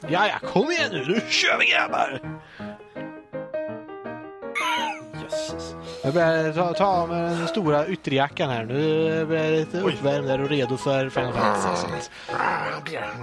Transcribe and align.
Ja, 0.00 0.26
ja, 0.28 0.48
kom 0.48 0.70
igen 0.70 0.90
nu, 0.92 1.04
nu 1.06 1.20
kör 1.28 1.58
vi 1.58 1.66
grabbar! 1.66 2.20
Jösses. 5.22 5.74
Jag 6.04 6.14
börjar 6.14 6.52
ta, 6.52 6.72
ta 6.72 6.84
av 6.84 7.08
mig 7.08 7.36
den 7.36 7.48
stora 7.48 7.86
ytterjackan 7.86 8.50
här. 8.50 8.64
Nu 8.64 9.24
börjar 9.26 9.44
jag 9.44 9.52
lite 9.52 9.80
uppvärmd 9.80 10.30
och 10.30 10.48
redo 10.48 10.76
för 10.76 11.08
Final 11.08 11.32
Fantasy. 11.32 11.86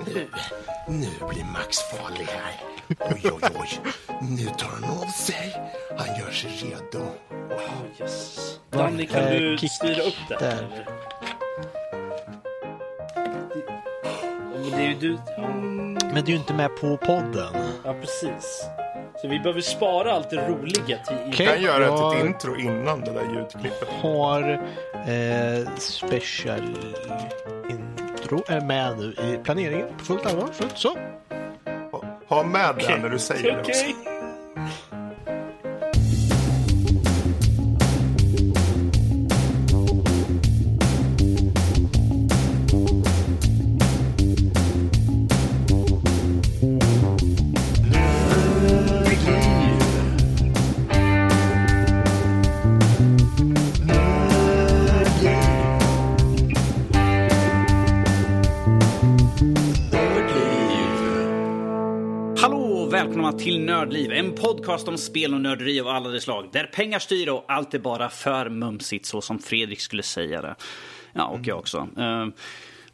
Nu, 0.05 0.27
nu 0.87 1.07
blir 1.29 1.43
Max 1.53 1.77
farlig 1.91 2.25
här. 2.25 2.61
Oj, 2.99 3.21
oj, 3.23 3.49
oj. 3.59 3.93
Nu 4.21 4.45
tar 4.45 4.69
han 4.69 4.83
av 4.83 5.05
sig. 5.05 5.55
Han 5.97 6.07
gör 6.19 6.31
sig 6.31 6.51
redo. 6.51 7.05
Oh, 7.49 7.99
jösses. 7.99 8.59
Danny, 8.69 9.05
kan 9.05 9.25
du 9.25 9.57
kick 9.57 9.71
styra 9.71 10.01
upp 10.01 10.39
det 10.39 10.45
här? 10.45 10.85
det 14.75 14.83
är 14.83 14.87
ju 14.87 14.95
du. 14.95 15.17
Men 16.13 16.23
du 16.23 16.31
är 16.31 16.35
ju 16.35 16.39
inte 16.39 16.53
med 16.53 16.75
på 16.75 16.97
podden. 16.97 17.53
ja, 17.83 17.93
precis. 18.01 18.65
Så 19.21 19.27
vi 19.27 19.39
behöver 19.39 19.61
spara 19.61 20.11
allt 20.13 20.29
det 20.29 20.47
roliga 20.47 20.97
till... 20.97 21.15
Jag 21.25 21.33
kan 21.33 21.61
göra 21.61 21.85
Ja. 21.85 22.15
ett 22.17 22.25
intro 22.25 22.55
innan 22.59 23.01
det 23.01 23.11
där 23.11 23.33
ljudklippet. 23.35 23.87
Har 24.01 24.51
eh, 24.93 25.69
special 25.77 26.77
intro 27.69 28.43
är 28.47 28.61
med 28.61 28.97
nu 28.97 29.13
i 29.33 29.37
planeringen 29.43 29.87
på 29.97 30.05
fullt 30.05 30.25
allvar. 30.25 30.47
Fullt 30.53 30.77
så. 30.77 30.97
Ha- 32.29 32.43
med 32.43 32.75
det 32.79 32.97
när 32.97 33.09
du 33.09 33.19
säger 33.19 33.51
det 33.53 33.59
också. 33.59 33.85
Till 63.43 63.59
Nördliv, 63.61 64.11
en 64.11 64.31
podcast 64.31 64.87
om 64.87 64.97
spel 64.97 65.33
och 65.33 65.41
nörderi 65.41 65.79
av 65.81 65.87
alla 65.87 66.09
de 66.09 66.19
slag. 66.19 66.49
Där 66.51 66.63
pengar 66.63 66.99
styr 66.99 67.29
och 67.29 67.45
allt 67.47 67.73
är 67.73 67.79
bara 67.79 68.09
för 68.09 68.49
mumsigt, 68.49 69.05
så 69.05 69.21
som 69.21 69.39
Fredrik 69.39 69.79
skulle 69.79 70.03
säga 70.03 70.41
det. 70.41 70.55
Ja, 71.13 71.25
och 71.27 71.39
jag 71.43 71.59
också. 71.59 71.87
Eh, 71.97 72.27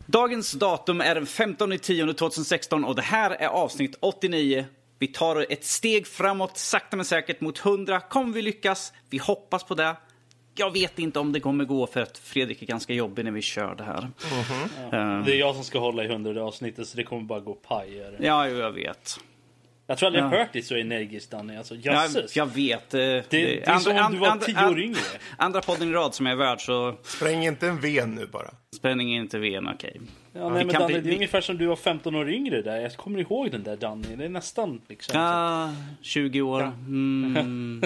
dagens 0.05 0.52
datum 0.52 1.02
är 1.02 1.16
den 1.16 1.25
15 1.25 1.77
10 1.77 2.14
2016 2.14 2.86
och 2.86 2.95
det 2.95 3.02
här 3.02 3.31
är 3.31 3.47
avsnitt 3.47 3.97
89. 4.00 4.66
Vi 5.00 5.08
tar 5.08 5.45
ett 5.50 5.66
steg 5.66 6.08
framåt, 6.08 6.58
sakta 6.58 6.95
men 6.95 7.05
säkert, 7.05 7.42
mot 7.42 7.66
100. 7.66 8.00
Kommer 8.00 8.33
vi 8.33 8.42
lyckas? 8.42 8.94
Vi 9.09 9.17
hoppas 9.17 9.64
på 9.64 9.75
det. 9.75 9.95
Jag 10.55 10.73
vet 10.73 11.00
inte 11.00 11.20
om 11.20 11.31
det 11.31 11.39
kommer 11.39 11.66
gå 11.66 11.88
för 11.88 12.02
att 12.02 12.17
Fredrik 12.17 12.61
är 12.61 12.66
ganska 12.66 12.94
jobbig 12.94 13.25
när 13.25 13.31
vi 13.31 13.42
kör 13.42 13.75
det 13.75 13.83
här. 13.83 14.08
Eh, 14.92 15.25
Det 15.25 15.36
är 15.36 15.39
jag 15.39 15.55
som 15.55 15.64
ska 15.64 15.80
hålla 15.80 16.03
i 16.03 16.08
hundrade 16.08 16.42
avsnittet 16.44 16.88
så 16.88 16.97
det 16.97 17.03
kommer 17.03 17.23
bara 17.23 17.39
gå 17.39 17.53
pajer. 17.53 18.17
ja, 18.20 18.50
jag 18.50 18.72
vet. 18.72 19.20
Jag 19.90 19.98
tror 19.98 20.08
aldrig 20.08 20.23
jag 20.23 20.34
Ja. 20.34 20.38
hört 20.38 20.54
dig 20.54 20.62
så 20.62 20.76
energisk 20.76 21.30
Danny. 21.32 21.56
Alltså, 21.58 21.76
Jag, 21.76 21.95
jösses. 21.95 22.36
jag 22.36 22.45
vet. 22.45 22.94
eh, 22.94 23.00
Det, 23.00 23.23
det 23.30 23.68
är 23.68 23.78
som 23.80 23.98
om 23.98 24.12
du 24.12 24.18
var 24.18 24.38
tio 24.38 24.68
år 24.70 24.80
yngre. 24.80 25.00
Andra 25.38 25.62
podden 25.62 25.90
i 25.90 25.92
rad 25.92 26.16
som 26.16 26.28
är 26.28 26.36
värd 26.36 26.62
så 26.62 26.95
Spräng 27.04 27.45
inte 27.45 27.68
en 27.68 27.80
ven 27.82 28.16
nu 28.16 28.26
bara. 28.26 28.52
är 28.84 29.00
inte 29.02 29.40
ven, 29.40 29.67
okej. 29.70 30.02
Ja, 30.34 30.50
Vi 30.50 30.56
nej, 30.56 30.66
men 30.66 30.73
Danny, 30.76 30.94
bli- 30.94 31.02
det 31.02 31.10
är 31.10 31.16
ungefär 31.16 31.42
som 31.42 31.58
du 31.58 31.66
var 31.66 31.76
15 31.76 32.16
år 32.16 32.30
yngre 32.30 32.62
där. 32.62 32.78
Jag 32.78 32.94
kommer 32.95 33.20
ihåg 33.20 33.52
den 33.52 33.64
där 33.64 33.78
Danny. 33.78 34.16
Det 34.16 34.26
är 34.26 34.30
nästan 34.30 34.82
liksom. 34.88 35.20
Ja, 35.20 35.73
20 36.02 36.42
år. 36.42 36.62
Mm. 36.64 37.84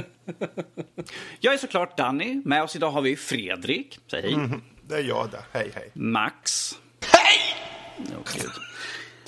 jag 1.39 1.53
är 1.53 1.57
såklart 1.57 1.97
Danny. 1.97 2.41
Med 2.45 2.63
oss 2.63 2.75
idag 2.75 2.91
har 2.91 3.01
vi 3.01 3.15
Fredrik. 3.15 3.99
Säg 4.11 4.21
hej. 4.21 4.49
Det 4.87 4.95
är 4.95 5.03
jag 5.03 5.29
det. 5.31 5.43
Hej, 5.59 5.71
hej. 5.75 5.89
Max. 5.93 6.71
Hej! 7.13 7.55
Oh, 7.99 8.33
Gud. 8.41 8.51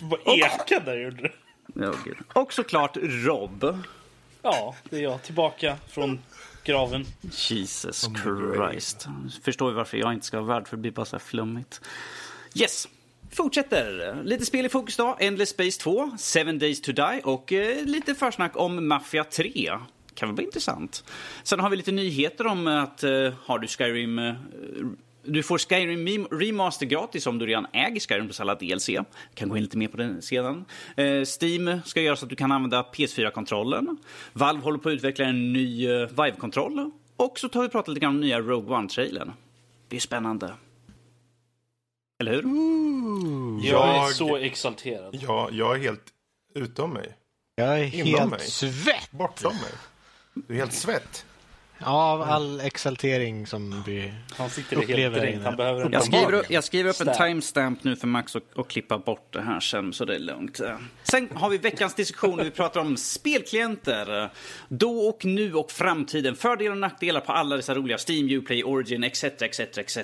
Vad 0.02 0.20
ekade 0.38 0.86
där 0.92 0.98
gjorde 1.04 1.22
du. 1.22 1.32
Oh, 1.76 1.96
Gud. 2.06 2.18
Och 2.34 2.54
såklart 2.54 2.98
Rob. 3.02 3.78
Ja, 4.42 4.76
det 4.90 4.98
är 4.98 5.02
jag. 5.02 5.24
Tillbaka 5.24 5.78
från 5.88 6.20
graven. 6.64 7.06
Jesus 7.22 8.10
Christ. 8.24 9.08
Förstår 9.44 9.70
ju 9.70 9.76
varför 9.76 9.98
jag 9.98 10.14
inte 10.14 10.26
ska 10.26 10.42
vara 10.42 10.60
värd 10.60 10.68
för 10.68 10.78
det 10.78 10.82
blir 10.82 10.92
bara 10.92 11.06
så 11.06 11.16
här 11.16 11.24
flummigt. 11.24 11.82
Yes. 12.56 12.88
Fortsätter. 13.32 14.22
Lite 14.24 14.46
spel 14.46 14.66
i 14.66 14.70
fokus 14.70 14.98
då. 14.98 15.18
Endless 15.20 15.50
Space 15.50 15.82
2, 15.82 16.12
Seven 16.20 16.60
Days 16.60 16.82
to 16.82 16.92
Die 16.92 17.22
och 17.24 17.54
eh, 17.54 17.86
lite 17.86 18.16
försnack 18.16 18.58
om 18.58 18.88
Mafia 18.88 19.24
3. 19.24 19.72
Kan 20.14 20.30
väl 20.30 20.36
bli 20.36 20.46
intressant. 20.46 21.04
Sen 21.44 21.60
har 21.60 21.70
vi 21.70 21.78
lite 21.78 21.92
nyheter 21.92 22.48
om 22.48 22.68
att 22.68 23.04
eh, 23.04 23.34
har 23.44 23.60
du 23.60 23.68
Skyrim 23.68 24.20
eh, 24.20 24.34
du 25.28 25.44
får 25.44 25.58
Skyrim 25.58 26.28
Remaster 26.32 26.86
gratis 26.86 27.28
om 27.28 27.40
du 27.40 27.46
redan 27.46 27.68
äger 27.74 28.00
Skyrim 28.00 28.26
plus 28.26 28.40
alla 28.40 28.56
DLC. 28.56 28.90
Kan 29.34 29.50
gå 29.50 29.58
in 29.58 29.64
lite 29.64 29.78
mer 29.78 29.88
på 29.88 29.98
den 29.98 30.22
sedan. 30.22 30.66
Eh, 30.98 31.06
Steam 31.42 31.82
ska 31.86 32.02
göra 32.02 32.16
så 32.16 32.26
att 32.26 32.30
du 32.30 32.36
kan 32.36 32.52
använda 32.52 32.82
PS4-kontrollen. 32.94 33.98
Valve 34.34 34.64
håller 34.64 34.78
på 34.78 34.90
att 34.90 34.94
utveckla 34.96 35.26
en 35.26 35.54
ny 35.54 35.88
eh, 35.92 36.08
Vive-kontroll. 36.08 36.92
Och 37.18 37.40
så 37.40 37.50
tar 37.50 37.62
vi 37.62 37.70
prata 37.70 37.92
lite 37.92 38.00
grann 38.02 38.16
om 38.16 38.22
nya 38.22 38.40
Rogue 38.40 38.76
One-trailern. 38.78 39.32
Det 39.88 39.96
är 39.96 40.00
spännande. 40.00 40.54
Eller 42.20 42.32
hur? 42.34 42.42
Jag 43.70 43.90
är 43.90 43.94
Jag- 43.96 44.12
så 44.14 44.36
exalterad. 44.38 45.18
Ja, 45.22 45.50
jag 45.52 45.76
är 45.76 45.80
helt 45.80 46.04
utom 46.56 46.94
mig. 46.94 47.16
Jag 47.56 47.80
är 47.80 47.96
Inom 47.96 48.20
helt 48.20 48.32
mig. 48.32 48.40
svett 48.40 49.12
Bortom 49.12 49.54
mig. 49.54 49.72
Du 50.34 50.54
är 50.54 50.58
helt 50.60 50.74
svett. 50.74 51.26
Av 51.86 52.22
all 52.22 52.60
exaltering 52.60 53.48
som 53.48 53.84
vi 53.86 54.14
Han 54.38 54.50
sitter 54.50 54.76
helt 54.76 54.90
Upplever 54.90 55.20
dränkt. 55.20 55.36
inne. 55.36 55.46
Han 55.46 55.56
behöver 55.56 55.86
en 55.86 55.92
Jag 55.92 56.04
skriver, 56.04 56.34
upp, 56.34 56.46
jag 56.50 56.64
skriver 56.64 56.90
upp 56.90 57.00
en 57.00 57.14
Stamp. 57.14 57.18
timestamp 57.18 57.84
nu 57.84 57.96
för 57.96 58.08
Max 58.08 58.36
och, 58.36 58.42
och 58.56 58.70
klippa 58.70 58.98
bort 58.98 59.34
det 59.34 59.42
här 59.42 59.60
sen, 59.60 59.94
så 59.94 60.06
det 60.06 60.16
är 60.16 60.20
lugnt. 60.20 60.62
Sen 61.04 61.30
har 61.34 61.50
vi 61.50 61.58
veckans 61.58 61.94
diskussion 61.96 62.38
där 62.38 62.44
vi 62.44 62.52
pratar 62.52 62.82
om 62.82 62.98
spelklienter. 62.98 64.30
Då 64.70 65.00
och 65.00 65.26
nu 65.26 65.54
och 65.54 65.72
framtiden. 65.72 66.36
Fördelar 66.36 66.72
och 66.72 66.78
nackdelar 66.78 67.22
på 67.22 67.32
alla 67.32 67.56
dessa 67.56 67.76
roliga 67.76 67.98
Steam, 68.08 68.30
Uplay, 68.30 68.64
Origin, 68.64 69.04
etc. 69.04 69.24
etc, 69.24 69.60
etc. 69.60 69.98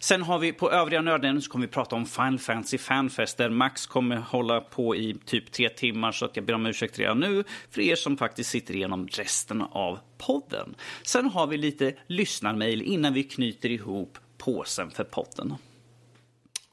Sen 0.00 0.22
har 0.22 0.38
vi 0.38 0.52
på 0.52 0.70
övriga 0.70 1.00
nörden 1.02 1.42
så 1.42 1.50
kommer 1.50 1.66
vi 1.66 1.72
prata 1.72 1.96
om 1.96 2.06
Final 2.06 2.38
Fantasy 2.38 2.78
Fanfest 2.78 3.36
där 3.36 3.50
Max 3.50 3.86
kommer 3.86 4.16
hålla 4.16 4.60
på 4.60 4.96
i 4.96 5.16
typ 5.26 5.52
tre 5.52 5.68
timmar 5.68 6.12
så 6.12 6.24
att 6.24 6.36
jag 6.36 6.44
ber 6.44 6.54
om 6.54 6.66
ursäkt 6.66 6.98
redan 6.98 7.20
nu 7.20 7.44
för 7.70 7.80
er 7.80 7.96
som 7.96 8.16
faktiskt 8.16 8.50
sitter 8.50 8.76
igenom 8.76 9.08
resten 9.08 9.62
av 9.62 9.98
podden. 10.18 10.74
Sen 11.02 11.28
har 11.28 11.46
vi 11.46 11.56
lite 11.56 11.94
lyssnarmail 12.06 12.82
innan 12.82 13.14
vi 13.14 13.22
knyter 13.24 13.70
ihop 13.70 14.18
påsen 14.38 14.90
för 14.90 15.04
podden. 15.04 15.54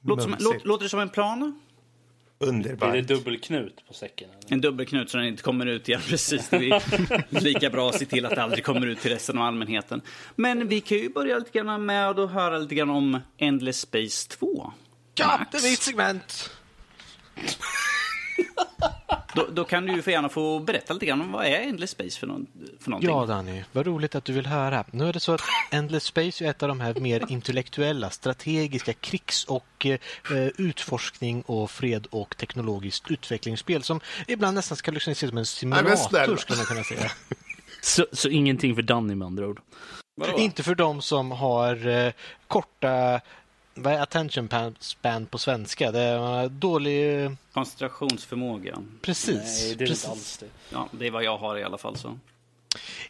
Låter, 0.04 0.24
som, 0.24 0.36
låt, 0.40 0.66
låter 0.66 0.84
det 0.84 0.90
som 0.90 1.00
en 1.00 1.10
plan? 1.10 1.60
Är 2.40 2.48
Underbart. 2.48 2.94
det 2.94 3.02
dubbelknut 3.02 3.88
på 3.88 3.94
säcken? 3.94 4.30
eller? 4.30 4.54
En 4.54 4.62
dubbelknut 4.62 5.10
så 5.10 5.18
den 5.18 5.28
inte 5.28 5.44
kommer 5.44 5.66
ut 5.66 5.90
igen. 5.90 6.02
Precis. 6.08 6.50
Det 6.50 6.56
är 6.56 7.42
lika 7.44 7.70
bra 7.70 7.90
att 7.90 8.00
se 8.00 8.06
till 8.06 8.26
att 8.26 8.36
det 8.36 8.44
aldrig 8.44 8.64
kommer 8.64 8.88
ut 8.88 9.00
till 9.00 9.12
resten 9.12 9.38
av 9.38 9.44
allmänheten. 9.44 10.02
Men 10.36 10.68
vi 10.68 10.82
kan 10.82 10.98
ju 10.98 11.10
börja 11.10 11.38
lite 11.38 11.60
grann 11.60 11.86
med 11.86 12.20
att 12.20 12.32
höra 12.32 12.58
lite 12.58 12.76
grann 12.76 12.90
om 12.90 13.20
Endless 13.38 13.80
Space 13.80 14.30
2. 14.30 14.74
Ja, 15.16 15.46
det 15.52 15.58
är 15.58 15.70
mitt 15.70 15.82
segment! 15.82 16.50
Då, 19.36 19.48
då 19.52 19.64
kan 19.64 19.86
du 19.86 19.94
ju 19.94 20.02
för 20.02 20.12
gärna 20.12 20.30
få 20.30 20.60
berätta 20.60 20.94
lite 20.94 21.06
grann 21.06 21.22
om 21.22 21.32
vad 21.32 21.46
är 21.46 21.60
Endless 21.62 21.90
Space 21.90 22.20
för, 22.20 22.28
någon, 22.28 22.48
för 22.80 22.90
någonting. 22.90 23.10
Ja, 23.10 23.26
Danny, 23.26 23.64
vad 23.72 23.88
roligt 23.88 24.16
att 24.16 24.26
du 24.26 24.34
vill 24.34 24.46
höra. 24.46 24.86
Nu 24.92 25.10
är 25.10 25.14
det 25.14 25.20
så 25.20 25.34
att 25.34 25.42
Endless 25.72 26.04
Space 26.04 26.46
är 26.46 26.50
ett 26.50 26.64
av 26.64 26.70
de 26.70 26.80
här 26.80 26.94
mer 26.94 27.26
intellektuella, 27.30 28.10
strategiska 28.10 28.94
krigs 28.94 29.44
och 29.44 29.86
eh, 29.86 30.00
utforskning 30.58 31.42
och 31.42 31.72
fred 31.72 32.08
och 32.10 32.38
teknologiskt 32.38 33.12
utvecklingsspel 33.12 33.84
som 33.84 34.00
ibland 34.28 34.56
nästan 34.56 34.78
ska 34.78 34.92
liksom 34.92 35.12
ses 35.12 35.30
som 35.30 35.38
en 35.38 35.46
Nej, 35.70 35.84
men 35.84 35.98
snälla. 35.98 35.98
simulator, 35.98 36.38
skulle 36.38 36.58
man 36.58 36.66
kunna 36.66 36.84
säga. 36.84 37.12
Så, 37.82 38.06
så 38.12 38.30
ingenting 38.30 38.76
för 38.76 38.82
Danny 38.82 39.16
med 39.16 39.26
andra 39.26 39.48
ord. 39.48 39.62
Vadå? 40.16 40.38
Inte 40.38 40.64
för 40.64 40.76
de 40.76 41.02
som 41.02 41.32
har 41.32 41.88
eh, 41.88 42.12
korta 42.48 43.22
vad 43.74 43.94
är 43.94 44.00
attention 44.02 44.48
pan- 44.50 44.76
span 44.80 45.26
på 45.26 45.38
svenska? 45.38 45.92
Det 45.92 46.00
är 46.00 46.50
dålig... 46.50 47.24
eh, 47.26 47.32
Koncentrationsförmåga. 47.54 48.78
Precis. 49.02 49.36
Nej, 49.68 49.76
det 49.76 49.84
är 49.84 49.88
precis. 49.88 50.04
inte 50.04 50.12
alls 50.12 50.38
det. 50.38 50.48
Ja, 50.70 50.88
det 50.92 51.08
är 51.08 51.12
vad 51.12 51.24
jag 51.24 51.38
har 51.38 51.58
i 51.58 51.64
alla 51.64 51.78
fall. 51.78 51.98
så. 51.98 52.20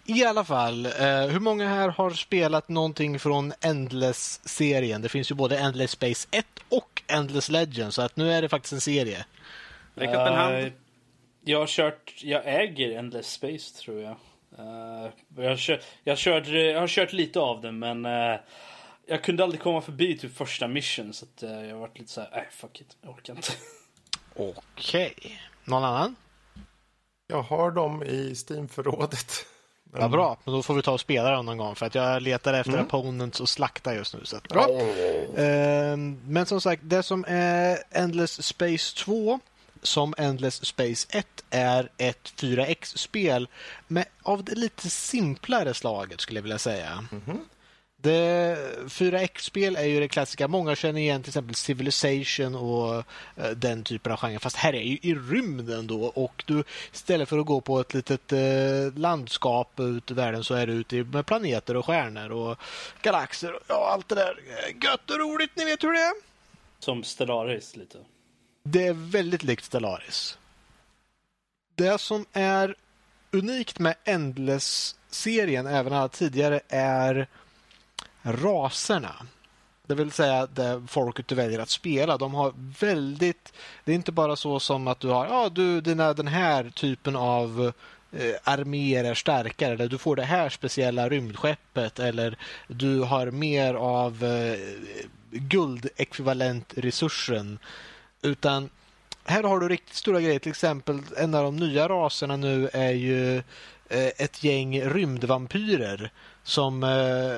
I 0.05 0.25
alla 0.25 0.43
fall, 0.43 0.85
eh, 0.85 0.91
hur 1.27 1.39
många 1.39 1.69
här 1.69 1.89
har 1.89 2.11
spelat 2.11 2.69
någonting 2.69 3.19
från 3.19 3.53
Endless-serien? 3.61 5.01
Det 5.01 5.09
finns 5.09 5.31
ju 5.31 5.35
både 5.35 5.57
Endless 5.57 5.91
Space 5.91 6.27
1 6.31 6.45
och 6.69 7.01
Endless 7.07 7.49
Legend, 7.49 7.93
så 7.93 8.01
att 8.01 8.15
nu 8.15 8.31
är 8.33 8.41
det 8.41 8.49
faktiskt 8.49 8.73
en 8.73 8.81
serie. 8.81 9.25
Räck 9.95 10.09
upp 10.09 10.15
en 10.15 10.33
hand. 10.33 10.55
Eh, 10.55 10.67
Jag 11.43 11.59
har 11.59 11.67
kört, 11.67 12.13
jag 12.23 12.41
äger 12.45 12.97
Endless 12.97 13.31
Space 13.31 13.75
tror 13.81 14.01
jag. 14.01 14.11
Eh, 14.59 15.09
jag, 15.37 15.49
har 15.49 15.57
kört, 15.57 15.81
jag, 16.03 16.11
har 16.11 16.17
kört, 16.17 16.47
jag 16.47 16.79
har 16.79 16.87
kört 16.87 17.13
lite 17.13 17.39
av 17.39 17.61
den 17.61 17.79
men 17.79 18.05
eh, 18.05 18.39
jag 19.11 19.23
kunde 19.23 19.43
aldrig 19.43 19.61
komma 19.61 19.81
förbi 19.81 20.17
typ 20.17 20.37
första 20.37 20.67
mission 20.67 21.13
så 21.13 21.25
att, 21.25 21.43
eh, 21.43 21.65
jag 21.65 21.77
varit 21.77 21.99
lite 21.99 22.11
så 22.11 22.21
här, 22.21 22.29
nej 22.33 22.47
fuck 22.51 22.81
it, 22.81 22.97
jag 23.01 23.11
orkar 23.11 23.33
inte. 23.35 23.51
Okej. 24.35 25.39
Någon 25.65 25.83
annan? 25.83 26.15
Jag 27.27 27.41
har 27.41 27.71
dem 27.71 28.03
i 28.03 28.35
Steam-förrådet. 28.35 29.45
Ja, 29.99 30.07
bra, 30.07 30.37
men 30.43 30.53
då 30.53 30.63
får 30.63 30.73
vi 30.73 30.81
ta 30.81 30.91
och 30.91 30.99
spela 30.99 31.31
dem 31.31 31.45
någon 31.45 31.57
gång 31.57 31.75
för 31.75 31.85
att 31.85 31.95
jag 31.95 32.21
letar 32.21 32.53
efter 32.53 32.73
Mm. 32.73 32.85
opponents 32.85 33.39
och 33.39 33.49
slakta 33.49 33.95
just 33.95 34.13
nu. 34.13 34.19
Så 34.23 34.37
att, 34.37 34.47
bra. 34.47 34.67
Ehm, 35.37 36.19
men 36.27 36.45
som 36.45 36.61
sagt, 36.61 36.81
det 36.85 37.03
som 37.03 37.25
är 37.27 37.77
Endless 37.91 38.43
Space 38.45 38.95
2 38.97 39.39
som 39.81 40.13
Endless 40.17 40.65
Space 40.65 41.07
1 41.09 41.43
är 41.49 41.89
ett 41.97 42.33
4X-spel 42.35 43.47
med 43.87 44.05
av 44.21 44.43
det 44.43 44.55
lite 44.55 44.89
simplare 44.89 45.73
slaget 45.73 46.21
skulle 46.21 46.37
jag 46.37 46.43
vilja 46.43 46.59
säga. 46.59 47.07
Det 47.11 47.37
4X-spel 48.09 49.75
är 49.75 49.85
ju 49.85 49.99
det 49.99 50.07
klassiska. 50.07 50.47
Många 50.47 50.75
känner 50.75 51.01
igen 51.01 51.23
till 51.23 51.29
exempel 51.29 51.55
Civilization 51.55 52.55
och 52.55 53.03
eh, 53.35 53.51
den 53.55 53.83
typen 53.83 54.11
av 54.11 54.17
genre. 54.17 54.39
Fast 54.39 54.55
här 54.55 54.73
är 54.73 54.81
ju 54.81 54.97
i 55.01 55.15
rymden 55.15 55.87
då 55.87 56.03
och 56.05 56.43
du 56.47 56.63
istället 56.93 57.29
för 57.29 57.39
att 57.39 57.45
gå 57.45 57.61
på 57.61 57.79
ett 57.79 57.93
litet 57.93 58.33
eh, 58.33 58.39
landskap 58.95 59.79
ute 59.79 60.13
i 60.13 60.15
världen 60.15 60.43
så 60.43 60.53
är 60.53 60.67
du 60.67 60.73
ute 60.73 60.95
med 60.95 61.25
planeter 61.25 61.77
och 61.77 61.85
stjärnor 61.85 62.31
och 62.31 62.57
galaxer 63.01 63.53
och 63.53 63.61
ja, 63.67 63.89
allt 63.93 64.09
det 64.09 64.15
där. 64.15 64.39
Gött 64.83 65.09
och 65.09 65.19
roligt, 65.19 65.51
ni 65.55 65.65
vet 65.65 65.83
hur 65.83 65.93
det 65.93 65.99
är. 65.99 66.13
Som 66.79 67.03
Stellaris 67.03 67.75
lite. 67.75 67.97
Det 68.63 68.87
är 68.87 68.93
väldigt 68.93 69.43
likt 69.43 69.65
Stellaris. 69.65 70.37
Det 71.75 72.01
som 72.01 72.25
är 72.33 72.75
unikt 73.31 73.79
med 73.79 73.95
Endless-serien, 74.03 75.67
även 75.67 75.93
alla 75.93 76.09
tidigare, 76.09 76.61
är 76.69 77.27
raserna. 78.23 79.15
Det 79.87 79.95
vill 79.95 80.11
säga 80.11 80.47
det 80.47 80.83
folket 80.87 81.27
du 81.27 81.35
väljer 81.35 81.59
att 81.59 81.69
spela. 81.69 82.17
De 82.17 82.33
har 82.33 82.53
väldigt... 82.79 83.53
Det 83.85 83.91
är 83.91 83.95
inte 83.95 84.11
bara 84.11 84.35
så 84.35 84.59
som 84.59 84.87
att 84.87 84.99
du 84.99 85.07
har 85.07 85.25
ja, 85.25 85.49
du, 85.49 85.81
dina, 85.81 86.13
den 86.13 86.27
här 86.27 86.69
typen 86.69 87.15
av 87.15 87.73
eh, 88.11 88.35
arméer 88.43 89.03
är 89.03 89.13
starkare 89.13 89.73
eller 89.73 89.87
du 89.87 89.97
får 89.97 90.15
det 90.15 90.23
här 90.23 90.49
speciella 90.49 91.09
rymdskeppet 91.09 91.99
eller 91.99 92.37
du 92.67 92.99
har 92.99 93.31
mer 93.31 93.73
av 93.73 94.23
eh, 94.23 94.59
guldekvivalentresursen. 95.31 97.59
Utan 98.21 98.69
här 99.23 99.43
har 99.43 99.59
du 99.59 99.69
riktigt 99.69 99.95
stora 99.95 100.21
grejer. 100.21 100.39
Till 100.39 100.49
exempel 100.49 101.01
en 101.17 101.35
av 101.35 101.43
de 101.43 101.55
nya 101.55 101.89
raserna 101.89 102.37
nu 102.37 102.69
är 102.73 102.91
ju 102.91 103.37
eh, 103.89 104.11
ett 104.17 104.43
gäng 104.43 104.81
rymdvampyrer 104.81 106.11
som 106.43 106.83
eh, 106.83 107.37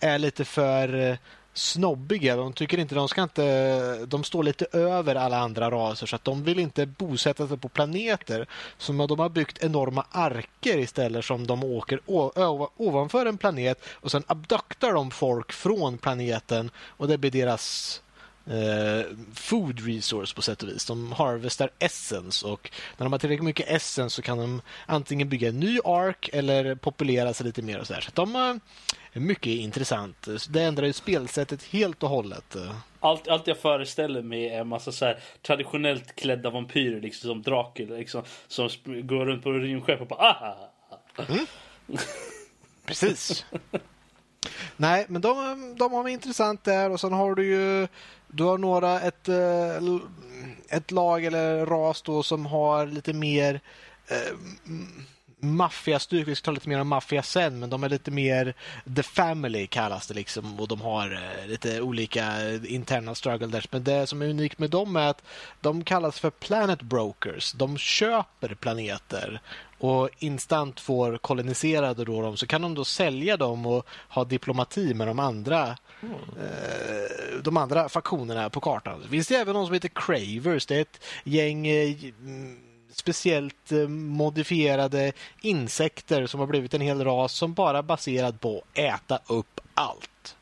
är 0.00 0.18
lite 0.18 0.44
för 0.44 1.10
eh, 1.10 1.16
snobbiga. 1.54 2.36
De 2.36 2.52
tycker 2.52 2.78
inte 2.78 2.94
de 2.94 3.08
ska 3.08 3.22
inte... 3.22 4.06
De 4.06 4.24
står 4.24 4.42
lite 4.42 4.66
över 4.72 5.14
alla 5.14 5.38
andra 5.38 5.70
raser 5.70 6.06
så 6.06 6.16
att 6.16 6.24
de 6.24 6.44
vill 6.44 6.58
inte 6.58 6.86
bosätta 6.86 7.48
sig 7.48 7.58
på 7.58 7.68
planeter. 7.68 8.46
Så 8.78 8.92
de 8.92 9.18
har 9.18 9.28
byggt 9.28 9.64
enorma 9.64 10.06
arker 10.10 10.78
istället 10.78 11.24
som 11.24 11.46
de 11.46 11.64
åker 11.64 12.00
ovanför 12.76 13.26
en 13.26 13.38
planet 13.38 13.84
och 13.92 14.10
sen 14.10 14.24
abduktar 14.26 14.92
de 14.92 15.10
folk 15.10 15.52
från 15.52 15.98
planeten 15.98 16.70
och 16.78 17.08
det 17.08 17.18
blir 17.18 17.30
deras 17.30 18.02
eh, 18.50 19.06
food 19.34 19.80
resource 19.86 20.34
på 20.34 20.42
sätt 20.42 20.62
och 20.62 20.68
vis. 20.68 20.84
De 20.84 21.12
harvestar 21.12 21.70
essence 21.78 22.46
och 22.46 22.70
när 22.96 23.04
de 23.04 23.12
har 23.12 23.18
tillräckligt 23.18 23.44
mycket 23.44 23.68
essence 23.68 24.16
så 24.16 24.22
kan 24.22 24.38
de 24.38 24.62
antingen 24.86 25.28
bygga 25.28 25.48
en 25.48 25.60
ny 25.60 25.78
ark 25.84 26.30
eller 26.32 26.74
populera 26.74 27.34
sig 27.34 27.46
lite 27.46 27.62
mer 27.62 27.80
och 27.80 27.86
så 27.86 27.94
här. 27.94 28.00
Så 28.00 28.10
de 28.14 28.36
eh, 28.36 28.54
är 29.12 29.20
mycket 29.20 29.46
intressant. 29.46 30.28
Det 30.48 30.62
ändrar 30.62 30.86
ju 30.86 30.92
spelsättet 30.92 31.62
helt 31.62 32.02
och 32.02 32.08
hållet. 32.08 32.56
Allt, 33.00 33.28
allt 33.28 33.46
jag 33.46 33.58
föreställer 33.58 34.22
mig 34.22 34.48
är 34.48 34.60
en 34.60 34.68
massa 34.68 34.92
så 34.92 35.04
här 35.04 35.18
traditionellt 35.42 36.16
klädda 36.16 36.50
vampyrer 36.50 37.00
liksom 37.00 37.30
som 37.30 37.42
Dracula 37.42 37.96
liksom, 37.96 38.22
som 38.48 38.68
går 38.86 39.26
runt 39.26 39.42
på 39.42 39.52
rymdskepp 39.52 40.00
och 40.00 40.06
bara 40.06 40.18
ah! 40.18 40.70
Precis. 42.86 43.44
Nej, 44.76 45.06
men 45.08 45.22
de, 45.22 45.34
de 45.78 45.92
har 45.92 46.02
varit 46.02 46.12
intressant 46.12 46.64
där 46.64 46.90
och 46.90 47.00
sen 47.00 47.12
har 47.12 47.34
du 47.34 47.46
ju 47.46 47.88
du 48.32 48.44
har 48.44 48.58
några, 48.58 49.00
ett, 49.00 49.28
eh, 49.28 49.98
ett 50.68 50.90
lag 50.90 51.24
eller 51.24 51.66
ras 51.66 52.02
då 52.02 52.22
som 52.22 52.46
har 52.46 52.86
lite 52.86 53.12
mer 53.12 53.60
eh, 54.08 54.36
maffiastyrka. 55.40 56.24
Vi 56.24 56.34
ska 56.34 56.44
ta 56.44 56.50
lite 56.50 56.68
mer 56.68 56.80
om 56.80 56.88
maffia 56.88 57.22
sen, 57.22 57.58
men 57.58 57.70
de 57.70 57.84
är 57.84 57.88
lite 57.88 58.10
mer 58.10 58.54
the 58.96 59.02
family 59.02 59.66
kallas 59.66 60.06
det 60.06 60.14
liksom 60.14 60.60
och 60.60 60.68
de 60.68 60.80
har 60.80 61.12
eh, 61.12 61.48
lite 61.48 61.80
olika 61.80 62.54
interna 62.68 63.14
struggle 63.14 63.46
där. 63.46 63.66
Men 63.70 63.84
det 63.84 64.06
som 64.06 64.22
är 64.22 64.26
unikt 64.26 64.58
med 64.58 64.70
dem 64.70 64.96
är 64.96 65.08
att 65.08 65.22
de 65.60 65.84
kallas 65.84 66.20
för 66.20 66.30
planet 66.30 66.82
brokers. 66.82 67.52
De 67.52 67.78
köper 67.78 68.54
planeter 68.54 69.40
och 69.78 70.10
instant 70.18 70.80
får 70.80 71.18
koloniserade 71.18 72.04
då 72.04 72.22
dem 72.22 72.36
så 72.36 72.46
kan 72.46 72.62
de 72.62 72.74
då 72.74 72.84
sälja 72.84 73.36
dem 73.36 73.66
och 73.66 73.86
ha 74.08 74.24
diplomati 74.24 74.94
med 74.94 75.06
de 75.06 75.18
andra 75.18 75.76
eh, 76.02 77.42
de 77.42 77.56
andra 77.56 77.88
faktionerna 77.88 78.50
på 78.50 78.60
kartan. 78.60 79.00
Det 79.02 79.08
finns 79.08 79.28
det 79.28 79.34
även 79.34 79.54
någon 79.54 79.66
som 79.66 79.74
heter 79.74 79.90
Cravers. 79.94 80.66
Det 80.66 80.76
är 80.76 80.80
ett 80.80 81.00
gäng 81.24 81.66
eh, 81.66 82.04
mm, 82.04 82.58
speciellt 82.92 83.72
eh, 83.72 83.88
modifierade 83.88 85.12
insekter 85.40 86.26
som 86.26 86.40
har 86.40 86.46
blivit 86.46 86.74
en 86.74 86.80
hel 86.80 87.04
ras 87.04 87.32
som 87.32 87.54
bara 87.54 87.78
är 87.78 87.82
baserad 87.82 88.40
på 88.40 88.58
att 88.58 88.78
äta 88.78 89.20
upp 89.26 89.60
allt. 89.74 90.36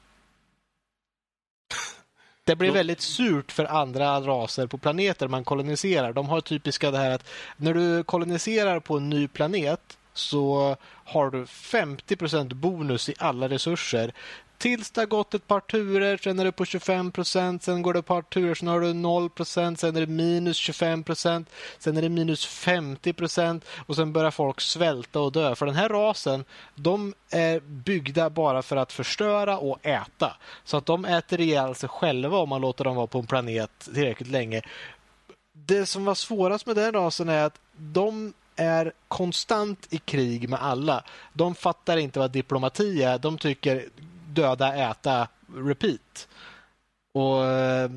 Det 2.44 2.56
blir 2.56 2.70
väldigt 2.70 3.00
surt 3.00 3.52
för 3.52 3.64
andra 3.64 4.20
raser 4.20 4.66
på 4.66 4.78
planeter 4.78 5.28
man 5.28 5.44
koloniserar. 5.44 6.12
De 6.12 6.28
har 6.28 6.40
typiska 6.40 6.90
det 6.90 6.98
här 6.98 7.10
att 7.10 7.28
när 7.56 7.74
du 7.74 8.04
koloniserar 8.04 8.80
på 8.80 8.96
en 8.96 9.08
ny 9.10 9.28
planet 9.28 9.98
så 10.12 10.76
har 11.04 11.30
du 11.30 11.44
50% 11.44 12.54
bonus 12.54 13.08
i 13.08 13.14
alla 13.18 13.48
resurser. 13.48 14.12
Tills 14.58 14.90
det 14.90 15.00
har 15.00 15.06
gått 15.06 15.34
ett 15.34 15.46
par 15.46 15.60
turer, 15.60 16.16
sen 16.16 16.38
är 16.38 16.44
det 16.44 16.52
på 16.52 16.64
25 16.64 17.10
procent, 17.10 17.62
sen 17.62 17.82
går 17.82 17.92
det 17.92 17.98
ett 17.98 18.06
par 18.06 18.22
turer, 18.22 18.54
sen 18.54 18.68
har 18.68 18.80
du 18.80 18.92
0 18.94 19.30
procent, 19.30 19.80
sen 19.80 19.96
är 19.96 20.00
det 20.00 20.06
minus 20.06 20.56
25 20.56 21.02
procent, 21.04 21.50
sen 21.78 21.96
är 21.96 22.02
det 22.02 22.08
minus 22.08 22.46
50 22.46 23.12
procent 23.12 23.64
och 23.86 23.96
sen 23.96 24.12
börjar 24.12 24.30
folk 24.30 24.60
svälta 24.60 25.20
och 25.20 25.32
dö. 25.32 25.54
För 25.54 25.66
den 25.66 25.74
här 25.74 25.88
rasen, 25.88 26.44
de 26.74 27.14
är 27.30 27.60
byggda 27.60 28.30
bara 28.30 28.62
för 28.62 28.76
att 28.76 28.92
förstöra 28.92 29.58
och 29.58 29.86
äta. 29.86 30.36
Så 30.64 30.76
att 30.76 30.86
de 30.86 31.04
äter 31.04 31.40
ihjäl 31.40 31.74
sig 31.74 31.88
själva 31.88 32.38
om 32.38 32.48
man 32.48 32.60
låter 32.60 32.84
dem 32.84 32.96
vara 32.96 33.06
på 33.06 33.18
en 33.18 33.26
planet 33.26 33.70
tillräckligt 33.78 34.30
länge. 34.30 34.62
Det 35.52 35.86
som 35.86 36.04
var 36.04 36.14
svårast 36.14 36.66
med 36.66 36.76
den 36.76 36.92
rasen 36.92 37.28
är 37.28 37.44
att 37.44 37.60
de 37.76 38.32
är 38.56 38.92
konstant 39.08 39.86
i 39.90 39.98
krig 39.98 40.48
med 40.48 40.62
alla. 40.62 41.04
De 41.32 41.54
fattar 41.54 41.96
inte 41.96 42.18
vad 42.18 42.30
diplomati 42.30 43.02
är. 43.02 43.18
De 43.18 43.38
tycker 43.38 43.88
döda, 44.28 44.74
äta, 44.74 45.28
repeat. 45.54 46.28
Och 47.12 47.46
eh, 47.46 47.90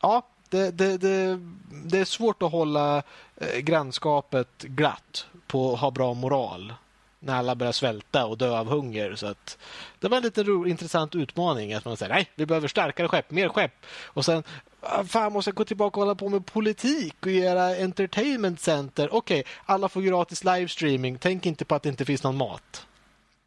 ja, 0.00 0.22
det, 0.48 0.70
det, 0.70 0.96
det, 0.98 1.40
det 1.84 1.98
är 1.98 2.04
svårt 2.04 2.42
att 2.42 2.52
hålla 2.52 3.02
eh, 3.36 3.58
grannskapet 3.58 4.62
glatt 4.62 5.26
på 5.46 5.72
att 5.72 5.80
ha 5.80 5.90
bra 5.90 6.14
moral 6.14 6.74
när 7.22 7.34
alla 7.34 7.54
börjar 7.54 7.72
svälta 7.72 8.26
och 8.26 8.38
dö 8.38 8.58
av 8.58 8.66
hunger. 8.66 9.14
Så 9.14 9.26
att 9.26 9.58
det 9.98 10.08
var 10.08 10.16
en 10.16 10.22
lite 10.22 10.42
ro, 10.42 10.66
intressant 10.66 11.14
utmaning. 11.14 11.74
Att 11.74 11.84
man 11.84 11.96
säger 11.96 12.14
nej, 12.14 12.30
vi 12.34 12.46
behöver 12.46 12.68
starkare 12.68 13.08
skepp, 13.08 13.30
mer 13.30 13.48
skepp. 13.48 13.72
Och 14.04 14.24
sen, 14.24 14.42
ah, 14.80 15.04
fan 15.04 15.32
måste 15.32 15.48
jag 15.48 15.56
gå 15.56 15.64
tillbaka 15.64 16.00
och 16.00 16.06
hålla 16.06 16.14
på 16.14 16.28
med 16.28 16.46
politik 16.46 17.14
och 17.20 17.30
göra 17.30 17.76
entertainment 17.76 18.60
center. 18.60 19.14
Okej, 19.14 19.44
alla 19.64 19.88
får 19.88 20.00
gratis 20.00 20.44
livestreaming. 20.44 21.18
Tänk 21.18 21.46
inte 21.46 21.64
på 21.64 21.74
att 21.74 21.82
det 21.82 21.88
inte 21.88 22.04
finns 22.04 22.22
någon 22.22 22.36
mat. 22.36 22.86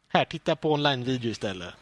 Här, 0.08 0.24
titta 0.24 0.56
på 0.56 0.72
online-video 0.72 1.30
istället. 1.30 1.74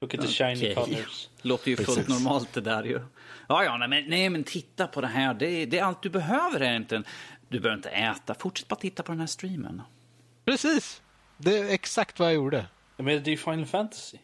Look 0.00 0.14
at 0.14 0.20
the 0.20 0.28
shiny 0.28 0.54
Okej. 0.56 0.74
colors. 0.74 1.28
Låter 1.42 1.70
ju 1.70 1.76
fullt 1.76 1.88
Precis. 1.88 2.08
normalt 2.08 2.52
det 2.52 2.60
där 2.60 2.84
ju. 2.84 3.00
Ja, 3.48 3.64
ja, 3.64 3.76
nej 3.76 3.88
men, 3.88 4.04
nej, 4.10 4.30
men 4.30 4.44
titta 4.44 4.86
på 4.86 5.00
det 5.00 5.06
här. 5.06 5.34
Det, 5.34 5.46
är- 5.46 5.66
det 5.66 5.78
är 5.78 5.84
allt 5.84 6.02
du 6.02 6.08
behöver 6.10 6.62
egentligen. 6.62 7.04
Du 7.48 7.60
behöver 7.60 7.76
inte 7.76 7.88
äta. 7.90 8.34
Fortsätt 8.34 8.68
bara 8.68 8.76
titta 8.76 9.02
på 9.02 9.12
den 9.12 9.20
här 9.20 9.26
streamen. 9.26 9.82
Precis. 10.44 11.02
Det 11.36 11.58
är 11.58 11.68
exakt 11.70 12.18
vad 12.18 12.28
jag 12.28 12.34
gjorde. 12.34 12.66
Jag 12.96 13.04
menar, 13.04 13.20
det 13.20 13.28
är 13.28 13.32
ju 13.32 13.36
Final 13.36 13.66
Fantasy. 13.66 14.18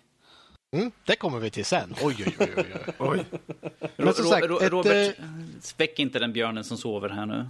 Mm, 0.76 0.90
det 1.04 1.16
kommer 1.16 1.38
vi 1.38 1.50
till 1.50 1.64
sen. 1.64 1.95
Oj, 2.02 2.16
oj, 2.26 2.37
oj. 2.38 2.54
oj, 2.57 2.64
oj. 2.99 3.25
Men 3.97 4.14
som 4.14 4.25
sagt, 4.25 4.47
Ro- 4.47 4.61
ett, 4.61 4.73
Robert, 4.73 5.19
eh, 5.19 5.25
väck 5.76 5.99
inte 5.99 6.19
den 6.19 6.33
björnen 6.33 6.64
som 6.64 6.76
sover 6.76 7.09
här 7.09 7.26
nu. 7.26 7.49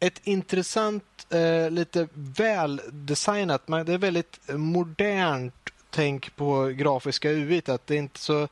ett 0.00 0.20
intressant, 0.26 1.26
eh, 1.30 1.70
lite 1.70 2.08
väl 2.14 2.80
designat, 2.92 3.68
men 3.68 3.86
det 3.86 3.92
är 3.92 3.98
väldigt 3.98 4.40
modernt 4.48 5.54
tänk 5.96 6.36
på 6.36 6.66
grafiska 6.66 7.30
UI. 7.30 7.62
Att 7.66 7.86
det 7.86 7.94
är 7.94 7.98
inte 7.98 8.20
så... 8.20 8.48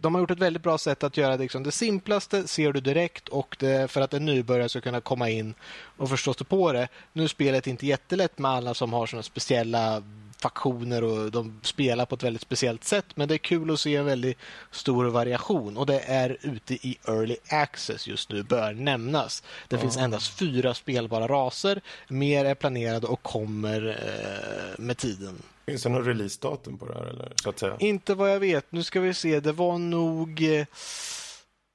De 0.00 0.14
har 0.14 0.22
gjort 0.22 0.30
ett 0.30 0.38
väldigt 0.38 0.62
bra 0.62 0.78
sätt 0.78 1.04
att 1.04 1.16
göra 1.16 1.36
det. 1.36 1.42
Liksom. 1.42 1.62
Det 1.62 1.72
simplaste 1.72 2.48
ser 2.48 2.72
du 2.72 2.80
direkt 2.80 3.28
och 3.28 3.56
det, 3.58 3.90
för 3.90 4.00
att 4.00 4.14
en 4.14 4.24
nybörjare 4.24 4.68
ska 4.68 4.80
kunna 4.80 5.00
komma 5.00 5.30
in 5.30 5.54
och 5.96 6.08
förstå 6.08 6.34
sig 6.34 6.46
på 6.46 6.72
det. 6.72 6.88
Nu 7.12 7.24
är 7.24 7.28
spelet 7.28 7.66
inte 7.66 7.86
jättelätt 7.86 8.38
med 8.38 8.50
alla 8.50 8.74
som 8.74 8.92
har 8.92 9.06
såna 9.06 9.22
speciella 9.22 10.02
faktioner 10.40 11.04
och 11.04 11.30
de 11.30 11.60
spelar 11.62 12.06
på 12.06 12.14
ett 12.14 12.22
väldigt 12.22 12.42
speciellt 12.42 12.84
sätt. 12.84 13.06
Men 13.14 13.28
det 13.28 13.34
är 13.34 13.38
kul 13.38 13.70
att 13.70 13.80
se 13.80 13.96
en 13.96 14.04
väldigt 14.04 14.38
stor 14.70 15.04
variation 15.04 15.76
och 15.76 15.86
det 15.86 16.00
är 16.00 16.36
ute 16.40 16.74
i 16.74 16.98
Early 17.08 17.36
Access 17.48 18.06
just 18.06 18.30
nu, 18.30 18.42
bör 18.42 18.72
nämnas. 18.72 19.42
Det 19.68 19.78
finns 19.78 19.96
endast 19.96 20.38
fyra 20.38 20.74
spelbara 20.74 21.28
raser. 21.28 21.80
Mer 22.08 22.44
är 22.44 22.54
planerade 22.54 23.06
och 23.06 23.22
kommer 23.22 23.88
eh, 23.88 24.84
med 24.84 24.96
tiden. 24.96 25.42
Finns 25.66 25.82
det 25.82 25.88
någon 25.88 26.04
releasedatum 26.04 26.78
på 26.78 26.86
det 26.86 26.94
här? 26.94 27.04
Eller, 27.04 27.32
så 27.42 27.50
att 27.50 27.58
säga? 27.58 27.76
Inte 27.78 28.14
vad 28.14 28.32
jag 28.32 28.40
vet. 28.40 28.72
Nu 28.72 28.82
ska 28.82 29.00
vi 29.00 29.14
se. 29.14 29.40
Det 29.40 29.52
var 29.52 29.78
nog... 29.78 30.42
Eh, 30.42 30.60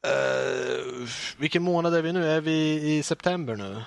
eh, 0.07 1.07
vilken 1.37 1.63
månad 1.63 1.95
är 1.95 2.01
vi 2.01 2.13
nu? 2.13 2.29
Är 2.29 2.41
vi 2.41 2.81
i 2.97 3.03
september 3.03 3.55
nu? 3.55 3.81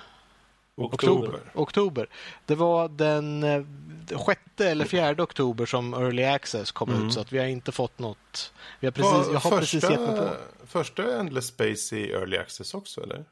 Oktober. 0.77 1.39
Oktober. 1.53 2.09
Det 2.45 2.55
var 2.55 2.89
den 2.89 3.43
eh, 3.43 3.63
sjätte 4.17 4.69
eller 4.69 4.85
fjärde 4.85 5.23
oktober 5.23 5.65
som 5.65 5.93
Early 5.93 6.23
Access 6.23 6.71
kom 6.71 7.07
ut 7.07 7.13
så 7.13 7.19
att 7.19 7.31
vi 7.31 7.37
har 7.39 7.45
inte 7.45 7.71
fått 7.71 7.99
något. 7.99 8.53
Vi 8.79 8.87
har 8.87 8.91
precis, 8.91 9.27
Var 9.27 9.33
jag 9.33 9.39
har 9.39 9.59
precis 9.59 9.83
gett 9.83 9.99
mig 9.99 10.17
på. 10.17 10.29
första 10.67 11.19
Endless 11.19 11.47
Space 11.47 11.95
i 11.97 12.11
Early 12.11 12.37
Access 12.37 12.73
också, 12.73 13.03
eller? 13.03 13.25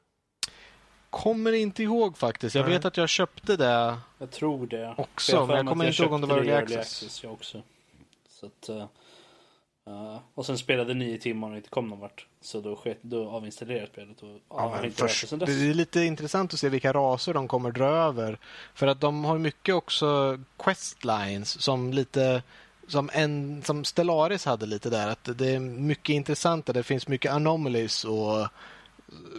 Kommer 1.09 1.51
inte 1.51 1.83
ihåg 1.83 2.17
faktiskt. 2.17 2.55
Jag 2.55 2.63
Nej. 2.65 2.71
vet 2.73 2.85
att 2.85 2.97
jag 2.97 3.09
köpte 3.09 3.57
det. 3.57 3.97
Jag 4.17 4.31
tror 4.31 4.67
det. 4.67 4.95
Också, 4.97 5.37
har 5.37 5.47
men 5.47 5.55
jag 5.55 5.67
kommer 5.67 5.85
inte 5.87 6.03
ihåg 6.03 6.13
om 6.13 6.21
det 6.21 6.27
var 6.27 6.43
i 6.43 6.47
Early 6.49 6.75
Access. 6.75 7.23
jag 7.23 7.33
också. 7.33 7.61
Så 8.29 8.45
att, 8.45 8.69
eh, 9.87 10.17
och 10.33 10.45
sen 10.45 10.57
spelade 10.57 10.93
nio 10.93 11.17
timmar 11.17 11.51
och 11.51 11.57
inte 11.57 11.69
kom 11.69 11.87
någon 11.87 11.99
vart. 11.99 12.27
Så 12.41 12.61
då, 12.61 12.75
sket, 12.75 12.97
då 13.01 13.29
avinstallerade 13.29 13.87
spelet 13.87 14.23
och 14.23 14.39
ja, 14.49 14.77
men 14.81 14.91
först, 14.91 15.29
det 15.29 15.45
är 15.45 15.73
lite 15.73 16.01
intressant 16.01 16.53
att 16.53 16.59
se 16.59 16.69
vilka 16.69 16.93
raser 16.93 17.33
de 17.33 17.47
kommer 17.47 17.71
dra 17.71 17.87
över. 17.87 18.39
För 18.73 18.87
att 18.87 19.01
de 19.01 19.25
har 19.25 19.37
mycket 19.37 19.75
också 19.75 20.39
questlines 20.57 21.61
som 21.61 21.93
lite 21.93 22.43
som, 22.87 23.09
en, 23.13 23.61
som 23.63 23.83
Stellaris 23.83 24.45
hade 24.45 24.65
lite 24.65 24.89
där. 24.89 25.07
Att 25.07 25.29
det 25.37 25.49
är 25.49 25.59
mycket 25.59 26.13
intressant. 26.13 26.65
Det 26.65 26.83
finns 26.83 27.07
mycket 27.07 27.31
anomalies 27.31 28.05
och 28.05 28.47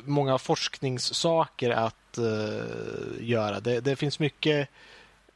många 0.05 0.39
forskningssaker 0.39 1.71
att 1.71 2.19
eh, 2.19 3.29
göra. 3.29 3.61
Det, 3.61 3.81
det 3.81 3.97
finns 3.97 4.19
mycket 4.19 4.69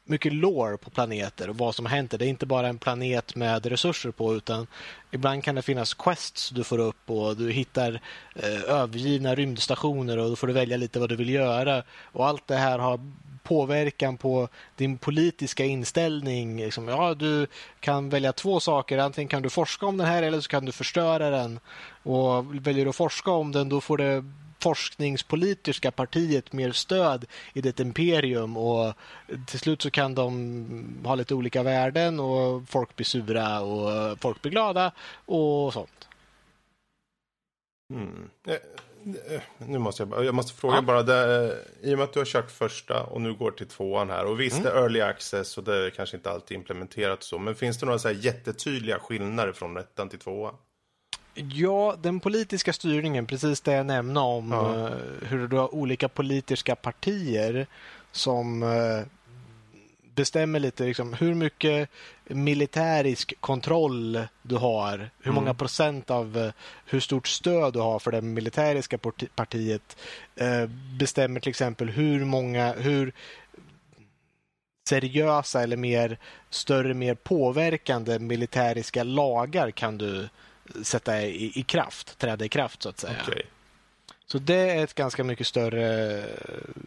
mycket 0.05 0.33
lore 0.33 0.77
på 0.77 0.89
planeter 0.89 1.49
och 1.49 1.57
vad 1.57 1.75
som 1.75 1.85
händer. 1.85 2.17
Det 2.17 2.25
är 2.25 2.29
inte 2.29 2.45
bara 2.45 2.67
en 2.67 2.77
planet 2.77 3.35
med 3.35 3.65
resurser 3.65 4.11
på 4.11 4.35
utan 4.35 4.67
ibland 5.11 5.43
kan 5.43 5.55
det 5.55 5.61
finnas 5.61 5.93
quests 5.93 6.49
du 6.49 6.63
får 6.63 6.79
upp 6.79 7.09
och 7.09 7.37
du 7.37 7.51
hittar 7.51 8.01
eh, 8.35 8.61
övergivna 8.67 9.35
rymdstationer 9.35 10.17
och 10.17 10.29
då 10.29 10.35
får 10.35 10.47
du 10.47 10.53
välja 10.53 10.77
lite 10.77 10.99
vad 10.99 11.09
du 11.09 11.15
vill 11.15 11.29
göra. 11.29 11.83
Och 12.03 12.27
allt 12.27 12.47
det 12.47 12.55
här 12.55 12.79
har 12.79 12.99
påverkan 13.43 14.17
på 14.17 14.47
din 14.75 14.97
politiska 14.97 15.65
inställning. 15.65 16.57
Liksom, 16.57 16.87
ja, 16.87 17.13
du 17.13 17.47
kan 17.79 18.09
välja 18.09 18.33
två 18.33 18.59
saker. 18.59 18.97
Antingen 18.97 19.27
kan 19.27 19.41
du 19.41 19.49
forska 19.49 19.85
om 19.85 19.97
den 19.97 20.07
här 20.07 20.23
eller 20.23 20.41
så 20.41 20.49
kan 20.49 20.65
du 20.65 20.71
förstöra 20.71 21.29
den. 21.29 21.59
Och 22.03 22.55
väljer 22.67 22.85
du 22.85 22.89
att 22.89 22.95
forska 22.95 23.31
om 23.31 23.51
den 23.51 23.69
då 23.69 23.81
får 23.81 23.97
det 23.97 24.23
forskningspolitiska 24.61 25.91
partiet 25.91 26.53
mer 26.53 26.71
stöd 26.71 27.25
i 27.53 27.61
ditt 27.61 27.79
imperium 27.79 28.57
och 28.57 28.93
till 29.47 29.59
slut 29.59 29.81
så 29.81 29.91
kan 29.91 30.15
de 30.15 31.01
ha 31.03 31.15
lite 31.15 31.35
olika 31.35 31.63
värden 31.63 32.19
och 32.19 32.69
folk 32.69 32.95
blir 32.95 33.05
sura 33.05 33.61
och 33.61 34.19
folk 34.19 34.41
blir 34.41 34.51
glada 34.51 34.91
och 35.25 35.73
sånt. 35.73 36.07
Mm. 37.93 38.29
Eh, 38.47 38.53
eh, 39.35 39.41
Nu 39.57 39.79
måste 39.79 40.03
jag, 40.03 40.25
jag 40.25 40.35
måste 40.35 40.53
fråga 40.53 40.81
bara, 40.81 41.03
det, 41.03 41.57
i 41.81 41.93
och 41.93 41.97
med 41.97 42.03
att 42.03 42.13
du 42.13 42.19
har 42.19 42.25
kört 42.25 42.51
första 42.51 43.03
och 43.03 43.21
nu 43.21 43.33
går 43.33 43.51
till 43.51 43.67
tvåan 43.67 44.09
här 44.09 44.25
och 44.25 44.39
visst 44.39 44.63
det 44.63 44.69
är 44.69 44.75
early 44.75 45.01
access 45.01 45.57
och 45.57 45.63
det 45.63 45.85
är 45.85 45.89
kanske 45.89 46.17
inte 46.17 46.31
alltid 46.31 46.57
implementerat 46.57 47.23
så, 47.23 47.39
men 47.39 47.55
finns 47.55 47.79
det 47.79 47.85
några 47.85 47.99
så 47.99 48.07
här 48.07 48.15
jättetydliga 48.15 48.99
skillnader 48.99 49.51
från 49.51 49.77
ettan 49.77 50.09
till 50.09 50.19
tvåan? 50.19 50.55
Ja, 51.33 51.95
den 52.01 52.19
politiska 52.19 52.73
styrningen, 52.73 53.25
precis 53.25 53.61
det 53.61 53.71
jag 53.73 53.85
nämnde 53.85 54.19
om 54.19 54.51
Ja. 54.51 54.87
eh, 54.87 54.93
hur 55.29 55.47
du 55.47 55.57
har 55.57 55.75
olika 55.75 56.09
politiska 56.09 56.75
partier 56.75 57.67
som 58.11 58.63
eh, 58.63 59.01
bestämmer 60.15 60.59
lite 60.59 60.83
liksom, 60.83 61.13
hur 61.13 61.33
mycket 61.33 61.89
militärisk 62.27 63.33
kontroll 63.39 64.19
du 64.41 64.55
har, 64.55 65.09
hur 65.21 65.31
många 65.31 65.53
procent 65.53 66.11
av 66.11 66.37
eh, 66.37 66.51
hur 66.85 66.99
stort 66.99 67.27
stöd 67.27 67.73
du 67.73 67.79
har 67.79 67.99
för 67.99 68.11
det 68.11 68.21
militäriska 68.21 68.97
parti- 68.97 69.29
partiet 69.35 69.97
bestämmer 70.99 71.39
till 71.39 71.49
exempel 71.49 71.89
hur 71.89 72.25
många, 72.25 72.73
hur 72.73 73.13
seriösa 74.89 75.63
eller 75.63 75.77
mer 75.77 76.17
större, 76.49 76.93
mer 76.93 77.15
påverkande 77.15 78.19
militäriska 78.19 79.03
lagar 79.03 79.71
kan 79.71 79.97
du 79.97 80.29
sätta 80.83 81.21
i, 81.21 81.51
i 81.59 81.63
kraft, 81.63 82.17
träda 82.19 82.45
i 82.45 82.49
kraft 82.49 82.83
så 82.83 82.89
att 82.89 82.99
säga. 82.99 83.15
Okej. 83.27 83.41
Så 84.25 84.37
det 84.37 84.55
är 84.71 84.83
ett 84.83 84.93
ganska 84.95 85.23
mycket 85.23 85.47
större 85.47 86.23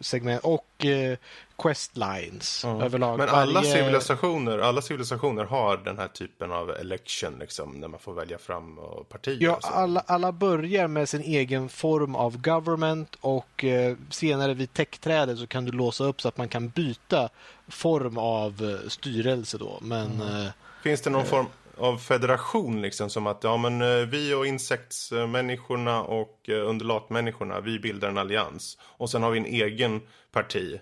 segment 0.00 0.40
och 0.45 0.85
eh, 0.85 1.19
questlines 1.59 2.61
Ja. 2.64 2.85
överlag. 2.85 3.19
Men 3.19 3.28
alla 3.28 3.61
Varje- 3.61 3.73
civilisationer, 3.73 4.59
alla 4.59 4.83
civilisationer 4.83 5.45
har 5.45 5.76
den 5.76 5.99
här 5.99 6.09
typen 6.09 6.52
av 6.52 6.71
election, 6.71 7.37
liksom, 7.40 7.71
när 7.81 7.88
man 7.88 8.00
får 8.00 8.14
välja 8.14 8.38
fram 8.38 8.78
och 8.78 9.09
partier. 9.09 9.38
Ja, 9.40 9.52
och 9.54 9.76
alla, 9.76 10.00
alla 10.07 10.33
börjar 10.33 10.88
med 10.88 11.09
sin 11.09 11.21
egen 11.21 11.69
form 11.69 12.16
av 12.16 12.38
government 12.43 13.16
och 13.21 13.64
eh, 13.64 13.97
senare 14.11 14.54
vid 14.54 14.73
techträdet 14.73 15.38
så 15.38 15.47
kan 15.47 15.64
du 15.64 15.73
låsa 15.73 16.04
upp 16.04 16.21
så 16.21 16.28
att 16.28 16.37
man 16.37 16.49
kan 16.49 16.69
byta 16.69 17.28
form 17.69 18.19
av 18.19 18.78
eh, 18.83 18.88
styrelse 18.88 19.59
då. 19.59 19.78
Men 19.83 20.21
eh, 20.21 20.47
Finns 20.83 21.00
det 21.00 21.11
någon 21.11 21.25
form 21.26 21.47
av 21.78 21.99
federation 21.99 22.83
liksom 22.83 23.11
som 23.11 23.26
att 23.26 23.45
ja 23.45 23.57
men 23.57 23.83
eh, 23.83 24.07
vi 24.07 24.35
och 24.35 24.47
insektsmänniskorna 24.47 26.02
och 26.02 26.49
eh, 26.49 26.69
undulatmänniskorna 26.69 27.61
vi 27.61 27.78
bildar 27.78 28.09
en 28.09 28.19
allians 28.19 28.78
och 28.83 29.11
sen 29.11 29.23
har 29.23 29.31
vi 29.31 29.38
en 29.38 29.47
egen 29.47 30.00
parti 30.33 30.75
eh, 30.75 30.78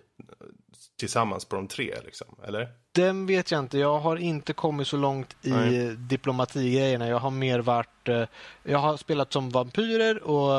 tillsammans 0.98 1.44
på 1.44 1.56
de 1.56 1.68
tre 1.68 1.94
liksom, 2.04 2.26
eller? 2.44 2.68
Den 2.92 3.26
vet 3.26 3.50
jag 3.50 3.60
inte. 3.60 3.78
Jag 3.78 3.98
har 3.98 4.16
inte 4.16 4.52
kommit 4.52 4.88
så 4.88 4.96
långt 4.96 5.36
i 5.42 5.50
Nej. 5.50 5.96
diplomatigrejerna. 5.96 7.08
Jag 7.08 7.18
har 7.18 7.30
mer 7.30 7.58
varit... 7.58 8.28
Jag 8.62 8.78
har 8.78 8.96
spelat 8.96 9.32
som 9.32 9.50
vampyrer 9.50 10.22
och 10.22 10.52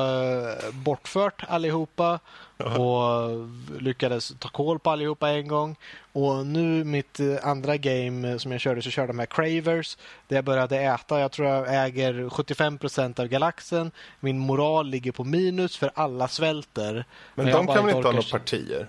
bortfört 0.74 1.44
allihopa 1.48 2.20
och 2.63 3.48
lyckades 3.82 4.34
ta 4.39 4.50
koll 4.50 4.79
på 4.79 4.89
allihopa 4.89 5.29
en 5.29 5.48
gång. 5.48 5.75
Och 6.12 6.46
nu 6.46 6.84
mitt 6.84 7.20
eh, 7.20 7.36
andra 7.43 7.77
game 7.77 8.32
eh, 8.32 8.38
som 8.38 8.51
jag 8.51 8.62
körde 8.62 8.82
så 8.82 8.89
körde 8.89 9.08
jag 9.08 9.15
med 9.15 9.29
Cravers 9.29 9.98
där 10.27 10.36
jag 10.36 10.46
började 10.46 10.77
äta. 10.79 11.20
Jag 11.20 11.32
tror 11.32 11.48
jag 11.48 11.86
äger 11.86 12.29
75 12.29 12.77
procent 12.77 13.20
av 13.20 13.27
galaxen. 13.27 13.91
Min 14.20 14.39
moral 14.39 14.88
ligger 14.88 15.12
på 15.12 15.24
minus 15.24 15.77
för 15.77 15.91
alla 15.96 16.27
svälter. 16.27 17.05
Men 17.36 17.48
jag 17.48 17.58
de 17.58 17.67
kan 17.67 17.86
väl 17.86 17.96
inte 17.96 18.08
ha 18.08 18.13
några 18.13 18.39
partier? 18.39 18.88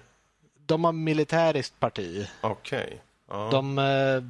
De 0.66 0.85
har 0.85 0.93
militäriskt 0.93 1.81
parti. 1.81 2.28
Okej. 2.40 3.00
Ja. 3.31 3.49
De, 3.50 3.78
eh, 3.78 4.23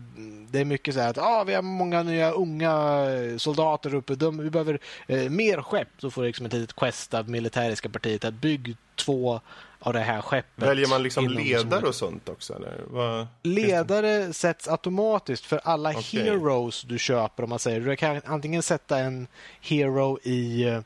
det 0.51 0.61
är 0.61 0.65
mycket 0.65 0.95
så 0.95 1.01
här 1.01 1.11
att 1.11 1.19
ah, 1.19 1.45
vi 1.45 1.55
har 1.55 1.63
många 1.63 2.03
nya 2.03 2.31
unga 2.31 3.07
soldater 3.39 3.95
uppe. 3.95 4.15
De, 4.15 4.39
vi 4.39 4.51
behöver 4.51 4.79
eh, 5.07 5.31
mer 5.31 5.63
skepp. 5.63 5.89
Då 6.01 6.11
får 6.11 6.23
du 6.23 6.29
liksom 6.29 6.47
ett 6.47 6.53
litet 6.53 6.77
quest 6.77 7.15
av 7.15 7.29
militäriska 7.29 7.89
partiet 7.89 8.25
att 8.25 8.35
bygga 8.35 8.75
två 8.97 9.41
av 9.79 9.93
det 9.93 10.01
här 10.01 10.21
skeppet. 10.21 10.69
Väljer 10.69 10.89
man 10.89 11.03
liksom 11.03 11.29
ledare 11.29 11.61
zonen. 11.61 11.85
och 11.85 11.95
sånt 11.95 12.29
också 12.29 12.55
eller? 12.55 12.81
Vad... 12.87 13.27
Ledare 13.43 14.33
sätts 14.33 14.69
automatiskt 14.69 15.45
för 15.45 15.61
alla 15.65 15.91
Okej. 15.91 16.23
heroes 16.23 16.83
du 16.83 16.99
köper 16.99 17.43
om 17.43 17.51
man 17.51 17.59
säger. 17.59 17.81
Du 17.81 17.97
kan 17.97 18.21
antingen 18.25 18.63
sätta 18.63 18.99
en 18.99 19.27
hero 19.61 20.19
i 20.23 20.65
eh, 20.65 20.81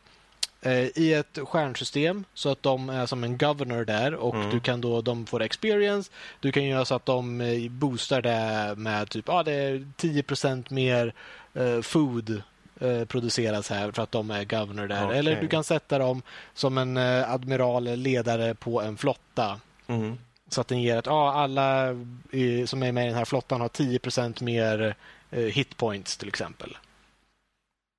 i 0.95 1.13
ett 1.15 1.39
stjärnsystem 1.45 2.25
så 2.35 2.49
att 2.51 2.63
de 2.63 2.89
är 2.91 3.07
som 3.07 3.25
en 3.25 3.39
governor 3.39 3.85
där 3.85 4.15
och 4.15 4.35
Mm. 4.35 4.51
du 4.51 4.61
kan 4.61 4.81
då, 4.81 5.01
de 5.01 5.27
får 5.27 5.43
experience. 5.43 6.11
Du 6.41 6.53
kan 6.53 6.65
göra 6.65 6.85
så 6.85 6.95
att 6.95 7.07
de 7.07 7.41
eh, 7.41 7.71
boostar 7.71 8.23
det 8.23 8.75
med 8.77 9.11
typ, 9.11 9.25
ja 9.29 9.43
det 9.43 9.53
är 9.53 9.87
10% 9.97 10.73
mer 10.73 11.13
eh, 11.55 11.81
food 11.81 12.43
eh, 12.81 13.05
produceras 13.05 13.71
här 13.71 13.93
för 13.93 14.03
att 14.03 14.13
de 14.13 14.31
är 14.31 14.45
governor 14.45 14.87
där. 14.87 15.07
Okej. 15.07 15.19
Eller 15.19 15.41
du 15.41 15.49
kan 15.49 15.65
sätta 15.65 15.99
dem 15.99 16.23
som 16.55 16.79
en 16.79 16.97
eh, 16.97 17.31
admiral 17.33 17.85
ledare 17.85 18.55
på 18.55 18.83
en 18.83 18.97
flotta. 18.97 19.61
Mm. 19.87 20.19
Så 20.49 20.61
att 20.61 20.69
den 20.69 20.83
ger 20.83 20.97
att 20.97 21.07
ja, 21.07 21.33
alla 21.33 21.97
i, 22.31 22.67
som 22.67 22.83
är 22.83 22.93
med 22.93 23.05
i 23.05 23.09
den 23.09 23.17
här 23.17 23.25
flottan 23.25 23.61
har 23.61 23.69
10% 23.69 24.43
mer 24.43 24.95
eh, 25.31 25.41
hitpoints 25.43 26.17
till 26.17 26.29
exempel. 26.29 26.77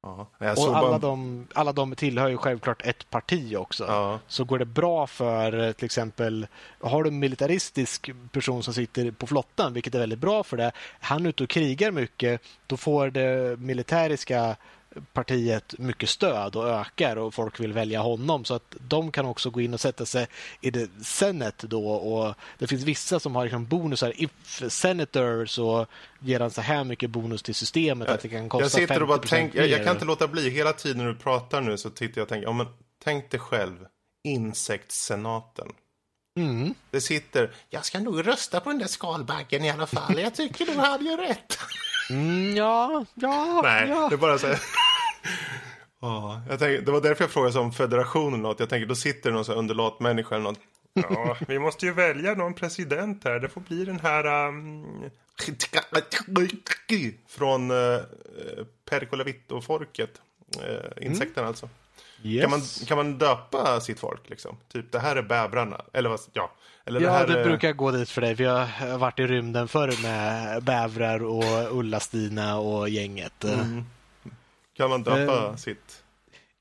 Ja. 0.01 0.27
Och 0.39 0.77
alla, 0.77 0.81
bara... 0.81 0.99
de, 0.99 1.47
alla 1.53 1.73
de 1.73 1.95
tillhör 1.95 2.27
ju 2.27 2.37
självklart 2.37 2.85
ett 2.85 3.09
parti 3.09 3.55
också. 3.55 3.85
Ja. 3.87 4.19
Så 4.27 4.43
går 4.43 4.59
det 4.59 4.65
bra 4.65 5.07
för 5.07 5.67
eh, 5.67 5.71
till 5.71 5.85
exempel, 5.85 6.47
har 6.79 7.03
du 7.03 7.09
en 7.09 7.19
militaristisk 7.19 8.11
person 8.31 8.63
som 8.63 8.73
sitter 8.73 9.11
på 9.11 9.27
flottan, 9.27 9.73
vilket 9.73 9.95
är 9.95 9.99
väldigt 9.99 10.19
bra 10.19 10.43
för 10.43 10.57
det. 10.57 10.71
Han 10.99 11.25
är 11.25 11.29
ute 11.29 11.43
och 11.43 11.49
krigar 11.49 11.91
mycket, 11.91 12.41
då 12.67 12.77
får 12.77 13.09
det 13.09 13.59
militäriska 13.59 14.55
partiet 15.13 15.79
mycket 15.79 16.09
stöd 16.09 16.55
och 16.55 16.67
ökar 16.69 17.15
och 17.15 17.33
folk 17.33 17.59
vill 17.59 17.73
välja 17.73 17.99
honom 18.01 18.45
så 18.45 18.53
att 18.53 18.75
de 18.87 19.11
kan 19.11 19.25
också 19.25 19.49
gå 19.49 19.61
in 19.61 19.73
och 19.73 19.79
sätta 19.79 20.05
sig 20.05 20.27
i 20.61 20.71
det 20.71 20.89
Senate 21.03 21.67
då 21.67 21.89
och 21.89 22.35
det 22.57 22.67
finns 22.67 22.83
vissa 22.83 23.19
som 23.19 23.35
har 23.35 23.43
liksom 23.43 23.65
bonusar. 23.65 24.13
If 24.15 24.31
Senator 24.67 25.45
så 25.45 25.85
ger 26.19 26.39
han 26.39 26.51
så 26.51 26.61
här 26.61 26.83
mycket 26.83 27.09
bonus 27.09 27.43
till 27.43 27.55
systemet 27.55 28.09
att 28.09 28.21
det 28.21 28.29
kan 28.29 28.49
kosta 28.49 28.63
Jag 28.63 28.71
sitter 28.71 29.01
och 29.01 29.07
bara 29.07 29.19
50% 29.19 29.27
tänker, 29.29 29.59
jag, 29.59 29.69
jag 29.69 29.83
kan 29.83 29.93
inte 29.93 30.05
låta 30.05 30.27
bli, 30.27 30.49
hela 30.49 30.73
tiden 30.73 30.97
när 30.97 31.07
du 31.07 31.15
pratar 31.15 31.61
nu 31.61 31.77
så 31.77 31.89
tittar 31.89 32.21
jag 32.21 32.23
och 32.23 32.29
tänker, 32.29 32.47
ja 32.47 32.53
men 32.53 32.67
tänk 33.03 33.31
dig 33.31 33.39
själv, 33.39 33.77
insektssenaten. 34.23 35.67
Mm. 36.37 36.73
Det 36.91 37.01
sitter, 37.01 37.51
Jag 37.69 37.85
ska 37.85 37.99
nog 37.99 38.27
rösta 38.27 38.59
på 38.59 38.69
den 38.69 38.79
där 38.79 38.87
skalbaggen 38.87 39.65
i 39.65 39.69
alla 39.69 39.87
fall. 39.87 40.19
Jag 40.19 40.35
tycker 40.35 40.65
nog 40.65 40.75
han 40.75 41.05
gör 41.05 41.17
rätt. 41.17 41.57
Mm, 42.09 42.55
ja, 42.55 43.05
ja, 43.15 43.61
nej, 43.63 43.89
ja. 43.89 44.09
det 44.09 44.15
är 44.15 44.17
bara 44.17 44.37
så 44.37 44.47
här. 44.47 44.59
Ja, 46.01 46.41
jag 46.49 46.59
tänker, 46.59 46.85
det 46.85 46.91
var 46.91 47.01
därför 47.01 47.23
jag 47.23 47.31
frågade 47.31 47.59
om 47.59 47.71
federationen 47.71 48.41
något. 48.41 48.59
Jag 48.59 48.69
tänker, 48.69 48.87
då 48.87 48.95
sitter 48.95 49.29
det 49.29 49.35
någon 49.35 49.45
så 49.45 49.51
här 49.51 49.59
underlat 49.59 49.99
människa 49.99 50.35
eller 50.35 50.43
något. 50.43 50.59
Ja, 50.93 51.37
vi 51.47 51.59
måste 51.59 51.85
ju 51.85 51.93
välja 51.93 52.33
någon 52.33 52.53
president 52.53 53.23
här. 53.23 53.39
Det 53.39 53.49
får 53.49 53.61
bli 53.61 53.85
den 53.85 53.99
här... 53.99 54.47
Um, 54.47 55.09
från 57.27 57.71
uh, 57.71 57.99
Percolavitto-folket. 58.89 60.21
Uh, 60.57 61.05
insekterna 61.05 61.47
alltså. 61.47 61.69
Yes. 62.23 62.41
Kan, 62.41 62.51
man, 62.51 62.61
kan 62.87 62.97
man 62.97 63.17
döpa 63.17 63.79
sitt 63.79 63.99
folk 63.99 64.29
liksom? 64.29 64.57
Typ, 64.73 64.91
det 64.91 64.99
här 64.99 65.15
är 65.15 65.21
bävrarna. 65.21 65.81
Eller 65.93 66.09
vad, 66.09 66.19
ja. 66.33 66.51
Eller 66.85 66.99
det 66.99 67.05
Ja, 67.05 67.11
här 67.11 67.27
det 67.27 67.39
är... 67.39 67.43
brukar 67.43 67.73
gå 67.73 67.91
dit 67.91 68.09
för 68.09 68.21
dig. 68.21 68.33
Vi 68.33 68.45
har 68.45 68.97
varit 68.97 69.19
i 69.19 69.27
rymden 69.27 69.67
förr 69.67 69.93
med 70.03 70.63
bävrar 70.63 71.23
och 71.23 71.77
Ulla-Stina 71.79 72.57
och 72.57 72.89
gänget. 72.89 73.43
Mm. 73.43 73.85
Kan 74.77 74.89
man 74.89 75.03
döpa 75.03 75.47
Eh, 75.47 75.55
sitt? 75.55 76.03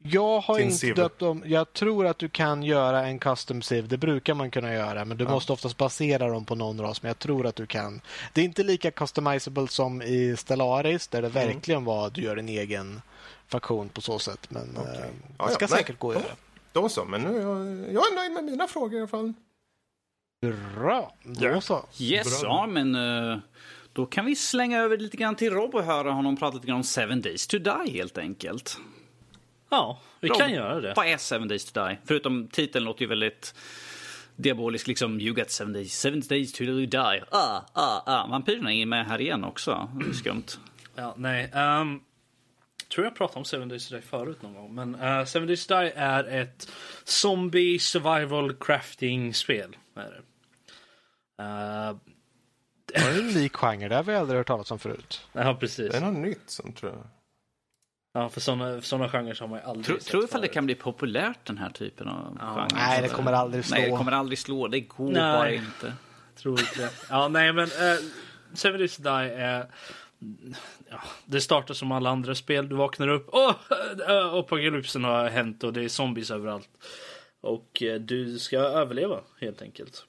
Jag 0.02 0.40
har 0.40 0.58
inte 0.58 0.76
siv. 0.76 0.94
döpt 0.94 1.18
dem. 1.18 1.42
Jag 1.46 1.72
tror 1.72 2.06
att 2.06 2.18
du 2.18 2.28
kan 2.28 2.62
göra 2.62 3.06
en 3.06 3.18
custom 3.18 3.62
siv. 3.62 3.88
Det 3.88 3.96
brukar 3.98 4.34
man 4.34 4.50
kunna 4.50 4.74
göra, 4.74 5.04
men 5.04 5.16
du 5.16 5.24
måste 5.28 5.52
oftast 5.52 5.76
basera 5.76 6.28
dem 6.28 6.44
på 6.44 6.54
någon 6.54 6.80
ras. 6.80 7.02
Men 7.02 7.08
jag 7.08 7.18
tror 7.18 7.46
att 7.46 7.56
du 7.56 7.66
kan. 7.66 8.00
Det 8.32 8.40
är 8.40 8.44
inte 8.44 8.62
lika 8.62 8.90
customizable 8.90 9.68
som 9.68 10.02
i 10.02 10.34
Stellaris 10.38 11.08
där 11.08 11.22
det 11.22 11.28
Mm. 11.28 11.46
verkligen 11.48 11.84
var 11.84 12.06
att 12.06 12.14
du 12.14 12.22
gör 12.22 12.36
en 12.36 12.48
egen 12.48 13.02
faktion 13.48 13.88
på 13.88 14.00
så 14.00 14.18
sätt. 14.18 14.50
Men 14.50 14.76
eh, 14.76 14.82
Ja, 14.84 14.90
det 14.92 15.10
ja, 15.38 15.48
ska 15.48 15.66
nej. 15.70 15.78
säkert 15.78 15.98
gå 15.98 16.10
att 16.10 16.16
göra. 16.22 16.32
Då 16.72 16.88
så, 16.88 17.04
men 17.04 17.22
nu 17.22 17.36
är 17.36 17.40
jag, 17.42 17.58
jag 17.92 18.12
är 18.12 18.14
nöjd 18.14 18.32
med 18.32 18.44
mina 18.44 18.66
frågor 18.68 18.94
i 18.94 18.98
alla 18.98 19.08
fall. 19.08 19.32
Bra, 20.76 21.14
då 21.22 21.60
så. 21.60 21.84
Yes, 21.98 22.40
Bra. 22.40 22.48
ja 22.50 22.66
men 22.66 22.94
eh, 22.94 23.38
då 23.92 24.06
kan 24.06 24.26
vi 24.26 24.36
slänga 24.36 24.78
över 24.80 24.96
lite 24.98 25.16
grann 25.16 25.36
till 25.36 25.52
Rob 25.52 25.74
och 25.74 25.82
höra 25.84 26.10
honom 26.10 26.36
prata 26.36 26.54
lite 26.54 26.66
grann 26.66 26.76
om 26.76 26.84
Seven 26.84 27.22
Days 27.22 27.46
to 27.46 27.58
Die 27.58 27.90
helt 27.92 28.18
enkelt. 28.18 28.78
Ja, 29.70 30.00
vi 30.20 30.28
Rob, 30.28 30.38
kan 30.38 30.52
göra 30.52 30.80
det. 30.80 30.92
Vad 30.96 31.06
är 31.06 31.16
Seven 31.16 31.48
Days 31.48 31.72
to 31.72 31.86
Die? 31.86 31.98
Förutom 32.04 32.48
titeln 32.48 32.84
låter 32.84 33.02
ju 33.02 33.08
väldigt 33.08 33.54
diabolisk, 34.36 34.86
liksom 34.86 35.20
You 35.20 35.34
got 35.34 35.50
seven 35.50 35.72
days, 35.72 35.92
seven 36.00 36.20
days 36.28 36.52
to 36.52 36.64
die. 36.64 37.22
Ah, 37.30 37.60
ah, 37.72 38.02
ah. 38.06 38.26
Vampyrerna 38.26 38.72
är 38.72 38.86
med 38.86 39.06
här 39.06 39.20
igen 39.20 39.44
också. 39.44 39.90
Det 40.04 40.10
är 40.10 40.12
skumt. 40.14 40.44
Ja, 40.94 41.14
nej. 41.16 41.50
ehm, 41.54 42.00
tror 42.94 43.06
jag 43.06 43.14
pratade 43.14 43.38
om 43.38 43.44
Seven 43.44 43.68
Days 43.68 43.88
to 43.88 43.94
Die 43.94 44.02
förut 44.02 44.42
någon 44.42 44.54
gång. 44.54 44.74
Men 44.74 44.94
uh, 44.94 45.24
Seven 45.24 45.46
Days 45.48 45.66
to 45.66 45.74
Die 45.80 45.92
är 45.96 46.24
ett 46.24 46.68
zombie 47.04 47.78
survival 47.78 48.54
crafting-spel. 48.54 49.76
Är 49.96 50.02
det. 50.10 50.22
Eh, 51.42 51.96
Det 52.86 52.96
är 52.98 53.10
en 53.12 53.18
unik 53.28 53.56
genre. 53.56 53.88
Det 53.88 53.94
har 53.96 54.02
vi 54.02 54.14
aldrig 54.14 54.38
hört 54.38 54.46
talas 54.46 54.70
om 54.70 54.78
förut. 54.78 55.26
ja, 55.32 55.54
precis. 55.54 55.90
Det 55.92 55.96
är 55.96 56.00
något 56.00 56.18
nytt 56.18 56.50
som 56.50 56.72
tror 56.72 56.92
jag. 56.92 57.06
Ja, 58.12 58.28
för 58.28 58.40
sådana 58.40 58.80
såna 58.80 59.08
genrer 59.08 59.36
har 59.40 59.48
man 59.48 59.58
ju 59.58 59.64
aldrig 59.64 59.86
Tror, 59.86 59.98
sett 59.98 60.06
tror 60.06 60.24
ifall 60.24 60.40
det 60.40 60.46
förut. 60.46 60.54
kan 60.54 60.66
bli 60.66 60.74
populärt 60.74 61.44
den 61.44 61.58
här 61.58 61.70
typen 61.70 62.08
av 62.08 62.36
Ja. 62.40 62.54
genre. 62.54 62.68
Nej, 62.74 63.02
det 63.02 63.08
kommer 63.08 63.32
aldrig 63.32 63.64
slå. 63.64 63.76
Nej, 63.76 63.90
det 63.90 63.96
kommer 63.96 64.12
aldrig 64.12 64.38
slå. 64.38 64.68
Det 64.68 64.80
går 64.80 65.10
Nej. 65.12 65.20
bara 65.38 65.50
inte. 65.52 65.92
Tror 66.36 66.60
inte 66.60 66.80
det. 66.80 66.90
Ja, 67.10 67.28
nej, 67.28 67.52
men 67.52 67.64
uh, 67.64 67.98
Seven 68.54 68.78
Days 68.78 68.96
to 68.96 69.02
Die 69.02 69.30
är... 69.34 69.66
Ja, 70.90 71.02
det 71.26 71.40
startar 71.40 71.74
som 71.74 71.92
alla 71.92 72.10
andra 72.10 72.34
spel. 72.34 72.68
Du 72.68 72.76
vaknar 72.76 73.08
upp. 73.08 73.28
Åh! 73.32 73.54
Oh, 74.08 74.38
apokalypsen 74.38 75.04
har 75.04 75.28
hänt 75.28 75.64
och 75.64 75.72
det 75.72 75.84
är 75.84 75.88
zombies 75.88 76.30
överallt. 76.30 76.68
Och 77.40 77.82
eh, 77.82 78.00
du 78.00 78.38
ska 78.38 78.58
överleva 78.58 79.20
helt 79.40 79.62
enkelt. 79.62 80.06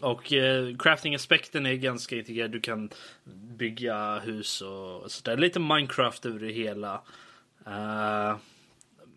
Och 0.00 0.32
eh, 0.32 0.76
crafting-aspekten 0.76 1.66
är 1.66 1.74
ganska 1.74 2.16
integrerad. 2.16 2.50
Du 2.50 2.60
kan 2.60 2.90
bygga 3.56 4.18
hus 4.18 4.62
och 4.62 5.10
sådär. 5.10 5.36
Lite 5.36 5.60
Minecraft 5.60 6.26
över 6.26 6.40
det 6.40 6.52
hela. 6.52 7.02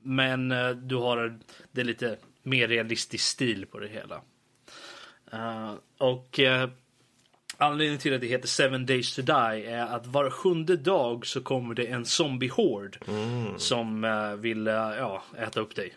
Men 0.02 0.52
eh, 0.52 0.70
du 0.70 0.96
har 0.96 1.39
det 1.72 1.84
lite 1.84 2.18
mer 2.44 2.68
realistisk 2.68 3.26
stil 3.26 3.65
på 3.65 3.80
det 3.80 3.88
hela. 3.88 4.22
Och 5.98 6.39
anledningen 7.58 8.00
till 8.00 8.13
att 8.13 8.22
det 8.22 8.28
heter 8.28 8.48
Seven 8.48 8.86
Days 8.86 9.15
to 9.15 9.22
Die 9.22 9.65
är 9.65 9.86
att 9.86 10.08
var 10.08 10.30
sjunde 10.30 10.78
dag 10.78 11.26
så 11.26 11.41
kommer 11.41 11.76
det 11.76 11.86
en 11.86 12.06
zombiehord 12.06 12.98
som 13.58 14.04
eh, 14.04 14.34
vill 14.34 14.68
eh, 14.68 14.74
ja, 14.74 15.24
äta 15.38 15.60
upp 15.60 15.76
dig. 15.76 15.94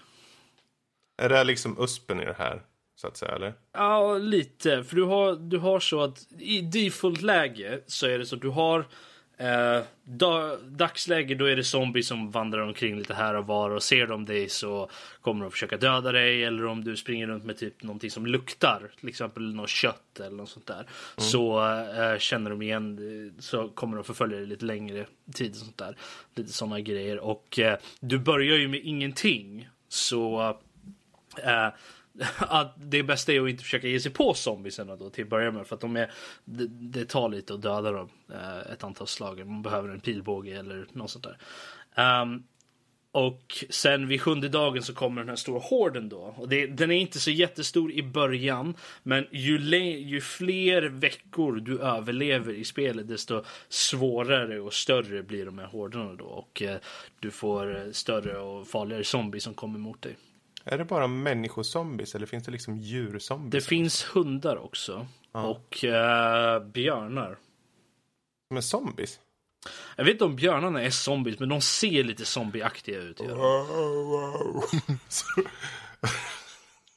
Är 1.22 1.28
det 1.28 1.36
här 1.36 1.44
liksom 1.44 1.76
uspen 1.78 2.20
i 2.20 2.24
det 2.24 2.36
här? 2.38 2.62
Så 3.00 3.06
att 3.06 3.16
säga, 3.16 3.32
eller? 3.32 3.54
Ja, 3.72 4.18
lite. 4.18 4.84
För 4.84 4.96
du 4.96 5.02
har, 5.02 5.34
du 5.34 5.58
har 5.58 5.80
så 5.80 6.00
att 6.00 6.26
i 6.38 6.60
default-läge 6.60 7.80
så 7.86 8.06
är 8.06 8.18
det 8.18 8.26
så 8.26 8.36
att 8.36 8.42
du 8.42 8.48
har 8.48 8.86
eh, 9.38 9.82
da, 10.04 10.56
dagsläge 10.56 11.34
då 11.34 11.44
är 11.44 11.56
det 11.56 11.64
zombies 11.64 12.08
som 12.08 12.30
vandrar 12.30 12.60
omkring 12.60 12.98
lite 12.98 13.14
här 13.14 13.34
och 13.34 13.46
var 13.46 13.70
och 13.70 13.82
ser 13.82 14.06
de 14.06 14.24
dig 14.24 14.48
så 14.48 14.90
kommer 15.20 15.42
de 15.42 15.50
försöka 15.50 15.76
döda 15.76 16.12
dig 16.12 16.44
eller 16.44 16.66
om 16.66 16.84
du 16.84 16.96
springer 16.96 17.26
runt 17.26 17.44
med 17.44 17.58
typ 17.58 17.82
någonting 17.82 18.10
som 18.10 18.26
luktar, 18.26 18.90
till 19.00 19.08
exempel 19.08 19.54
något 19.54 19.68
kött 19.68 20.20
eller 20.20 20.36
något 20.36 20.50
sånt 20.50 20.66
där. 20.66 20.86
Så 21.16 21.66
eh, 22.02 22.18
känner 22.18 22.50
de 22.50 22.62
igen 22.62 22.96
det, 22.96 23.42
så 23.42 23.68
kommer 23.68 23.96
de 23.96 24.04
förfölja 24.04 24.38
dig 24.38 24.46
lite 24.46 24.64
längre 24.64 25.06
tid 25.34 25.50
och 25.50 25.56
sånt 25.56 25.78
där. 25.78 25.96
Lite 26.34 26.52
sådana 26.52 26.80
grejer 26.80 27.18
och 27.18 27.58
eh, 27.58 27.78
du 28.00 28.18
börjar 28.18 28.56
ju 28.56 28.68
med 28.68 28.80
ingenting 28.84 29.68
så 29.88 30.56
Eh, 31.44 31.68
att 32.38 32.74
det 32.76 33.02
bästa 33.02 33.32
är 33.32 33.40
att 33.40 33.50
inte 33.50 33.62
försöka 33.62 33.88
ge 33.88 34.00
sig 34.00 34.12
på 34.12 34.34
zombiesen 34.34 34.98
då 34.98 35.10
till 35.10 35.24
att 35.24 35.30
börja 35.30 35.50
med. 35.50 35.66
För 35.66 35.74
att 35.74 35.80
de 35.80 35.96
är, 35.96 36.10
det, 36.44 36.66
det 36.66 37.04
tar 37.04 37.28
lite 37.28 37.54
att 37.54 37.62
döda 37.62 37.92
dem 37.92 38.08
eh, 38.32 38.72
ett 38.72 38.84
antal 38.84 39.06
slag. 39.06 39.46
Man 39.46 39.62
behöver 39.62 39.88
en 39.88 40.00
pilbåge 40.00 40.58
eller 40.58 40.86
något 40.92 41.10
sånt 41.10 41.24
där. 41.24 41.38
Um, 42.22 42.44
och 43.12 43.64
sen 43.70 44.08
vid 44.08 44.22
sjunde 44.22 44.48
dagen 44.48 44.82
så 44.82 44.94
kommer 44.94 45.20
den 45.20 45.28
här 45.28 45.36
stora 45.36 45.60
horden 45.60 46.08
då. 46.08 46.34
Och 46.36 46.48
det, 46.48 46.66
den 46.66 46.90
är 46.90 46.96
inte 46.96 47.20
så 47.20 47.30
jättestor 47.30 47.92
i 47.92 48.02
början. 48.02 48.74
Men 49.02 49.26
ju, 49.30 49.58
le, 49.58 49.98
ju 49.98 50.20
fler 50.20 50.82
veckor 50.82 51.56
du 51.56 51.80
överlever 51.80 52.52
i 52.52 52.64
spelet 52.64 53.08
desto 53.08 53.44
svårare 53.68 54.60
och 54.60 54.74
större 54.74 55.22
blir 55.22 55.46
de 55.46 55.58
här 55.58 55.66
horderna 55.66 56.14
då. 56.14 56.24
Och 56.24 56.62
eh, 56.62 56.76
du 57.20 57.30
får 57.30 57.76
eh, 57.76 57.92
större 57.92 58.38
och 58.38 58.66
farligare 58.66 59.04
zombies 59.04 59.44
som 59.44 59.54
kommer 59.54 59.78
mot 59.78 60.02
dig. 60.02 60.16
Är 60.70 60.78
det 60.78 60.84
bara 60.84 61.06
människozombies 61.06 62.14
eller 62.14 62.26
finns 62.26 62.44
det 62.44 62.52
liksom 62.52 62.76
djurzombies? 62.76 63.64
Det 63.64 63.68
finns 63.68 64.04
hundar 64.04 64.56
också. 64.56 65.06
Och 65.32 65.84
eh, 65.84 66.62
björnar. 66.62 67.38
Som 68.48 68.56
är 68.56 68.60
zombies? 68.60 69.20
Jag 69.96 70.04
vet 70.04 70.12
inte 70.12 70.24
om 70.24 70.36
björnarna 70.36 70.82
är 70.82 70.90
zombies, 70.90 71.38
men 71.38 71.48
de 71.48 71.60
ser 71.60 72.04
lite 72.04 72.24
zombieaktiga 72.24 72.98
ut. 72.98 73.20
gör 73.20 73.36
de. 73.36 74.62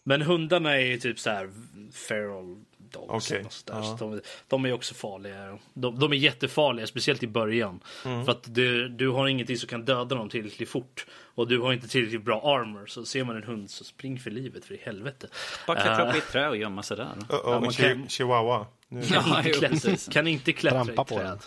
Men 0.04 0.22
hundarna 0.22 0.72
är 0.72 0.86
ju 0.86 0.98
typ 0.98 1.20
så 1.20 1.30
här 1.30 1.52
feral 1.94 2.64
dogs. 2.92 3.26
Okej, 3.26 3.36
eller 3.36 3.44
något 3.44 3.54
sånt 3.54 3.68
där. 3.68 3.76
ja. 3.76 3.98
Så 3.98 4.06
de, 4.06 4.22
de 4.48 4.66
är 4.66 4.74
också 4.74 4.94
farliga. 4.94 5.58
De, 5.74 6.00
de 6.00 6.12
är 6.12 6.16
jättefarliga, 6.18 6.88
speciellt 6.88 7.24
i 7.24 7.28
början. 7.28 7.80
Mm. 8.06 8.26
För 8.26 8.32
att 8.32 8.54
du, 8.56 8.90
du 8.90 9.10
har 9.10 9.28
ingenting 9.28 9.58
som 9.58 9.70
kan 9.70 9.86
döda 9.86 10.16
dem 10.16 10.30
tillräckligt 10.30 10.70
fort. 10.70 11.06
Och 11.36 11.48
du 11.48 11.60
har 11.60 11.74
inte 11.74 11.88
tillräckligt 11.88 12.24
bra 12.26 12.56
armor. 12.60 12.86
Så 12.88 13.06
ser 13.06 13.24
man 13.24 13.36
en 13.36 13.44
hund 13.44 13.70
så 13.70 13.84
spring 13.84 14.20
för 14.20 14.32
livet, 14.32 14.66
för 14.66 14.74
i 14.74 14.82
helvete. 14.84 15.28
Bara 15.68 15.82
klättra 15.82 16.04
Eh, 16.04 16.10
upp 16.10 16.16
i 16.16 16.18
ett 16.18 16.32
träd 16.32 16.50
och 16.50 16.58
gömma 16.58 16.84
sig 16.84 16.98
där. 16.98 17.06
Uh-oh, 17.06 17.40
Ja, 17.44 17.60
man 17.60 17.72
kan- 17.72 18.08
Chihuahua. 18.10 18.66
Nu. 18.88 19.02
Ja, 19.14 19.38
inte 19.38 19.52
klättra, 19.52 19.96
kan 20.12 20.28
inte 20.28 20.54
klättra 20.54 20.84
Trampa 20.86 20.94
i 20.94 20.96
på 20.96 21.04
träd. 21.06 21.40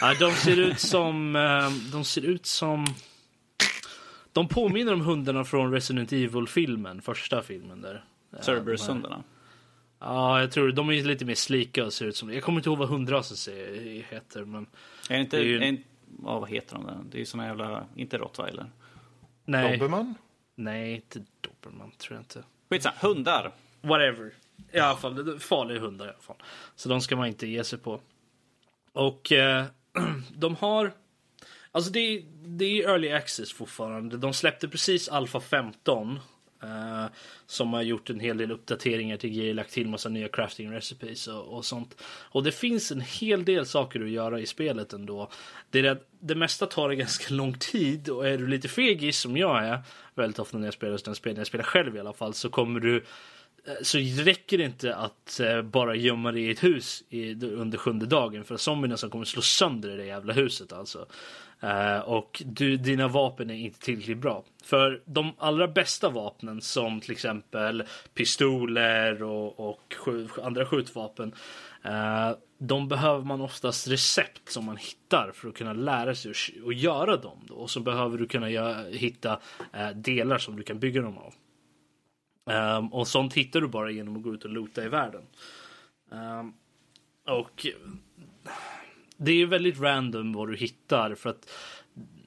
Ja, 0.00 0.14
de 0.20 0.32
ser 0.32 0.56
ut 0.60 0.80
som... 0.80 1.36
eh, 1.36 1.70
De 1.92 2.04
ser 2.04 2.22
ut 2.24 2.46
som... 2.46 2.86
De 4.32 4.48
påminner 4.48 4.92
om 4.92 5.00
hundarna 5.00 5.44
från 5.44 5.72
Resident 5.72 6.12
Evil-filmen, 6.12 7.02
första 7.02 7.42
filmen 7.42 7.80
där. 7.82 8.04
Cerberus-hundarna. 8.40 9.22
Ja, 10.00 10.40
jag 10.40 10.52
tror 10.52 10.72
de 10.72 10.90
är 10.90 11.02
lite 11.02 11.24
mer 11.24 11.34
slika 11.34 11.84
och 11.84 11.92
ser 11.92 12.06
ut 12.06 12.16
som... 12.16 12.32
Jag 12.32 12.42
kommer 12.42 12.58
inte 12.58 12.68
ihåg 12.68 12.78
vad 12.78 12.88
hundrasen 12.88 13.36
ser- 13.36 14.02
heter, 14.10 14.44
men... 14.44 14.66
Är 15.10 15.14
det 15.14 15.20
inte... 15.20 15.36
Det 15.36 15.42
är 15.42 15.46
ju- 15.46 15.58
är 15.58 15.62
inte 15.62 15.82
ja, 16.24 16.38
vad 16.40 16.48
heter 16.50 16.74
de 16.76 16.86
där? 16.86 16.98
Det 17.10 17.16
är 17.16 17.18
ju 17.18 17.26
såna 17.26 17.46
jävla... 17.46 17.86
Inte 17.96 18.18
rottweiler. 18.18 18.70
Nej, 19.44 19.78
Dobermann? 19.78 20.14
nej, 20.54 20.94
inte 20.94 21.24
Dobermann, 21.40 21.90
tror 21.90 22.14
jag 22.16 22.20
inte. 22.20 22.42
Skitsamma. 22.70 22.96
Hundar. 23.00 23.52
Whatever. 23.80 24.32
I 24.72 24.78
alla 24.78 24.96
fall, 24.96 25.38
farliga 25.40 25.80
hundar 25.80 26.06
i 26.06 26.08
alla 26.08 26.18
fall. 26.18 26.36
Så 26.76 26.88
de 26.88 27.00
ska 27.00 27.16
man 27.16 27.26
inte 27.28 27.46
ge 27.46 27.64
sig 27.64 27.78
på. 27.78 28.00
Och 28.92 29.32
eh, 29.32 29.64
de 30.34 30.56
har... 30.56 30.92
Alltså 31.72 31.90
det, 31.92 32.00
är- 32.00 32.22
det 32.46 32.64
är 32.64 32.88
early 32.88 33.12
access 33.12 33.52
fortfarande. 33.52 34.16
De 34.16 34.32
släppte 34.32 34.68
precis 34.68 35.08
Alpha 35.08 35.40
15. 35.40 36.18
Eh, 36.62 37.06
som 37.46 37.72
har 37.72 37.82
gjort 37.82 38.10
en 38.10 38.20
hel 38.20 38.36
del 38.36 38.50
uppdateringar 38.50 39.16
till 39.16 39.30
grejer, 39.30 39.54
lagt 39.54 39.72
till 39.72 39.88
massa 39.88 40.08
nya 40.08 40.28
crafting 40.28 40.72
recipes 40.72 41.28
och, 41.28 41.56
och 41.56 41.64
sånt. 41.64 42.02
Och 42.04 42.42
det 42.42 42.52
finns 42.52 42.92
en 42.92 43.00
hel 43.00 43.44
del 43.44 43.66
saker 43.66 44.00
att 44.00 44.10
göra 44.10 44.40
i 44.40 44.46
spelet 44.46 44.92
ändå. 44.92 45.30
Det, 45.70 45.78
är 45.78 45.82
det, 45.82 45.98
det 46.20 46.34
mesta 46.34 46.66
tar 46.66 46.88
det 46.88 46.96
ganska 47.06 47.34
lång 47.34 47.58
tid 47.58 48.08
och 48.08 48.28
är 48.28 48.38
du 48.38 48.46
lite 48.46 48.68
fegis 48.68 49.20
som 49.20 49.36
jag 49.36 49.64
är, 49.64 49.78
väldigt 50.14 50.38
ofta 50.38 50.58
när 50.58 50.66
jag 50.66 50.74
spelar 50.74 51.00
den 51.04 51.14
spel, 51.14 51.32
när 51.32 51.40
jag 51.40 51.46
spelar 51.46 51.64
själv 51.64 51.96
i 51.96 52.00
alla 52.00 52.12
fall, 52.12 52.34
så 52.34 52.48
kommer 52.48 52.80
du 52.80 52.96
eh, 53.66 53.74
så 53.82 53.98
räcker 53.98 54.58
det 54.58 54.64
inte 54.64 54.94
att 54.94 55.40
eh, 55.40 55.62
bara 55.62 55.94
gömma 55.94 56.32
dig 56.32 56.42
i 56.42 56.50
ett 56.50 56.64
hus 56.64 57.04
under 57.42 57.78
sjunde 57.78 58.06
dagen 58.06 58.44
för 58.44 58.56
zombierna 58.56 58.96
som 58.96 59.10
kommer 59.10 59.24
slå 59.24 59.42
sönder 59.42 59.96
det 59.96 60.04
jävla 60.04 60.32
huset 60.32 60.72
alltså. 60.72 61.06
Eh, 61.60 61.98
och 61.98 62.42
du, 62.46 62.76
dina 62.76 63.08
vapen 63.08 63.50
är 63.50 63.54
inte 63.54 63.78
tillräckligt 63.78 64.18
bra. 64.18 64.44
För 64.64 65.02
de 65.04 65.32
allra 65.38 65.68
bästa 65.68 66.08
vapnen 66.08 66.60
som 66.60 67.00
till 67.00 67.12
exempel 67.12 67.84
pistoler 68.14 69.22
och, 69.22 69.60
och 69.60 69.94
andra 70.42 70.66
skjutvapen. 70.66 71.34
eh, 71.84 72.32
de 72.58 72.88
behöver 72.88 73.24
man 73.24 73.40
oftast 73.40 73.88
recept 73.88 74.48
som 74.48 74.64
man 74.64 74.76
hittar 74.76 75.32
för 75.34 75.48
att 75.48 75.54
kunna 75.54 75.72
lära 75.72 76.14
sig 76.14 76.30
att 76.30 76.68
att 76.68 76.76
göra 76.76 77.16
dem. 77.16 77.38
Då. 77.48 77.54
Och 77.54 77.70
så 77.70 77.80
behöver 77.80 78.18
du 78.18 78.26
kunna 78.26 78.50
göra, 78.50 78.82
hitta 78.90 79.40
eh, 79.72 79.90
delar 79.90 80.38
som 80.38 80.56
du 80.56 80.62
kan 80.62 80.78
bygga 80.78 81.02
dem 81.02 81.18
av. 81.18 81.34
Ehm, 82.50 82.92
och 82.92 83.08
sånt 83.08 83.34
hittar 83.34 83.60
du 83.60 83.68
bara 83.68 83.90
genom 83.90 84.16
att 84.16 84.22
gå 84.22 84.34
ut 84.34 84.44
och 84.44 84.50
loota 84.50 84.84
i 84.84 84.88
världen. 84.88 85.22
Ehm, 86.12 86.52
och 87.26 87.66
det 89.20 89.32
är 89.42 89.46
väldigt 89.46 89.80
random 89.80 90.32
vad 90.32 90.48
du 90.48 90.56
hittar 90.56 91.14
för 91.14 91.30
att 91.30 91.50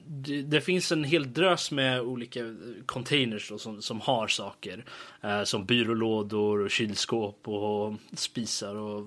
det, 0.06 0.42
det 0.42 0.60
finns 0.60 0.92
en 0.92 1.04
hel 1.04 1.32
drös 1.32 1.70
med 1.70 2.00
olika 2.00 2.40
containers 2.86 3.48
då, 3.48 3.58
som, 3.58 3.82
som 3.82 4.00
har 4.00 4.28
saker. 4.28 4.84
Eh, 5.22 5.42
som 5.44 5.64
byrålådor 5.66 6.58
och 6.64 6.70
kylskåp 6.70 7.48
och 7.48 7.94
spisar 8.12 8.74
och 8.74 9.06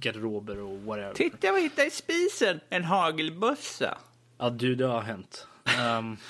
garderober 0.00 0.58
och 0.60 0.78
whatever. 0.82 1.14
Titta 1.14 1.36
vad 1.50 1.58
jag 1.58 1.62
hittade 1.62 1.88
i 1.88 1.90
spisen! 1.90 2.60
En 2.68 2.84
hagelbössa. 2.84 3.98
Ja 4.38 4.50
du, 4.50 4.74
det 4.74 4.86
har 4.86 5.00
hänt. 5.02 5.46
Ehm, 5.78 6.16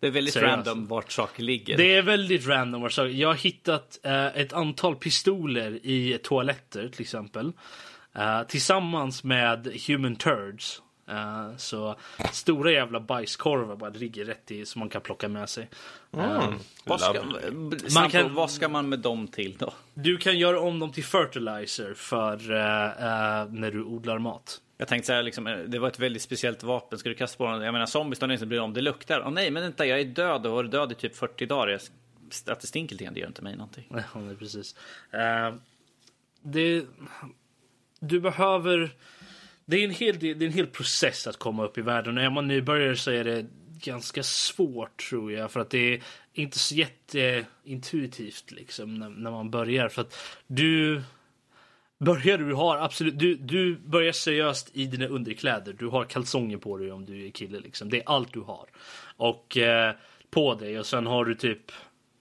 Det 0.00 0.06
är 0.08 0.12
väldigt 0.12 0.34
Seriöst. 0.34 0.52
random 0.66 0.86
vart 0.86 1.12
saker 1.12 1.42
ligger. 1.42 1.76
Det 1.76 1.94
är 1.94 2.02
väldigt 2.02 2.46
random. 2.46 2.82
vad 2.82 2.92
saker- 2.92 3.08
Jag 3.10 3.28
har 3.28 3.34
hittat 3.34 4.00
eh, 4.02 4.26
ett 4.26 4.52
antal 4.52 4.96
pistoler 4.96 5.86
i 5.86 6.18
toaletter 6.22 6.88
till 6.88 7.00
exempel. 7.00 7.52
Eh, 8.14 8.42
tillsammans 8.42 9.24
med 9.24 9.66
human 9.86 10.16
turds. 10.16 10.82
Eh, 11.08 11.56
så 11.56 11.96
stora 12.32 12.72
jävla 12.72 13.00
bajskorvar 13.00 13.76
bara 13.76 13.90
ligger 13.90 14.24
rätt 14.24 14.50
i 14.50 14.66
som 14.66 14.80
man 14.80 14.88
kan 14.88 15.00
plocka 15.00 15.28
med 15.28 15.48
sig. 15.48 15.68
Eh, 16.16 16.54
Vad 16.84 17.00
ska, 17.00 17.14
man 17.94 18.10
kan-. 18.10 18.34
Vad 18.34 18.50
ska 18.50 18.68
man 18.68 18.88
med 18.88 18.98
dem 18.98 19.28
till 19.28 19.56
då? 19.58 19.72
du 19.94 20.16
kan 20.16 20.38
göra 20.38 20.60
om 20.60 20.78
dem 20.78 20.92
till 20.92 21.04
fertilizer 21.04 21.94
för 21.94 22.36
när 23.46 23.70
du 23.70 23.82
odlar 23.82 24.18
mat. 24.18 24.60
Jag 24.76 24.88
tänkte 24.88 25.06
så 25.06 25.12
här, 25.12 25.22
liksom, 25.22 25.64
det 25.68 25.78
var 25.78 25.88
ett 25.88 25.98
väldigt 25.98 26.22
speciellt 26.22 26.62
vapen. 26.62 26.98
Ska 26.98 27.08
du 27.08 27.14
kasta 27.14 27.38
på 27.38 27.46
dem? 27.46 27.62
Jag 27.62 27.72
menar, 27.72 27.86
zombies 27.86 28.18
de 28.18 28.30
inte 28.30 28.46
bryr 28.46 28.60
om 28.60 28.72
det 28.72 28.80
luktar. 28.80 29.22
Åh 29.26 29.30
nej, 29.30 29.50
men 29.50 29.62
vänta, 29.62 29.86
jag 29.86 30.00
är 30.00 30.04
död 30.04 30.46
och 30.46 30.50
har 30.52 30.56
varit 30.56 30.70
död 30.70 30.92
i 30.92 30.94
typ 30.94 31.16
40 31.16 31.46
dagar. 31.46 31.68
Jag, 31.68 31.80
att 32.52 32.60
det 32.60 32.66
stinker 32.66 32.94
lite 32.94 33.04
grann, 33.04 33.14
det 33.14 33.20
gör 33.20 33.26
inte 33.26 33.42
mig 33.42 33.56
någonting. 33.56 33.84
Ja, 34.14 34.20
nej, 34.20 34.36
precis. 34.36 34.76
Det, 36.42 36.84
du 38.08 38.20
behöver... 38.20 38.90
Det 39.66 39.76
är, 39.76 39.84
en 39.84 39.90
hel, 39.90 40.18
det 40.18 40.30
är 40.30 40.42
en 40.42 40.52
hel 40.52 40.66
process 40.66 41.26
att 41.26 41.36
komma 41.36 41.64
upp 41.64 41.78
i 41.78 41.80
världen. 41.80 42.18
Och 42.18 42.24
är 42.24 42.30
man 42.30 42.48
nybörjare 42.48 42.96
så 42.96 43.10
är 43.10 43.24
det 43.24 43.46
ganska 43.84 44.22
svårt 44.22 45.08
tror 45.08 45.32
jag. 45.32 45.50
För 45.50 45.60
att 45.60 45.70
det 45.70 45.94
är 45.94 46.02
inte 46.32 46.58
så 46.58 46.74
jätteintuitivt 46.74 48.50
liksom 48.50 48.94
när, 48.94 49.08
när 49.08 49.30
man 49.30 49.50
börjar. 49.50 49.88
För 49.88 50.02
att 50.02 50.18
du... 50.46 51.02
Börjar 51.98 52.38
du 52.38 52.54
har 52.54 52.76
absolut, 52.76 53.18
du, 53.18 53.34
du 53.34 53.76
börjar 53.76 54.12
seriöst 54.12 54.70
i 54.72 54.86
dina 54.86 55.06
underkläder. 55.06 55.72
Du 55.72 55.86
har 55.86 56.04
kalsonger 56.04 56.56
på 56.56 56.78
dig 56.78 56.92
om 56.92 57.04
du 57.04 57.26
är 57.26 57.30
kille 57.30 57.60
liksom. 57.60 57.90
Det 57.90 57.96
är 57.96 58.02
allt 58.06 58.32
du 58.32 58.40
har. 58.40 58.68
Och 59.16 59.56
eh, 59.56 59.94
på 60.30 60.54
dig 60.54 60.78
och 60.78 60.86
sen 60.86 61.06
har 61.06 61.24
du 61.24 61.34
typ 61.34 61.72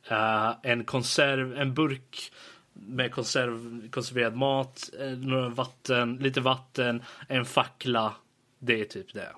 eh, 0.09 0.55
en 0.63 0.83
konserv, 0.83 1.57
en 1.57 1.73
burk 1.73 2.31
med 2.73 3.11
konserv, 3.11 3.89
konserverad 3.89 4.35
mat, 4.35 4.89
eh, 4.99 5.11
några 5.11 5.49
vatten, 5.49 6.15
lite 6.15 6.41
vatten, 6.41 7.03
en 7.27 7.45
fackla. 7.45 8.13
Det 8.59 8.81
är 8.81 8.85
typ 8.85 9.13
det 9.13 9.29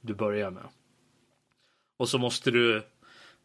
du 0.00 0.14
börjar 0.14 0.50
med. 0.50 0.64
Och 1.96 2.08
så 2.08 2.18
måste 2.18 2.50
du 2.50 2.82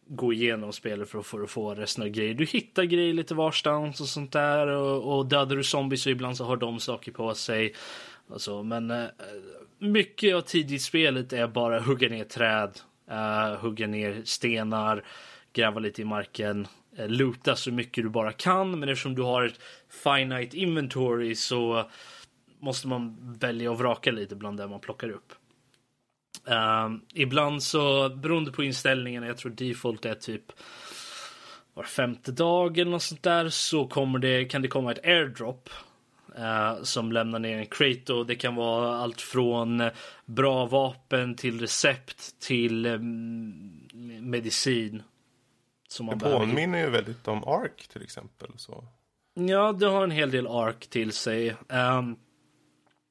gå 0.08 0.34
igenom 0.34 0.74
spelet 0.74 1.10
för 1.10 1.20
att 1.20 1.26
få, 1.26 1.48
få 1.48 1.76
resten 1.76 2.04
av 2.04 2.10
grejer. 2.10 2.34
Du 2.34 2.46
hittar 2.46 2.84
grejer 2.84 3.14
lite 3.14 3.36
varstans 3.36 4.02
och 4.02 4.08
sånt 4.08 4.32
där. 4.32 4.68
Och, 4.68 5.18
och 5.18 5.26
dödar 5.26 5.56
du 5.56 5.64
zombies 5.64 6.02
så 6.02 6.10
ibland 6.10 6.38
så 6.38 6.44
har 6.44 6.58
de 6.58 6.80
saker 6.80 7.12
på 7.12 7.34
sig. 7.34 7.74
Alltså. 8.32 8.64
Men 8.64 8.92
eh, 8.92 9.06
mycket 9.78 10.36
av 10.36 10.42
tidigt 10.42 10.82
spelet 10.82 11.34
är 11.34 11.48
bara 11.48 11.80
hugga 11.80 12.10
ner 12.10 12.24
träd, 12.24 12.80
eh, 13.10 13.60
hugga 13.60 13.88
ner 13.88 14.22
stenar, 14.26 15.04
gräva 15.54 15.80
lite 15.80 16.02
i 16.02 16.06
marken, 16.06 16.68
Eh, 16.98 17.08
luta 17.08 17.24
loota 17.24 17.56
så 17.56 17.72
mycket 17.72 18.04
du 18.04 18.10
bara 18.10 18.32
kan. 18.32 18.80
Men 18.80 18.90
eftersom 18.90 19.16
du 19.16 19.22
har 19.22 19.44
ett 19.44 19.60
finite 20.04 20.58
inventory 20.58 21.36
så 21.36 21.90
måste 22.60 22.88
man 22.88 23.18
välja 23.40 23.72
och 23.72 23.78
vraka 23.78 24.12
lite 24.12 24.36
bland 24.36 24.58
det 24.58 24.68
man 24.68 24.80
plockar 24.80 25.10
upp. 25.10 25.34
Um, 26.86 27.02
ibland 27.14 27.64
så, 27.64 28.10
beroende 28.10 28.52
på 28.52 28.64
inställningarna, 28.64 29.28
jag 29.28 29.38
tror 29.38 29.52
default 29.52 30.06
är 30.06 30.16
typ 30.16 30.52
var 31.74 31.84
femte 31.84 32.32
dag 32.32 32.78
eller 32.78 32.92
något 32.92 33.04
sånt 33.04 33.24
där, 33.24 33.50
så 33.50 33.88
kommer 33.88 34.20
det, 34.20 34.46
kan 34.46 34.62
det 34.62 34.68
komma 34.68 34.92
ett 34.92 35.06
airdrop. 35.06 35.70
eh, 36.38 36.84
som 36.84 37.12
lämnar 37.12 37.40
ner 37.40 37.58
en 37.58 37.66
crate 37.66 38.14
och 38.14 38.26
det 38.26 38.36
kan 38.36 38.56
vara 38.56 38.96
allt 38.96 39.22
från 39.22 39.90
bra 40.26 40.66
vapen 40.66 41.36
till 41.36 41.60
recept 41.60 42.40
till 42.40 42.86
em, 42.86 43.88
medicin. 44.22 45.04
Som 45.88 46.06
man 46.06 46.18
Det 46.18 46.26
påminner 46.26 46.80
ju 46.80 46.90
väldigt 46.90 47.28
om 47.28 47.44
Ark 47.44 47.88
till 47.88 48.02
exempel. 48.02 48.50
Så. 48.58 48.84
Ja, 49.34 49.72
det 49.72 49.88
har 49.88 50.04
en 50.04 50.12
hel 50.12 50.32
del 50.32 50.48
ark 50.48 50.88
till 50.88 51.12
sig. 51.12 51.56
Ehm, 51.70 52.16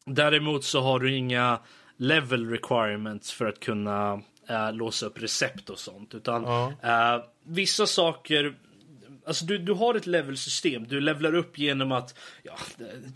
däremot 0.07 0.65
så 0.65 0.81
har 0.81 1.01
du 1.01 1.17
inga 1.17 1.59
level 1.97 2.51
requirements 2.51 3.33
för 3.33 3.47
att 3.47 3.61
kunna 3.61 4.23
eh, 4.49 4.73
låsa 4.73 5.07
upp 5.07 5.23
recept 5.23 5.71
och 5.71 5.79
sånt. 5.79 6.15
Utan 6.15 6.45
eh, 6.83 7.25
vissa 7.43 7.87
saker 7.87 8.57
Alltså 9.27 9.45
du, 9.45 9.59
du 9.59 9.73
har 9.73 9.95
ett 9.95 10.07
levelsystem. 10.07 10.87
Du 10.89 11.01
levlar 11.01 11.35
upp 11.35 11.59
genom 11.59 11.93
att 11.93 12.19
ja, 12.43 12.53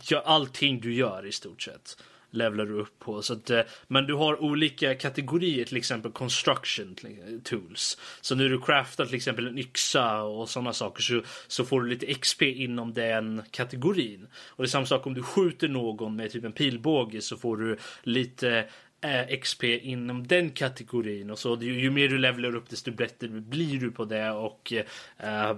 gör 0.01 0.21
allting 0.25 0.81
du 0.81 0.93
gör 0.93 1.25
i 1.25 1.31
stort 1.31 1.61
sett. 1.61 1.97
Levlar 2.31 2.65
du 2.65 2.73
upp 2.73 2.99
på. 2.99 3.21
Så 3.21 3.33
att, 3.33 3.49
eh, 3.49 3.61
men 3.87 4.05
du 4.05 4.13
har 4.13 4.43
olika 4.43 4.95
kategorier, 4.95 5.65
till 5.65 5.77
exempel 5.77 6.11
construction 6.11 6.95
tools. 7.43 7.97
Så 8.21 8.35
när 8.35 8.49
du 8.49 8.61
craftar 8.61 9.05
till 9.05 9.15
exempel 9.15 9.47
en 9.47 9.57
yxa 9.57 10.21
och 10.21 10.49
sådana 10.49 10.73
saker 10.73 11.01
så, 11.01 11.21
så 11.47 11.65
får 11.65 11.81
du 11.81 11.89
lite 11.89 12.13
XP 12.13 12.41
inom 12.41 12.93
den 12.93 13.41
kategorin. 13.51 14.27
Och 14.47 14.63
det 14.63 14.67
är 14.67 14.69
samma 14.69 14.85
sak 14.85 15.07
om 15.07 15.13
du 15.13 15.23
skjuter 15.23 15.67
någon 15.67 16.15
med 16.15 16.31
typ 16.31 16.43
en 16.43 16.51
pilbåge 16.51 17.21
så 17.21 17.37
får 17.37 17.57
du 17.57 17.77
lite 18.03 18.67
eh, 19.01 19.39
XP 19.39 19.63
inom 19.63 20.27
den 20.27 20.49
kategorin 20.49 21.29
och 21.29 21.39
så 21.39 21.57
ju, 21.61 21.81
ju 21.81 21.91
mer 21.91 22.07
du 22.07 22.17
levlar 22.17 22.55
upp 22.55 22.69
desto 22.69 22.91
bättre 22.91 23.27
blir 23.27 23.79
du 23.79 23.91
på 23.91 24.05
det 24.05 24.31
och 24.31 24.73
eh, 24.73 24.85
eh 25.29 25.55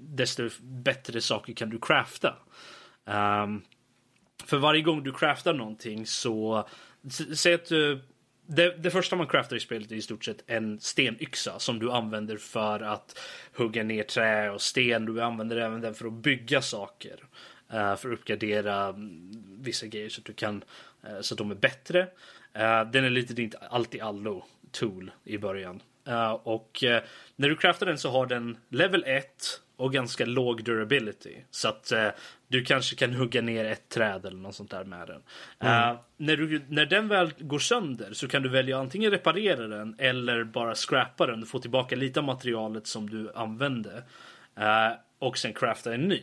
desto 0.00 0.48
bättre 0.62 1.20
saker 1.20 1.52
kan 1.52 1.70
du 1.70 1.78
crafta. 1.78 2.34
Um, 3.04 3.62
för 4.46 4.56
varje 4.56 4.82
gång 4.82 5.04
du 5.04 5.12
craftar 5.12 5.54
någonting 5.54 6.06
så 6.06 6.68
säg 7.34 7.54
att 7.54 7.68
du 7.68 8.00
det, 8.48 8.76
det 8.78 8.90
första 8.90 9.16
man 9.16 9.26
craftar 9.26 9.56
i 9.56 9.60
spelet 9.60 9.92
är 9.92 9.96
i 9.96 10.02
stort 10.02 10.24
sett 10.24 10.44
en 10.46 10.80
stenyxa 10.80 11.58
som 11.58 11.78
du 11.78 11.92
använder 11.92 12.36
för 12.36 12.80
att 12.80 13.18
hugga 13.56 13.82
ner 13.82 14.02
trä 14.02 14.50
och 14.50 14.62
sten. 14.62 15.04
Du 15.04 15.22
använder 15.22 15.56
även 15.56 15.80
den 15.80 15.94
för 15.94 16.06
att 16.06 16.12
bygga 16.12 16.62
saker. 16.62 17.24
Eh, 17.72 17.96
för 17.96 18.12
att 18.12 18.18
uppgradera 18.18 18.86
mm, 18.86 19.30
vissa 19.60 19.86
grejer 19.86 20.08
så 20.08 20.20
att 20.20 20.24
du 20.24 20.32
kan 20.32 20.64
eh, 21.02 21.20
så 21.20 21.34
att 21.34 21.38
de 21.38 21.50
är 21.50 21.54
bättre. 21.54 22.00
Eh, 22.52 22.84
den 22.90 23.04
är 23.04 23.10
lite 23.10 23.34
ditt 23.34 23.54
allt 23.70 23.94
i 23.94 24.00
allo 24.00 24.44
tool 24.70 25.10
i 25.24 25.38
början. 25.38 25.82
Och 26.42 26.84
när 27.36 27.48
du 27.48 27.56
craftar 27.56 27.86
den 27.86 27.98
så 27.98 28.10
har 28.10 28.26
den 28.26 28.56
level 28.68 29.04
1 29.06 29.60
och 29.76 29.92
ganska 29.92 30.24
låg 30.26 30.64
durability. 30.64 31.34
Så 31.50 31.68
att 31.68 31.92
eh, 31.92 32.08
du 32.48 32.64
kanske 32.64 32.96
kan 32.96 33.12
hugga 33.14 33.42
ner 33.42 33.64
ett 33.64 33.88
träd 33.88 34.26
eller 34.26 34.38
något 34.38 34.54
sånt 34.54 34.70
där 34.70 34.84
med 34.84 35.08
den. 35.08 35.22
Eh, 35.60 35.96
när, 36.16 36.36
du, 36.36 36.62
när 36.68 36.86
den 36.86 37.08
väl 37.08 37.32
går 37.38 37.58
sönder 37.58 38.12
så 38.12 38.28
kan 38.28 38.42
du 38.42 38.48
välja 38.48 38.78
antingen 38.78 39.10
reparera 39.10 39.68
den 39.68 39.94
eller 39.98 40.44
bara 40.44 40.74
scrappa 40.74 41.26
den 41.26 41.42
och 41.42 41.48
få 41.48 41.58
tillbaka 41.58 41.96
lite 41.96 42.20
av 42.20 42.26
materialet 42.26 42.86
som 42.86 43.10
du 43.10 43.32
använde. 43.34 44.02
Eh, 44.56 44.92
och 45.18 45.38
sen 45.38 45.52
crafta 45.52 45.94
en 45.94 46.08
ny. 46.08 46.22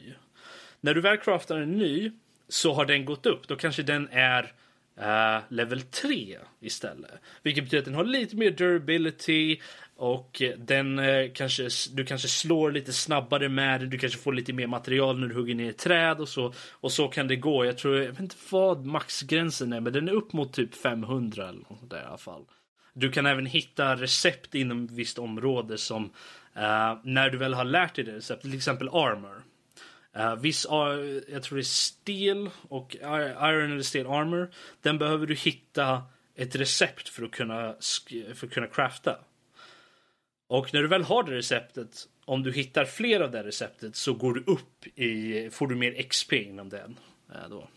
När 0.81 0.93
du 0.93 1.01
väl 1.01 1.17
craftar 1.17 1.57
en 1.57 1.71
ny 1.71 2.11
så 2.47 2.73
har 2.73 2.85
den 2.85 3.05
gått 3.05 3.25
upp. 3.25 3.47
Då 3.47 3.55
kanske 3.55 3.83
den 3.83 4.09
är 4.11 4.53
eh, 4.99 5.41
level 5.49 5.81
3 5.81 6.37
istället. 6.59 7.11
Vilket 7.43 7.63
betyder 7.63 7.79
att 7.79 7.85
den 7.85 7.95
har 7.95 8.03
lite 8.03 8.35
mer 8.35 8.51
durability 8.51 9.59
och 10.03 10.41
eh, 10.41 10.57
den 10.57 10.99
eh, 10.99 11.31
kanske, 11.33 11.69
du 11.93 12.05
kanske 12.05 12.27
slår 12.27 12.71
lite 12.71 12.93
snabbare 12.93 13.49
med 13.49 13.79
den, 13.81 13.89
Du 13.89 13.97
kanske 13.97 14.19
får 14.19 14.33
lite 14.33 14.53
mer 14.53 14.67
material 14.67 15.19
när 15.19 15.27
du 15.27 15.35
hugger 15.35 15.55
ner 15.55 15.71
träd 15.71 16.19
och 16.19 16.29
så. 16.29 16.53
Och 16.71 16.91
så 16.91 17.07
kan 17.07 17.27
det 17.27 17.35
gå. 17.35 17.65
Jag 17.65 17.77
tror, 17.77 17.97
jag 17.97 18.11
vet 18.11 18.19
inte 18.19 18.35
vad 18.49 18.85
maxgränsen 18.85 19.73
är, 19.73 19.79
men 19.79 19.93
den 19.93 20.07
är 20.07 20.13
upp 20.13 20.33
mot 20.33 20.53
typ 20.53 20.75
500 20.75 21.49
eller 21.49 21.59
något 21.59 21.89
där 21.89 22.01
i 22.01 22.05
alla 22.05 22.17
fall. 22.17 22.45
Du 22.93 23.11
kan 23.11 23.25
även 23.25 23.45
hitta 23.45 23.95
recept 23.95 24.55
inom 24.55 24.87
visst 24.87 25.19
område 25.19 25.77
som 25.77 26.03
uh, 26.03 26.99
när 27.03 27.29
du 27.29 27.37
väl 27.37 27.53
har 27.53 27.65
lärt 27.65 27.95
dig 27.95 28.05
det 28.05 28.15
receptet, 28.15 28.41
till 28.41 28.57
exempel 28.57 28.89
armor. 28.89 29.43
Uh, 30.17 30.35
viss, 30.35 30.65
uh, 30.65 31.21
jag 31.27 31.43
tror 31.43 31.55
det 31.55 31.61
är 31.61 31.63
stel 31.63 32.49
och 32.69 32.95
iron 32.95 33.71
eller 33.71 33.81
stel 33.81 34.07
armor. 34.07 34.51
Den 34.81 34.97
behöver 34.97 35.27
du 35.27 35.35
hitta 35.35 36.03
ett 36.35 36.55
recept 36.55 37.09
för 37.09 37.23
att 37.23 37.31
kunna, 37.31 37.75
för 38.33 38.47
att 38.47 38.53
kunna 38.53 38.67
crafta. 38.67 39.17
Och 40.53 40.73
när 40.73 40.81
du 40.81 40.87
väl 40.87 41.03
har 41.03 41.23
det 41.23 41.31
receptet, 41.31 42.07
om 42.25 42.43
du 42.43 42.51
hittar 42.51 42.85
fler 42.85 43.19
av 43.19 43.31
det 43.31 43.43
receptet 43.43 43.95
så 43.95 44.13
går 44.13 44.33
du 44.33 44.43
upp 44.47 44.99
i, 44.99 45.49
får 45.51 45.67
du 45.67 45.75
mer 45.75 46.03
XP 46.03 46.33
inom 46.33 46.69
den. 46.69 46.99
Uh, 47.29 47.49
då. 47.49 47.67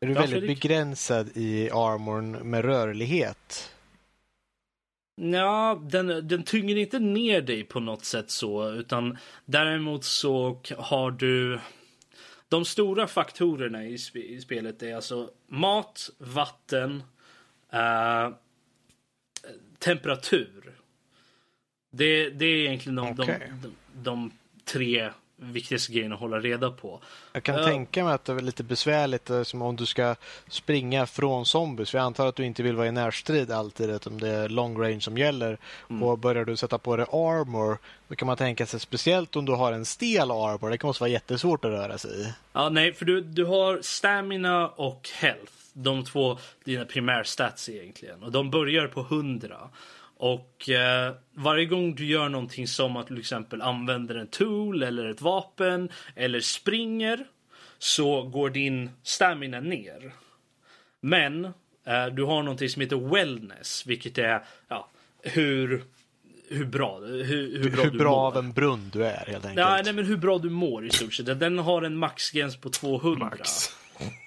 Är 0.00 0.06
du 0.06 0.12
Ja, 0.12 0.20
väldigt 0.20 0.38
Fredrik? 0.38 0.62
begränsad 0.62 1.30
i 1.34 1.70
armorn 1.70 2.50
med 2.50 2.64
rörlighet? 2.64 3.74
Ja, 5.16 5.82
den, 5.82 6.28
den 6.28 6.42
tynger 6.42 6.76
inte 6.76 6.98
ner 6.98 7.42
dig 7.42 7.64
på 7.64 7.80
något 7.80 8.04
sätt 8.04 8.30
så, 8.30 8.70
utan 8.72 9.18
däremot 9.44 10.04
så 10.04 10.60
har 10.78 11.10
du... 11.10 11.60
De 12.48 12.64
stora 12.64 13.06
faktorerna 13.06 13.84
i, 13.84 13.98
sp 14.06 14.16
i 14.16 14.40
spelet 14.40 14.82
är 14.82 14.96
alltså 14.96 15.30
mat, 15.48 16.10
vatten, 16.18 17.02
eh, 17.72 18.30
temperatur. 19.78 20.63
Det, 21.96 22.30
det 22.30 22.44
är 22.44 22.56
egentligen 22.56 22.96
de, 22.96 23.10
Okej. 23.10 23.52
de, 23.62 23.68
de, 23.68 23.74
de 24.02 24.30
tre 24.64 25.10
viktigaste 25.36 25.92
grejerna 25.92 26.14
att 26.14 26.20
hålla 26.20 26.40
reda 26.40 26.70
på. 26.70 27.00
Jag 27.32 27.42
kan 27.42 27.54
Ja. 27.54 27.64
tänka 27.64 28.04
mig 28.04 28.14
att 28.14 28.24
det 28.24 28.32
är 28.32 28.40
lite 28.40 28.62
besvärligt 28.62 29.30
eh, 29.30 29.42
som 29.42 29.62
om 29.62 29.76
du 29.76 29.86
ska 29.86 30.14
springa 30.48 31.06
från 31.06 31.46
zombies. 31.46 31.90
För 31.90 31.98
jag 31.98 32.04
antar 32.04 32.26
att 32.26 32.36
du 32.36 32.44
inte 32.44 32.62
vill 32.62 32.76
vara 32.76 32.86
i 32.86 32.92
närstrid 32.92 33.50
alltid, 33.50 33.90
utan 33.90 34.18
det 34.18 34.28
är 34.28 34.48
long 34.48 34.78
range 34.82 35.00
som 35.00 35.18
gäller. 35.18 35.58
Mm. 35.90 36.02
Och 36.02 36.18
börjar 36.18 36.44
du 36.44 36.56
sätta 36.56 36.78
på 36.78 36.96
dig 36.96 37.06
armor, 37.12 37.78
då 38.08 38.14
kan 38.14 38.26
man 38.26 38.36
tänka 38.36 38.66
sig 38.66 38.80
speciellt 38.80 39.36
om 39.36 39.44
du 39.44 39.52
har 39.52 39.72
en 39.72 39.84
stel 39.84 40.30
armor. 40.30 40.70
Det 40.70 40.78
kan 40.78 40.88
måste 40.88 41.02
vara 41.02 41.10
jättesvårt 41.10 41.64
att 41.64 41.70
röra 41.70 41.98
sig 41.98 42.10
i. 42.20 42.32
Ja, 42.52 42.68
nej, 42.68 42.92
för 42.92 43.04
du, 43.04 43.20
du 43.20 43.44
har 43.44 43.78
stamina 43.82 44.68
och 44.68 45.08
health. 45.20 45.52
De 45.72 46.04
två 46.04 46.38
dina 46.64 46.84
primärstats 46.84 47.68
egentligen. 47.68 48.22
Och 48.22 48.32
de 48.32 48.50
börjar 48.50 48.86
på 48.86 49.00
100. 49.00 49.56
Och 50.24 50.68
eh, 50.68 51.14
varje 51.34 51.66
gång 51.66 51.94
du 51.94 52.06
gör 52.06 52.28
någonting 52.28 52.68
som 52.68 52.96
att 52.96 53.06
du 53.06 53.14
till 53.14 53.20
exempel 53.20 53.62
använder 53.62 54.14
en 54.14 54.26
tool 54.26 54.82
eller 54.82 55.04
ett 55.04 55.20
vapen 55.20 55.88
eller 56.16 56.40
springer 56.40 57.26
så 57.78 58.22
går 58.22 58.50
din 58.50 58.90
stamina 59.02 59.60
ner. 59.60 60.12
Men 61.00 61.44
eh, 61.86 62.06
du 62.12 62.24
har 62.24 62.42
någonting 62.42 62.68
som 62.68 62.82
heter 62.82 62.96
wellness, 62.96 63.86
vilket 63.86 64.18
är 64.18 64.44
ja, 64.68 64.88
hur, 65.22 65.84
hur 66.48 66.64
bra, 66.64 66.98
hur, 67.00 67.62
hur 67.62 67.70
bra 67.70 67.82
Hur 67.84 67.90
du 67.90 67.98
bra 67.98 68.10
mår. 68.10 68.26
av 68.26 68.36
en 68.36 68.52
brunn 68.52 68.90
du 68.92 69.04
är 69.06 69.26
helt 69.26 69.44
enkelt. 69.44 69.56
Ja, 69.56 69.80
nej, 69.84 69.92
men 69.92 70.04
hur 70.04 70.16
bra 70.16 70.38
du 70.38 70.50
mår 70.50 70.86
i 70.86 70.90
stort 70.90 71.14
sett. 71.14 71.40
Den 71.40 71.58
har 71.58 71.82
en 71.82 71.96
maxgräns 71.96 72.56
på 72.56 72.70
200. 72.70 73.26
Max. 73.26 73.68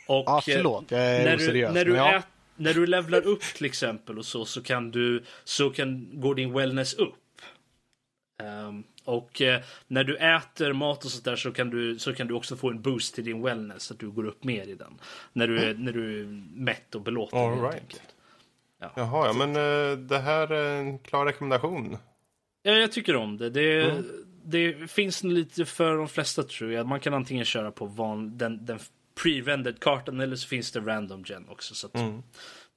Och, 0.07 0.23
Ja, 0.27 0.37
eh, 0.47 0.55
förlåt, 0.55 0.91
jag 0.91 1.01
är 1.01 1.23
när 1.25 1.37
du, 1.37 1.43
oseriös. 1.43 1.73
när, 1.73 1.85
du 1.85 1.95
ja. 1.95 2.15
ät, 2.15 2.25
när 2.57 2.73
du 2.73 2.85
levlar 2.87 3.21
upp 3.27 3.41
till 3.41 3.65
exempel 3.65 4.17
och 4.17 4.25
så, 4.25 4.45
så 4.45 4.61
kan 4.63 4.91
du, 4.91 5.23
så 5.43 5.69
kan, 5.69 6.09
går 6.21 6.35
din 6.35 6.53
wellness 6.53 6.93
upp. 6.93 7.13
Ehm, 8.43 8.83
och 9.03 9.41
eh, 9.41 9.61
när 9.87 10.03
du 10.03 10.15
äter 10.17 10.73
mat 10.73 11.05
och 11.05 11.11
sånt 11.11 11.25
där 11.25 11.35
så 11.35 11.51
kan, 11.51 11.69
du, 11.69 11.99
så 11.99 12.13
kan 12.13 12.27
du 12.27 12.33
också 12.33 12.55
få 12.57 12.69
en 12.69 12.81
boost 12.81 13.15
till 13.15 13.23
din 13.25 13.41
wellness, 13.41 13.83
så 13.83 13.93
att 13.93 13.99
du 13.99 14.09
går 14.09 14.25
upp 14.25 14.43
mer 14.43 14.67
i 14.67 14.75
den. 14.75 14.93
När 15.33 15.47
du, 15.47 15.59
är- 15.59 15.73
när 15.73 15.91
du 15.91 16.19
är 16.21 16.25
mätt 16.61 16.95
och 16.95 17.01
belåten. 17.01 17.39
All 17.39 17.61
right. 17.61 17.73
enkelt. 17.81 18.03
Jaha, 18.95 19.27
ja, 19.27 19.33
men 19.33 19.49
eh, 19.49 19.97
det 19.97 20.19
här 20.19 20.51
är 20.51 20.75
en 20.79 20.99
klar 20.99 21.25
rekommendation. 21.25 21.97
Ja, 22.63 22.71
jag 22.71 22.91
tycker 22.91 23.15
om 23.15 23.37
det. 23.37 23.49
Det, 23.49 23.81
Mm. 23.91 24.05
det 24.45 24.91
finns 24.91 25.23
lite 25.23 25.65
för 25.65 25.97
de 25.97 26.07
flesta 26.07 26.43
tror 26.43 26.71
jag. 26.71 26.87
Man 26.87 26.99
kan 26.99 27.13
antingen 27.13 27.45
köra 27.45 27.71
på 27.71 27.85
van, 27.85 28.37
den, 28.37 28.65
den 28.65 28.79
pre-rendered 29.23 29.79
kartan 29.79 30.19
eller 30.19 30.35
så 30.35 30.47
finns 30.47 30.71
det 30.71 30.79
random 30.79 31.23
gen 31.27 31.45
också. 31.49 31.75
Så 31.75 31.89
Mm. 31.93 32.23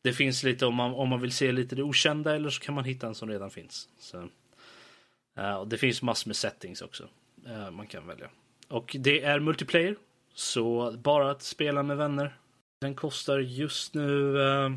Det 0.03 0.13
finns 0.13 0.43
lite 0.43 0.67
om 0.67 0.75
man, 0.75 0.95
om 0.95 1.09
man 1.09 1.21
vill 1.21 1.33
se 1.33 1.53
lite 1.53 1.77
det 1.77 1.83
okända 1.83 2.37
eller 2.37 2.51
så 2.51 2.61
kan 2.61 2.75
man 2.75 2.85
hitta 2.85 3.07
en 3.07 3.15
som 3.15 3.29
redan 3.29 3.51
finns. 3.51 3.89
Så, 3.99 4.29
eh, 5.39 5.55
och 5.55 5.69
det 5.69 5.79
finns 5.79 6.03
massor 6.03 6.29
med 6.29 6.37
settings 6.37 6.83
också 6.83 7.09
eh, 7.47 7.71
man 7.71 7.87
kan 7.87 8.07
välja. 8.07 8.29
Och 8.69 8.97
det 8.99 9.23
är 9.23 9.41
multiplayer. 9.41 9.97
Så 10.35 10.93
bara 10.99 11.31
att 11.31 11.43
spela 11.43 11.83
med 11.83 11.97
vänner. 11.97 12.37
Den 12.81 12.95
kostar 12.95 13.39
just 13.39 13.95
nu 13.95 14.11
uh, 14.37 14.73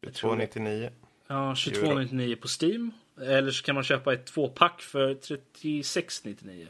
Jag 0.00 0.14
tror- 0.14 0.28
299. 0.30 0.90
Ja, 1.26 1.54
22,99 1.54 2.36
på 2.36 2.48
Steam. 2.62 2.90
Eller 3.20 3.50
så 3.50 3.64
kan 3.64 3.74
man 3.74 3.84
köpa 3.84 4.12
ett 4.12 4.26
tvåpack 4.26 4.80
för 4.82 5.14
36,99 5.14 6.66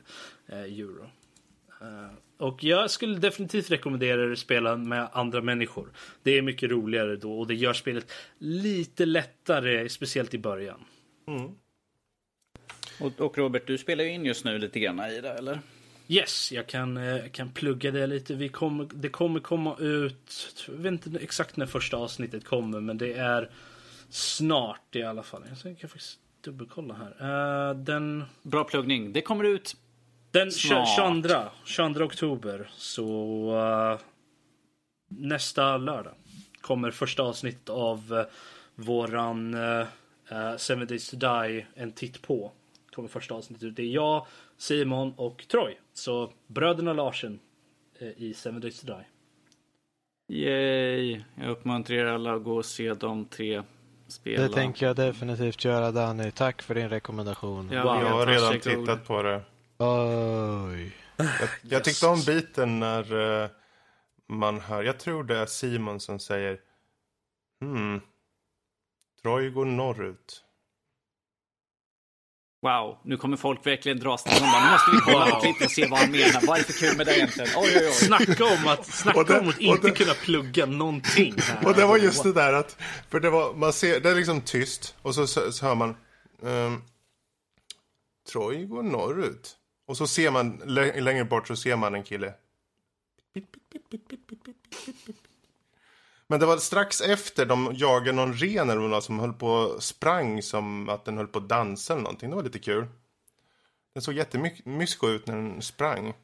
eh, 0.48 0.58
euro. 0.58 1.10
Eh, 1.82 2.10
och 2.36 2.64
jag 2.64 2.90
skulle 2.90 3.18
definitivt 3.18 3.70
rekommendera 3.70 4.22
er 4.22 4.30
att 4.30 4.38
spela 4.38 4.76
med 4.76 5.08
andra 5.12 5.40
människor. 5.40 5.88
Det 6.22 6.38
är 6.38 6.42
mycket 6.42 6.70
roligare 6.70 7.16
då 7.16 7.40
och 7.40 7.46
det 7.46 7.54
gör 7.54 7.72
spelet 7.72 8.12
lite 8.38 9.06
lättare, 9.06 9.88
speciellt 9.88 10.34
i 10.34 10.38
början. 10.38 10.84
Och, 13.00 13.20
och 13.20 13.38
Robert, 13.38 13.66
du 13.66 13.78
spelar 13.78 14.04
ju 14.04 14.10
in 14.10 14.24
just 14.24 14.44
nu 14.44 14.58
lite 14.58 14.80
grann 14.80 15.00
i 15.00 15.20
det, 15.20 15.32
eller? 15.32 15.60
Yes, 16.08 16.52
jag 16.52 16.66
kan, 16.66 16.96
eh, 16.96 17.28
kan 17.28 17.50
plugga 17.52 17.90
det 17.90 18.06
lite. 18.06 18.34
Vi 18.34 18.48
kommer, 18.48 18.88
det 18.94 19.08
kommer 19.08 19.40
komma 19.40 19.76
ut, 19.78 20.54
jag 20.66 20.74
vet 20.74 20.92
inte 20.92 21.18
exakt 21.18 21.56
när 21.56 21.66
första 21.66 21.96
avsnittet 21.96 22.44
kommer, 22.44 22.80
men 22.80 22.98
det 22.98 23.12
är 23.12 23.50
snart 24.10 24.96
i 24.96 25.02
alla 25.02 25.22
fall. 25.22 25.42
Jag 25.64 25.78
kan 25.78 25.90
faktiskt 25.90 26.18
dubbelkolla 26.44 26.94
här. 26.94 27.70
Eh, 27.70 27.76
den 27.76 28.24
Bra 28.42 28.64
pluggning. 28.64 29.12
Det 29.12 29.20
kommer 29.20 29.44
ut. 29.44 29.76
Den 30.32 30.50
Snart. 30.50 30.88
22, 30.96 31.38
22 31.64 32.04
oktober, 32.04 32.70
så 32.76 33.10
eh, 33.56 34.00
nästa 35.08 35.76
lördag 35.76 36.14
kommer 36.60 36.90
första 36.90 37.22
avsnittet 37.22 37.68
av 37.68 38.12
uh, 38.12 38.24
våran 38.74 39.54
uh, 39.54 39.86
Seven 40.56 40.86
Days 40.86 41.10
to 41.10 41.16
Die, 41.16 41.66
en 41.74 41.92
titt 41.92 42.22
på. 42.22 42.52
Kommer 42.94 43.08
första 43.08 43.34
avsnittet 43.34 43.64
ut. 43.64 43.76
Det 43.76 43.82
är 43.82 43.86
jag, 43.86 44.26
Simon 44.56 45.14
och 45.16 45.44
Troy. 45.48 45.78
Så 45.92 46.32
bröderna 46.46 46.92
Larsen 46.92 47.38
i 48.16 48.34
Seven 48.34 48.60
Days 48.60 48.80
to 48.80 48.86
Die. 48.86 49.06
Yay. 50.32 51.20
Jag 51.34 51.50
uppmuntrar 51.50 51.96
er 51.96 52.06
alla 52.06 52.34
att 52.34 52.44
gå 52.44 52.56
och 52.56 52.64
se 52.64 52.94
de 52.94 53.24
tre 53.24 53.62
spela. 54.06 54.42
Det 54.42 54.48
tänker 54.48 54.86
jag 54.86 54.96
definitivt 54.96 55.64
göra 55.64 55.90
Danny. 55.90 56.30
Tack 56.30 56.62
för 56.62 56.74
din 56.74 56.88
rekommendation. 56.88 57.70
Ja, 57.72 57.84
Wow. 57.84 58.02
Jag 58.02 58.10
har 58.10 58.26
redan 58.26 58.60
tittat 58.60 59.06
på 59.06 59.22
det. 59.22 59.42
Oj. 59.86 60.96
Jag, 61.16 61.48
jag 61.62 61.84
tyckte 61.84 62.06
om 62.06 62.22
biten 62.26 62.80
när 62.80 63.42
eh, 63.42 63.50
man 64.28 64.60
hör, 64.60 64.82
jag 64.82 64.98
tror 65.00 65.24
det 65.24 65.36
är 65.36 65.46
Simon 65.46 66.00
som 66.00 66.18
säger 66.18 66.58
Hmm, 67.60 68.00
Troy 69.22 69.50
går 69.50 69.64
norrut. 69.64 70.44
Wow, 72.62 72.98
nu 73.04 73.16
kommer 73.16 73.36
folk 73.36 73.66
verkligen 73.66 73.98
dras 73.98 74.24
till. 74.24 74.40
Bara, 74.40 74.64
nu 74.64 74.70
måste 74.72 74.90
vi 74.92 74.98
kolla 75.12 75.30
på 75.30 75.40
klippet 75.40 75.64
och 75.66 75.70
se 75.70 75.86
vad 75.88 75.98
han 75.98 76.10
menar. 76.10 76.46
Vad 76.46 76.58
är 76.58 76.62
det 76.66 76.72
för 76.72 76.86
kul 76.88 76.96
med 76.96 77.06
det 77.06 77.16
egentligen? 77.16 77.50
Oj, 77.56 77.70
oj, 77.76 77.86
oj. 77.86 77.92
Snacka 77.92 78.44
om 78.44 78.68
att, 78.68 78.86
snacka 78.86 79.18
Och 79.20 79.26
det- 79.26 79.38
om 79.40 79.48
att 79.48 79.60
inte 79.60 79.86
det- 79.88 79.94
kunna 79.94 80.14
plugga 80.14 80.66
någonting. 80.66 81.34
Här. 81.38 81.66
Och 81.66 81.74
det 81.74 81.86
var 81.86 81.96
just 81.96 82.22
det 82.22 82.32
där 82.32 82.52
att, 82.52 82.76
för 83.10 83.20
det 83.20 83.30
var, 83.30 83.54
man 83.54 83.72
ser, 83.72 84.00
det 84.00 84.10
är 84.10 84.14
liksom 84.14 84.40
tyst 84.40 84.96
och 85.02 85.14
så, 85.14 85.26
så, 85.26 85.52
så 85.52 85.66
hör 85.66 85.74
man 85.74 85.96
ehm, 86.46 86.82
Troy 88.32 88.64
går 88.66 88.82
norrut. 88.82 89.56
Och 89.86 89.96
så 89.96 90.06
ser 90.06 90.30
man, 90.30 90.62
lä- 90.64 91.00
längre 91.00 91.24
bort 91.24 91.48
så 91.48 91.56
ser 91.56 91.76
man 91.76 91.94
en 91.94 92.02
kille. 92.02 92.34
Men 96.26 96.40
det 96.40 96.46
var 96.46 96.56
strax 96.56 97.00
efter 97.00 97.46
de 97.46 97.72
jagade 97.74 98.12
någon 98.12 98.32
ren 98.34 98.70
eller 98.70 98.80
något 98.80 99.04
som 99.04 99.18
höll 99.20 99.32
på 99.32 99.48
och 99.48 99.82
sprang 99.82 100.42
som 100.42 100.88
att 100.88 101.04
den 101.04 101.16
höll 101.16 101.26
på 101.26 101.38
att 101.38 101.48
dansa 101.48 101.92
eller 101.92 102.02
någonting. 102.02 102.30
Det 102.30 102.36
var 102.36 102.42
lite 102.42 102.58
kul. 102.58 102.86
Den 103.94 104.02
såg 104.02 104.14
jättemysko 104.14 105.08
ut 105.08 105.26
när 105.26 105.36
den 105.36 105.62
sprang. 105.62 106.14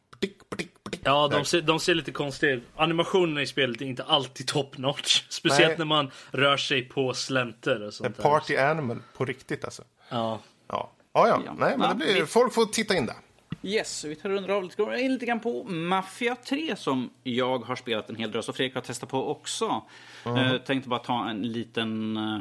Ja, 1.05 1.29
de 1.29 1.45
ser, 1.45 1.61
de 1.63 1.81
ser 1.81 1.95
lite 1.95 2.13
konstiga 2.13 2.53
ut. 2.53 2.63
Animationerna 2.77 3.43
i 3.43 3.47
spelet 3.47 3.81
är 3.81 3.87
inte 3.87 4.05
alltid 4.05 4.47
top 4.47 4.79
notch. 4.79 5.25
Speciellt 5.29 5.69
Nej. 5.69 5.79
när 5.79 5.85
man 5.85 6.11
rör 6.31 6.57
sig 6.57 6.89
på 6.89 7.15
slänter 7.15 7.83
och 7.83 7.95
sånt 7.95 8.17
där. 8.17 8.23
party 8.23 8.57
animal 8.57 9.03
på 9.17 9.25
riktigt 9.25 9.65
alltså. 9.65 9.85
Ja. 10.09 10.41
Ja, 10.69 10.93
ja, 11.13 11.43
ja. 11.47 11.55
Nej 11.59 11.79
men 11.79 11.89
det 11.89 11.95
blir, 11.95 12.27
folk 12.27 12.55
får 12.55 12.67
titta 12.67 12.97
in 12.97 13.07
där. 13.07 13.17
Yes, 13.63 14.05
vi 14.05 14.15
tar 14.15 14.29
rundor 14.29 14.51
av 14.51 14.65
lite, 14.65 14.83
in 14.83 15.13
lite 15.13 15.27
grann 15.27 15.41
på 15.41 15.65
Mafia 15.65 16.37
3 16.37 16.77
som 16.77 17.11
jag 17.23 17.59
har 17.59 17.77
spelat 17.77 18.11
en 18.11 18.17
hel 18.17 18.31
del 18.33 18.39
och 18.49 18.57
Fredrik 18.57 18.75
har 18.75 18.83
testat 18.83 19.09
på 19.09 19.31
också. 19.31 19.83
Eh, 20.25 20.57
tänkte 20.59 20.89
bara 20.89 21.01
ta 21.01 21.29
en 21.29 21.43
liten 21.53 22.17
eh, 22.17 22.39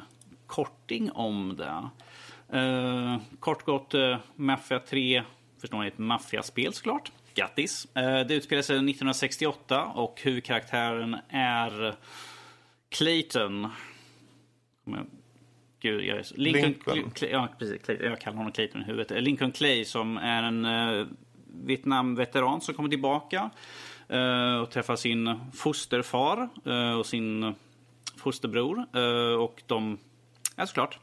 korting 0.47 1.11
om 1.11 1.55
det. 1.57 1.89
Eh, 2.57 3.17
kort 3.39 3.65
gott, 3.65 3.93
eh, 3.93 4.17
Mafia 4.35 4.79
3, 4.79 5.23
förstår 5.61 5.81
ni, 5.81 5.87
ett 5.87 5.97
maffiaspel 5.97 6.73
såklart. 6.73 7.11
Grattis! 7.33 7.87
Det 7.93 8.33
utspelar 8.33 8.61
sig 8.61 8.75
1968 8.75 9.85
och 9.85 10.19
huvudkaraktären 10.23 11.17
är 11.29 11.95
Clayton. 12.89 13.67
Kommer 14.83 14.97
jag- 14.97 15.07
Gud, 15.79 16.03
jag 16.03 16.17
är 16.17 16.23
så... 16.23 16.35
Lincoln, 16.37 16.63
Lincoln. 16.65 17.11
Clay, 17.11 17.31
ja, 17.31 17.47
precis. 17.59 17.81
Clay, 17.81 17.97
jag 18.01 18.21
kallar 18.21 18.37
honom 18.37 18.51
Clayton 18.51 18.81
i 18.81 18.85
huvudet. 18.85 19.11
Eh, 19.11 19.21
Lincoln 19.21 19.51
Clay 19.51 19.85
som 19.85 20.17
är 20.17 20.43
en 20.43 20.65
uh, 20.65 21.07
Vietnam-veteran 21.65 22.61
som 22.61 22.73
kommer 22.75 22.89
tillbaka 22.89 23.49
eh, 24.09 24.55
och 24.55 24.71
träffar 24.71 24.95
sin 24.95 25.39
fosterfar 25.53 26.49
eh, 26.65 26.99
och 26.99 27.05
sin 27.05 27.55
fosterbror. 28.17 28.85
eh, 28.93 29.41
och 29.41 29.63
de, 29.65 29.97
ja 30.55 30.67
såklart, 30.67 30.99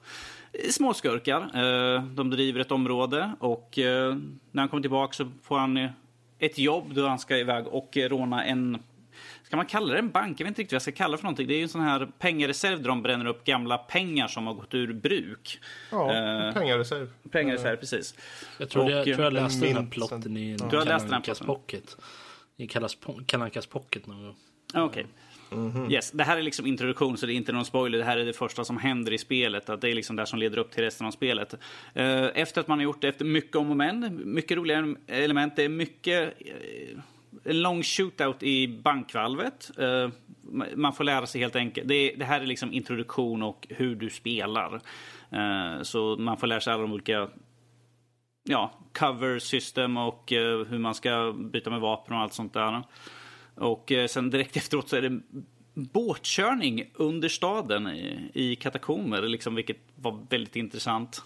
eh, 0.53 0.71
småskurkar. 0.71 1.41
Eh, 1.41 2.05
de 2.05 2.31
driver 2.31 2.61
ett 2.61 2.73
område 2.73 3.33
och 3.39 3.79
eh, 3.79 4.17
när 4.51 4.63
han 4.63 4.69
kommer 4.69 4.81
tillbaka 4.81 5.13
så 5.13 5.31
får 5.43 5.59
han 5.59 5.77
eh, 5.77 5.91
ett 6.39 6.59
jobb 6.59 6.95
då 6.95 7.07
han 7.07 7.19
ska 7.19 7.37
iväg 7.37 7.67
och 7.67 7.97
eh, 7.97 8.09
råna 8.09 8.45
en 8.45 8.79
Ska 9.45 9.57
man 9.57 9.67
kalla 9.67 9.93
det 9.93 9.99
en 9.99 10.11
bank? 10.11 10.41
Jag 10.41 10.45
vet 10.45 10.49
inte 10.51 10.61
riktigt 10.63 10.73
vad 10.73 10.77
jag 10.77 10.83
ska 10.83 10.93
kalla 10.93 11.13
det 11.13 11.19
för 11.19 11.25
någonting. 11.25 11.47
Det 11.47 11.55
är 11.55 11.57
ju 11.57 11.63
en 11.63 11.69
sån 11.69 11.81
här 11.81 12.09
pengareserv 12.19 12.83
där 12.83 12.89
de 12.89 13.03
bränner 13.03 13.27
upp 13.27 13.45
gamla 13.45 13.79
pengar 13.79 14.29
som 14.29 14.47
har 14.47 14.55
gått 14.55 14.75
ur 14.75 14.93
bruk. 14.93 15.61
Ja, 15.91 16.13
Eh, 16.49 16.55
pengareserv. 16.55 17.11
Pengareserv, 17.31 17.77
precis. 17.77 18.15
Jag 18.59 18.71
tror, 18.71 18.85
Och, 18.85 18.91
jag, 18.91 19.05
tror 19.05 19.19
jag 19.19 19.27
eh, 19.37 19.43
läste 19.43 19.67
den 19.67 19.77
här 19.77 19.87
plotten 19.91 20.37
i 20.37 20.57
Du 20.71 20.77
har 20.77 20.85
läst 20.85 20.87
den 20.87 20.91
här 20.91 20.99
Kalankas 20.99 21.39
plotten? 21.39 21.47
pocket. 21.47 21.97
I 22.57 22.67
kallas 22.67 22.99
po- 22.99 23.25
Kalankas 23.27 23.67
pocket 23.67 24.07
någon 24.07 24.23
gång. 24.23 24.35
Ah, 24.75 24.83
Okej. 24.83 25.07
Yes, 25.91 26.11
det 26.11 26.25
här 26.25 26.37
är 26.39 26.43
liksom 26.43 26.67
introduktion, 26.67 27.17
så 27.17 27.27
det 27.27 27.33
är 27.33 27.35
inte 27.35 27.53
någon 27.53 27.65
spoiler. 27.65 27.99
Det 27.99 28.05
här 28.05 28.17
är 28.17 28.25
det 28.25 28.33
första 28.33 28.65
som 28.65 28.77
händer 28.77 29.13
i 29.13 29.19
spelet. 29.19 29.69
Att 29.71 29.81
det 29.81 29.89
är 29.91 29.95
liksom 29.95 30.17
det 30.17 30.27
som 30.27 30.39
leder 30.39 30.59
upp 30.59 30.71
till 30.71 30.83
resten 30.85 31.07
av 31.07 31.11
spelet. 31.11 31.55
Eh, 31.95 32.25
Efter 32.35 32.61
att 32.61 32.69
man 32.69 32.79
har 32.79 32.83
gjort 32.85 33.01
det, 33.01 33.09
efter 33.09 33.25
mycket 33.25 33.57
om 33.57 33.71
och 33.71 33.77
men, 33.77 34.21
mycket 34.35 34.57
roliga 34.57 34.95
element. 35.07 35.57
Det 35.57 35.63
är 35.65 35.69
mycket... 35.69 36.35
En 37.45 37.63
lång 37.63 37.83
shootout 37.83 38.43
i 38.43 38.69
bankvalvet. 38.69 39.71
Eh, 39.79 40.09
Man 40.77 40.93
får 40.93 41.05
lära 41.05 41.27
sig 41.27 41.41
helt 41.41 41.57
enkelt. 41.57 41.89
Det, 41.89 42.15
det 42.17 42.25
här 42.25 42.41
är 42.41 42.47
liksom 42.47 42.73
introduktion 42.73 43.43
och 43.43 43.67
hur 43.71 43.95
du 43.97 44.11
spelar. 44.11 44.75
Eh, 45.31 45.83
Så 45.83 46.17
man 46.19 46.37
får 46.37 46.47
lära 46.47 46.61
sig 46.61 46.73
alla 46.73 46.83
de 46.83 46.93
olika 46.93 47.29
ja, 48.45 48.73
cover 48.99 49.39
system 49.39 49.97
och 49.97 50.33
eh, 50.33 50.65
hur 50.67 50.79
man 50.79 50.95
ska 50.95 51.33
byta 51.39 51.71
med 51.71 51.81
vapen 51.81 52.17
och 52.17 52.23
allt 52.23 52.33
sånt 52.35 52.53
där. 52.53 52.83
Och 53.55 53.93
sen 54.09 54.31
direkt 54.31 54.57
efteråt 54.57 54.89
så 54.89 54.97
är 54.97 55.03
det 55.03 55.21
båtkörning 55.75 56.91
under 56.95 57.29
staden 57.29 57.87
i, 57.89 58.31
i 58.35 58.57
katakomber, 58.57 59.23
liksom, 59.23 59.55
vilket 59.55 59.77
var 59.97 60.27
väldigt 60.31 60.57
intressant. 60.57 61.23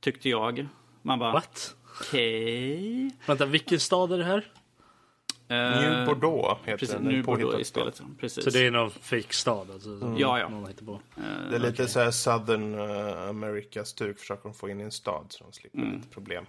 Tyckte 0.00 0.28
jag. 0.28 0.66
Man 1.02 1.18
bara, 1.18 1.32
What? 1.32 1.76
okej. 2.00 3.10
Vänta, 3.26 3.46
vilken 3.46 3.80
stad 3.80 4.12
är 4.12 4.18
det 4.18 4.24
här? 4.24 4.44
New 5.54 6.06
Bordeaux 6.06 6.58
heter 6.64 6.72
Eh, 6.72 6.76
Precis, 6.76 6.94
den. 6.94 7.04
nu 7.04 7.16
en 7.16 7.22
Bordeaux 7.22 7.60
i 7.60 7.64
spelet. 7.64 8.02
Precis. 8.20 8.44
Så 8.44 8.50
det 8.50 8.66
är 8.66 8.70
någon 8.70 8.90
fake 8.90 9.34
stad 9.34 9.70
alltså? 9.70 9.98
som 9.98 10.16
Ja, 10.18 10.38
ja. 10.38 10.48
Någon 10.48 10.66
hittar 10.66 10.86
på. 10.86 11.00
Det 11.50 11.56
är 11.56 11.60
lite 11.60 11.88
så 11.88 12.00
här 12.00 12.10
Southern 12.10 12.74
uh, 12.74 13.28
Americas 13.28 13.88
stuk 13.88 14.18
försöker 14.18 14.42
de 14.42 14.54
få 14.54 14.68
in 14.68 14.80
i 14.80 14.84
en 14.84 14.90
stad 14.92 15.26
så 15.28 15.44
de 15.44 15.52
slipper 15.52 15.78
Mm. 15.78 15.96
lite 15.96 16.08
problem. 16.08 16.46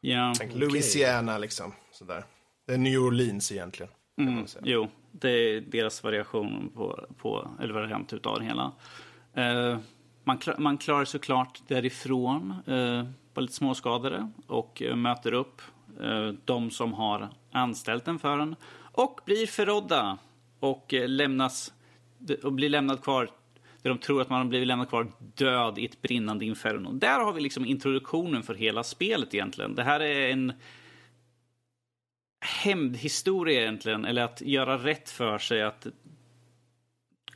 Ja. 0.00 0.32
Tänk 0.38 0.54
Louisiana 0.54 1.38
liksom. 1.38 1.72
Sådär. 1.92 2.24
Det 2.66 2.72
är 2.74 2.78
New 2.78 3.00
Orleans 3.00 3.52
egentligen. 3.52 3.92
Mm, 4.18 4.44
jo, 4.62 4.88
det 5.12 5.30
är 5.30 5.60
deras 5.60 6.02
variation 6.04 6.70
på, 6.74 7.06
på 7.18 7.50
eller 7.62 7.74
variant 7.74 8.12
utav 8.12 8.38
det 8.38 8.44
hela. 8.44 8.72
Eh, 9.34 9.78
man, 10.24 10.38
klar, 10.38 10.54
man 10.58 10.78
klarar 10.78 11.04
såklart 11.04 11.62
därifrån, 11.68 12.54
uh, 12.68 13.04
var 13.34 13.40
lite 13.42 13.54
småskadade 13.54 14.30
och 14.46 14.82
eh, 14.82 14.96
möter 14.96 15.32
upp 15.32 15.62
eh, 16.00 16.28
de 16.44 16.70
som 16.70 16.92
har 16.92 17.28
anställt 17.56 18.08
en 18.08 18.18
för 18.18 18.38
en 18.38 18.56
och 18.92 19.20
blir 19.24 19.46
förrådda 19.46 20.18
och 20.60 20.94
eh, 20.94 21.08
lämnas 21.08 21.72
och 22.42 22.52
blir 22.52 22.68
lämnad 22.68 23.02
kvar 23.02 23.30
där 23.82 23.90
de 23.90 23.98
tror 23.98 24.22
att 24.22 24.30
man 24.30 24.38
har 24.38 24.44
blivit 24.44 24.68
lämnad 24.68 24.88
kvar 24.88 25.12
död 25.34 25.78
i 25.78 25.84
ett 25.84 26.02
brinnande 26.02 26.44
inferno. 26.44 26.92
Där 26.92 27.20
har 27.20 27.32
vi 27.32 27.40
liksom 27.40 27.64
introduktionen 27.64 28.42
för 28.42 28.54
hela 28.54 28.84
spelet 28.84 29.34
egentligen. 29.34 29.74
Det 29.74 29.82
här 29.82 30.00
är 30.00 30.30
en 30.30 30.52
hämndhistoria 32.40 33.60
egentligen, 33.60 34.04
eller 34.04 34.22
att 34.22 34.40
göra 34.40 34.78
rätt 34.78 35.10
för 35.10 35.38
sig, 35.38 35.62
att 35.62 35.86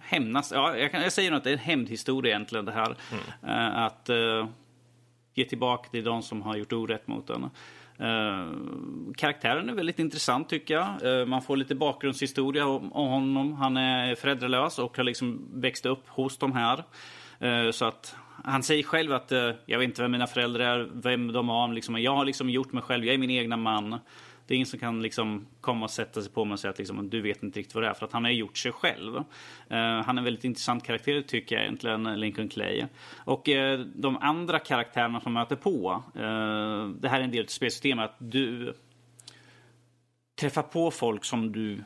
hämnas. 0.01 0.53
Ja, 0.53 0.77
jag, 0.77 0.91
kan, 0.91 1.03
jag 1.03 1.13
säger 1.13 1.31
nog 1.31 1.39
att 1.39 1.45
det 1.45 1.51
är 1.51 1.55
en 1.55 1.59
hämndhistoria 1.59 2.35
egentligen 2.35 2.65
det 2.65 2.73
här. 2.73 2.97
Eh, 3.43 3.79
att 3.79 4.09
eh, 4.09 4.49
ge 5.35 5.45
tillbaka 5.45 5.91
till 5.91 6.05
de 6.05 6.23
som 6.23 6.43
har 6.43 6.57
gjort 6.57 6.73
orätt 6.73 7.07
mot 7.07 7.27
den. 7.27 7.51
Eh, 8.01 8.47
karaktären 9.17 9.69
är 9.69 9.75
väldigt 9.75 9.99
intressant 9.99 10.49
tycker 10.49 10.75
jag. 10.75 11.21
Eh, 11.21 11.27
man 11.27 11.43
får 11.43 11.57
lite 11.57 11.75
bakgrundshistoria 11.75 12.67
om, 12.67 12.93
om 12.93 13.09
honom. 13.09 13.53
Han 13.53 13.77
är 13.77 14.15
föräldralös 14.15 14.79
och 14.79 14.97
har 14.97 15.05
liksom 15.05 15.49
växt 15.53 15.87
upp 15.87 16.09
hos 16.09 16.39
de 16.39 16.53
här. 16.53 16.85
Eh, 17.39 17.71
så 17.71 17.85
att 17.85 18.17
han 18.45 18.63
säger 18.63 18.83
själv 18.83 19.13
att 19.13 19.33
eh, 19.33 19.51
jag 19.67 19.79
vet 19.79 19.89
inte 19.89 20.03
vem 20.03 20.13
mina 20.13 20.27
föräldrar 20.27 20.79
är, 20.79 20.89
vem 20.93 21.33
de 21.33 21.49
har. 21.49 21.69
Liksom, 21.69 22.03
jag 22.03 22.17
har 22.17 22.25
liksom 22.25 22.51
gjort 22.51 22.73
mig 22.73 22.83
själv, 22.83 23.05
jag 23.05 23.15
är 23.15 23.19
min 23.19 23.31
egna 23.31 23.57
man. 23.57 23.99
Det 24.51 24.55
är 24.55 24.57
ingen 24.57 24.67
som 24.67 24.79
kan 24.79 25.03
liksom 25.03 25.47
komma 25.61 25.85
och 25.85 25.91
sätta 25.91 26.23
sig 26.23 26.33
på 26.33 26.45
mig 26.45 26.53
och 26.53 26.61
säga 26.61 26.71
att 26.71 26.79
liksom, 26.79 27.11
du 27.11 27.21
vet 27.21 27.43
inte 27.43 27.59
riktigt 27.59 27.75
vad 27.75 27.85
det 27.85 27.89
är. 27.89 27.95
För 27.95 28.07
att 28.07 28.13
han 28.13 28.25
har 28.25 28.31
gjort 28.31 28.59
sig 28.59 28.73
själv. 28.73 29.17
Uh, 29.17 29.23
han 29.69 30.09
är 30.09 30.19
en 30.19 30.25
väldigt 30.25 30.45
intressant 30.45 30.85
karaktär 30.85 31.23
tycker 31.23 31.57
jag 31.57 31.65
egentligen, 31.65 32.21
Lincoln 32.21 32.49
Clay. 32.49 32.87
Och 33.25 33.49
uh, 33.49 33.81
de 33.81 34.17
andra 34.17 34.59
karaktärerna 34.59 35.21
som 35.21 35.33
möter 35.33 35.57
på. 35.57 36.03
Uh, 36.17 36.89
det 36.89 37.09
här 37.09 37.21
är 37.21 37.25
en 37.25 37.31
del 37.31 37.45
av 37.45 37.47
spelsystemet. 37.47 38.11
Att 38.11 38.17
du 38.19 38.75
träffar 40.41 40.63
på 40.63 40.91
folk 40.91 41.25
som 41.25 41.53
du 41.53 41.85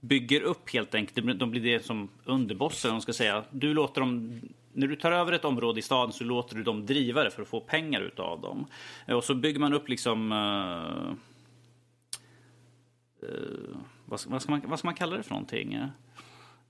bygger 0.00 0.40
upp 0.40 0.70
helt 0.72 0.94
enkelt. 0.94 1.38
De 1.38 1.50
blir 1.50 1.62
det 1.62 1.84
som 1.84 2.08
underbossar, 2.24 2.88
om 2.88 2.94
man 2.94 3.02
ska 3.02 3.12
säga. 3.12 3.44
Du 3.50 3.74
låter 3.74 4.00
dem, 4.00 4.40
när 4.72 4.86
du 4.86 4.96
tar 4.96 5.12
över 5.12 5.32
ett 5.32 5.44
område 5.44 5.78
i 5.78 5.82
staden 5.82 6.12
så 6.12 6.24
låter 6.24 6.56
du 6.56 6.62
dem 6.62 6.86
driva 6.86 7.24
det 7.24 7.30
för 7.30 7.42
att 7.42 7.48
få 7.48 7.60
pengar 7.60 8.00
utav 8.00 8.40
dem. 8.40 8.66
Och 9.08 9.24
så 9.24 9.34
bygger 9.34 9.60
man 9.60 9.74
upp 9.74 9.88
liksom... 9.88 10.32
Eh, 13.22 13.76
vad, 14.04 14.20
ska, 14.20 14.30
vad, 14.30 14.42
ska 14.42 14.50
man, 14.50 14.62
vad 14.64 14.78
ska 14.78 14.88
man 14.88 14.94
kalla 14.94 15.16
det 15.16 15.22
för 15.22 15.30
någonting? 15.30 15.78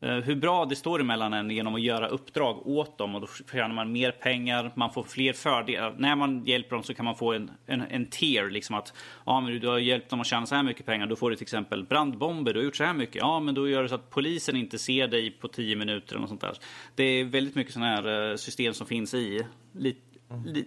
Eh, 0.02 0.14
hur 0.14 0.34
bra 0.34 0.64
det 0.64 0.76
står 0.76 1.00
emellan 1.00 1.32
en 1.32 1.50
genom 1.50 1.74
att 1.74 1.82
göra 1.82 2.08
uppdrag 2.08 2.66
åt 2.66 2.98
dem 2.98 3.14
och 3.14 3.20
då 3.20 3.26
tjänar 3.52 3.74
man 3.74 3.92
mer 3.92 4.10
pengar, 4.10 4.72
man 4.74 4.92
får 4.92 5.02
fler 5.02 5.32
fördelar. 5.32 5.94
När 5.98 6.16
man 6.16 6.44
hjälper 6.44 6.76
dem 6.76 6.82
så 6.82 6.94
kan 6.94 7.04
man 7.04 7.16
få 7.16 7.32
en, 7.32 7.50
en, 7.66 7.82
en 7.90 8.06
tier, 8.06 8.50
liksom 8.50 8.76
att 8.76 8.94
ja, 9.26 9.40
men 9.40 9.60
du 9.60 9.68
har 9.68 9.78
hjälpt 9.78 10.10
dem 10.10 10.20
att 10.20 10.26
tjäna 10.26 10.46
så 10.46 10.54
här 10.54 10.62
mycket 10.62 10.86
pengar, 10.86 11.06
då 11.06 11.16
får 11.16 11.30
du 11.30 11.36
till 11.36 11.44
exempel 11.44 11.84
brandbomber, 11.84 12.52
du 12.52 12.60
har 12.60 12.64
gjort 12.64 12.76
så 12.76 12.84
här 12.84 12.94
mycket, 12.94 13.16
ja 13.16 13.40
men 13.40 13.54
då 13.54 13.68
gör 13.68 13.82
det 13.82 13.88
så 13.88 13.94
att 13.94 14.10
polisen 14.10 14.56
inte 14.56 14.78
ser 14.78 15.08
dig 15.08 15.30
på 15.30 15.48
tio 15.48 15.76
minuter 15.76 16.16
eller 16.16 16.26
sånt 16.26 16.40
där. 16.40 16.56
Det 16.94 17.04
är 17.04 17.24
väldigt 17.24 17.54
mycket 17.54 17.72
sådana 17.72 17.90
här 17.90 18.30
eh, 18.30 18.36
system 18.36 18.74
som 18.74 18.86
finns 18.86 19.14
i. 19.14 19.46
Lite, 19.72 20.00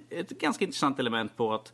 ett 0.09 0.29
ganska 0.29 0.65
intressant 0.65 0.99
element 0.99 1.37
på 1.37 1.53
att 1.53 1.73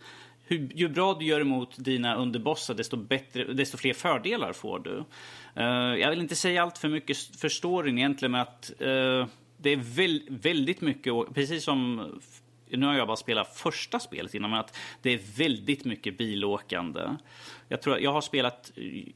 hur, 0.49 0.69
ju 0.75 0.89
bra 0.89 1.13
du 1.13 1.25
gör 1.25 1.41
emot 1.41 1.75
dina 1.77 2.15
underbossar, 2.15 2.73
desto, 2.73 2.97
bättre, 2.97 3.53
desto 3.53 3.77
fler 3.77 3.93
fördelar 3.93 4.53
får 4.53 4.79
du. 4.79 5.03
Uh, 5.57 5.99
jag 5.99 6.09
vill 6.09 6.19
inte 6.19 6.35
säga 6.35 6.63
allt 6.63 6.77
för 6.77 6.89
mycket 6.89 7.17
för 7.17 7.49
storyn 7.49 7.97
egentligen, 7.97 8.31
men 8.31 8.41
att 8.41 8.71
uh, 8.81 9.25
det 9.57 9.69
är 9.69 9.95
väl, 9.95 10.21
väldigt 10.29 10.81
mycket, 10.81 11.13
precis 11.33 11.63
som 11.63 12.11
nu 12.77 12.85
har 12.85 12.93
jag 12.93 13.07
bara 13.07 13.17
spelat 13.17 13.57
första 13.57 13.99
spelet 13.99 14.33
innan, 14.33 14.49
men 14.49 14.59
att 14.59 14.77
det 15.01 15.13
är 15.13 15.19
väldigt 15.37 15.85
mycket 15.85 16.17
bilåkande. 16.17 17.01
Jag, 17.67 17.81
tror, 17.81 17.99
jag 17.99 18.13
har 18.13 18.21
spelat 18.21 18.71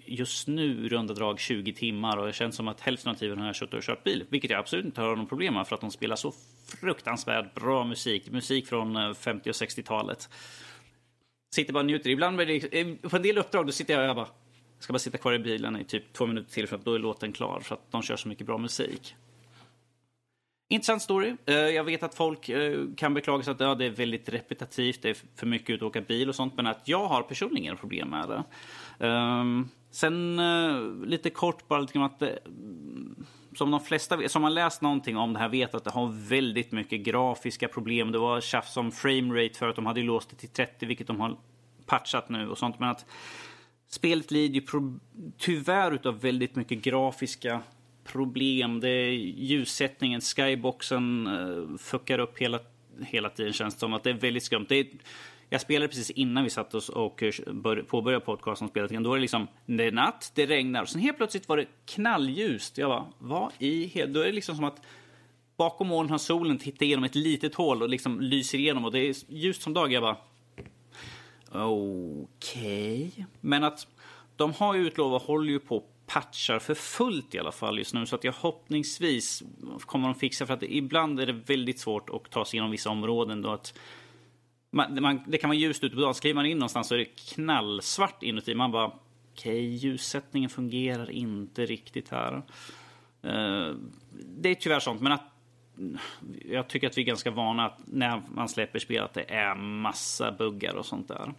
just 0.05 0.47
nu 0.47 0.89
runda 0.89 1.13
drag 1.13 1.39
20 1.39 1.73
timmar 1.73 2.17
och 2.17 2.27
det 2.27 2.33
känns 2.33 2.55
som 2.55 2.67
att 2.67 2.81
hälften 2.81 3.11
av 3.11 3.15
tiden 3.15 3.39
har 3.39 3.45
jag 3.45 3.55
kört 3.55 3.73
och 3.73 3.83
kört 3.83 4.03
bil. 4.03 4.23
Vilket 4.29 4.51
jag 4.51 4.59
absolut 4.59 4.85
inte 4.85 5.01
har 5.01 5.15
någon 5.15 5.27
problem 5.27 5.53
med 5.53 5.67
för 5.67 5.75
att 5.75 5.81
de 5.81 5.91
spelar 5.91 6.15
så 6.15 6.33
fruktansvärt 6.79 7.53
bra 7.53 7.83
musik. 7.83 8.31
Musik 8.31 8.67
från 8.67 8.95
eh, 8.95 9.13
50 9.13 9.49
och 9.49 9.53
60-talet. 9.53 10.29
Sitter 11.53 11.73
bara 11.73 11.79
och 11.79 11.85
njuter. 11.85 12.09
Ibland 12.09 12.37
blir 12.37 12.45
det, 12.45 12.79
eh, 12.79 13.09
på 13.09 13.15
en 13.15 13.21
del 13.21 13.37
uppdrag 13.37 13.65
då 13.65 13.71
sitter 13.71 13.93
jag 13.93 14.01
och 14.01 14.09
jag 14.09 14.15
bara 14.15 14.27
jag 14.75 14.83
ska 14.83 14.93
bara 14.93 14.99
sitta 14.99 15.17
kvar 15.17 15.33
i 15.33 15.39
bilen 15.39 15.77
i 15.77 15.83
typ 15.83 16.13
två 16.13 16.25
minuter 16.25 16.51
till 16.51 16.67
för 16.67 16.75
att 16.75 16.85
då 16.85 16.93
är 16.95 16.99
låten 16.99 17.31
klar. 17.31 17.59
För 17.59 17.75
att 17.75 17.91
de 17.91 18.01
kör 18.01 18.15
så 18.15 18.27
mycket 18.27 18.47
bra 18.47 18.57
musik. 18.57 19.15
Intressant 20.69 21.01
story. 21.01 21.35
Eh, 21.45 21.55
jag 21.55 21.83
vet 21.83 22.03
att 22.03 22.15
folk 22.15 22.49
eh, 22.49 22.79
kan 22.97 23.13
beklaga 23.13 23.43
sig 23.43 23.51
att 23.51 23.59
ja, 23.59 23.75
det 23.75 23.85
är 23.85 23.89
väldigt 23.89 24.29
repetitivt, 24.29 25.01
det 25.01 25.09
är 25.09 25.17
för 25.35 25.45
mycket 25.45 25.69
ut 25.69 25.81
och 25.81 25.87
åka 25.87 26.01
bil 26.01 26.29
och 26.29 26.35
sånt. 26.35 26.53
Men 26.55 26.67
att 26.67 26.87
jag 26.87 27.07
har 27.07 27.21
personligen 27.21 27.63
inga 27.63 27.75
problem 27.75 28.09
med 28.09 28.29
det. 28.29 28.43
Ehm, 29.07 29.69
sen 29.91 30.41
lite 31.05 31.29
kort 31.29 31.67
bara 31.67 31.79
lite 31.79 31.93
grann 31.93 32.03
att 32.03 32.23
som 33.57 33.71
de 33.71 33.79
flesta 33.79 34.17
vet, 34.17 34.31
som 34.31 34.43
har 34.43 34.49
läst 34.49 34.81
någonting 34.81 35.17
om 35.17 35.33
det 35.33 35.39
här 35.39 35.49
vet 35.49 35.75
att 35.75 35.83
det 35.83 35.91
har 35.91 36.27
väldigt 36.29 36.71
mycket 36.71 36.99
grafiska 36.99 37.67
problem. 37.67 38.11
Det 38.11 38.17
var 38.17 38.41
tjafs 38.41 38.77
om 38.77 38.91
framerate 38.91 39.57
för 39.57 39.67
att 39.67 39.75
de 39.75 39.85
hade 39.85 40.01
låst 40.01 40.29
det 40.29 40.35
till 40.35 40.49
30 40.49 40.85
vilket 40.85 41.07
de 41.07 41.19
har 41.19 41.37
patchat 41.85 42.29
nu 42.29 42.49
och 42.49 42.57
sånt. 42.57 42.79
Men 42.79 42.89
att 42.89 43.05
spelet 43.87 44.31
lider 44.31 44.55
ju 44.55 44.93
tyvärr 45.37 45.91
utav 45.91 46.19
väldigt 46.19 46.55
mycket 46.55 46.81
grafiska 46.81 47.61
problem. 48.03 48.79
Det 48.79 48.89
är 48.89 49.11
ljussättningen, 49.11 50.21
skyboxen 50.21 51.27
uh, 51.27 51.77
fuckar 51.77 52.19
upp 52.19 52.37
hela, 52.37 52.59
hela 53.05 53.29
tiden 53.29 53.53
känns 53.53 53.73
det 53.73 53.79
som. 53.79 53.93
Att 53.93 54.03
det 54.03 54.09
är 54.09 54.13
väldigt 54.13 54.43
skumt. 54.43 54.65
Det 54.69 54.75
är, 54.75 54.87
jag 55.53 55.61
spelade 55.61 55.87
precis 55.87 56.09
innan 56.09 56.43
vi 56.43 56.49
satt 56.49 56.73
oss 56.73 56.89
och 56.89 57.23
eh, 57.23 57.31
påbörjade 57.87 58.25
podcasten 58.25 58.67
spelet. 58.67 59.03
Då 59.03 59.09
var 59.09 59.15
det 59.15 59.21
liksom, 59.21 59.47
det 59.65 59.83
är 59.83 59.91
natt, 59.91 60.31
det 60.35 60.45
regnar. 60.45 60.81
Och 60.81 60.89
sen 60.89 61.01
helt 61.01 61.17
plötsligt 61.17 61.49
var 61.49 61.57
det 61.57 61.65
knallljust. 61.85 62.77
Jag 62.77 62.89
bara, 62.89 63.05
vad 63.19 63.51
i. 63.59 64.05
Då 64.07 64.19
är 64.19 64.25
det 64.25 64.31
liksom 64.31 64.55
som 64.55 64.65
att 64.65 64.81
bakom 65.57 65.87
molnen 65.87 66.11
har 66.11 66.17
solen 66.17 66.57
tittat 66.57 66.81
igenom 66.81 67.03
ett 67.03 67.15
litet 67.15 67.55
hål 67.55 67.81
och 67.81 67.89
liksom 67.89 68.21
lyser 68.21 68.57
igenom. 68.57 68.85
Och 68.85 68.91
det 68.91 68.99
är 68.99 69.15
ljust 69.27 69.61
som 69.61 69.73
dag. 69.73 69.91
Jag 69.91 70.03
bara, 70.03 70.17
okej. 71.51 73.11
Okay. 73.13 73.25
Men 73.41 73.63
att 73.63 73.87
de 74.35 74.53
har 74.53 74.75
ju 74.75 74.87
utlovat, 74.87 75.23
håller 75.23 75.51
ju 75.51 75.59
på 75.59 75.83
patchar 76.05 76.59
för 76.59 76.73
fullt 76.75 77.35
i 77.35 77.39
alla 77.39 77.51
fall 77.51 77.77
just 77.77 77.93
nu. 77.93 78.05
Så 78.05 78.15
att 78.15 78.23
jag 78.23 78.33
hoppningsvis 78.33 79.43
kommer 79.79 80.07
de 80.07 80.15
fixa 80.15 80.45
för 80.45 80.53
att 80.53 80.63
ibland 80.63 81.19
är 81.19 81.25
det 81.25 81.33
väldigt 81.33 81.79
svårt 81.79 82.09
att 82.09 82.31
ta 82.31 82.45
sig 82.45 82.57
igenom 82.57 82.71
vissa 82.71 82.89
områden. 82.89 83.41
Då 83.41 83.49
att 83.49 83.73
man, 84.73 85.01
man, 85.01 85.21
det 85.27 85.37
kan 85.37 85.49
vara 85.49 85.57
ljust 85.57 85.83
ute 85.83 85.95
på 85.95 86.01
dagen. 86.01 86.13
Skriver 86.13 86.35
man 86.35 86.45
in 86.45 86.57
någonstans 86.57 86.87
så 86.87 86.93
är 86.93 86.97
det 86.97 87.05
knallsvart 87.05 88.23
inuti. 88.23 88.55
Man 88.55 88.71
bara, 88.71 88.87
okej, 88.87 88.97
okay, 89.33 89.59
ljussättningen 89.59 90.49
fungerar 90.49 91.11
inte 91.11 91.65
riktigt 91.65 92.09
här. 92.09 92.33
Uh, 93.25 93.75
det 94.11 94.49
är 94.49 94.55
tyvärr 94.55 94.79
sånt, 94.79 95.01
men 95.01 95.11
att 95.11 95.23
jag 96.45 96.67
tycker 96.67 96.87
att 96.87 96.97
vi 96.97 97.01
är 97.01 97.05
ganska 97.05 97.31
vana 97.31 97.65
att 97.65 97.79
när 97.85 98.21
man 98.29 98.49
släpper 98.49 98.79
spel 98.79 99.03
att 99.03 99.13
det 99.13 99.33
är 99.33 99.55
massa 99.55 100.31
buggar 100.31 100.75
och 100.75 100.85
sånt 100.85 101.07
där. 101.07 101.33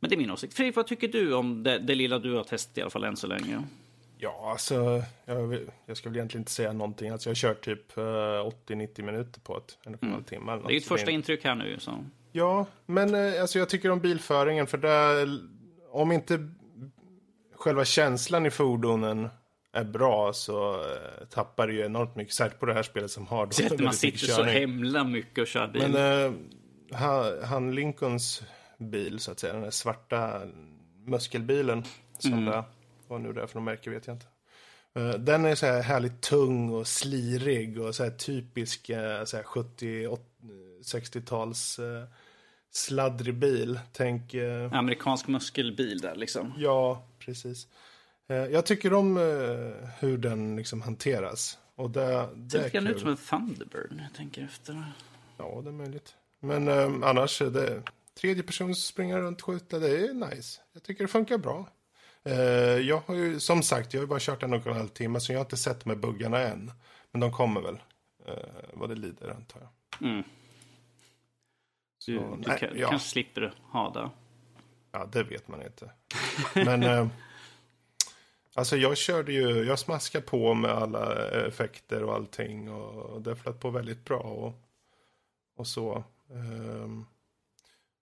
Men 0.00 0.10
det 0.10 0.16
är 0.16 0.18
min 0.18 0.30
åsikt. 0.30 0.54
Fredrik, 0.54 0.76
vad 0.76 0.86
tycker 0.86 1.08
du 1.08 1.34
om 1.34 1.62
det, 1.62 1.78
det 1.78 1.94
lilla 1.94 2.18
du 2.18 2.34
har 2.34 2.44
testat 2.44 2.78
i 2.78 2.80
alla 2.80 2.90
fall 2.90 3.04
än 3.04 3.16
så 3.16 3.26
länge? 3.26 3.62
Ja, 4.18 4.50
alltså, 4.50 5.02
jag, 5.24 5.58
jag 5.86 5.96
ska 5.96 6.08
väl 6.08 6.16
egentligen 6.16 6.40
inte 6.40 6.52
säga 6.52 6.72
någonting. 6.72 7.10
Alltså, 7.10 7.28
jag 7.28 7.30
har 7.30 7.36
kört 7.36 7.64
typ 7.64 7.98
uh, 7.98 8.02
80-90 8.02 9.02
minuter 9.02 9.40
på 9.40 9.56
ett, 9.56 9.78
en 9.82 9.94
och 9.94 10.02
en 10.02 10.12
halv 10.12 10.22
timme. 10.22 10.56
Det 10.56 10.68
är 10.68 10.70
ju 10.70 10.76
ett 10.76 10.84
första 10.84 11.10
intryck 11.10 11.44
här 11.44 11.54
nu. 11.54 11.76
Så. 11.78 12.04
Ja, 12.32 12.66
men 12.86 13.14
uh, 13.14 13.40
alltså, 13.40 13.58
jag 13.58 13.68
tycker 13.68 13.90
om 13.90 14.00
bilföringen. 14.00 14.66
För 14.66 14.78
där, 14.78 15.28
om 15.90 16.12
inte 16.12 16.48
själva 17.56 17.84
känslan 17.84 18.46
i 18.46 18.50
fordonen 18.50 19.28
är 19.72 19.84
bra 19.84 20.32
så 20.32 20.74
uh, 20.74 20.80
tappar 21.30 21.66
det 21.66 21.72
ju 21.72 21.84
enormt 21.84 22.16
mycket. 22.16 22.34
Särskilt 22.34 22.60
på 22.60 22.66
det 22.66 22.74
här 22.74 22.82
spelet 22.82 23.10
som 23.10 23.26
har... 23.26 23.50
Så 23.50 23.66
att 23.66 23.80
man 23.80 23.92
sitter 23.92 24.18
så 24.18 24.44
himla 24.44 25.04
mycket 25.04 25.38
och 25.38 25.46
kör 25.46 25.68
bil. 25.68 25.88
Men 25.88 26.32
uh, 26.94 27.44
han 27.44 27.74
Lincolns 27.74 28.42
bil 28.78 29.18
så 29.18 29.32
att 29.32 29.38
säga, 29.38 29.52
den 29.52 29.62
där 29.62 29.70
svarta 29.70 30.40
muskelbilen. 31.06 31.84
Som 32.18 32.32
mm. 32.32 32.44
det, 32.44 32.64
vad 33.08 33.20
nu 33.20 33.32
det 33.32 33.42
är 33.42 33.46
för 33.46 33.54
någon 33.54 33.64
märke 33.64 33.90
vet 33.90 34.06
jag 34.06 34.16
inte. 34.16 34.26
Den 35.18 35.44
är 35.44 35.54
så 35.54 35.66
här 35.66 35.82
härligt 35.82 36.20
tung 36.20 36.70
och 36.70 36.86
slirig 36.86 37.80
och 37.80 37.94
så 37.94 38.04
här 38.04 38.10
typisk 38.10 38.86
så 39.24 39.36
här 39.36 39.42
70-60-tals 40.94 41.80
sladdrig 42.70 43.34
bil. 43.34 43.80
Tänk... 43.92 44.34
Amerikansk 44.72 45.26
muskelbil 45.26 45.98
där 45.98 46.14
liksom. 46.14 46.52
Ja, 46.56 47.06
precis. 47.18 47.68
Jag 48.26 48.66
tycker 48.66 48.92
om 48.92 49.16
hur 49.98 50.18
den 50.18 50.56
liksom 50.56 50.82
hanteras. 50.82 51.58
Och 51.74 51.90
det, 51.90 52.28
det 52.36 52.58
är 52.58 52.70
kul. 52.70 52.88
ut 52.88 53.00
som 53.00 53.08
en 53.08 53.16
Thunderbird 53.16 53.92
när 53.92 54.02
jag 54.02 54.14
tänker 54.14 54.44
efter. 54.44 54.92
Ja, 55.36 55.60
det 55.64 55.70
är 55.70 55.72
möjligt. 55.72 56.14
Men 56.40 56.68
eh, 56.68 57.08
annars, 57.08 57.38
det, 57.38 57.82
tredje 58.20 58.42
person 58.42 58.74
springa 58.74 59.18
runt 59.18 59.40
och 59.40 59.46
skjuta, 59.46 59.78
det 59.78 59.98
är 59.98 60.14
nice. 60.14 60.60
Jag 60.72 60.82
tycker 60.82 61.04
det 61.04 61.08
funkar 61.08 61.38
bra. 61.38 61.68
Eh, 62.24 62.36
jag 62.78 63.02
har 63.06 63.14
ju, 63.14 63.40
som 63.40 63.62
sagt, 63.62 63.94
jag 63.94 64.00
har 64.00 64.04
ju 64.04 64.08
bara 64.08 64.20
kört 64.20 64.42
en 64.42 64.52
och 64.52 64.66
en 64.66 64.72
halv 64.72 64.88
timme, 64.88 65.20
så 65.20 65.32
jag 65.32 65.38
har 65.38 65.44
inte 65.44 65.56
sett 65.56 65.84
här 65.84 65.94
buggarna 65.94 66.38
än. 66.38 66.72
Men 67.10 67.20
de 67.20 67.32
kommer 67.32 67.60
väl, 67.60 67.78
eh, 68.26 68.34
vad 68.72 68.88
det 68.88 68.94
lider, 68.94 69.28
antar 69.30 69.60
jag. 69.60 70.08
Mm. 70.10 70.24
Du, 72.06 72.18
så, 72.18 72.36
du, 72.36 72.48
nej, 72.48 72.58
kan, 72.58 72.78
ja. 72.78 72.88
kanske 72.88 73.08
slipper 73.08 73.54
ha 73.62 73.90
det. 73.90 74.10
Ja, 74.92 75.08
det 75.12 75.22
vet 75.22 75.48
man 75.48 75.62
inte. 75.62 75.90
Men... 76.54 76.82
Eh, 76.82 77.06
Alltså 78.58 78.76
jag 78.76 78.96
körde 78.96 79.32
ju, 79.32 79.64
jag 79.64 79.78
smaskade 79.78 80.24
på 80.24 80.54
med 80.54 80.70
alla 80.70 81.28
effekter 81.46 82.02
och 82.02 82.14
allting 82.14 82.70
och 82.70 83.22
det 83.22 83.36
flöt 83.36 83.60
på 83.60 83.70
väldigt 83.70 84.04
bra 84.04 84.18
och, 84.18 84.54
och 85.56 85.66
så. 85.66 86.04
Um, 86.30 87.06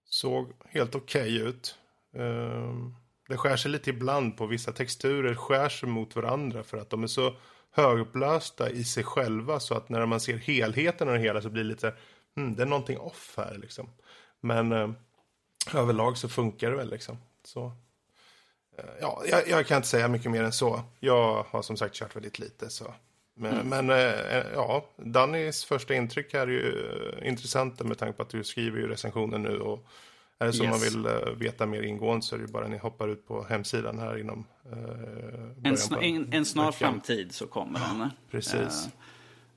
såg 0.05 0.51
helt 0.65 0.95
okej 0.95 1.35
okay 1.35 1.49
ut. 1.49 1.75
Um, 2.13 2.95
det 3.27 3.37
skär 3.37 3.57
sig 3.57 3.71
lite 3.71 3.89
ibland 3.89 4.37
på 4.37 4.45
vissa 4.45 4.71
texturer, 4.71 5.35
skär 5.35 5.69
sig 5.69 5.89
mot 5.89 6.15
varandra 6.15 6.63
för 6.63 6.77
att 6.77 6.89
de 6.89 7.03
är 7.03 7.07
så 7.07 7.35
högupplösta 7.71 8.69
i 8.69 8.83
sig 8.83 9.03
själva 9.03 9.59
så 9.59 9.73
att 9.73 9.89
när 9.89 10.05
man 10.05 10.19
ser 10.19 10.37
helheten 10.37 11.07
av 11.07 11.13
det 11.13 11.21
hela 11.21 11.41
så 11.41 11.49
blir 11.49 11.63
det 11.63 11.69
lite, 11.69 11.93
hmm, 12.37 12.55
det 12.55 12.61
är 12.61 12.67
någonting 12.67 12.99
off 12.99 13.33
här 13.37 13.57
liksom. 13.61 13.89
Men 14.39 14.71
um, 14.71 14.95
överlag 15.73 16.17
så 16.17 16.29
funkar 16.29 16.69
det 16.69 16.77
väl 16.77 16.89
liksom. 16.89 17.17
Så 17.43 17.71
Eh, 18.77 18.85
ja, 19.01 19.23
jag, 19.25 19.47
jag, 19.47 19.67
kan 19.67 19.77
inte 19.77 19.87
säga 19.87 20.07
mycket 20.07 20.31
mer 20.31 20.43
än 20.43 20.51
så. 20.51 20.81
Jag 20.99 21.45
har 21.49 21.61
som 21.61 21.77
sagt 21.77 21.95
kört 21.95 22.15
väldigt 22.15 22.39
lite. 22.39 22.69
Så. 22.69 22.93
Men, 23.35 23.53
mm. 23.53 23.67
men 23.67 23.89
äh, 23.89 24.45
ja, 24.53 24.85
Dannys 24.97 25.65
första 25.65 25.95
intryck 25.95 26.33
här 26.33 26.41
är 26.41 26.47
ju 26.47 27.11
intressanta 27.23 27.83
med 27.83 27.97
tanke 27.97 28.17
på 28.17 28.23
att 28.23 28.29
du 28.29 28.43
skriver 28.43 28.79
ju 28.79 28.87
recensionen 28.87 29.41
nu. 29.41 29.59
Och 29.59 29.87
är 30.39 30.45
det 30.45 30.53
så 30.53 30.63
yes. 30.63 30.71
man 30.71 30.79
vill 30.79 31.05
äh, 31.05 31.33
veta 31.37 31.65
mer 31.65 31.81
ingående 31.81 32.25
så 32.25 32.35
är 32.35 32.39
det 32.39 32.47
bara 32.47 32.67
ni 32.67 32.77
hoppar 32.77 33.07
ut 33.07 33.27
på 33.27 33.43
hemsidan 33.43 33.99
här 33.99 34.17
inom 34.17 34.45
äh, 34.71 35.69
en, 35.71 35.77
snar, 35.77 36.01
en, 36.01 36.33
en 36.33 36.45
snar 36.45 36.71
framtid 36.71 37.33
så 37.33 37.47
kommer 37.47 37.79
den. 37.79 38.09
Precis. 38.31 38.85
Uh, 38.85 38.91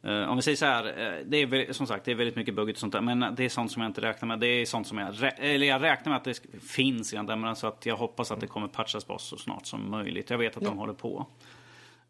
om 0.03 0.37
vi 0.37 0.43
säger 0.43 0.57
så 0.57 0.65
här, 0.65 0.85
uh, 0.87 1.27
det 1.27 1.37
är 1.37 1.73
som 1.73 1.87
sagt 1.87 2.05
det 2.05 2.11
är 2.11 2.15
väldigt 2.15 2.37
mycket 2.37 2.55
buggigt 2.55 2.77
och 2.77 2.81
sånt 2.81 2.93
där, 2.93 3.01
men 3.01 3.35
det 3.35 3.45
är 3.45 3.49
sånt 3.49 3.73
som 3.73 3.83
jag 3.83 3.89
inte 3.89 4.01
räknar 4.01 4.29
med. 4.29 4.41
Det 4.41 4.47
är 4.47 4.67
sånt 4.67 4.87
som 4.87 4.99
jag, 4.99 5.15
eller 5.39 5.67
jag 5.67 5.83
räknar 5.83 6.11
med 6.11 6.17
att 6.17 6.25
det 6.25 6.41
finns 6.63 7.13
redan 7.13 7.27
där, 7.27 7.37
men 7.37 7.51
alltså 7.51 7.67
att 7.67 7.87
jag 7.87 7.97
hoppas 7.97 8.31
att 8.31 8.41
det 8.41 8.47
kommer 8.47 8.69
patchas 8.69 9.05
på 9.05 9.19
så 9.19 9.37
snart 9.37 9.67
som 9.67 9.91
möjligt. 9.91 10.31
Jag 10.31 10.39
vet 10.39 10.57
att 10.57 10.65
de 10.65 10.79
håller 10.79 10.93
på. 10.93 11.27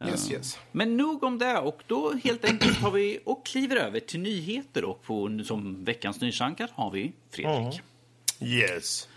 Yes, 0.08 0.32
yes. 0.32 0.58
Men 0.72 0.96
nog 0.96 1.22
om 1.22 1.38
det 1.38 1.58
och 1.58 1.82
då 1.86 2.12
helt 2.24 2.44
enkelt 2.44 2.78
har 2.78 2.90
vi 2.90 3.18
och 3.24 3.46
kliver 3.46 3.76
över 3.76 4.00
till 4.00 4.20
nyheter 4.20 4.84
och 4.84 5.02
på, 5.02 5.40
som 5.44 5.84
veckans 5.84 6.20
nysankar 6.20 6.70
har 6.74 6.90
vi 6.90 7.12
Fredrik. 7.30 7.80
Mm. 8.40 8.52
Yes. 8.52 9.08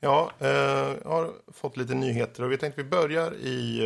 Ja, 0.00 0.30
jag 0.38 1.10
har 1.10 1.52
fått 1.52 1.76
lite 1.76 1.94
nyheter 1.94 2.42
och 2.42 2.52
vi 2.52 2.58
tänkte 2.58 2.82
vi 2.82 2.88
börjar 2.88 3.34
i 3.34 3.80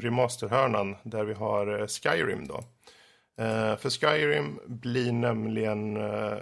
remasterhörnan 0.00 0.96
där 1.02 1.24
vi 1.24 1.34
har 1.34 1.86
Skyrim 1.86 2.46
då. 2.46 2.64
Uh, 3.40 3.76
för 3.76 3.90
Skyrim 3.90 4.60
blir 4.66 5.12
nämligen 5.12 5.96
uh, 5.96 6.38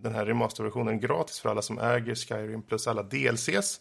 den 0.00 0.14
här 0.14 0.26
remasterversionen 0.26 1.00
gratis 1.00 1.40
för 1.40 1.50
alla 1.50 1.62
som 1.62 1.78
äger 1.78 2.14
Skyrim 2.14 2.62
plus 2.62 2.86
alla 2.86 3.02
DLCs. 3.02 3.80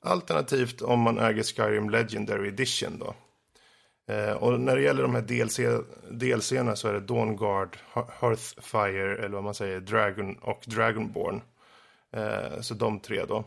Alternativt 0.00 0.82
om 0.82 1.00
man 1.00 1.18
äger 1.18 1.42
Skyrim 1.42 1.90
Legendary 1.90 2.48
Edition 2.48 2.98
då. 2.98 3.14
Uh, 4.14 4.32
och 4.32 4.60
när 4.60 4.76
det 4.76 4.82
gäller 4.82 5.02
de 5.02 5.14
här 5.14 5.22
DLC, 5.22 5.60
DLCerna 6.10 6.76
så 6.76 6.88
är 6.88 6.92
det 6.92 7.00
Dawnguard, 7.00 7.76
Hearthfire 8.20 9.16
eller 9.16 9.34
vad 9.34 9.44
man 9.44 9.54
säger, 9.54 9.80
Dragon 9.80 10.34
och 10.34 10.62
Dragonborn. 10.66 11.42
så 12.60 12.74
de 12.74 13.00
tre 13.00 13.24
då. 13.24 13.44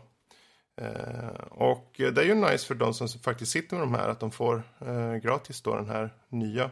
och 1.50 1.94
det 1.96 2.18
är 2.18 2.24
ju 2.24 2.34
nice 2.34 2.66
för 2.66 2.74
de 2.74 2.94
som 2.94 3.08
faktiskt 3.08 3.52
sitter 3.52 3.76
med 3.76 3.86
de 3.86 3.94
här 3.94 4.08
att 4.08 4.20
de 4.20 4.30
får 4.30 4.62
gratis 5.20 5.62
då 5.62 5.74
den 5.74 5.88
här 5.88 6.10
nya 6.28 6.70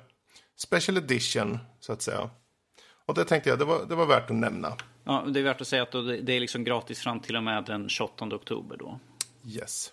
Special 0.62 0.96
Edition, 0.96 1.58
så 1.80 1.92
att 1.92 2.02
säga. 2.02 2.30
Och 3.06 3.14
det 3.14 3.24
tänkte 3.24 3.50
jag, 3.50 3.58
det 3.58 3.64
var, 3.64 3.86
det 3.88 3.94
var 3.94 4.06
värt 4.06 4.30
att 4.30 4.36
nämna. 4.36 4.72
Ja, 5.04 5.24
det 5.28 5.40
är 5.40 5.44
värt 5.44 5.60
att 5.60 5.66
säga 5.66 5.82
att 5.82 5.92
det 5.92 6.32
är 6.32 6.40
liksom 6.40 6.64
gratis 6.64 6.98
fram 6.98 7.20
till 7.20 7.36
och 7.36 7.42
med 7.42 7.64
den 7.64 7.88
28 7.88 8.24
oktober 8.24 8.76
då. 8.76 8.98
Yes. 9.44 9.92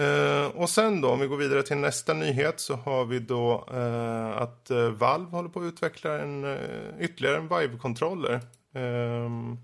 Uh, 0.00 0.46
och 0.46 0.70
sen 0.70 1.00
då, 1.00 1.10
om 1.10 1.20
vi 1.20 1.26
går 1.26 1.36
vidare 1.36 1.62
till 1.62 1.76
nästa 1.76 2.14
nyhet 2.14 2.60
så 2.60 2.74
har 2.74 3.04
vi 3.04 3.18
då 3.18 3.68
uh, 3.72 4.42
att 4.42 4.68
uh, 4.70 4.88
Valve 4.88 5.30
håller 5.30 5.48
på 5.48 5.60
att 5.60 5.64
utveckla 5.64 6.18
en, 6.18 6.44
uh, 6.44 6.58
ytterligare 7.00 7.36
en 7.36 7.48
Vive-kontroller. 7.48 8.40
Ehm, 8.74 9.58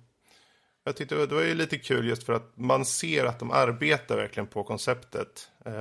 jag 0.85 0.97
tyckte 0.97 1.15
det 1.15 1.35
var 1.35 1.43
ju 1.43 1.55
lite 1.55 1.79
kul 1.79 2.09
just 2.09 2.23
för 2.23 2.33
att 2.33 2.53
man 2.55 2.85
ser 2.85 3.25
att 3.25 3.39
de 3.39 3.51
arbetar 3.51 4.17
verkligen 4.17 4.47
på 4.47 4.65
konceptet. 4.65 5.51
Eh, 5.65 5.73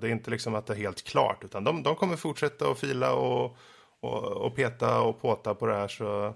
det 0.00 0.08
är 0.08 0.08
inte 0.08 0.30
liksom 0.30 0.54
att 0.54 0.66
det 0.66 0.72
är 0.72 0.76
helt 0.76 1.04
klart 1.04 1.44
utan 1.44 1.64
de, 1.64 1.82
de 1.82 1.96
kommer 1.96 2.16
fortsätta 2.16 2.70
att 2.70 2.78
fila 2.78 3.12
och, 3.12 3.56
och, 4.00 4.22
och, 4.22 4.56
peta 4.56 5.00
och 5.00 5.22
påta 5.22 5.54
på 5.54 5.66
det 5.66 5.74
här. 5.74 5.88
Så, 5.88 6.34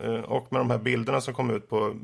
eh, 0.00 0.20
och 0.20 0.52
med 0.52 0.60
de 0.60 0.70
här 0.70 0.78
bilderna 0.78 1.20
som 1.20 1.34
kom 1.34 1.50
ut 1.50 1.68
på... 1.68 1.96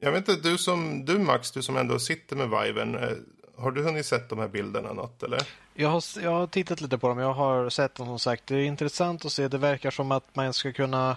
Jag 0.00 0.12
vet 0.12 0.28
inte, 0.28 0.48
du 0.48 0.58
som 0.58 1.04
du 1.04 1.18
Max, 1.18 1.52
du 1.52 1.62
som 1.62 1.76
ändå 1.76 1.98
sitter 1.98 2.36
med 2.36 2.50
Viven. 2.50 2.94
Eh, 2.94 3.10
har 3.56 3.70
du 3.70 3.82
hunnit 3.82 4.06
sett 4.06 4.28
de 4.28 4.38
här 4.38 4.48
bilderna 4.48 4.92
något 4.92 5.22
eller? 5.22 5.42
Jag 5.74 5.88
har, 5.88 6.02
jag 6.22 6.30
har 6.30 6.46
tittat 6.46 6.80
lite 6.80 6.98
på 6.98 7.08
dem. 7.08 7.18
Jag 7.18 7.32
har 7.32 7.70
sett 7.70 7.94
dem 7.94 8.06
som 8.06 8.18
sagt. 8.18 8.46
Det 8.46 8.56
är 8.56 8.64
intressant 8.64 9.24
att 9.24 9.32
se. 9.32 9.48
Det 9.48 9.58
verkar 9.58 9.90
som 9.90 10.12
att 10.12 10.36
man 10.36 10.52
ska 10.52 10.72
kunna 10.72 11.16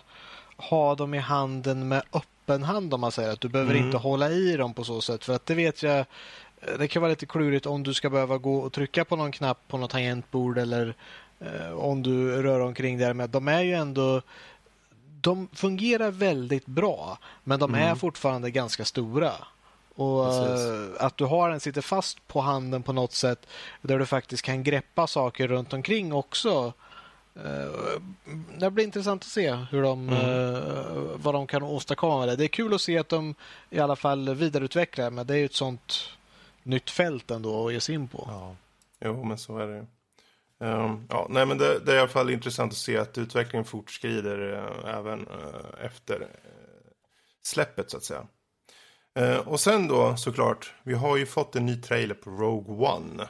ha 0.57 0.95
dem 0.95 1.13
i 1.13 1.17
handen 1.17 1.87
med 1.87 2.03
öppen 2.13 2.36
öppen 2.47 2.63
hand 2.63 2.93
om 2.93 3.01
man 3.01 3.11
säger 3.11 3.29
att 3.29 3.41
du 3.41 3.49
behöver 3.49 3.73
Mm. 3.73 3.85
inte 3.85 3.97
hålla 3.97 4.29
i 4.29 4.57
dem 4.57 4.73
på 4.73 4.83
så 4.83 5.01
sätt. 5.01 5.25
För 5.25 5.33
att 5.35 5.45
det 5.45 5.55
vet 5.55 5.83
jag, 5.83 6.05
det 6.79 6.87
kan 6.87 7.01
vara 7.01 7.09
lite 7.09 7.25
klurigt 7.25 7.65
om 7.65 7.83
du 7.83 7.93
ska 7.93 8.09
behöva 8.09 8.37
gå 8.37 8.57
och 8.57 8.73
trycka 8.73 9.05
på 9.05 9.15
någon 9.15 9.31
knapp 9.31 9.57
på 9.67 9.77
något 9.77 9.91
tangentbord 9.91 10.57
eller 10.57 10.95
eh, 11.39 11.71
om 11.71 12.03
du 12.03 12.41
rör 12.43 12.59
omkring 12.59 12.97
där. 12.97 13.13
Men 13.13 13.31
de 13.31 13.47
är 13.47 13.61
ju 13.61 13.73
ändå 13.73 14.21
de 15.21 15.47
fungerar 15.53 16.11
väldigt 16.11 16.65
bra, 16.65 17.17
men 17.43 17.59
de 17.59 17.75
är 17.75 17.95
fortfarande 17.95 18.51
ganska 18.51 18.85
stora. 18.85 19.31
Och 19.95 20.25
Precis. 20.25 20.65
eh, 20.99 21.05
att 21.05 21.17
du 21.17 21.25
har 21.25 21.49
den 21.49 21.59
sitter 21.59 21.81
fast 21.81 22.27
på 22.27 22.41
handen 22.41 22.83
på 22.83 22.93
något 22.93 23.13
sätt 23.13 23.47
där 23.81 23.99
du 23.99 24.05
faktiskt 24.05 24.43
kan 24.43 24.63
greppa 24.63 25.07
saker 25.07 25.47
runt 25.47 25.73
omkring 25.73 26.13
också. 26.13 26.73
Eh, 27.45 28.01
Det 28.59 28.71
blir 28.71 28.83
intressant 28.83 29.23
att 29.23 29.29
se 29.29 29.51
hur 29.51 29.81
de, 29.81 30.09
eh, 30.09 31.17
vad 31.23 31.33
de 31.33 31.47
kan 31.47 31.63
åstadkomma 31.63 32.19
med 32.19 32.27
det. 32.27 32.35
Det 32.35 32.43
är 32.43 32.47
kul 32.47 32.73
att 32.73 32.81
se 32.81 32.97
att 32.97 33.09
de 33.09 33.35
i 33.69 33.79
alla 33.79 33.95
fall 33.95 34.35
vidareutvecklar, 34.35 35.09
men 35.11 35.27
det 35.27 35.33
är 35.33 35.37
ju 35.37 35.45
ett 35.45 35.53
sånt 35.53 36.09
nytt 36.63 36.89
fält 36.89 37.31
ändå 37.31 37.67
att 37.67 37.73
ge 37.73 37.79
sig 37.79 37.95
in 37.95 38.07
på. 38.07 38.23
Ja, 38.27 38.55
jo, 38.99 39.23
men 39.23 39.37
så 39.37 39.57
är 39.57 39.67
det. 39.67 39.85
Ehm, 40.65 41.07
ja, 41.09 41.27
nej, 41.29 41.45
men 41.45 41.57
det, 41.57 41.79
det 41.79 41.91
är 41.91 41.95
i 41.95 41.99
alla 41.99 42.07
fall 42.07 42.29
intressant 42.29 42.71
att 42.71 42.77
se 42.77 42.97
att 42.97 43.17
utvecklingen 43.17 43.65
fortskrider 43.65 44.53
eh, 44.53 44.95
även 44.97 45.27
efter 45.81 46.27
släppet 47.43 47.91
så 47.91 47.97
att 47.97 48.03
säga. 48.03 48.27
Och 49.45 49.59
sen 49.59 49.87
då 49.87 50.17
såklart, 50.17 50.73
vi 50.83 50.93
har 50.93 51.17
ju 51.17 51.25
fått 51.25 51.55
en 51.55 51.65
ny 51.65 51.81
trailer 51.81 52.15
på 52.15 52.29
Rogue 52.29 52.87
One. 52.87 53.27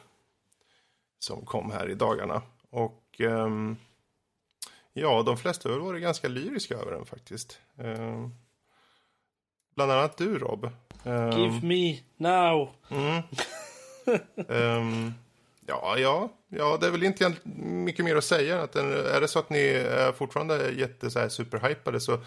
Som 1.19 1.45
kom 1.45 1.71
här 1.71 1.89
i 1.89 1.95
dagarna. 1.95 2.41
Och 2.69 3.03
ehm, 3.19 3.77
ja, 5.01 5.23
de 5.23 5.37
flesta 5.37 5.69
har 5.69 5.77
varit 5.79 6.01
ganska 6.01 6.27
lyriska 6.27 6.75
över 6.75 6.91
den 6.91 7.05
faktiskt. 7.05 7.59
Ehm, 7.79 8.31
bland 9.75 9.91
annat 9.91 10.17
du 10.17 10.39
Rob. 10.39 10.69
Ehm, 11.03 11.31
Give 11.31 11.59
me 11.67 11.99
now. 12.17 12.69
Mm. 12.89 13.21
Ehm, 14.49 15.13
ja, 15.67 15.97
ja, 15.97 16.29
ja, 16.47 16.77
det 16.81 16.87
är 16.87 16.91
väl 16.91 17.03
inte 17.03 17.33
mycket 17.63 18.05
mer 18.05 18.15
att 18.15 18.23
säga. 18.23 18.61
Att 18.61 18.71
den, 18.73 18.91
är 18.93 19.21
det 19.21 19.27
så 19.27 19.39
att 19.39 19.49
ni 19.49 19.59
är 19.59 20.11
fortfarande 20.11 20.71
jätte 20.71 21.11
så 21.11 21.19
här, 21.19 21.29
superhypade 21.29 21.99
så 21.99 22.19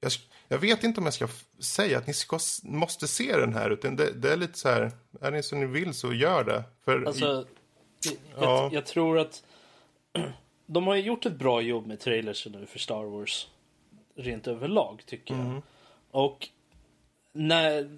jag, 0.00 0.12
jag 0.48 0.58
vet 0.58 0.84
inte 0.84 1.00
om 1.00 1.04
jag 1.04 1.14
ska 1.14 1.28
säga 1.60 1.98
att 1.98 2.06
ni 2.06 2.14
ska, 2.14 2.38
måste 2.62 3.08
se 3.08 3.36
den 3.36 3.54
här. 3.54 3.70
Utan 3.70 3.96
det, 3.96 4.12
det 4.12 4.32
är 4.32 4.36
lite 4.36 4.58
så 4.58 4.68
här, 4.68 4.92
är 5.20 5.30
ni 5.30 5.42
så 5.42 5.56
ni 5.56 5.66
vill 5.66 5.94
så 5.94 6.12
gör 6.12 6.44
det. 6.44 6.64
För 6.84 7.04
Alltså, 7.04 7.24
jag, 7.24 7.44
Ja. 8.38 8.70
jag 8.72 8.86
tror 8.86 9.18
att 9.18 9.42
de 10.66 10.86
har 10.86 10.94
ju 10.94 11.02
gjort 11.02 11.26
ett 11.26 11.38
bra 11.38 11.60
jobb 11.60 11.86
med 11.86 12.00
trailers 12.00 12.46
nu 12.46 12.66
för 12.66 12.78
Star 12.78 13.04
Wars. 13.04 13.48
Rent 14.16 14.46
överlag 14.46 15.02
tycker 15.06 15.34
jag. 15.34 15.62
Och 16.10 16.48
när, 17.32 17.96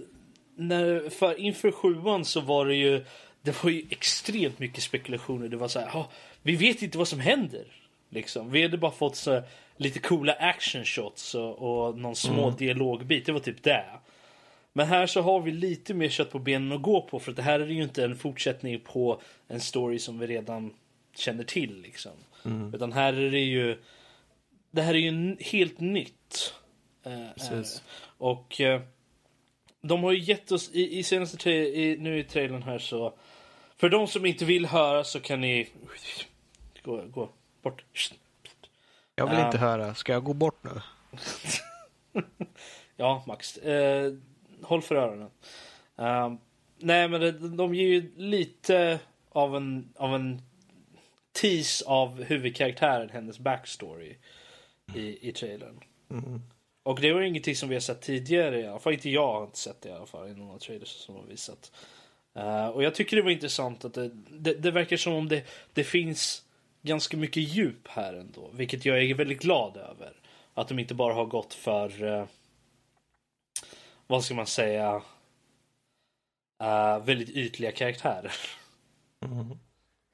när 0.57 1.11
för, 1.11 1.41
inför 1.41 1.71
sjuan 1.71 2.25
så 2.25 2.41
var 2.41 2.67
det 2.67 2.75
ju 2.75 3.05
det 3.43 3.65
var 3.65 3.71
ju 3.71 3.87
extremt 3.91 4.59
mycket 4.59 4.83
spekulationer. 4.83 5.49
Det 5.49 5.57
var 5.57 5.69
så 5.69 5.81
här, 5.81 5.91
"Ja, 5.93 6.11
vi 6.43 6.57
vet 6.57 6.83
inte 6.83 6.99
vad 6.99 7.09
som 7.09 7.21
händer. 7.21 7.65
Liksom. 8.09 8.51
Vi 8.51 8.63
hade 8.63 8.79
bara 8.79 8.91
fått 8.91 9.17
så 9.17 9.33
här, 9.33 9.43
lite 9.77 9.99
coola 9.99 10.33
action 10.33 10.85
shots 10.85 11.35
och, 11.35 11.59
och 11.59 11.99
någon 11.99 12.17
små 12.17 12.51
dialogbit. 12.51 13.27
Det 13.27 13.33
var 13.33 13.41
typ 13.41 13.63
det. 13.63 13.85
Men 14.73 14.87
här 14.87 15.07
så 15.07 15.21
har 15.21 15.41
vi 15.41 15.51
lite 15.51 15.95
mer 15.95 16.09
kött 16.09 16.31
på 16.31 16.39
benen 16.39 16.73
att 16.73 16.83
gå 16.83 17.03
på 17.03 17.19
för 17.19 17.31
att 17.31 17.37
det 17.37 17.43
här 17.43 17.61
är 17.61 17.67
ju 17.67 17.83
inte 17.83 18.05
en 18.05 18.17
fortsättning 18.17 18.81
på 18.81 19.21
en 19.49 19.61
story 19.61 19.99
som 19.99 20.19
vi 20.19 20.27
redan 20.27 20.75
känner 21.17 21.45
till 21.45 21.81
liksom. 21.83 22.13
Utan 22.75 22.93
här 22.93 23.13
är 23.13 23.31
det 23.31 23.39
ju 23.41 23.83
det 24.71 24.83
här 24.83 24.95
är 24.95 24.99
ju 24.99 25.37
helt 25.41 25.81
nytt. 25.81 26.55
Eh, 27.05 27.51
det. 27.51 27.83
Och 28.19 28.61
eh, 28.61 28.81
de 29.81 30.03
har 30.05 30.13
ju 30.13 30.19
gett 30.21 30.53
oss 30.53 30.71
i, 30.73 30.99
i 30.99 31.03
senaste 31.03 31.37
tra- 31.37 31.51
i, 31.51 31.97
nu 32.01 32.19
i 32.19 32.25
trailern 32.25 32.63
här 32.63 32.79
så 32.79 33.15
för 33.77 33.89
de 33.89 34.07
som 34.07 34.27
inte 34.27 34.45
vill 34.45 34.67
höra 34.67 35.05
så 35.05 35.21
kan 35.21 35.41
ni 35.41 35.69
gå, 36.83 37.03
gå 37.07 37.29
bort. 37.63 37.85
Jag 39.15 39.27
vill 39.31 39.39
Ja. 39.39 39.47
inte 39.47 39.59
höra. 39.59 39.95
Ska 39.95 40.13
jag 40.13 40.25
gå 40.25 40.33
bort 40.35 40.65
nu? 40.65 40.81
Ja, 42.97 43.25
Max. 43.27 43.57
Eh, 43.57 44.13
håll 44.63 44.83
för 44.83 44.95
öronen. 44.95 45.31
Eh, 45.99 46.33
nej, 46.79 47.09
men 47.09 47.21
det, 47.21 47.33
de 47.33 47.75
ger 47.75 47.87
ju 47.89 48.13
lite 48.17 48.99
av 49.29 49.57
en, 49.57 49.93
av 49.97 50.15
en 50.15 50.43
tease 51.37 51.85
av 51.85 52.23
huvudkaraktären, 52.23 53.11
hennes 53.11 53.39
backstory 53.39 54.17
i, 54.95 55.29
i 55.29 55.33
trailern. 55.33 55.81
Och 56.83 57.01
det 57.01 57.13
var 57.13 57.21
ingenting 57.21 57.57
som 57.57 57.69
vi 57.69 57.75
har 57.75 57.81
sett 57.81 58.01
tidigare 58.01 58.61
i 58.61 58.67
alla 58.67 58.79
fall. 58.79 58.93
Inte 58.93 59.11
jag 59.11 59.33
har 59.33 59.45
inte 59.45 59.59
sett 59.59 59.81
det 59.81 59.89
i 59.89 59.93
alla 59.93 60.07
fall 60.07 60.29
i 60.29 60.35
några 60.35 60.59
trailers 60.59 60.89
som 60.89 61.15
har 61.15 61.23
visat. 61.23 61.73
Uh, 62.37 62.67
och 62.67 62.83
jag 62.83 62.95
tycker 62.95 63.17
det 63.17 63.23
var 63.23 63.31
intressant 63.31 63.85
att 63.85 63.95
det, 63.95 64.11
det, 64.31 64.55
det 64.55 64.71
verkar 64.71 64.97
som 64.97 65.13
om 65.13 65.29
det, 65.29 65.45
det 65.73 65.85
finns 65.85 66.45
ganska 66.83 67.17
mycket 67.17 67.43
djup 67.43 67.89
här 67.89 68.15
ändå. 68.15 68.51
Vilket 68.53 68.85
jag 68.85 69.03
är 69.03 69.15
väldigt 69.15 69.41
glad 69.41 69.77
över. 69.77 70.13
Att 70.55 70.69
de 70.69 70.79
inte 70.79 70.95
bara 70.95 71.15
har 71.15 71.27
gått 71.27 71.55
för 71.55 72.05
uh, 72.05 72.27
vad 74.07 74.25
ska 74.25 74.35
man 74.35 74.47
säga 74.47 75.03
uh, 76.63 77.05
väldigt 77.05 77.31
ytliga 77.31 77.73
karaktärer. 77.73 78.33
Mm. 79.25 79.59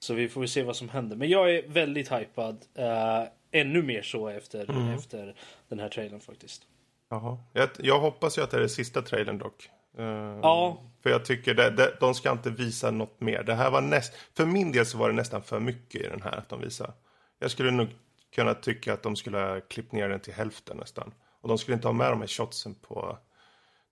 Så 0.03 0.15
vi 0.15 0.29
får 0.29 0.47
se 0.47 0.63
vad 0.63 0.77
som 0.77 0.89
händer. 0.89 1.17
Men 1.17 1.29
jag 1.29 1.55
är 1.55 1.69
väldigt 1.69 2.13
hypad. 2.13 2.65
eh, 2.75 3.23
ännu 3.51 3.83
mer 3.83 4.03
så 4.03 4.29
efter, 4.29 4.95
efter 4.95 5.35
den 5.69 5.79
här 5.79 5.89
trailern 5.89 6.21
faktiskt. 6.21 6.63
Jaha. 7.09 7.39
Jag, 7.53 7.69
jag 7.79 8.01
hoppas 8.01 8.39
ju 8.39 8.43
att 8.43 8.51
det 8.51 8.57
är 8.57 8.61
den 8.61 8.69
sista 8.69 9.03
trailern 9.03 9.39
dock. 9.39 9.71
Ehm, 9.99 10.41
Ja. 10.43 10.83
För 11.03 11.11
jag 11.11 11.25
tycker 11.25 11.55
det, 11.55 11.71
det, 11.71 11.97
de 12.01 12.15
ska 12.15 12.33
inte 12.33 12.51
visa 12.51 12.91
något 12.91 13.21
mer. 13.21 13.43
Det 13.43 13.55
här 13.55 13.71
var 13.71 13.81
näst, 13.81 14.15
för 14.35 14.47
min 14.47 14.73
del 14.73 14.87
så 14.87 14.99
var 14.99 15.09
det 15.09 15.15
nästan 15.15 15.43
för 15.43 15.61
mycket 15.61 16.01
i 16.01 16.09
den 16.09 16.23
här 16.23 16.37
att 16.37 16.49
de 16.49 16.61
visade. 16.61 16.93
Jag 17.39 17.51
skulle 17.51 17.71
nog 17.71 17.89
kunna 18.35 18.55
tycka 18.55 18.93
att 18.93 19.03
de 19.03 19.17
skulle 19.17 19.39
ha 19.39 19.61
klippt 19.61 19.93
ner 19.93 20.09
den 20.09 20.21
till 20.21 20.35
hälften 20.35 20.77
nästan. 20.77 21.15
Och 21.41 21.49
de 21.49 21.59
skulle 21.59 21.75
inte 21.75 21.89
ha 21.89 21.93
med 21.93 22.11
de 22.11 22.21
här 22.21 22.29
shotsen 22.29 22.75
på 22.75 23.19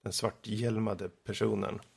den 0.03 0.13
svarthjälmade 0.13 1.09
personen. 1.09 1.81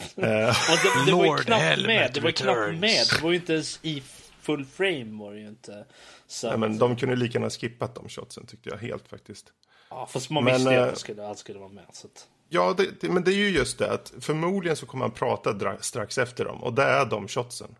eh, 0.16 0.48
Och 0.48 1.06
det, 1.06 1.12
var 1.12 1.24
ju 1.24 1.44
knappt 1.44 1.86
med. 1.86 2.10
Det 2.14 2.20
var 2.20 2.28
ju 2.28 2.32
knappt 2.32 2.78
med. 2.78 3.06
Det 3.16 3.22
var 3.22 3.30
ju 3.30 3.36
inte 3.36 3.52
ens 3.52 3.78
i 3.82 4.02
full 4.40 4.64
frame 4.64 5.18
var 5.18 5.32
det 5.32 5.40
ju 5.40 5.48
inte. 5.48 5.84
Så, 6.26 6.48
nej, 6.48 6.58
men 6.58 6.78
de 6.78 6.96
kunde 6.96 7.16
lika 7.16 7.38
gärna 7.38 7.50
skippat 7.50 7.94
de 7.94 8.08
shotsen 8.08 8.46
tyckte 8.46 8.70
jag 8.70 8.76
helt 8.76 9.08
faktiskt. 9.08 9.52
ja, 9.90 10.06
fast 10.10 10.30
man 10.30 10.44
men, 10.44 10.54
visste 10.54 10.70
ju 10.70 10.76
eh, 10.76 10.82
att 10.82 10.94
det 10.94 11.00
skulle, 11.00 11.26
allt 11.26 11.38
skulle 11.38 11.58
vara 11.58 11.68
med. 11.68 11.84
Så 11.92 12.06
att, 12.06 12.28
Ja, 12.52 12.74
det, 12.76 13.00
det, 13.00 13.08
men 13.08 13.24
det 13.24 13.30
är 13.30 13.36
ju 13.36 13.50
just 13.50 13.78
det 13.78 13.92
att 13.92 14.12
förmodligen 14.20 14.76
så 14.76 14.86
kommer 14.86 15.04
han 15.04 15.12
prata 15.12 15.52
dra, 15.52 15.76
strax 15.80 16.18
efter 16.18 16.44
dem 16.44 16.62
och 16.62 16.72
det 16.72 16.82
är 16.82 17.04
de 17.04 17.28
shotsen. 17.28 17.76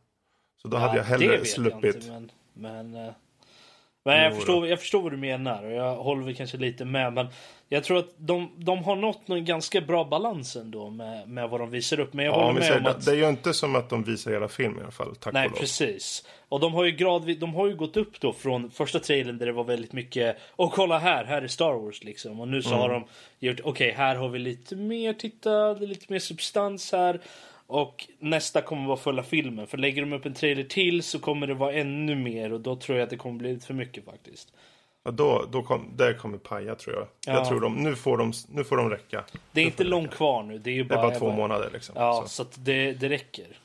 Så 0.63 0.69
då 0.69 0.77
hade 0.77 0.97
jag 0.97 1.05
hellre 1.05 1.35
jag 1.37 1.47
sluppit. 1.47 1.97
inte, 1.97 2.09
men, 2.55 2.93
men, 2.93 3.13
men 4.05 4.23
jag, 4.23 4.37
förstår, 4.37 4.67
jag 4.67 4.81
förstår 4.81 5.03
vad 5.03 5.13
du 5.13 5.17
menar 5.17 5.65
och 5.65 5.73
jag 5.73 5.97
håller 5.97 6.23
väl 6.25 6.35
kanske 6.35 6.57
lite 6.57 6.85
med. 6.85 7.13
Men 7.13 7.27
jag 7.69 7.85
tror 7.85 7.99
att 7.99 8.09
de, 8.17 8.51
de 8.57 8.85
har 8.85 8.97
nått 8.97 9.29
en 9.29 9.45
ganska 9.45 9.81
bra 9.81 10.05
balans 10.05 10.57
ändå 10.57 10.91
med, 10.91 11.29
med 11.29 11.49
vad 11.51 11.61
de 11.61 11.71
visar 11.71 12.01
upp. 12.01 12.13
Men 12.13 12.25
jag 12.25 12.35
Ja, 12.35 12.41
håller 12.41 12.55
med 12.55 12.65
säger, 12.65 12.81
om 12.81 12.87
att... 12.87 13.05
det 13.05 13.11
är 13.11 13.17
ju 13.17 13.29
inte 13.29 13.55
som 13.55 13.77
att 13.77 13.91
de 13.91 14.03
visar 14.05 14.31
hela 14.31 14.49
filmen 14.49 14.79
i 14.79 14.83
alla 14.83 14.91
fall, 14.91 15.17
tack 15.17 15.33
Nej, 15.33 15.47
och 15.47 15.53
lov. 15.53 15.59
precis. 15.61 16.25
Och 16.49 16.61
de 16.61 16.75
har 16.75 16.85
ju 16.85 16.91
gradvis, 16.91 17.39
de 17.39 17.55
har 17.55 17.67
ju 17.67 17.77
gått 17.77 17.97
upp 17.97 18.21
då 18.21 18.33
från 18.33 18.71
första 18.71 18.99
trailern 18.99 19.39
där 19.39 19.47
det 19.47 19.53
var 19.53 19.65
väldigt 19.65 19.93
mycket 19.93 20.37
och 20.51 20.73
kolla 20.73 20.99
här, 20.99 21.25
här 21.25 21.43
är 21.43 21.49
Star 21.49 21.73
Wars 21.73 22.05
liksom. 22.05 22.41
Och 22.41 22.49
nu 22.49 22.63
så 22.63 22.75
har 22.75 22.89
Mm. 22.91 23.03
de 23.39 23.47
gjort, 23.47 23.61
okej 23.65 23.91
här 23.97 24.17
har 24.17 24.29
vi 24.29 24.39
lite 24.39 24.77
mer, 24.77 25.13
titta, 25.13 25.73
lite 25.73 26.13
mer 26.13 26.19
substans 26.19 26.93
här. 26.93 27.21
Och 27.71 28.09
nästa 28.19 28.63
kommer 28.63 28.87
vara 28.87 28.97
fulla 28.97 29.23
filmen. 29.23 29.67
För 29.67 29.79
lägger 29.79 30.03
de 30.03 30.13
upp 30.13 30.27
en 30.27 30.35
trailer 30.35 30.65
till 30.65 31.03
så 31.03 31.19
kommer 31.19 31.47
det 31.47 31.55
vara 31.55 31.73
ännu 31.73 32.15
mer 32.15 32.53
och 32.53 32.61
då 32.61 32.77
tror 32.77 32.99
jag 32.99 33.05
att 33.05 33.11
det 33.11 33.17
kommer 33.17 33.39
bli 33.39 33.53
lite 33.53 33.67
för 33.67 33.75
mycket 33.75 34.05
faktiskt. 34.05 34.53
Ja, 35.03 35.11
då, 35.11 35.45
då 35.53 35.63
kom, 35.63 35.93
det 35.97 36.15
kommer 36.15 36.39
paja 36.39 36.75
tror 36.75 36.97
jag. 36.97 37.07
Ja. 37.27 37.33
Jag 37.33 37.49
tror 37.49 37.61
de, 37.61 37.75
nu 37.75 37.97
får 37.97 38.19
de, 38.19 38.33
nu 38.49 38.65
får 38.65 38.77
de 38.77 38.91
räcka. 38.91 39.25
Det 39.53 39.61
är 39.61 39.65
inte 39.65 39.85
långt 39.85 40.11
kvar 40.11 40.43
nu, 40.43 40.59
det 40.59 40.71
är 40.71 40.75
ju 40.75 40.85
Det 40.85 40.95
är 40.95 40.97
bara, 40.97 41.09
bara 41.09 41.19
två 41.19 41.33
månader 41.33 41.71
liksom. 41.73 41.95
Ja, 41.99 42.23
Så. 42.23 42.29
så 42.29 42.43
att 42.43 42.65
det, 42.65 42.93
det 42.93 43.09
räcker. 43.09 43.59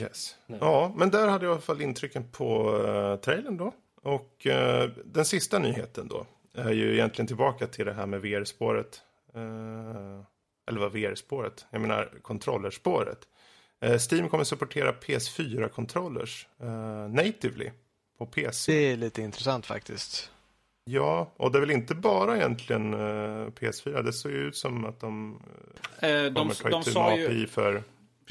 Yes. 0.00 0.36
Ja, 0.46 0.92
men 0.96 1.10
där 1.10 1.28
hade 1.28 1.44
jag 1.44 1.50
i 1.50 1.52
alla 1.52 1.60
fall 1.60 1.80
intrycken 1.80 2.24
på 2.32 2.76
uh, 2.76 3.16
trailern 3.16 3.56
då. 3.56 3.72
Och 4.02 4.46
eh, 4.46 4.90
den 5.04 5.24
sista 5.24 5.58
nyheten 5.58 6.08
då 6.08 6.26
är 6.54 6.72
ju 6.72 6.92
egentligen 6.92 7.26
tillbaka 7.26 7.66
till 7.66 7.86
det 7.86 7.92
här 7.92 8.06
med 8.06 8.20
VR-spåret. 8.20 9.00
Eh, 9.34 10.22
eller 10.68 10.80
vad 10.80 10.92
VR-spåret? 10.92 11.66
Jag 11.70 11.80
menar 11.80 12.10
kontrollerspåret. 12.22 13.18
Eh, 13.82 13.98
Steam 14.10 14.28
kommer 14.28 14.44
supportera 14.44 14.92
PS4-controllers 14.92 16.46
uh, 16.62 17.08
natively 17.08 17.70
på 18.18 18.26
PC. 18.26 18.72
Det 18.72 18.92
är 18.92 18.96
lite 18.96 19.22
intressant 19.22 19.66
faktiskt. 19.66 20.30
Ja, 20.84 21.32
och 21.36 21.52
det 21.52 21.58
är 21.58 21.60
väl 21.60 21.70
inte 21.70 21.94
bara 21.94 22.36
egentligen 22.36 22.94
eh, 22.94 23.46
PS4. 23.46 24.02
Det 24.02 24.12
ser 24.12 24.28
ju 24.28 24.36
ut 24.36 24.56
som 24.56 24.84
att 24.84 25.00
de 25.00 25.42
Eh, 25.98 26.08
kommer 26.08 26.30
de, 26.30 26.54
ta 26.54 26.68
de 26.68 26.80
itu 26.80 26.90
sa 26.90 27.08
med 27.08 27.18
ju... 27.18 27.26
API 27.26 27.46
för... 27.46 27.82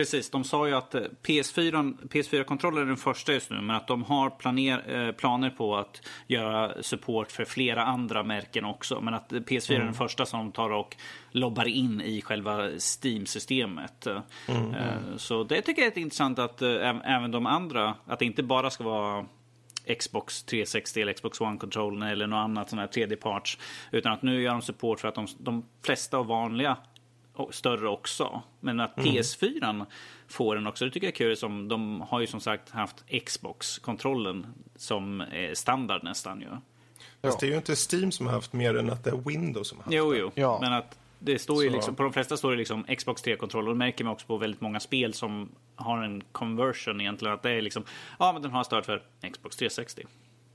Precis, 0.02 0.30
de 0.30 0.44
sa 0.44 0.68
ju 0.68 0.74
att 0.76 0.96
eh, 0.96 1.02
PS4, 1.24 1.98
PS4-kontroller 2.10 2.82
är 2.82 2.86
den 2.86 2.98
första 2.98 3.34
just 3.34 3.50
nu, 3.50 3.62
men 3.62 3.76
att 3.76 3.88
de 3.88 4.04
har 4.04 4.30
planer, 4.30 5.08
eh, 5.08 5.12
planer 5.12 5.50
på 5.50 5.78
att 5.78 6.02
göra 6.28 6.84
support 6.84 7.32
för 7.32 7.46
flera 7.46 7.84
andra 7.86 8.24
märken 8.24 8.66
också. 8.66 9.02
Men 9.02 9.14
att 9.14 9.32
PS4 9.32 9.74
är 9.76 9.80
den 9.80 9.94
första 9.94 10.26
som 10.26 10.40
de 10.40 10.52
tar 10.52 10.70
och 10.70 10.96
lobbar 11.32 11.66
in 11.68 12.02
i 12.02 12.22
själva 12.22 12.70
Steam-systemet. 12.80 14.08
Eh, 14.08 14.22
Så 15.18 15.44
det 15.44 15.62
tycker 15.62 15.82
jag 15.82 15.98
är 15.98 16.02
intressant 16.02 16.40
att 16.40 16.62
eh, 16.62 16.68
äv- 16.68 17.02
även 17.06 17.32
de 17.32 17.46
andra, 17.46 17.96
att 18.06 18.20
det 18.20 18.26
inte 18.26 18.44
bara 18.44 18.70
ska 18.70 18.84
vara 18.84 19.26
Xbox 20.00 20.44
360 20.44 21.02
eller 21.02 21.14
Xbox 21.14 21.42
One-kontrollen 21.42 22.04
eller 22.10 22.28
något 22.28 22.38
annat 22.38 22.70
sån 22.70 22.80
här 22.80 22.88
tredjeparts. 22.88 23.58
Utan 23.92 24.12
att 24.14 24.22
nu 24.22 24.42
gör 24.42 24.52
de 24.52 24.62
support 24.62 25.00
för 25.00 25.08
att 25.08 25.16
de, 25.16 25.28
de 25.40 25.66
flesta 25.86 26.20
och 26.20 26.28
vanliga 26.28 26.78
större 27.50 27.90
också. 27.90 28.42
Men 28.60 28.80
att 28.80 28.96
PS4 28.96 29.86
får 30.28 30.56
den 30.56 30.68
också, 30.68 30.86
det 30.86 30.92
tycker 30.92 31.08
jag 31.08 31.12
är 31.12 31.16
kul. 31.16 31.38
Som, 31.38 31.68
de 31.68 32.02
har 32.02 32.20
ju 32.20 32.28
som 32.28 32.40
sagt 32.40 32.70
haft 32.70 33.04
Xbox-kontrollen 33.26 34.48
som 34.76 35.22
är 35.22 35.54
standard 35.54 36.04
nästan 36.04 36.42
ju. 36.42 36.48
Fast 37.22 37.40
det 37.40 37.46
är 37.46 37.50
ju 37.50 37.58
inte 37.58 37.76
Steam 37.92 38.12
som 38.12 38.26
har 38.26 38.34
haft 38.34 38.54
mer 38.54 38.78
än 38.78 38.90
att 38.90 39.04
det 39.04 39.10
är 39.10 39.16
Windows 39.16 39.68
som 39.68 39.78
har 39.78 39.84
haft 39.84 39.96
Jo, 39.96 40.16
jo. 40.16 40.32
Ja. 40.36 40.58
Men 40.62 40.74
att 40.74 40.98
det 41.20 41.40
står 41.40 41.64
ju 41.64 41.70
liksom, 41.70 41.96
på 41.96 42.04
de 42.04 42.14
flesta 42.14 42.38
står 42.38 42.52
det 42.52 42.58
liksom 42.58 42.84
Xbox 42.84 43.24
3-kontroll. 43.24 43.68
Och 43.68 43.74
det 43.74 43.78
märker 43.78 44.04
man 44.04 44.14
också 44.14 44.28
på 44.28 44.38
väldigt 44.38 44.62
många 44.62 44.80
spel 44.80 45.14
som 45.14 45.50
har 45.76 46.04
en 46.04 46.24
conversion 46.32 47.02
egentligen. 47.02 47.34
Att 47.34 47.44
det 47.44 47.52
är 47.52 47.62
liksom, 47.62 47.84
ja 48.20 48.34
men 48.34 48.42
den 48.42 48.52
har 48.52 48.64
stöd 48.64 48.86
för 48.86 49.04
Xbox 49.34 49.56
360. 49.56 50.06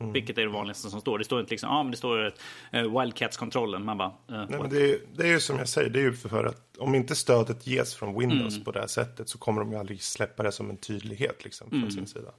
Mm. 0.01 0.13
Vilket 0.13 0.39
är 0.39 0.43
det 0.43 0.49
vanligaste 0.49 0.91
som 0.91 1.01
står. 1.01 1.19
Det 1.19 1.25
står 1.25 1.41
inte 1.41 1.51
liksom, 1.51 1.69
ja 1.71 1.83
men 1.83 1.91
det 1.91 1.97
står 1.97 2.27
uh, 2.27 3.01
Wildcats-kontrollen. 3.01 3.85
Man 3.85 3.99
bara, 3.99 4.09
eh, 4.09 4.45
Nej, 4.49 4.61
men 4.61 4.71
det, 4.71 4.91
är, 4.91 4.99
det 5.17 5.23
är 5.23 5.29
ju 5.29 5.41
som 5.41 5.59
jag 5.59 5.69
säger, 5.69 5.91
det 5.91 5.99
är 5.99 6.03
ju 6.03 6.13
för 6.13 6.45
att 6.45 6.77
om 6.79 6.95
inte 6.95 7.15
stödet 7.17 7.67
ges 7.67 7.95
från 7.95 8.19
Windows 8.19 8.55
Mm. 8.55 8.65
på 8.65 8.73
det 8.73 8.81
här 8.81 8.87
sättet 8.87 9.29
så 9.29 9.39
kommer 9.39 9.61
de 9.61 9.73
ju 9.73 9.79
aldrig 9.79 10.03
släppa 10.03 10.43
det 10.43 10.53
som 10.53 10.71
en 10.71 10.77
tydlighet 10.77 11.45
liksom, 11.45 11.69
Mm. 11.69 11.81
från 11.81 11.91
sin 11.93 12.07
sida. 12.07 12.31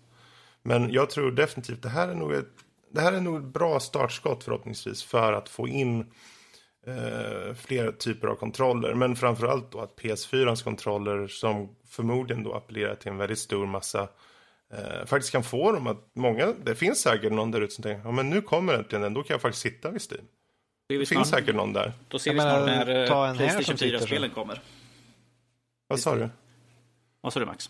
Men 0.64 0.92
jag 0.94 1.10
tror 1.10 1.32
definitivt 1.32 1.84
det 1.84 1.90
här 1.90 2.08
är 2.08 2.16
nog 2.16 2.34
ett, 2.34 2.50
det 2.92 3.02
här 3.02 3.14
är 3.14 3.22
nog 3.22 3.38
ett 3.38 3.54
bra 3.54 3.80
startskott 3.80 4.44
förhoppningsvis 4.44 5.04
för 5.04 5.34
att 5.34 5.50
få 5.50 5.68
in 5.68 6.00
eh, 6.88 7.54
flera 7.56 7.92
typer 7.92 8.28
av 8.28 8.36
kontroller. 8.36 8.94
Men 8.94 9.16
framförallt 9.16 9.72
då 9.72 9.80
att 9.80 9.96
PS4s 10.02 10.64
kontroller 10.64 11.28
som 11.28 11.76
förmodligen 11.90 12.44
då 12.44 12.54
appellerar 12.54 12.96
till 12.96 13.12
en 13.12 13.18
väldigt 13.18 13.40
stor 13.40 13.66
massa 13.66 14.08
eh, 14.74 15.06
faktiskt 15.06 15.32
kan 15.32 15.44
få 15.44 15.72
dem 15.72 15.88
att 15.88 16.12
många, 16.16 16.54
det 16.64 16.76
finns 16.76 17.02
säkert 17.02 17.32
någon 17.32 17.52
där 17.52 17.62
ute 17.62 17.74
som 17.74 17.84
tänker, 17.84 18.02
ja 18.06 18.12
men 18.12 18.30
nu 18.30 18.42
kommer 18.42 18.74
äntligen 18.74 19.02
den, 19.02 19.14
då 19.14 19.24
kan 19.24 19.34
jag 19.34 19.42
faktiskt 19.42 19.62
sitta 19.62 19.92
vid 19.92 20.02
Steam. 20.12 20.26
det 20.90 20.98
finns 20.98 21.10
snart, 21.10 21.28
säkert 21.28 21.56
någon 21.56 21.74
där. 21.74 21.94
Då 22.08 22.20
ser 22.20 22.30
Jag 22.30 22.36
vi 22.36 22.42
snart 22.42 22.66
när 22.66 23.02
eh, 23.02 23.08
Playstation 23.38 23.64
som 23.64 23.78
sitter 23.78 24.00
4-spelen 24.00 24.30
så. 24.30 24.36
kommer. 24.36 24.62
Vad 25.88 26.00
sa 26.00 26.16
du? 26.16 26.30
Vad 27.22 27.34
sa 27.34 27.40
du 27.40 27.46
Max? 27.46 27.70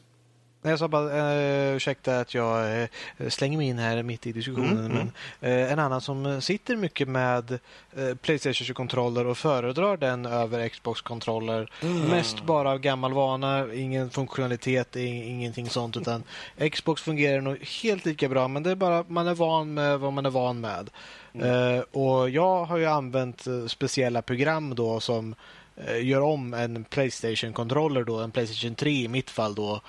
Nej, 0.68 0.72
jag 0.72 0.80
sa 0.80 0.88
bara, 0.88 1.34
eh, 1.34 1.76
ursäkta 1.76 2.20
att 2.20 2.34
jag 2.34 2.82
eh, 2.82 2.88
slänger 3.30 3.58
mig 3.58 3.68
in 3.68 3.80
här 3.80 4.04
mitt 4.04 4.28
i 4.28 4.32
diskussionen. 4.32 4.86
Mm, 4.86 4.92
men 4.92 5.12
eh, 5.52 5.72
En 5.72 5.80
annan 5.80 6.02
som 6.02 6.42
sitter 6.42 6.76
mycket 6.76 7.08
med 7.08 7.52
eh, 7.98 8.16
Playstation-kontroller 8.22 9.26
och 9.28 9.38
föredrar 9.38 9.98
den 9.98 10.26
över 10.26 10.70
Xbox-kontroller. 10.70 11.72
Mest 12.10 12.44
bara 12.46 12.72
av 12.72 12.80
gammal 12.80 13.14
vana, 13.14 13.74
ingen 13.74 14.10
funktionalitet, 14.10 14.96
ing- 14.96 15.24
ingenting 15.24 15.70
sånt. 15.70 15.98
Utan 15.98 16.24
Xbox 16.72 17.02
fungerar 17.02 17.42
nog 17.42 17.58
helt 17.84 18.06
lika 18.06 18.30
bra, 18.30 18.48
men 18.48 18.64
det 18.64 18.72
är 18.72 18.76
bara 18.76 19.06
man 19.08 19.28
är 19.28 19.34
van 19.34 19.74
med 19.74 20.00
vad 20.00 20.14
man 20.14 20.26
är 20.26 20.30
van 20.30 20.60
med. 20.62 20.90
Eh, 21.34 21.80
och 21.92 22.30
Jag 22.30 22.66
har 22.66 22.78
ju 22.78 22.86
använt 22.86 23.48
eh, 23.48 23.66
speciella 23.68 24.22
program 24.22 24.76
då 24.76 25.00
som 25.00 25.36
gör 26.02 26.22
om 26.22 26.54
en 26.54 26.84
Playstation-kontroller 26.84 28.04
då, 28.04 28.20
en 28.20 28.32
Playstation 28.32 28.76
3 28.76 28.92
i 28.92 29.08
mitt 29.08 29.30
fall 29.30 29.56
då 29.56 29.82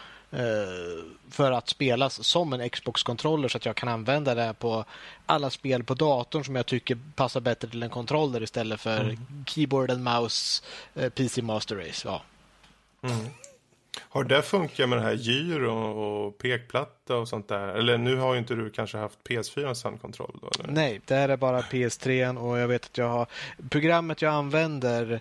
för 1.31 1.53
att 1.53 1.69
spelas 1.69 2.25
som 2.27 2.53
en 2.53 2.71
Xbox-kontroller 2.71 3.49
så 3.49 3.57
att 3.57 3.67
jag 3.67 3.77
kan 3.77 3.89
använda 3.89 4.35
det 4.35 4.55
på 4.59 4.85
alla 5.27 5.51
spel 5.51 5.85
på 5.85 5.95
datorn 5.95 6.45
som 6.45 6.57
jag 6.57 6.67
tycker 6.67 6.99
passar 7.15 7.41
bättre 7.41 7.69
till 7.69 7.83
en 7.83 7.91
kontroller 7.91 8.43
istället 8.43 8.81
för 8.81 9.17
keyboard 9.47 9.91
and 9.91 10.03
mouse 10.05 10.63
eh, 10.95 11.11
PC 11.11 11.43
Master 11.43 11.77
Race. 11.77 12.09
Ja. 12.09 12.23
Har 14.01 14.25
det 14.25 14.43
funkat 14.43 14.89
med 14.89 14.99
det 14.99 15.03
här 15.03 15.13
gyro 15.13 15.73
och 15.73 16.39
pekplatta 16.39 17.17
och 17.17 17.29
sånt 17.29 17.49
där? 17.49 17.69
Eller 17.69 17.99
nu 17.99 18.17
har 18.17 18.33
ju 18.33 18.39
inte 18.39 18.55
du 18.55 18.71
kanske 18.71 18.99
haft 18.99 19.19
PS4 19.29 19.85
handkontroll 19.85 20.39
då? 20.43 20.51
Eller? 20.59 20.73
Nej, 20.73 21.01
det 21.05 21.15
här 21.15 21.29
är 21.29 21.37
bara 21.37 21.61
PS3 21.61 22.37
och 22.37 22.59
jag 22.59 22.69
vet 22.69 22.85
att 22.85 22.99
jag 22.99 23.09
har 23.09 23.27
programmet 23.71 24.23
jag 24.23 24.35
använder 24.35 25.13
eh, 25.13 25.21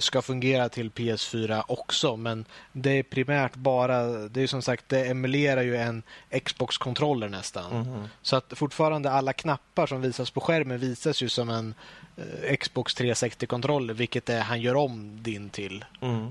ska 0.00 0.22
fungera 0.22 0.68
till 0.68 0.90
PS4 0.90 1.62
också 1.68 2.16
men 2.16 2.44
det 2.72 2.90
är 2.98 3.02
primärt 3.02 3.54
bara, 3.54 4.02
det 4.28 4.40
är 4.42 4.46
som 4.46 4.62
sagt 4.62 4.88
det 4.88 5.04
emulerar 5.10 5.62
ju 5.62 5.76
en 5.76 6.02
Xbox-kontroller 6.44 7.28
nästan. 7.28 8.08
Så 8.22 8.36
att 8.36 8.52
fortfarande 8.56 9.10
alla 9.10 9.32
knappar 9.32 9.86
som 9.86 10.02
visas 10.02 10.30
på 10.30 10.40
skärmen 10.40 10.78
visas 10.78 11.22
ju 11.22 11.28
som 11.28 11.50
en 11.50 11.74
eh, 12.16 12.56
Xbox 12.56 12.96
360-kontroller 12.96 13.94
vilket 13.94 14.28
är 14.28 14.40
han 14.40 14.60
gör 14.60 14.74
om 14.74 15.22
din 15.22 15.50
till. 15.50 15.84
Mm. 16.00 16.28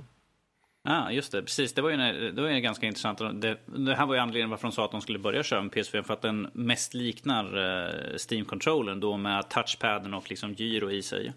Ja, 0.84 1.12
just 1.12 1.32
det. 1.32 1.42
Precis. 1.42 1.74
Det 1.74 1.82
var 1.82 1.90
ju, 1.90 1.96
en- 1.96 2.36
det 2.36 2.42
var 2.42 2.50
ju 2.50 2.60
ganska 2.60 2.86
intressant. 2.88 3.20
Det, 3.42 3.58
det 3.66 3.96
här 3.96 4.06
var 4.06 4.16
ju 4.16 4.22
anledningen 4.22 4.50
varför 4.50 4.68
de 4.68 4.72
sa 4.72 4.86
att 4.86 4.92
de 4.92 5.02
skulle 5.02 5.20
börja 5.20 5.44
köra 5.44 5.62
med 5.62 5.72
PS4. 5.72 6.04
För 6.04 6.14
att 6.14 6.22
den 6.22 6.50
mest 6.54 6.94
liknar 6.94 7.46
eh, 7.46 8.16
Steam-controllern 8.18 9.00
då 9.00 9.18
med 9.18 9.50
touchpaden 9.50 10.14
och 10.14 10.30
liksom 10.30 10.54
gyro 10.54 10.92
i 10.92 11.02
sig. 11.02 11.34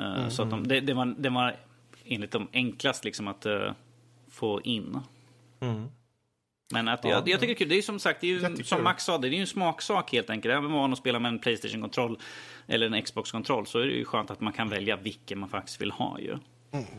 Eh, 0.00 0.28
Så 0.28 0.42
att 0.42 0.50
de, 0.50 0.68
det, 0.68 0.80
det, 0.80 0.94
var, 0.94 1.14
det 1.18 1.30
var 1.30 1.56
enligt 2.04 2.30
dem 2.30 2.48
enklast 2.52 3.04
liksom 3.04 3.28
att 3.28 3.46
eh, 3.46 3.72
få 4.30 4.60
in. 4.60 5.00
Men 6.72 6.88
att, 6.88 7.04
jag, 7.04 7.28
jag 7.28 7.40
tycker 7.40 7.46
det 7.46 7.52
är 7.52 7.54
kul. 7.54 7.68
Det 7.68 7.78
är 7.78 7.82
som 7.82 7.98
sagt, 7.98 8.20
det 8.20 8.26
är 8.26 8.28
ju, 8.28 8.64
som 8.64 8.84
Max 8.84 9.04
sa, 9.04 9.18
det 9.18 9.28
är 9.28 9.30
ju 9.30 9.40
en 9.40 9.46
smaksak 9.46 10.12
helt 10.12 10.30
enkelt. 10.30 10.52
Även 10.52 10.64
om 10.64 10.72
man 10.72 10.80
van 10.80 10.92
att 10.92 10.98
spela 10.98 11.18
med 11.18 11.28
en 11.28 11.38
Playstation-kontroll 11.38 12.18
eller 12.66 12.86
en 12.86 13.02
Xbox-kontroll 13.02 13.66
så 13.66 13.78
är 13.78 13.86
det 13.86 13.92
ju 13.92 14.04
skönt 14.04 14.30
att 14.30 14.40
man 14.40 14.52
kan 14.52 14.68
välja 14.68 14.96
vilken 14.96 15.38
man 15.38 15.48
faktiskt 15.48 15.80
vill 15.80 15.90
ha 15.90 16.18
ju. 16.20 16.38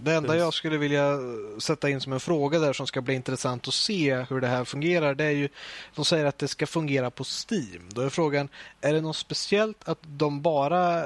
Det 0.01 0.13
enda 0.13 0.37
jag 0.37 0.53
skulle 0.53 0.77
vilja 0.77 1.17
sätta 1.59 1.89
in 1.89 2.01
som 2.01 2.13
en 2.13 2.19
fråga 2.19 2.59
där 2.59 2.73
som 2.73 2.87
ska 2.87 3.01
bli 3.01 3.13
intressant 3.13 3.67
att 3.67 3.73
se 3.73 4.25
hur 4.29 4.41
det 4.41 4.47
här 4.47 4.65
fungerar 4.65 5.15
det 5.15 5.23
är 5.23 5.31
ju 5.31 5.49
de 5.95 6.05
säger 6.05 6.25
att 6.25 6.37
det 6.37 6.47
ska 6.47 6.67
fungera 6.67 7.11
på 7.11 7.23
Steam. 7.23 7.89
Då 7.89 8.01
är 8.01 8.09
frågan, 8.09 8.49
är 8.81 8.93
det 8.93 9.01
något 9.01 9.17
speciellt 9.17 9.89
att 9.89 9.99
de 10.01 10.41
bara 10.41 11.03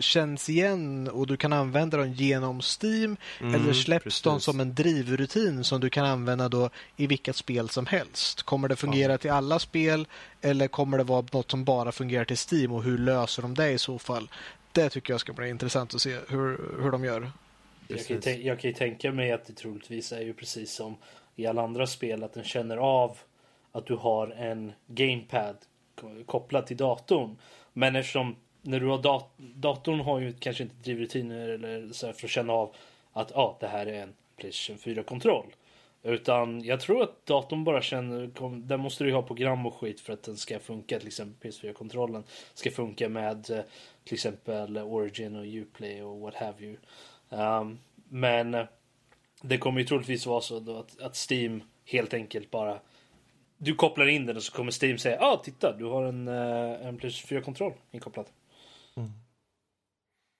känns 0.00 0.48
igen 0.48 1.08
och 1.08 1.26
du 1.26 1.36
kan 1.36 1.52
använda 1.52 1.96
dem 1.96 2.12
genom 2.12 2.60
Steam 2.60 3.16
eller 3.40 3.72
släpps 3.72 4.04
precis. 4.04 4.22
de 4.22 4.40
som 4.40 4.60
en 4.60 4.74
drivrutin 4.74 5.64
som 5.64 5.80
du 5.80 5.90
kan 5.90 6.06
använda 6.06 6.48
då 6.48 6.70
i 6.96 7.06
vilket 7.06 7.36
spel 7.36 7.68
som 7.68 7.86
helst? 7.86 8.42
Kommer 8.42 8.68
det 8.68 8.76
fungera 8.76 9.18
till 9.18 9.30
alla 9.30 9.58
spel 9.58 10.06
eller 10.40 10.68
kommer 10.68 10.98
det 10.98 11.04
vara 11.04 11.24
något 11.32 11.50
som 11.50 11.64
bara 11.64 11.92
fungerar 11.92 12.24
till 12.24 12.36
Steam 12.52 12.72
och 12.72 12.82
hur 12.82 12.98
löser 12.98 13.42
de 13.42 13.54
det 13.54 13.70
i 13.70 13.78
så 13.78 13.98
fall? 13.98 14.28
Det 14.72 14.88
tycker 14.88 15.12
jag 15.12 15.20
ska 15.20 15.32
bli 15.32 15.48
intressant 15.48 15.94
att 15.94 16.00
se 16.00 16.18
hur, 16.28 16.80
hur 16.82 16.90
de 16.90 17.04
gör. 17.04 17.30
Jag 17.88 18.06
kan, 18.06 18.16
ju 18.16 18.20
tän- 18.22 18.42
jag 18.46 18.60
kan 18.60 18.70
ju 18.70 18.74
tänka 18.76 19.12
mig 19.12 19.32
att 19.32 19.44
det 19.46 19.52
troligtvis 19.52 20.12
är 20.12 20.20
ju 20.20 20.34
precis 20.34 20.72
som 20.74 20.96
i 21.36 21.46
alla 21.46 21.62
andra 21.62 21.86
spel 21.86 22.22
att 22.24 22.34
den 22.34 22.44
känner 22.44 22.76
av 22.76 23.16
att 23.72 23.86
du 23.86 23.94
har 23.96 24.26
en 24.30 24.72
gamepad 24.86 25.56
ko- 26.00 26.24
kopplad 26.26 26.66
till 26.66 26.76
datorn. 26.76 27.36
Men 27.72 27.96
eftersom 27.96 28.36
när 28.62 28.80
du 28.80 28.86
har 28.86 29.02
dat- 29.02 29.34
datorn 29.38 30.00
har 30.00 30.20
ju 30.20 30.32
kanske 30.32 30.62
inte 30.62 30.74
drivrutiner 30.82 31.48
eller 31.48 31.92
så 31.92 32.06
här 32.06 32.12
för 32.12 32.26
att 32.26 32.30
känna 32.30 32.52
av 32.52 32.74
att 33.12 33.32
ja, 33.34 33.56
det 33.60 33.66
här 33.66 33.86
är 33.86 34.02
en 34.02 34.14
Playstation 34.36 34.78
4-kontroll. 34.94 35.46
Utan 36.02 36.64
jag 36.64 36.80
tror 36.80 37.02
att 37.02 37.26
datorn 37.26 37.64
bara 37.64 37.82
känner, 37.82 38.30
kom, 38.30 38.66
där 38.66 38.76
måste 38.76 39.04
du 39.04 39.10
ju 39.10 39.16
ha 39.16 39.22
program 39.22 39.66
och 39.66 39.74
skit 39.74 40.00
för 40.00 40.12
att 40.12 40.22
den 40.22 40.36
ska 40.36 40.58
funka. 40.58 40.98
Till 40.98 41.06
exempel 41.08 41.50
PS4-kontrollen 41.50 42.24
ska 42.54 42.70
funka 42.70 43.08
med 43.08 43.50
eh, 43.50 43.60
till 44.04 44.14
exempel 44.14 44.78
Origin 44.78 45.36
och 45.36 45.46
Uplay 45.46 46.02
och 46.02 46.20
what 46.20 46.34
have 46.34 46.64
you. 46.64 46.76
Um, 47.28 47.78
men 48.08 48.54
eh, 48.54 48.66
det 49.42 49.58
kommer 49.58 49.80
ju 49.80 49.86
troligtvis 49.86 50.26
vara 50.26 50.40
så 50.40 50.60
då 50.60 50.76
att, 50.78 51.00
att 51.00 51.30
Steam 51.30 51.62
helt 51.84 52.14
enkelt 52.14 52.50
bara 52.50 52.78
du 53.58 53.74
kopplar 53.74 54.06
in 54.06 54.26
den 54.26 54.36
och 54.36 54.42
så 54.42 54.52
kommer 54.52 54.84
Steam 54.84 54.98
säga 54.98 55.18
ah 55.20 55.36
titta 55.36 55.76
du 55.76 55.84
har 55.84 56.04
en, 56.04 56.28
eh, 56.28 56.86
en 56.86 56.96
Playstation 56.96 57.38
4-kontroll 57.38 57.72
inkopplad. 57.90 58.26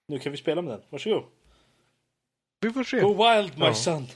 Nu 0.07 0.19
kan 0.19 0.31
vi 0.31 0.37
spela 0.37 0.61
med 0.61 0.73
den, 0.73 0.81
varsågod. 0.89 1.23
Vi 2.61 2.71
får 2.71 2.83
se. 2.83 2.99
Go 3.01 3.07
wild 3.33 3.57
my 3.57 3.65
Ja. 3.65 3.73
son! 3.73 4.07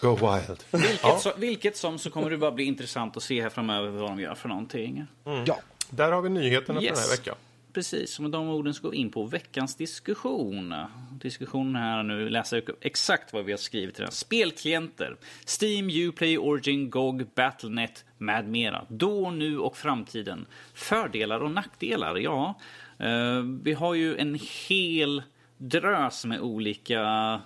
Go 0.00 0.14
wild. 0.14 0.64
Vilket, 0.70 1.20
så, 1.20 1.32
vilket 1.36 1.76
som 1.76 1.98
så 1.98 2.10
kommer 2.10 2.30
det 2.30 2.38
bara 2.38 2.50
bli 2.52 2.64
intressant 2.64 3.16
att 3.16 3.22
se 3.22 3.42
här 3.42 3.48
framöver 3.48 3.88
vad 3.90 4.10
de 4.10 4.20
gör 4.20 4.34
för 4.34 4.48
någonting. 4.48 5.04
Ja. 5.46 5.60
Där 5.90 6.12
har 6.12 6.22
vi 6.22 6.28
nyheterna 6.28 6.80
för 6.80 6.86
Yes. 6.86 6.94
den 7.00 7.02
här 7.10 7.16
veckan. 7.16 7.34
Precis, 7.72 8.20
med 8.20 8.30
de 8.30 8.48
orden 8.48 8.74
så 8.74 8.82
går 8.82 8.90
vi 8.90 8.96
in 8.96 9.10
på 9.10 9.24
veckans 9.24 9.76
diskussion. 9.76 10.74
Diskussionen 11.12 11.76
här 11.76 12.02
nu 12.02 12.28
läser 12.28 12.62
exakt 12.80 13.32
vad 13.32 13.44
vi 13.44 13.52
har 13.52 13.56
skrivit 13.58 13.98
i 13.98 14.02
den. 14.02 14.12
Spelklienter, 14.12 15.16
Steam, 15.60 15.90
Uplay, 15.90 16.38
Origin, 16.38 16.90
GOG, 16.90 17.26
Battlenet 17.34 18.04
med 18.18 18.48
mera. 18.48 18.84
Då, 18.88 19.30
nu 19.30 19.58
och 19.58 19.76
framtiden. 19.76 20.46
Fördelar 20.74 21.40
och 21.40 21.50
nackdelar, 21.50 22.16
ja. 22.16 22.54
Eh, 22.98 23.42
vi 23.62 23.72
har 23.72 23.94
ju 23.94 24.16
en 24.16 24.38
hel 24.68 25.22
drös 25.58 26.24
med 26.24 26.40
olika 26.40 27.40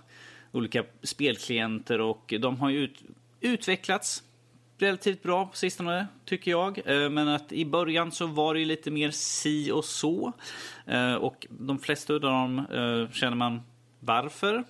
olika 0.53 0.85
spelklienter 1.03 2.01
och 2.01 2.35
de 2.41 2.61
har 2.61 2.71
ju 2.71 2.79
ut, 2.79 3.03
utvecklats 3.41 4.23
relativt 4.79 5.23
bra 5.23 5.47
på 5.47 5.57
sistone, 5.57 6.07
tycker 6.25 6.51
jag. 6.51 6.79
Eh, 6.85 7.11
men 7.11 7.29
att 7.29 7.53
i 7.53 7.65
början 7.65 8.13
så 8.13 8.27
var 8.27 8.55
det 8.55 8.65
lite 8.65 8.91
mer 8.91 9.11
si 9.11 9.71
och 9.71 9.85
så. 9.85 10.33
Eh, 10.87 11.15
och 11.15 11.47
de 11.51 11.79
flesta 11.79 12.15
av 12.15 12.21
dem 12.21 12.67
känner 13.13 13.37
man 13.37 13.61
varför. 14.01 14.65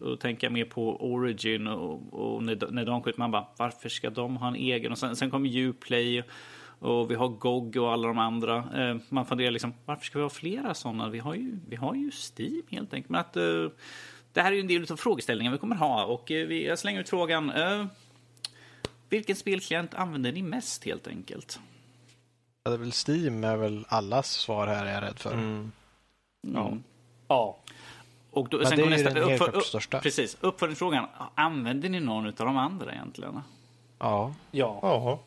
Och 0.00 0.20
tänker 0.20 0.46
jag 0.46 0.52
mer 0.52 0.64
på 0.64 1.12
Origin 1.12 1.66
och, 1.66 2.12
och 2.12 2.42
när, 2.42 2.54
de- 2.54 2.74
när 2.74 2.84
de 2.84 3.02
skjuter 3.02 3.18
man 3.18 3.30
bara 3.30 3.46
varför 3.56 3.88
ska 3.88 4.10
de 4.10 4.36
ha 4.36 4.48
en 4.48 4.54
egen? 4.54 4.92
Och 4.92 4.98
sen, 4.98 5.16
sen 5.16 5.30
kommer 5.30 5.56
Uplay 5.56 6.22
och 6.82 7.10
vi 7.10 7.14
har 7.14 7.28
GOG 7.28 7.76
och 7.76 7.92
alla 7.92 8.08
de 8.08 8.18
andra. 8.18 8.56
Eh, 8.56 8.96
Man 9.08 9.26
funderar 9.26 9.50
liksom 9.50 9.74
varför 9.84 10.04
ska 10.04 10.18
vi 10.18 10.22
ha 10.22 10.30
flera 10.30 10.74
sådana? 10.74 11.08
Vi 11.08 11.18
har 11.18 11.34
ju, 11.34 11.58
vi 11.68 11.76
har 11.76 11.94
ju 11.94 12.10
Steam 12.10 12.62
helt 12.68 12.94
enkelt. 12.94 13.10
Men 13.10 13.20
att, 13.20 13.36
eh, 13.36 13.42
det 14.32 14.40
här 14.42 14.52
är 14.52 14.56
ju 14.56 14.60
en 14.60 14.66
del 14.68 14.92
av 14.92 14.96
frågeställningen 14.96 15.52
vi 15.52 15.58
kommer 15.58 15.76
ha 15.76 16.04
och 16.04 16.30
eh, 16.30 16.46
vi, 16.46 16.66
jag 16.66 16.78
slänger 16.78 17.00
ut 17.00 17.08
frågan. 17.08 17.50
eh, 17.50 17.86
vilken 19.08 19.36
spelklient 19.36 19.94
använder 19.94 20.32
ni 20.32 20.42
mest 20.42 20.84
helt 20.84 21.06
enkelt? 21.06 21.60
Ja, 22.64 22.70
det 22.70 22.76
är 22.76 22.78
väl 22.78 22.92
Steam 23.08 23.44
är 23.44 23.56
väl 23.56 23.84
allas 23.88 24.30
svar 24.30 24.66
här 24.66 24.86
är 24.86 24.94
jag 24.94 25.02
rädd 25.02 25.18
för. 25.18 25.32
Mm. 25.32 25.72
Ja. 26.40 26.72
Ja. 27.28 27.58
Och 28.30 28.48
då, 28.48 28.56
Men 28.58 28.66
sen 28.66 28.78
det 28.78 28.84
är 28.84 28.90
nästa, 28.90 29.10
den 29.10 29.28
helt 29.28 29.42
uppför, 29.42 29.56
upp, 29.56 29.64
största. 29.64 30.00
precis, 30.00 30.36
uppföljningsfrågan. 30.40 31.06
Använder 31.34 31.88
ni 31.88 32.00
någon 32.00 32.26
av 32.26 32.32
de 32.36 32.56
andra 32.56 32.92
egentligen? 32.92 33.40
Ja. 33.98 34.34
Ja. 34.50 35.18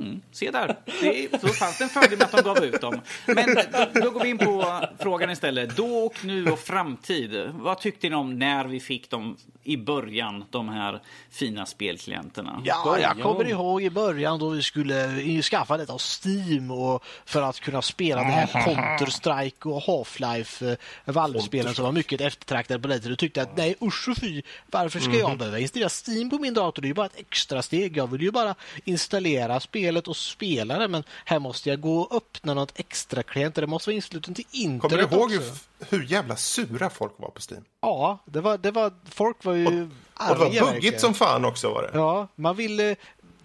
Jaha. 0.00 0.20
Se 0.32 0.50
där, 0.50 0.76
det 1.00 1.24
är, 1.24 1.28
då 1.42 1.48
fanns 1.48 1.78
det 1.78 1.84
en 1.84 1.90
fördel 1.90 2.18
med 2.18 2.24
att 2.24 2.32
de 2.32 2.42
gav 2.42 2.64
ut 2.64 2.80
dem. 2.80 3.00
Men 3.26 3.54
då, 3.54 4.00
då 4.00 4.10
går 4.10 4.22
vi 4.22 4.28
in 4.28 4.38
på 4.38 4.84
frågan 4.98 5.30
istället. 5.30 5.76
Då 5.76 5.96
och 5.98 6.24
nu 6.24 6.50
och 6.50 6.58
framtid. 6.58 7.50
Vad 7.52 7.78
tyckte 7.78 8.08
ni 8.08 8.14
om 8.14 8.38
när 8.38 8.64
vi 8.64 8.80
fick 8.80 9.10
dem 9.10 9.36
i 9.64 9.76
början, 9.76 10.44
de 10.50 10.68
här 10.68 11.00
fina 11.30 11.66
spelklienterna? 11.66 12.62
Ja, 12.64 12.98
jag 13.00 13.22
kommer 13.22 13.48
ihåg 13.48 13.82
i 13.82 13.90
början 13.90 14.38
då 14.38 14.48
vi 14.48 14.62
skulle 14.62 15.42
skaffa 15.42 15.76
detta 15.76 15.92
av 15.92 16.00
Steam 16.24 16.70
och 16.70 17.04
för 17.24 17.42
att 17.42 17.60
kunna 17.60 17.82
spela 17.82 18.20
det 18.20 18.26
här 18.26 18.46
Counter-Strike 18.66 19.66
och 19.66 19.82
Half-Life 19.82 20.70
eh, 20.70 21.14
Valve-spelen 21.14 21.74
som 21.74 21.84
var 21.84 21.92
mycket 21.92 22.20
eftertraktade 22.20 22.80
på 22.80 22.88
tiden. 22.88 23.10
Du 23.10 23.16
tyckte 23.16 23.42
att 23.42 23.56
nej 23.56 23.76
usch 23.82 24.08
och 24.08 24.16
fy, 24.16 24.42
varför 24.66 25.00
ska 25.00 25.12
jag 25.12 25.38
behöva 25.38 25.58
installera 25.58 25.88
Steam 26.06 26.30
på 26.30 26.38
min 26.38 26.54
dator? 26.54 26.82
Det 26.82 26.86
är 26.86 26.90
ju 26.90 26.94
bara 26.94 27.06
ett 27.06 27.20
extra 27.20 27.62
steg. 27.62 27.96
Jag 27.96 28.06
vill 28.10 28.22
ju 28.22 28.30
bara 28.30 28.54
installera 28.84 29.60
spelet 29.88 30.08
och 30.08 30.16
spela 30.16 30.78
det 30.78 30.88
men 30.88 31.04
här 31.24 31.38
måste 31.38 31.68
jag 31.68 31.80
gå 31.80 32.00
och 32.00 32.16
öppna 32.16 32.54
något 32.54 32.72
extra 32.74 33.22
klient 33.22 33.56
och 33.56 33.60
det 33.60 33.66
måste 33.66 33.90
vara 33.90 33.94
inslutet 33.96 34.36
till 34.36 34.44
internet 34.50 34.82
Kommer 34.82 34.96
du 34.96 35.16
ihåg 35.16 35.40
också. 35.40 35.64
hur, 35.88 36.02
jävla 36.02 36.36
sura 36.36 36.90
folk 36.90 37.12
var 37.16 37.30
på 37.30 37.40
Steam? 37.50 37.64
Ja, 37.80 38.18
det 38.24 38.40
var, 38.40 38.58
det 38.58 38.70
var, 38.70 38.92
folk 39.10 39.44
var 39.44 39.54
ju 39.54 39.66
Och 39.66 39.72
det 39.72 40.34
var 40.34 40.46
arga 40.46 40.64
buggigt 40.64 41.00
som 41.00 41.14
fan 41.14 41.44
också 41.44 41.70
var 41.70 41.82
det. 41.82 41.90
Ja, 41.98 42.28
man 42.34 42.56
ville... 42.56 42.96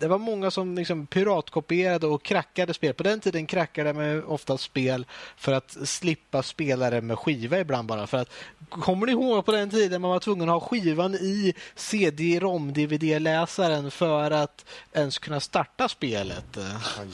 Det 0.04 0.10
var 0.10 0.18
många 0.18 0.52
som 0.52 0.76
liksom 0.76 1.08
piratkopierade 1.08 2.08
och 2.08 2.24
krackade 2.24 2.74
spel. 2.74 2.94
På 2.94 3.04
den 3.04 3.20
tiden 3.20 3.46
krackade 3.46 3.94
man 3.94 4.24
ofta 4.24 4.58
spel 4.58 5.06
för 5.38 5.52
att 5.54 5.78
slippa 5.84 6.44
spela 6.44 6.90
det 6.90 7.02
med 7.02 7.20
skiva 7.20 7.60
ibland 7.60 7.88
bara. 7.88 8.08
För 8.08 8.18
att, 8.18 8.30
kommer 8.70 9.06
ni 9.06 9.12
ihåg 9.12 9.46
på 9.46 9.52
den 9.52 9.70
tiden 9.70 10.02
man 10.02 10.12
var 10.12 10.20
tvungen 10.20 10.50
att 10.50 10.62
ha 10.62 10.68
skivan 10.70 11.16
i 11.16 11.54
CD-ROM-DVD-läsaren 11.76 13.92
för 13.92 14.32
att 14.32 14.66
ens 14.94 15.20
kunna 15.20 15.40
starta 15.40 15.90
spelet? 15.90 16.46
Ja, 16.56 16.64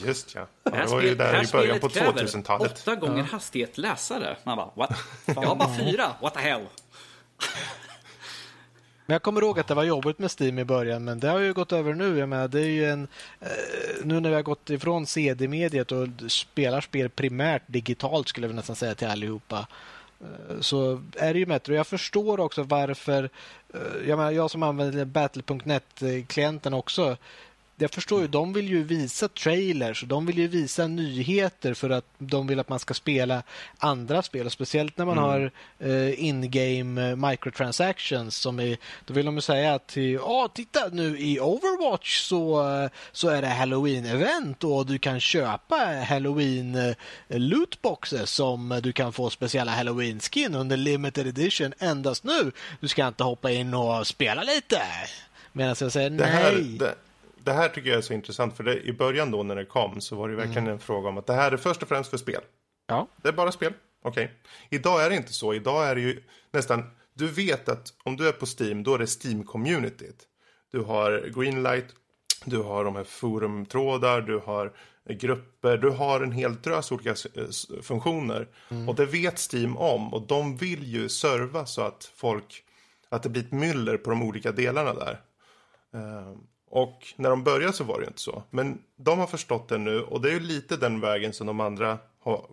just 0.04 0.34
ja. 0.34 0.46
ja 0.64 0.70
Det 0.70 0.86
var 0.86 1.02
ju 1.02 1.14
där 1.14 1.44
i 1.44 1.46
början 1.52 1.80
på 1.80 1.88
spelet 1.88 2.14
kräver 2.14 2.26
2000-talet. 2.26 2.72
åtta 2.72 2.94
gånger 2.94 3.22
hastighet 3.22 3.78
läsare. 3.78 4.36
Man 4.44 4.56
bara, 4.56 4.70
what? 4.74 4.90
Jag 5.26 5.34
har 5.34 5.56
bara 5.56 5.76
fyra, 5.78 6.06
what 6.20 6.34
the 6.34 6.40
hell? 6.40 6.66
Men 9.10 9.14
jag 9.14 9.22
kommer 9.22 9.42
ihåg 9.42 9.58
att 9.58 9.66
det 9.66 9.74
var 9.74 9.84
jobbigt 9.84 10.18
med 10.18 10.30
Steam 10.40 10.58
i 10.58 10.64
början, 10.64 11.04
men 11.04 11.20
det 11.20 11.28
har 11.28 11.38
ju 11.38 11.52
gått 11.52 11.72
över 11.72 11.94
nu. 11.94 12.18
Jag 12.18 12.28
menar, 12.28 12.48
det 12.48 12.60
är 12.60 12.68
ju 12.68 12.84
en, 12.84 13.08
eh, 13.40 13.48
nu 14.04 14.20
när 14.20 14.28
vi 14.28 14.34
har 14.34 14.42
gått 14.42 14.70
ifrån 14.70 15.06
CD-mediet 15.06 15.92
och 15.92 16.08
spelar 16.28 16.80
spel 16.80 17.08
primärt 17.08 17.62
digitalt, 17.66 18.28
skulle 18.28 18.46
vi 18.46 18.54
nästan 18.54 18.76
säga 18.76 18.94
till 18.94 19.08
allihopa, 19.08 19.66
eh, 20.20 20.60
så 20.60 21.02
är 21.16 21.32
det 21.32 21.38
ju 21.38 21.46
bättre. 21.46 21.74
Jag 21.74 21.86
förstår 21.86 22.40
också 22.40 22.62
varför, 22.62 23.30
eh, 23.74 24.08
jag 24.08 24.16
menar, 24.16 24.30
jag 24.30 24.50
som 24.50 24.62
använder 24.62 25.04
Battle.net-klienten 25.04 26.74
också, 26.74 27.16
jag 27.80 27.90
förstår 27.90 28.20
ju, 28.20 28.28
de 28.28 28.52
vill 28.52 28.68
ju 28.68 28.82
visa 28.84 29.28
trailers 29.28 30.02
och 30.02 30.08
de 30.08 30.26
vill 30.26 30.38
ju 30.38 30.48
visa 30.48 30.86
nyheter 30.86 31.74
för 31.74 31.90
att 31.90 32.04
de 32.18 32.46
vill 32.46 32.60
att 32.60 32.68
man 32.68 32.78
ska 32.78 32.94
spela 32.94 33.42
andra 33.78 34.22
spel. 34.22 34.46
Och 34.46 34.52
speciellt 34.52 34.98
när 34.98 35.04
man 35.04 35.18
har 35.18 35.50
eh, 35.78 36.24
in-game 36.24 37.10
eh, 37.10 37.16
microtransactions 37.16 38.36
som 38.36 38.60
är, 38.60 38.76
då 39.04 39.14
vill 39.14 39.26
de 39.26 39.34
ju 39.34 39.40
säga 39.40 39.74
att 39.74 39.96
ja, 39.96 40.48
titta 40.54 40.88
nu 40.92 41.18
i 41.18 41.40
Overwatch 41.40 42.20
så, 42.20 42.72
eh, 42.74 42.90
så 43.12 43.28
är 43.28 43.42
det 43.42 43.48
Halloween-event 43.48 44.64
och 44.64 44.86
du 44.86 44.98
kan 44.98 45.20
köpa 45.20 45.76
Halloween 46.08 46.74
eh, 46.74 46.94
som 48.24 48.80
du 48.82 48.92
kan 48.92 49.12
få 49.12 49.30
speciella 49.30 49.72
Halloween-skin 49.72 50.54
under 50.54 50.76
limited 50.76 51.26
edition 51.26 51.72
endast 51.78 52.24
nu. 52.24 52.52
Du 52.80 52.88
ska 52.88 53.08
inte 53.08 53.24
hoppa 53.24 53.50
in 53.50 53.74
och 53.74 54.06
spela 54.06 54.42
lite. 54.42 54.82
Medan 55.52 55.76
jag 55.80 55.92
säger 55.92 56.10
Det 56.10 56.24
här, 56.24 56.52
nej. 56.52 56.78
det, 56.78 56.94
det 57.44 57.52
här 57.52 57.68
tycker 57.68 57.88
jag 57.90 57.98
är 57.98 58.02
så 58.02 58.12
intressant 58.12 58.56
för 58.56 58.64
det, 58.64 58.80
i 58.82 58.92
början 58.92 59.30
då 59.30 59.42
när 59.42 59.56
det 59.56 59.64
kom 59.64 60.00
så 60.00 60.16
var 60.16 60.28
det 60.28 60.36
verkligen 60.36 60.66
en 60.66 60.78
fråga 60.78 61.08
om 61.08 61.18
att 61.18 61.26
det 61.26 61.32
här 61.34 61.52
är 61.52 61.56
först 61.56 61.82
och 61.82 61.88
främst 61.88 62.10
för 62.10 62.16
spel. 62.16 62.40
Ja. 62.86 63.08
Det 63.22 63.28
är 63.28 63.32
bara 63.32 63.52
spel. 63.52 63.72
Okej. 64.02 64.32
Idag 64.70 65.04
är 65.04 65.10
det 65.10 65.16
inte 65.16 65.32
så. 65.32 65.54
Idag 65.54 65.86
är 65.88 65.94
det 65.94 66.00
ju 66.00 66.22
nästan... 66.50 66.82
Du 67.14 67.26
vet 67.26 67.68
att 67.68 67.92
om 68.02 68.16
du 68.16 68.28
är 68.28 68.32
på 68.32 68.46
Steam, 68.46 68.82
då 68.82 68.94
är 68.94 68.98
det 68.98 69.04
Steam-communityt. 69.04 70.20
Du 70.72 70.80
har 70.80 71.40
Greenlight, 71.40 71.86
du 72.44 72.56
har 72.62 72.84
de 72.84 72.96
här 72.96 73.04
forumtrådar, 73.04 74.20
du 74.20 74.38
har 74.38 74.72
grupper, 75.08 75.76
du 75.76 75.90
har 75.90 76.20
en 76.20 76.32
hel 76.32 76.54
drös 76.62 76.92
olika 76.92 77.10
s- 77.12 77.66
funktioner. 77.82 78.48
Och 78.88 78.94
det 78.94 79.06
vet 79.06 79.52
Steam 79.52 79.76
om 79.76 80.14
och 80.14 80.26
de 80.26 80.56
vill 80.56 80.82
ju 80.84 81.08
serva 81.08 81.66
så 81.66 81.82
att 81.82 82.12
folk... 82.16 82.64
Att 83.08 83.22
det 83.22 83.28
blir 83.28 83.42
ett 83.42 83.52
myller 83.52 83.96
på 83.96 84.10
de 84.10 84.22
olika 84.22 84.52
delarna 84.52 84.94
där. 84.94 85.20
Ehm, 85.94 86.38
Och 86.70 87.14
när 87.16 87.30
de 87.30 87.44
började 87.44 87.72
så 87.72 87.84
var 87.84 88.00
det 88.00 88.06
inte 88.06 88.20
så. 88.20 88.42
Men 88.50 88.82
de 88.96 89.18
har 89.18 89.26
förstått 89.26 89.68
det 89.68 89.78
nu 89.78 90.00
och 90.02 90.20
det 90.20 90.28
är 90.28 90.32
ju 90.32 90.40
lite 90.40 90.76
den 90.76 91.00
vägen 91.00 91.32
som 91.32 91.46
de 91.46 91.60
andra 91.60 91.98
har, 92.20 92.46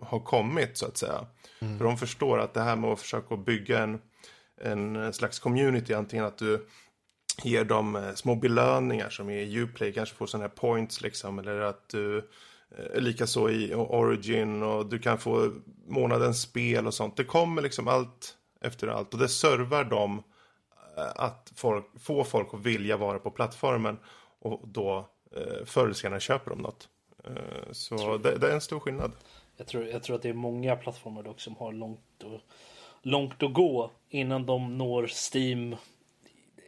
har 0.00 0.20
kommit 0.20 0.78
så 0.78 0.86
att 0.86 0.96
säga. 0.96 1.26
För 1.78 1.84
de 1.84 1.98
förstår 1.98 2.38
att 2.38 2.54
det 2.54 2.60
här 2.60 2.76
med 2.76 2.90
att 2.90 3.00
försöka 3.00 3.36
bygga 3.36 3.78
en, 3.78 4.00
en 4.62 5.12
slags 5.12 5.38
community, 5.38 5.94
antingen 5.94 6.24
att 6.24 6.38
du 6.38 6.66
ger 7.42 7.64
dem 7.64 7.96
eh, 7.96 8.14
små 8.14 8.34
belöningar 8.34 9.10
som 9.10 9.30
i 9.30 9.58
Uplay, 9.58 9.92
kanske 9.92 10.14
får 10.14 10.26
sådana 10.26 10.48
här 10.48 10.54
points 10.54 11.00
liksom, 11.00 11.38
eller 11.38 11.60
att 11.60 11.88
du 11.88 12.16
eh, 12.78 13.00
likaså 13.00 13.50
i 13.50 13.74
Origin 13.74 14.62
och 14.62 14.86
du 14.86 14.98
kan 14.98 15.18
få 15.18 15.52
månadens 15.86 16.42
spel 16.42 16.86
och 16.86 16.94
sånt. 16.94 17.16
Det 17.16 17.24
kommer 17.24 17.62
liksom 17.62 17.88
allt 17.88 18.34
efter 18.60 18.88
allt 18.88 19.14
och 19.14 19.20
det 19.20 19.28
servar 19.28 19.84
dem 19.84 20.22
att 21.14 21.52
folk, 21.54 21.84
få 22.00 22.24
folk 22.24 22.54
att 22.54 22.60
vilja 22.60 22.96
vara 22.96 23.18
på 23.18 23.30
plattformen 23.30 23.98
och 24.40 24.68
då 24.68 25.08
eh, 25.36 25.64
förr 25.64 25.84
eller 25.84 25.94
senare 25.94 26.20
köper 26.20 26.50
de 26.50 26.58
något. 26.58 26.88
Eh, 27.24 27.72
så 27.72 28.16
det, 28.18 28.38
det 28.38 28.48
är 28.48 28.54
en 28.54 28.60
stor 28.60 28.80
skillnad. 28.80 29.12
Jag 29.56 29.66
tror, 29.66 29.86
jag 29.86 30.02
tror 30.02 30.16
att 30.16 30.22
det 30.22 30.28
är 30.28 30.32
många 30.32 30.76
plattformar 30.76 31.22
dock 31.22 31.40
som 31.40 31.56
har 31.56 31.72
långt, 31.72 32.22
och, 32.24 32.40
långt 33.02 33.42
att 33.42 33.52
gå 33.52 33.90
innan 34.08 34.46
de 34.46 34.78
når 34.78 35.10
Steam 35.34 35.76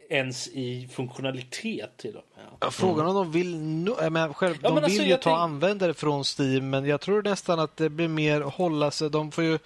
ens 0.09 0.47
i 0.47 0.87
funktionalitet 0.91 1.97
till 1.97 2.15
och 2.17 2.23
med. 2.35 2.45
Ja, 2.59 2.71
Frågan 2.71 3.07
om 3.07 3.15
de 3.15 3.31
vill 3.31 3.55
menar, 3.55 4.33
själv, 4.33 4.55
Ja, 4.61 4.69
de 4.69 4.75
men 4.75 4.83
alltså, 4.83 4.99
vill 5.01 5.09
ju 5.09 5.15
ta 5.17 5.21
tänk- 5.23 5.37
användare 5.37 5.93
från 5.93 6.23
Steam 6.39 6.69
men 6.69 6.85
jag 6.85 7.01
tror 7.01 7.23
nästan 7.23 7.59
att 7.59 7.77
det 7.77 7.89
blir 7.89 8.07
mer 8.07 8.41
hålla 8.41 8.91
sig, 8.91 9.09
de 9.09 9.31
får 9.31 9.43
ju 9.43 9.59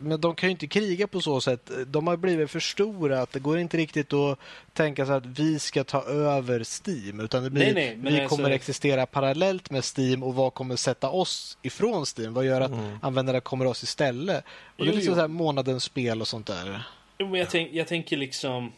men 0.00 0.20
de 0.20 0.34
kan 0.34 0.48
ju 0.48 0.50
inte 0.50 0.66
kriga 0.66 1.06
på 1.06 1.20
så 1.20 1.40
sätt. 1.40 1.70
De 1.86 2.06
har 2.06 2.16
blivit 2.16 2.50
för 2.50 2.60
stora. 2.60 3.22
att 3.22 3.32
Det 3.32 3.40
går 3.40 3.58
inte 3.58 3.76
riktigt 3.76 4.12
att 4.12 4.38
tänka 4.72 5.06
sig 5.06 5.14
att 5.14 5.26
vi 5.26 5.58
ska 5.58 5.84
ta 5.84 6.02
över 6.02 6.64
Steam. 6.64 7.20
Utan 7.20 7.44
det 7.44 7.50
blir, 7.50 7.64
Nej, 7.64 7.74
nej, 7.74 7.96
men 7.96 8.12
vi 8.12 8.20
alltså- 8.20 8.36
kommer 8.36 8.50
existera 8.50 9.06
parallellt 9.06 9.70
med 9.70 9.84
Steam 9.96 10.22
och 10.22 10.34
vad 10.34 10.54
kommer 10.54 10.76
sätta 10.76 11.10
oss 11.10 11.58
ifrån 11.62 12.04
Steam? 12.18 12.34
Vad 12.34 12.44
gör 12.44 12.60
att 12.60 12.72
användare 13.02 13.40
kommer 13.40 13.64
oss 13.64 13.82
istället? 13.82 14.44
Och 14.76 14.84
det 14.84 14.90
är 14.90 14.94
liksom 14.94 15.10
jo. 15.10 15.14
så 15.14 15.20
här 15.20 15.28
månadens 15.28 15.84
spel 15.84 16.20
och 16.20 16.28
sånt 16.28 16.46
där. 16.46 16.82
Jo, 17.18 17.28
men 17.28 17.40
jag, 17.40 17.50
tänk, 17.50 17.72
jag 17.72 17.86
tänker 17.86 18.16
liksom... 18.16 18.72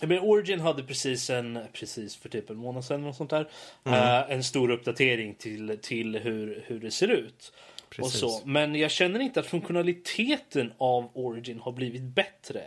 Jag 0.00 0.08
menar, 0.08 0.24
Origin 0.24 0.60
hade 0.60 0.82
precis 0.82 1.30
en, 1.30 1.58
precis 1.72 2.16
för 2.16 2.28
typ 2.28 2.50
en 2.50 2.56
månad 2.56 2.84
sedan 2.84 3.04
och 3.04 3.14
sånt 3.14 3.30
där, 3.30 3.48
eh, 3.84 4.30
en 4.30 4.44
stor 4.44 4.70
uppdatering 4.70 5.34
till, 5.34 5.78
till 5.82 6.18
hur, 6.18 6.64
hur 6.66 6.80
det 6.80 6.90
ser 6.90 7.08
ut. 7.08 7.52
Och 7.98 8.10
så. 8.10 8.40
Men 8.44 8.74
jag 8.74 8.90
känner 8.90 9.20
inte 9.20 9.40
att 9.40 9.46
funktionaliteten 9.46 10.72
av 10.78 11.10
Origin 11.14 11.60
har 11.60 11.72
blivit 11.72 12.02
bättre. 12.02 12.62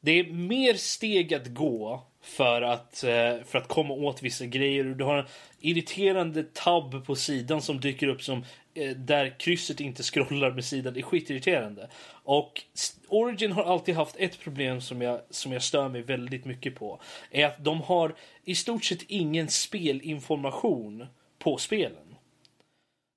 Det 0.00 0.12
är 0.12 0.24
mer 0.24 0.74
steg 0.74 1.34
att 1.34 1.46
gå 1.46 2.02
för 2.22 2.62
att, 2.62 3.04
eh, 3.04 3.44
för 3.44 3.56
att 3.58 3.68
komma 3.68 3.94
åt 3.94 4.22
vissa 4.22 4.46
grejer. 4.46 4.84
Du 4.84 5.04
har 5.04 5.18
en 5.18 5.26
irriterande 5.60 6.44
tab 6.52 7.06
på 7.06 7.14
sidan 7.14 7.62
som 7.62 7.80
dyker 7.80 8.06
upp 8.06 8.22
som 8.22 8.44
eh, 8.74 8.90
där 8.90 9.38
krysset 9.38 9.80
inte 9.80 10.02
scrollar 10.02 10.50
med 10.50 10.64
sidan. 10.64 10.94
Det 10.94 11.00
är 11.00 11.02
skitirriterande. 11.02 11.88
Och 12.24 12.62
Origin 13.08 13.52
har 13.52 13.64
alltid 13.64 13.94
haft 13.94 14.16
ett 14.18 14.40
problem 14.40 14.80
som 14.80 15.02
jag, 15.02 15.20
som 15.30 15.52
jag 15.52 15.62
stör 15.62 15.88
mig 15.88 16.02
väldigt 16.02 16.44
mycket 16.44 16.74
på. 16.74 17.00
Är 17.30 17.46
att 17.46 17.64
de 17.64 17.80
har 17.80 18.14
i 18.44 18.54
stort 18.54 18.84
sett 18.84 19.02
ingen 19.08 19.48
spelinformation 19.48 21.06
på 21.38 21.56
spelen. 21.56 22.11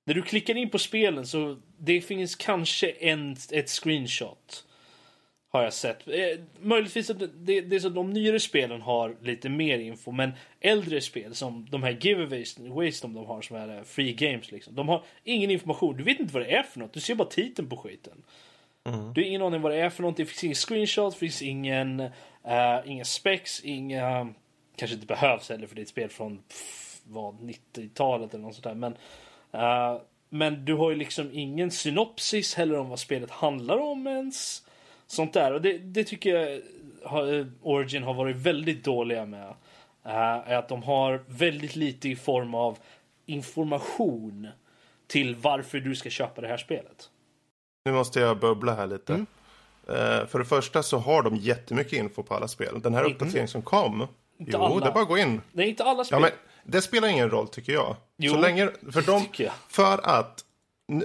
När 0.06 0.14
du 0.14 0.22
klickar 0.22 0.56
in 0.56 0.70
på 0.70 0.78
spelen 0.78 1.26
så 1.26 1.56
det 1.78 2.00
finns 2.00 2.36
kanske 2.36 2.90
en, 2.90 3.36
ett 3.52 3.68
screenshot. 3.68 4.64
Har 5.48 5.62
jag 5.62 5.72
sett. 5.72 6.08
Eh, 6.08 6.40
möjligtvis 6.60 7.10
att 7.10 7.18
det, 7.18 7.60
det, 7.60 7.76
är 7.76 7.80
så 7.80 7.88
att 7.88 7.94
de 7.94 8.10
nyare 8.10 8.40
spelen 8.40 8.80
har 8.80 9.16
lite 9.22 9.48
mer 9.48 9.78
info. 9.78 10.12
Men 10.12 10.32
äldre 10.60 11.00
spel 11.00 11.34
som 11.34 11.66
de 11.70 11.82
här 11.82 11.98
giveaways 12.00 12.58
ways 12.58 13.00
de, 13.00 13.16
har 13.16 13.42
som 13.42 13.56
är 13.56 13.76
eh, 13.76 13.82
free 13.82 14.12
games 14.12 14.52
liksom. 14.52 14.74
De 14.74 14.88
har 14.88 15.04
ingen 15.24 15.50
information. 15.50 15.96
Du 15.96 16.04
vet 16.04 16.20
inte 16.20 16.34
vad 16.34 16.42
det 16.42 16.56
är 16.56 16.62
för 16.62 16.80
något. 16.80 16.92
Du 16.92 17.00
ser 17.00 17.14
bara 17.14 17.28
titeln 17.28 17.68
på 17.68 17.76
skiten. 17.76 18.22
Du 19.14 19.20
har 19.20 19.28
ingen 19.28 19.42
aning 19.42 19.60
vad 19.60 19.72
det 19.72 19.78
är 19.78 19.90
för 19.90 20.02
något. 20.02 20.16
Det 20.16 20.24
finns 20.24 20.44
ingen 20.44 20.54
screenshot, 20.54 21.14
det 21.14 21.18
finns 21.18 21.42
ingen, 21.42 22.00
uh, 22.00 22.10
inga 22.84 23.04
specs, 23.04 23.60
inga... 23.64 24.34
Kanske 24.76 24.94
inte 24.94 25.06
behövs 25.06 25.48
heller 25.48 25.66
för 25.66 25.74
det 25.74 25.80
är 25.80 25.82
ett 25.82 25.88
spel 25.88 26.08
från 26.08 26.38
pff, 26.38 27.00
vad, 27.04 27.34
90-talet 27.34 28.34
eller 28.34 28.44
något 28.44 28.54
sånt 28.54 28.64
där. 28.64 28.74
Men, 28.74 28.96
eh, 29.60 30.00
men 30.28 30.64
du 30.64 30.74
har 30.74 30.90
ju 30.90 30.96
liksom 30.96 31.30
ingen 31.32 31.70
synopsis 31.70 32.54
heller 32.54 32.78
om 32.78 32.88
vad 32.88 32.98
spelet 32.98 33.30
handlar 33.30 33.78
om 33.78 34.06
ens. 34.06 34.62
Sånt 35.06 35.32
där. 35.32 35.52
Och 35.52 35.62
det, 35.62 35.78
det 35.78 36.04
tycker 36.04 36.30
jag 36.34 36.60
har, 37.04 37.38
eh, 37.38 37.46
Origin 37.62 38.02
har 38.02 38.14
varit 38.14 38.36
väldigt 38.36 38.84
dåliga 38.84 39.26
med. 39.26 39.54
Uh, 40.06 40.58
att 40.58 40.68
de 40.68 40.82
har 40.82 41.24
väldigt 41.26 41.76
lite 41.76 42.08
i 42.08 42.16
form 42.16 42.54
av 42.54 42.78
information 43.26 44.48
till 45.06 45.36
varför 45.36 45.78
du 45.78 45.94
ska 45.94 46.10
köpa 46.10 46.40
det 46.40 46.48
här 46.48 46.56
spelet. 46.56 47.10
Nu 47.84 47.92
måste 47.92 48.20
jag 48.20 48.38
bubbla 48.38 48.74
här 48.74 48.86
lite. 48.86 49.12
Mm. 49.14 49.26
Eh, 49.88 50.26
för 50.26 50.38
det 50.38 50.44
första 50.44 50.82
så 50.82 50.98
har 50.98 51.22
de 51.22 51.36
jättemycket 51.36 51.92
info 51.92 52.22
på 52.22 52.34
alla 52.34 52.48
spel. 52.48 52.80
Den 52.82 52.94
här 52.94 53.00
Mm. 53.00 53.12
uppdateringen 53.12 53.48
som 53.48 53.62
kom. 53.62 54.06
Inte 54.38 54.52
jo, 54.54 54.62
alla. 54.62 54.80
det 54.80 54.86
är 54.86 54.92
bara 54.92 55.02
att 55.02 55.08
gå 55.08 55.18
in. 55.18 55.40
Är 55.56 55.62
inte 55.62 55.84
alla 55.84 56.04
spel. 56.04 56.18
Ja, 56.22 56.28
men 56.28 56.30
det 56.66 56.82
spelar 56.82 57.08
ingen 57.08 57.30
roll 57.30 57.48
tycker 57.48 57.72
jag. 57.72 57.96
Jo, 58.16 58.32
så 58.32 58.40
länge, 58.40 58.70
för, 58.92 59.00
det 59.00 59.06
de, 59.06 59.22
tycker 59.22 59.44
jag. 59.44 59.52
för 59.68 60.00
att 60.06 60.44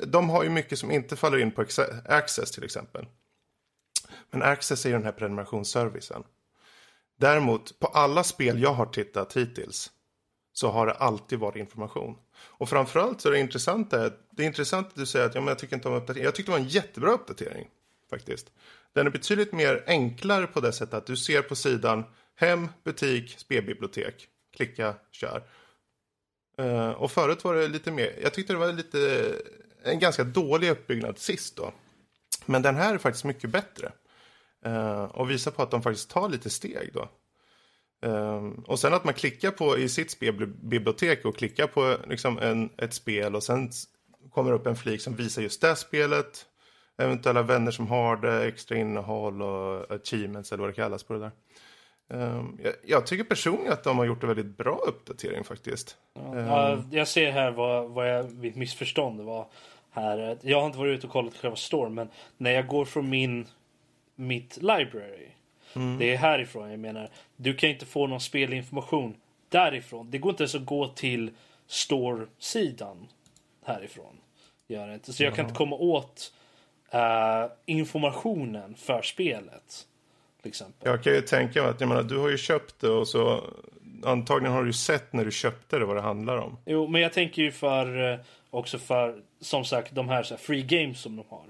de 0.07 0.30
har 0.30 0.43
ju 0.43 0.49
mycket 0.49 0.80
som 0.80 0.91
inte 0.91 1.16
faller 1.16 1.38
in 1.38 1.51
på 1.51 1.64
Acce- 1.64 2.01
Access 2.12 2.51
till 2.51 2.64
exempel. 2.64 3.05
Men 4.32 4.41
Access 4.43 4.86
är 4.86 4.89
ju 4.89 4.95
den 4.95 5.05
här 5.05 5.12
prenumerationsservicen. 5.12 6.24
Däremot, 7.20 7.80
på 7.80 7.88
alla 7.88 8.24
spel 8.24 8.62
jag 8.62 8.74
har 8.74 8.86
tittat 8.86 9.38
hittills 9.38 9.91
så 10.53 10.70
har 10.72 10.88
det 10.88 10.93
alltid 10.93 11.39
varit 11.39 11.55
information. 11.55 12.18
Och 12.38 12.70
framförallt 12.70 13.22
så 13.22 13.28
är 13.28 13.34
det 13.34 13.39
intressanta, 13.39 14.12
det 14.32 14.43
är 14.43 14.47
intressant 14.47 14.88
att 14.88 14.95
du 14.95 15.05
säger 15.05 15.26
att 15.26 15.36
ja, 15.36 15.41
men 15.41 15.47
jag 15.47 15.59
tycker 15.59 15.76
inte 15.76 15.88
om 15.88 15.93
uppdatering. 15.93 16.24
Jag 16.24 16.36
tyckte 16.36 16.51
det 16.51 16.57
var 16.57 16.66
en 16.66 16.70
jättebra 16.70 17.12
uppdatering 17.12 17.68
faktiskt. 18.09 18.51
Den 18.93 19.07
är 19.07 19.12
betydligt 19.12 19.53
mer 19.53 19.84
enklare 19.88 20.47
på 20.47 20.59
det 20.59 20.74
sättet 20.74 20.93
att 20.93 21.05
du 21.05 21.18
ser 21.18 21.41
på 21.41 21.55
sidan 21.55 22.03
hem, 22.36 22.68
butik, 22.84 23.36
spelbibliotek. 23.38 24.28
Klicka, 24.56 24.95
kör. 25.12 25.43
Uh, 26.60 26.89
och 26.89 27.12
förut 27.12 27.43
var 27.43 27.56
det 27.56 27.68
lite 27.68 27.91
mer, 27.91 28.20
jag 28.22 28.34
tyckte 28.34 28.54
det 28.54 28.60
var 28.60 28.74
lite, 28.74 29.34
en 29.84 29.99
ganska 29.99 30.24
dålig 30.24 30.70
uppbyggnad 30.70 31.18
sist 31.18 31.56
då. 31.56 31.74
Men 32.45 32.62
den 32.62 32.76
här 32.76 32.93
är 32.93 32.97
faktiskt 32.97 33.26
mycket 33.26 33.49
bättre. 33.49 33.91
Uh, 34.66 35.04
och 35.04 35.30
visar 35.30 35.52
på 35.52 35.64
att 35.64 35.72
de 35.72 35.84
faktiskt 35.84 36.10
tar 36.10 36.30
lite 36.30 36.49
steg 36.49 36.91
då. 36.93 37.10
Uh, 38.06 38.52
och 38.66 38.80
sen 38.80 38.93
att 38.93 39.04
man 39.04 39.14
klickar 39.14 39.52
på 39.52 39.78
i 39.78 39.89
sitt 39.89 40.12
spelbibliotek 40.12 41.26
och 41.26 41.38
klickar 41.38 41.68
på 41.68 41.97
liksom 42.08 42.39
en, 42.39 42.70
ett 42.78 42.93
spel 42.93 43.36
och 43.36 43.43
sen 43.43 43.72
kommer 44.32 44.52
upp 44.52 44.68
en 44.68 44.76
flik 44.76 45.02
som 45.02 45.16
visar 45.16 45.41
just 45.41 45.62
det 45.62 45.76
spelet. 45.76 46.45
Eventuella 46.97 47.41
vänner 47.41 47.72
som 47.72 47.88
har 47.88 48.18
det, 48.18 48.45
extra 48.45 48.78
innehåll 48.78 49.41
och 49.41 49.91
achievements 49.91 50.52
eller 50.52 50.62
vad 50.62 50.70
det 50.70 50.76
kallas 50.76 51.04
på 51.04 51.14
det 51.14 51.20
där. 51.20 51.32
Eh, 52.14 52.43
jag, 52.64 52.74
jag 52.86 53.07
tycker 53.07 53.24
personligen 53.24 53.74
att 53.74 53.84
de 53.84 53.97
har 53.97 54.05
gjort 54.05 54.24
en 54.24 54.28
väldigt 54.28 54.57
bra 54.57 54.76
uppdatering 54.76 55.43
faktiskt. 55.43 55.97
Ja, 56.14 56.84
jag 56.91 57.07
ser 57.07 57.32
här 57.32 57.51
vad, 57.51 57.89
vad 57.89 58.09
jag, 58.09 58.34
mitt 58.34 58.55
missförstånd 58.55 59.22
var. 59.22 59.47
Här. 59.93 60.38
Jag 60.41 60.59
har 60.59 60.66
inte 60.66 60.78
varit 60.78 60.97
ute 60.97 61.07
och 61.07 61.14
kollat 61.14 61.38
själva 61.38 61.55
storyn 61.55 61.93
men 61.93 62.09
när 62.38 62.51
jag 62.51 62.68
går 62.68 62.86
från 62.86 63.09
min 63.09 63.47
mitt 64.16 64.57
library. 64.57 65.28
Det 65.99 66.14
är 66.14 66.18
härifrån 66.18 66.72
jag 66.72 66.80
menar. 66.80 67.09
Du 67.36 67.53
kan 67.55 67.70
inte 67.70 67.86
få 67.86 68.07
någon 68.07 68.22
spelinformation 68.22 69.16
därifrån. 69.49 70.12
Det 70.12 70.18
går 70.18 70.30
inte 70.30 70.43
ens 70.43 70.55
att 70.55 70.66
gå 70.66 70.88
till 70.88 71.32
store-sidan 71.68 73.07
härifrån. 73.66 74.18
Gör 74.68 74.93
inte. 74.93 75.14
Så 75.14 75.24
jag 75.24 75.36
kan 75.36 75.45
inte 75.45 75.57
komma 75.57 75.76
åt 75.76 76.34
eh, 76.91 77.45
informationen 77.66 78.76
för 78.76 79.01
spelet. 79.01 79.88
Till 80.42 80.50
exempel. 80.50 80.92
Jag 80.92 81.04
kan 81.04 81.14
ju 81.14 81.22
tänka 81.22 81.62
mig 81.62 81.72
att 81.72 81.80
jag 81.80 81.89
menar, 81.89 82.04
du 82.04 82.18
har 82.18 82.30
ju 82.30 82.38
köpt 82.38 82.80
det 82.80 82.89
och 82.89 83.08
så 83.08 83.44
antagligen 84.04 84.54
har 84.54 84.62
du 84.62 84.70
ju 84.70 84.74
sett 84.74 85.14
när 85.14 85.26
du 85.26 85.32
köpte 85.32 85.80
det 85.80 85.86
vad 85.86 85.96
det 85.96 86.02
handlar 86.02 86.38
om. 86.38 86.58
Jo, 86.66 86.88
men 86.88 87.02
jag 87.02 87.14
tänker 87.14 87.42
ju 87.42 87.52
för 87.52 88.14
eh, 88.14 88.20
också 88.50 88.80
för 88.80 89.22
som 89.42 89.66
sagt 89.66 89.96
de 89.96 90.10
här, 90.10 90.24
så 90.24 90.34
här 90.34 90.42
free 90.42 90.62
games 90.62 91.00
som 91.00 91.16
de 91.16 91.26
har. 91.30 91.46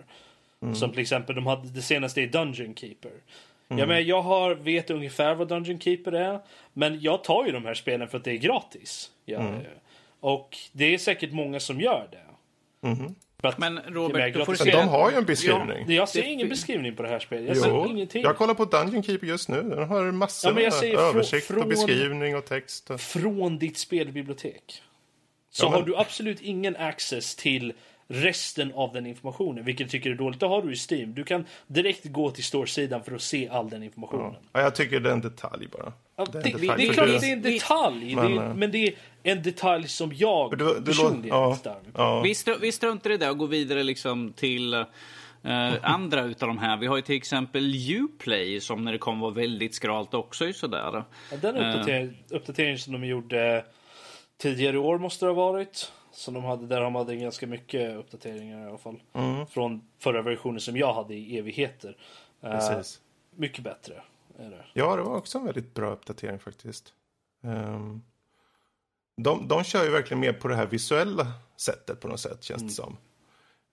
Som 0.76 0.90
till 0.90 1.00
exempel 1.00 1.36
de 1.36 1.46
hade 1.46 1.68
det 1.68 1.82
senaste 1.82 2.22
i 2.22 2.28
Dungeon 2.28 2.76
Keeper. 2.76 3.12
Ja, 3.68 3.86
men 3.86 4.06
jag 4.08 4.22
har, 4.22 4.56
vet 4.56 4.90
ungefär 4.90 5.36
vad 5.36 5.48
Dungeon 5.48 5.80
Keeper 5.80 6.12
är. 6.12 6.40
Men 6.74 7.02
jag 7.02 7.24
tar 7.24 7.46
ju 7.46 7.52
de 7.52 7.66
här 7.66 7.74
spelen 7.74 8.08
för 8.08 8.18
att 8.18 8.24
det 8.24 8.32
är 8.32 8.38
gratis. 8.38 9.12
Jag 9.26 9.44
ju. 9.44 9.70
Och 10.20 10.58
det 10.72 10.94
är 10.94 10.98
säkert 10.98 11.32
många 11.32 11.60
som 11.60 11.82
gör 11.82 12.08
det. 12.12 12.24
Att 12.92 13.31
Men 13.58 13.80
Robert, 13.88 14.34
får 14.34 14.40
du. 14.46 14.46
Men 14.48 14.58
se- 14.58 14.72
de 14.72 14.88
har 14.88 15.12
ju 15.12 15.18
en 15.18 15.26
beskrivning. 15.26 15.92
Jag 15.92 16.10
ser 16.10 16.22
Det- 16.22 16.28
ingen 16.28 16.50
beskrivning 16.50 16.96
på 16.96 17.04
det 17.04 17.10
här 17.10 17.20
spelet. 17.20 17.48
Jag 17.48 17.58
ser 17.58 17.70
Jo, 17.70 17.88
ingenting. 17.90 18.24
jag 18.24 18.38
kollar 18.38 18.54
på 18.54 18.66
Dungeon 18.66 19.04
Keeper 19.04 19.28
just 19.28 19.50
nu. 19.50 19.62
Den 19.62 19.90
har 19.90 20.12
massor 20.12 20.54
Ja, 20.54 20.62
jag 20.62 20.74
frå- 20.74 20.98
översikt 20.98 21.48
från- 21.48 21.62
och 21.62 21.68
beskrivning 21.68 22.36
och 22.36 22.46
text. 22.46 22.90
Och... 22.92 23.02
från 23.02 23.58
ditt 23.60 23.78
spelbibliotek. 23.78 24.82
Så 25.52 25.66
Ja, 25.66 25.70
men- 25.70 25.80
har 25.80 25.86
du 25.88 25.98
absolut 25.98 26.42
ingen 26.42 26.76
access 26.76 27.36
till 27.36 27.74
resten 28.08 28.72
av 28.74 28.94
den 28.94 29.06
informationen, 29.06 29.66
vilket 29.66 29.82
jag 29.82 29.90
tycker 29.92 30.10
är 30.12 30.16
dåligt. 30.16 30.40
Det 30.40 30.46
har 30.48 30.62
du 30.62 30.74
i 30.74 30.78
Steam. 30.92 31.14
Du 31.14 31.24
kan 31.24 31.46
direkt 31.68 32.06
gå 32.06 32.32
till 32.32 32.44
storsidan 32.44 33.04
för 33.04 33.16
att 33.16 33.22
se 33.22 33.50
all 33.50 33.70
den 33.70 33.84
informationen. 33.84 34.36
Ja, 34.54 34.62
jag 34.62 34.76
tycker 34.76 35.00
det 35.00 35.10
är 35.10 35.14
en 35.14 35.22
detalj 35.22 35.68
bara. 35.68 35.94
Det 36.26 36.40
är 36.40 36.44
det, 36.44 36.50
en 36.50 36.58
det, 36.60 36.68
detalj, 36.68 36.88
är 36.88 36.94
klart 36.94 37.10
att 37.10 37.22
det 37.22 37.30
är 37.30 37.34
en 37.34 37.42
detalj, 37.42 38.16
Men, 38.16 38.32
det 38.32 38.42
är, 38.42 38.50
eh, 38.50 38.56
men 38.56 38.72
det 38.72 38.88
är 38.88 38.94
en 39.24 39.44
detalj 39.44 39.88
som 39.88 40.12
jag 40.16 40.58
du, 40.58 40.66
du, 40.80 40.86
personligen 40.86 41.28
ja, 41.38 41.56
stör 41.56 41.72
mig 41.84 41.92
på. 41.94 42.02
ja. 42.02 42.22
Vi, 42.22 42.34
str- 42.34 42.60
vi 42.62 42.72
struntar 42.72 43.10
i 43.10 43.18
det 43.18 43.30
och 43.30 43.38
går 43.38 43.48
vidare 43.48 43.84
liksom 43.84 44.34
till 44.34 44.74
eh, 44.74 44.86
andra 45.82 46.24
utav 46.24 46.48
de 46.48 46.58
här. 46.58 46.78
Vi 46.78 46.88
har 46.88 46.96
ju 46.96 47.02
till 47.02 47.16
exempel 47.16 47.76
Uplay 47.92 48.60
som 48.60 48.86
när 48.86 48.92
det 48.92 48.98
kom 48.98 49.20
var 49.20 49.32
väldigt 49.32 49.76
skralt 49.76 50.14
också. 50.14 50.46
Är 50.48 50.54
sådär. 50.54 51.04
Ja, 51.32 51.38
Den 51.42 51.56
uppdatering, 51.56 52.24
uppdateringen 52.30 52.80
som 52.80 52.94
de 52.94 53.06
gjorde 53.08 53.66
tidigare 54.42 54.76
i 54.76 54.80
år 54.80 54.98
måste 54.98 55.26
det 55.26 55.30
ha 55.30 55.52
varit. 55.52 55.92
Som 56.14 56.34
de 56.34 56.44
hade, 56.44 56.68
där 56.68 56.82
de 56.82 56.96
hade 56.96 57.16
ganska 57.16 57.48
mycket 57.48 57.98
uppdateringar 57.98 58.66
i 58.66 58.70
alla 58.70 58.78
fall. 58.78 59.00
Mm. 59.14 59.48
Från 59.48 59.82
förra 60.00 60.22
versionen 60.22 60.60
som 60.60 60.78
jag 60.78 60.94
hade 60.94 61.14
i 61.14 61.38
evigheter. 61.38 61.98
Eh, 62.44 62.52
Precis. 62.52 63.00
mycket 63.36 63.64
bättre. 63.64 63.94
Är 64.42 64.50
det. 64.50 64.66
Ja, 64.74 64.96
det 64.96 65.02
var 65.02 65.18
också 65.18 65.38
en 65.38 65.46
väldigt 65.46 65.74
bra 65.74 65.92
uppdatering 65.92 66.40
faktiskt. 66.40 66.94
Ehm, 67.44 68.02
de, 69.18 69.48
de 69.48 69.64
kör 69.64 69.84
ju 69.84 69.90
verkligen 69.90 70.20
mer 70.20 70.34
på 70.34 70.48
det 70.48 70.56
här 70.56 70.66
visuella 70.66 71.34
sättet 71.58 72.00
på 72.00 72.08
något 72.08 72.20
sätt, 72.20 72.44
känns 72.44 72.64
det 72.64 72.70
som. 72.70 72.98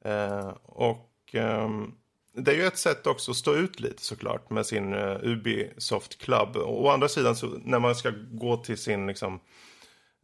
Eh, 0.04 0.48
och 0.64 1.10
ehm, 1.32 1.94
det 2.32 2.50
är 2.50 2.56
ju 2.56 2.66
ett 2.66 2.78
sätt 2.78 3.06
också 3.06 3.30
att 3.30 3.36
stå 3.36 3.54
ut 3.54 3.80
lite 3.80 4.02
såklart 4.02 4.50
med 4.50 4.66
sin 4.66 4.94
uh, 4.94 5.18
Ubisoft 5.22 6.18
Club. 6.18 6.56
Och 6.56 6.84
å 6.84 6.88
andra 6.90 7.08
sidan, 7.08 7.36
så 7.36 7.46
när 7.46 7.78
man 7.78 7.94
ska 7.94 8.12
gå 8.32 8.56
till 8.56 8.78
sin 8.78 9.06
liksom, 9.06 9.40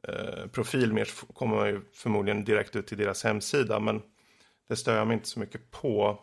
eh, 0.03 0.47
profil 0.53 0.93
mer 0.93 1.05
så 1.05 1.27
kommer 1.27 1.57
man 1.57 1.69
ju 1.69 1.81
förmodligen 1.93 2.45
direkt 2.45 2.77
ut 2.77 2.87
till 2.87 2.99
deras 2.99 3.25
hemsida. 3.25 3.81
Men 3.81 4.03
det 4.69 4.77
stör 4.77 4.97
jag 4.97 5.07
mig 5.07 5.15
inte 5.15 5.29
så 5.29 5.41
mycket 5.41 5.71
på. 5.71 6.19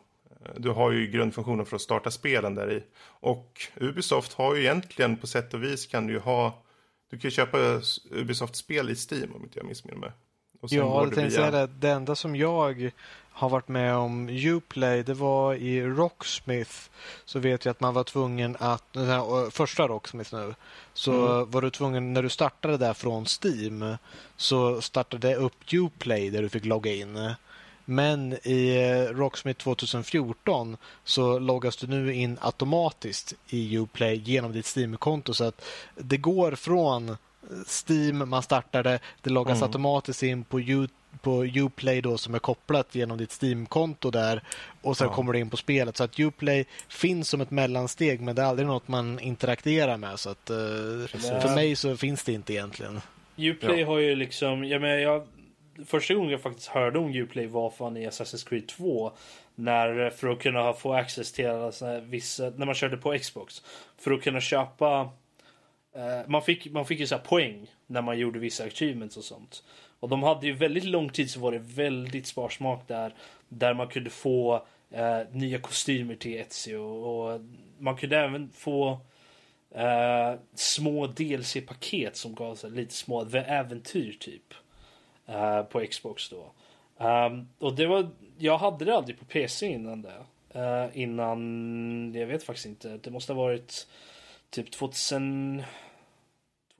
Du 0.57 0.69
har 0.69 0.91
ju 0.91 1.07
grundfunktionen 1.07 1.65
för 1.65 1.75
att 1.75 1.81
starta 1.81 2.11
spelen 2.11 2.55
där 2.55 2.71
i. 2.71 2.83
Och 3.03 3.61
Ubisoft 3.75 4.33
har 4.33 4.55
ju 4.55 4.61
egentligen 4.61 5.17
på 5.17 5.27
sätt 5.27 5.53
och 5.53 5.63
vis 5.63 5.85
kan 5.85 6.07
du 6.07 6.13
ju 6.13 6.19
ha... 6.19 6.63
Du 7.09 7.17
kan 7.17 7.29
ju 7.29 7.31
köpa 7.31 7.57
Ubisoft-spel 8.11 8.89
i 8.89 8.95
Steam 8.95 9.35
om 9.35 9.43
inte 9.43 9.59
jag 9.59 9.65
missminner 9.65 9.99
mig. 9.99 10.11
Ja, 10.61 11.03
jag 11.03 11.15
tänkte 11.15 11.35
säga 11.35 11.51
det. 11.51 11.67
Det 11.67 11.89
enda 11.89 12.15
som 12.15 12.35
jag 12.35 12.91
har 13.31 13.49
varit 13.49 13.67
med 13.67 13.95
om 13.95 14.29
Uplay, 14.29 15.03
det 15.03 15.13
var 15.13 15.53
i 15.53 15.81
Rocksmith. 15.85 16.71
Så 17.25 17.39
vet 17.39 17.65
jag 17.65 17.71
att 17.71 17.79
man 17.79 17.93
var 17.93 18.03
tvungen 18.03 18.57
att, 18.59 18.97
första 19.51 19.87
Rocksmith 19.87 20.35
nu, 20.35 20.55
så 20.93 21.45
var 21.45 21.61
du 21.61 21.69
tvungen, 21.69 22.13
när 22.13 22.23
du 22.23 22.29
startade 22.29 22.77
där 22.77 22.93
från 22.93 23.25
Steam, 23.25 23.97
så 24.35 24.81
startade 24.81 25.27
det 25.27 25.35
upp 25.35 25.73
Uplay 25.73 26.29
där 26.29 26.41
du 26.41 26.49
fick 26.49 26.65
logga 26.65 26.93
in. 26.93 27.33
Men 27.91 28.33
i 28.43 28.77
eh, 28.77 29.13
Rocksmith 29.15 29.63
2014 29.63 30.77
så 31.03 31.39
loggas 31.39 31.75
du 31.77 31.87
nu 31.87 32.13
in 32.13 32.37
automatiskt 32.41 33.33
i 33.49 33.77
Uplay 33.77 34.15
genom 34.15 34.51
ditt 34.51 34.75
Steam-konto 34.77 35.33
så 35.33 35.43
att 35.43 35.65
det 35.97 36.17
går 36.17 36.55
från 36.55 37.17
Steam, 37.87 38.29
man 38.29 38.43
startar 38.43 38.83
det, 38.83 38.99
det 39.21 39.29
loggas 39.29 39.57
Mm. 39.57 39.63
automatiskt 39.69 40.23
in 40.23 40.43
på 40.43 40.59
U 40.61 40.87
på 41.21 41.43
Uplay 41.45 42.01
då 42.01 42.17
som 42.17 42.35
är 42.35 42.39
kopplat 42.39 42.95
genom 42.95 43.17
ditt 43.17 43.31
Steam-konto 43.41 44.11
där 44.11 44.43
och 44.81 44.97
sen 44.97 45.07
Ja. 45.07 45.13
kommer 45.13 45.33
du 45.33 45.39
in 45.39 45.49
på 45.49 45.57
spelet. 45.57 45.97
Så 45.97 46.03
att 46.03 46.19
Uplay 46.19 46.65
finns 46.87 47.29
som 47.29 47.41
ett 47.41 47.51
mellansteg 47.51 48.21
men 48.21 48.35
det 48.35 48.41
är 48.41 48.45
aldrig 48.45 48.67
något 48.67 48.87
man 48.87 49.19
interagerar 49.19 49.97
med. 49.97 50.19
Så 50.19 50.29
att, 50.29 50.49
eh, 50.49 50.55
för 51.41 51.55
mig 51.55 51.75
så 51.75 51.97
finns 51.97 52.23
det 52.23 52.33
inte 52.33 52.53
egentligen. 52.53 53.01
Uplay 53.37 53.79
Ja. 53.79 53.87
har 53.87 53.97
ju 53.97 54.15
liksom, 54.15 54.63
jag 54.63 54.81
menar, 54.81 54.95
jag, 54.95 55.27
första 55.85 56.13
gången 56.13 56.31
jag 56.31 56.41
faktiskt 56.41 56.67
hörde 56.67 56.99
om 56.99 57.15
Uplay 57.15 57.47
var 57.47 57.69
fan 57.69 57.97
i 57.97 58.07
Assassin's 58.07 58.49
Creed 58.49 58.67
2. 58.67 59.11
När, 59.55 60.09
för 60.09 60.27
att 60.27 60.39
kunna 60.39 60.73
få 60.73 60.93
access 60.93 61.31
till 61.31 61.47
alltså, 61.47 61.99
vissa, 61.99 62.49
när 62.55 62.65
man 62.65 62.75
körde 62.75 62.97
på 62.97 63.17
Xbox. 63.17 63.63
För 63.97 64.11
att 64.11 64.21
kunna 64.21 64.41
köpa, 64.41 65.09
eh, 65.95 66.27
man, 66.27 66.41
fick, 66.41 66.71
man 66.71 66.85
fick 66.85 66.99
ju 66.99 67.07
så 67.07 67.15
här 67.15 67.23
poäng 67.23 67.67
när 67.87 68.01
man 68.01 68.19
gjorde 68.19 68.39
vissa 68.39 68.63
achievements 68.63 69.17
och 69.17 69.23
sånt. 69.23 69.63
Och 69.99 70.09
de 70.09 70.23
hade 70.23 70.47
ju 70.47 70.53
väldigt 70.53 70.83
lång 70.83 71.09
tid 71.09 71.29
så 71.29 71.39
var 71.39 71.51
det 71.51 71.59
väldigt 71.59 72.27
sparsmak 72.27 72.87
där. 72.87 73.13
Där 73.49 73.73
man 73.73 73.87
kunde 73.87 74.09
få 74.09 74.65
eh, 74.91 75.19
nya 75.31 75.59
kostymer 75.59 76.15
till 76.15 76.39
Etsy. 76.39 76.75
Och 76.75 77.41
man 77.77 77.97
kunde 77.97 78.19
även 78.19 78.49
få 78.49 78.99
eh, 79.75 80.33
små 80.55 81.07
DLC-paket 81.07 82.15
som 82.15 82.35
gav 82.35 82.55
så 82.55 82.67
här 82.67 82.75
lite 82.75 82.93
små 82.93 83.25
äventyr 83.33 84.17
typ. 84.19 84.53
Eh, 85.31 85.63
på 85.63 85.85
Xbox 85.91 86.29
då. 86.29 86.51
Um, 87.05 87.47
och 87.59 87.75
det 87.75 87.87
var, 87.87 88.09
jag 88.37 88.57
hade 88.57 88.85
det 88.85 88.95
aldrig 88.95 89.19
på 89.19 89.25
PC 89.25 89.67
innan 89.67 90.01
det. 90.01 90.23
Uh, 90.55 90.97
innan, 90.97 92.13
jag 92.15 92.27
vet 92.27 92.43
faktiskt 92.43 92.65
inte. 92.65 92.97
Det 92.97 93.11
måste 93.11 93.33
ha 93.33 93.43
varit 93.43 93.87
typ 94.49 94.71
2000, 94.71 95.63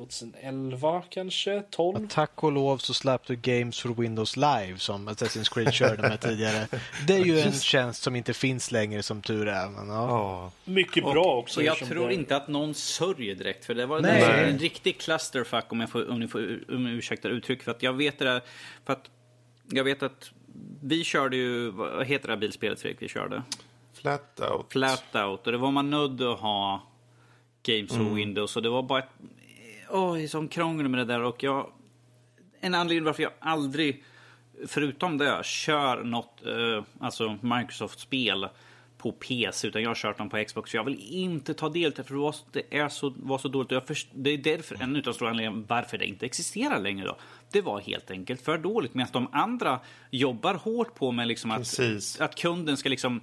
2011 0.06 1.04
kanske, 1.10 1.62
12. 1.70 2.08
Tack 2.08 2.44
och 2.44 2.52
lov 2.52 2.78
så 2.78 2.94
släppte 2.94 3.34
du 3.36 3.40
Games 3.60 3.80
for 3.82 3.90
Windows 4.02 4.38
Live 4.38 4.78
som 4.78 5.10
Assassin's 5.10 5.54
Creed 5.54 5.74
körde 5.74 6.02
med 6.02 6.20
tidigare. 6.20 6.68
Det 7.08 7.14
är 7.14 7.26
ju 7.26 7.40
en 7.40 7.52
tjänst 7.52 8.04
som 8.04 8.16
inte 8.16 8.34
finns 8.34 8.72
längre 8.72 9.04
som 9.04 9.22
tur 9.22 9.48
är. 9.48 9.70
Men, 9.70 9.88
ja. 9.88 10.08
Ja. 10.08 10.52
Mycket 10.66 11.04
bra 11.04 11.36
också. 11.38 11.60
Och 11.60 11.66
jag 11.66 11.78
tror 11.78 12.08
det- 12.08 12.14
inte 12.14 12.36
att 12.36 12.48
någon 12.48 12.74
sörjer 12.74 13.36
direkt. 13.36 13.66
För 13.66 13.74
det 13.74 13.86
var 13.86 14.00
Nej. 14.02 14.50
en 14.52 14.60
riktig 14.60 15.00
clusterfuck 15.00 15.66
om 15.72 15.80
jag 15.80 15.90
får, 15.90 16.10
om 16.12 16.20
ni 16.20 16.28
får 16.28 16.60
om 16.70 16.84
ni 16.84 16.90
ursäktar 16.92 17.30
uttryck. 17.30 17.64
För 17.64 17.72
att 17.72 17.84
jag 17.84 17.94
vet 17.94 18.20
det 18.20 18.26
där, 18.26 18.42
för 18.86 18.94
att 18.94 19.10
jag 19.72 19.84
vet 19.84 20.04
att 20.04 20.32
vi 20.84 21.04
körde 21.04 21.36
ju, 21.38 21.70
vad 21.72 22.06
heter 22.08 22.28
det 22.28 22.34
här 22.34 22.40
bilspelet 22.40 22.82
Fredrik 22.82 23.02
vi 23.02 23.08
körde? 23.08 23.44
Flat 23.94 24.40
out. 24.52 24.66
Flat 24.72 25.16
out. 25.16 25.46
Och 25.46 25.52
det 25.52 25.58
var 25.58 25.72
man 25.72 25.90
nödd 25.90 26.22
att 26.22 26.40
ha 26.40 26.84
Games 27.64 27.92
Mm. 27.92 28.08
och 28.08 28.18
Windows. 28.18 28.56
Och 28.56 28.62
det 28.64 28.70
var 28.70 28.84
bara 28.84 29.00
ett, 29.00 29.10
oj, 29.92 30.28
som 30.28 30.48
krångel 30.48 30.88
med 30.88 31.00
det 31.00 31.14
där. 31.14 31.22
Och 31.22 31.44
jag, 31.44 31.72
en 32.60 32.76
anledning 32.76 33.06
varför 33.06 33.24
jag 33.24 33.32
aldrig, 33.40 34.04
förutom 34.68 35.18
det, 35.18 35.46
kör 35.46 36.04
något, 36.04 36.46
eh, 36.46 36.84
alltså 37.00 37.38
Microsoft-spel 37.42 38.48
på 39.02 39.12
PC, 39.12 39.68
utan 39.68 39.82
jag 39.82 39.90
har 39.90 39.96
kört 39.96 40.18
dem 40.18 40.30
på 40.30 40.44
Xbox. 40.44 40.72
För 40.72 40.78
jag 40.78 40.84
vill 40.84 41.00
inte 41.10 41.54
ta 41.54 41.70
del 41.70 41.92
till 41.92 42.04
det, 42.04 42.08
för 42.08 42.16
det 42.52 42.70
det 42.70 42.78
är 42.78 42.90
så, 42.90 43.14
var 43.18 43.38
så 43.38 43.48
dåligt. 43.48 43.72
Jag 43.72 43.88
först, 43.88 44.08
det 44.14 44.30
är 44.30 44.38
därför, 44.38 44.84
en 44.84 44.96
utav 44.96 45.14
stora 45.14 45.30
anledningarna 45.30 45.66
varför 45.68 45.98
det 45.98 46.06
inte 46.06 46.26
existerar 46.26 46.80
längre 46.80 47.06
då. 47.06 47.18
Det 47.52 47.62
var 47.62 47.80
helt 47.80 48.12
enkelt 48.12 48.42
för 48.42 48.58
dåligt. 48.58 48.94
Medan 48.94 49.10
de 49.14 49.28
andra 49.32 49.80
jobbar 50.10 50.54
hårt 50.54 50.96
på 50.96 51.12
med 51.12 51.28
liksom 51.28 51.52
att, 51.52 51.58
Precis. 51.58 52.22
att 52.22 52.36
kunden 52.36 52.78
ska 52.78 52.90
liksom 52.90 53.22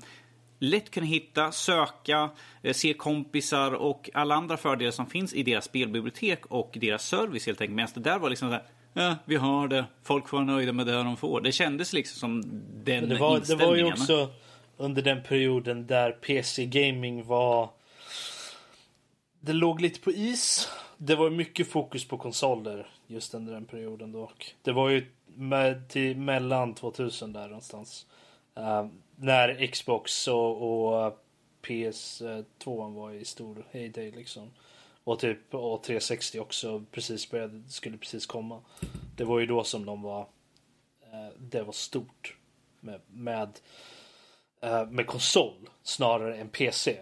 lätt 0.59 0.91
kunna 0.91 1.07
hitta, 1.07 1.53
söka, 1.53 2.31
eh, 2.63 2.73
se 2.73 2.95
kompisar 2.95 3.73
och 3.73 4.11
alla 4.15 4.35
andra 4.35 4.57
fördelar 4.57 4.91
som 4.91 5.07
finns 5.07 5.35
i 5.35 5.43
deras 5.43 5.65
spelbibliotek 5.65 6.47
och 6.47 6.77
deras 6.81 7.07
service 7.07 7.47
helt 7.47 7.61
enkelt. 7.61 7.77
Medan 7.77 7.91
det 7.95 8.01
där 8.01 8.19
var 8.19 8.31
liksom 8.31 8.49
så 8.49 8.53
här, 8.53 8.65
ja, 8.93 9.17
vi 9.25 9.37
har 9.37 9.69
det, 9.69 9.85
folk 10.03 10.29
får 10.29 10.37
vara 10.37 10.47
nöjda 10.47 10.73
med 10.73 10.87
det 10.87 10.93
de 10.93 11.17
får. 11.17 11.41
Det 11.41 11.53
kändes 11.53 11.93
liksom 11.93 12.19
som 12.19 12.43
den 12.85 13.09
det, 13.09 13.19
var, 13.19 13.31
det 13.31 13.37
inställningen. 13.37 13.69
var 13.69 13.77
ju 13.77 13.93
också 13.93 14.29
under 14.77 15.03
den 15.03 15.23
perioden 15.23 15.87
där 15.87 16.13
PC-gaming 16.13 17.25
var... 17.25 17.71
Det 19.41 19.53
låg 19.53 19.81
lite 19.81 20.01
på 20.01 20.11
is. 20.11 20.69
Det 20.97 21.17
var 21.17 21.31
mycket 21.31 21.71
fokus 21.71 22.09
på 22.09 22.19
konsoler 22.19 22.87
just 23.07 23.35
under 23.35 23.53
den 23.53 23.65
perioden 23.65 24.13
dock. 24.13 24.55
Det 24.63 24.73
var 24.73 24.89
ju 24.89 25.07
med, 25.27 25.89
till 25.89 26.17
mellan 26.17 26.75
2000 26.75 27.33
där 27.33 27.49
någonstans. 27.49 28.07
Eh, 28.57 28.87
när 29.21 29.67
Xbox 29.67 30.29
och, 30.29 30.63
och 31.03 31.19
PS2 31.63 32.95
var 32.95 33.11
i 33.13 33.25
stor 33.25 33.67
heyday 33.71 34.11
liksom. 34.11 34.51
Och 35.05 35.19
typ 35.19 35.55
och 35.55 35.83
360 35.83 36.39
också 36.41 36.85
precis 36.91 37.31
började, 37.31 37.63
skulle 37.69 37.99
precis 37.99 38.27
komma. 38.27 38.61
Det 39.17 39.25
var 39.25 39.39
ju 39.41 39.47
då 39.47 39.65
som 39.65 39.87
de 39.87 40.03
var 40.03 40.21
eh, 41.03 41.29
det 41.39 41.63
var 41.63 41.73
stort 41.73 42.37
med, 42.81 43.01
med, 43.07 43.61
eh, 44.61 44.87
med 44.87 45.07
konsol 45.07 45.71
snarare 45.83 46.37
än 46.37 46.49
PC. 46.49 46.97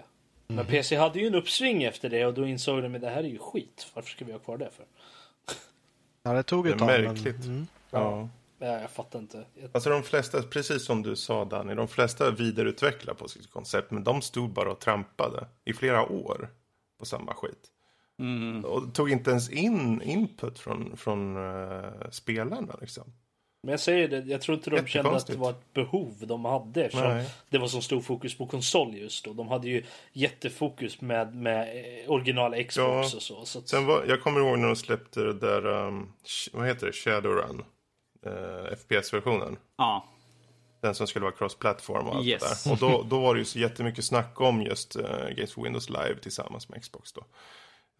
Men 0.49 0.67
PC 0.67 0.97
hade 0.97 1.21
ju 1.21 1.27
en 1.27 1.35
uppsving 1.35 1.83
efter 1.83 2.09
det 2.09 2.27
och 2.27 2.35
då 2.35 2.47
insåg 2.47 2.83
de 2.83 2.95
att 2.95 3.01
det 3.01 3.11
här 3.11 3.25
är 3.25 3.29
ju 3.29 3.39
skit. 3.39 3.87
Varför 3.95 4.11
ska 4.11 4.25
vi 4.25 4.33
ha 4.33 4.39
kvar 4.39 4.59
det 4.59 4.71
för? 4.71 4.87
Ja, 6.23 6.33
det 6.33 6.43
tog 6.43 6.65
Det 6.65 6.69
ett 6.69 6.75
är 6.75 6.79
tag. 6.79 6.89
men- 6.89 7.03
märkligt. 7.05 7.45
Mm. 7.45 7.67
Ja. 7.91 7.99
Ja, 8.01 8.29
jag 8.59 8.91
fattar 8.91 9.19
inte. 9.19 9.47
Jag, 9.55 9.71
Alltså 9.73 9.91
de 9.91 10.03
flesta, 10.03 10.43
precis 10.43 10.85
som 10.85 11.03
du 11.03 11.17
sa 11.17 11.45
Danny, 11.45 11.75
de 11.75 11.89
flesta 11.89 12.31
vidareutvecklar 12.31 13.15
på 13.15 13.29
sitt 13.29 13.51
koncept. 13.51 13.91
Men 13.91 14.05
de 14.05 14.23
stod 14.23 14.51
bara 14.51 14.71
och 14.71 14.81
trampade 14.81 15.47
i 15.65 15.73
flera 15.73 16.03
år 16.13 16.49
på 16.99 17.07
samma 17.07 17.35
skit. 17.35 17.71
Mm. 18.19 18.65
Och 18.65 18.95
tog 18.95 19.11
inte 19.11 19.31
ens 19.31 19.51
in 19.51 20.03
input 20.03 20.59
från, 20.59 20.97
från 20.97 21.37
uh, 21.37 22.11
spelarna 22.11 22.77
liksom. 22.81 23.05
men 23.63 23.71
jag 23.71 23.81
säger 23.81 24.09
det, 24.09 24.19
jag 24.19 24.41
tror 24.41 24.57
inte 24.57 24.71
de 24.71 24.87
kände 24.87 25.17
att 25.17 25.27
det 25.27 25.37
var 25.37 25.51
ett 25.51 25.73
behov 25.75 26.15
de 26.21 26.45
hade 26.45 26.85
eftersom 26.85 27.09
Nej. 27.09 27.29
det 27.51 27.59
var 27.59 27.69
så 27.69 27.81
stor 27.81 28.01
fokus 28.01 28.39
på 28.39 28.47
konsol 28.47 28.97
just 28.97 29.25
då. 29.25 29.33
De 29.33 29.49
hade 29.49 29.69
ju 29.69 29.83
jättefokus 30.13 31.01
med, 31.01 31.35
med 31.35 31.63
eh, 31.63 32.11
originala 32.11 32.57
Xbox 32.57 32.77
Ja. 32.77 33.01
och 33.17 33.23
så. 33.23 33.45
så 33.45 33.59
att, 33.59 33.69
Sen 33.69 33.87
var, 33.87 34.05
jag 34.09 34.23
kommer 34.23 34.41
ihåg 34.41 34.59
när 34.59 34.67
de 34.67 34.77
släppte 34.77 35.21
det 35.21 35.35
där, 35.35 35.67
um, 35.67 36.13
vad 36.53 36.67
heter 36.67 36.87
det, 36.87 36.93
Shadowrun. 36.93 37.65
Uh, 38.27 38.77
FPS-versionen. 38.77 39.57
Ja, 39.77 40.07
Den 40.81 40.95
som 40.95 41.07
skulle 41.07 41.23
vara 41.25 41.35
cross-platform 41.35 42.07
och 42.09 42.15
allt 42.17 42.27
Yes. 42.27 42.65
det 42.65 42.71
där. 42.71 42.73
Och 42.73 42.79
då, 42.79 43.03
då 43.03 43.21
var 43.21 43.35
det 43.35 43.39
ju 43.39 43.45
så 43.45 43.59
jättemycket 43.59 44.05
snack 44.05 44.41
om 44.41 44.63
just 44.63 44.97
uh, 44.97 45.03
Games 45.37 45.53
for 45.53 45.63
Windows 45.63 45.89
Live 45.91 46.17
tillsammans 46.23 46.69
med 46.69 46.83
Xbox 46.83 47.13
då. 47.13 47.25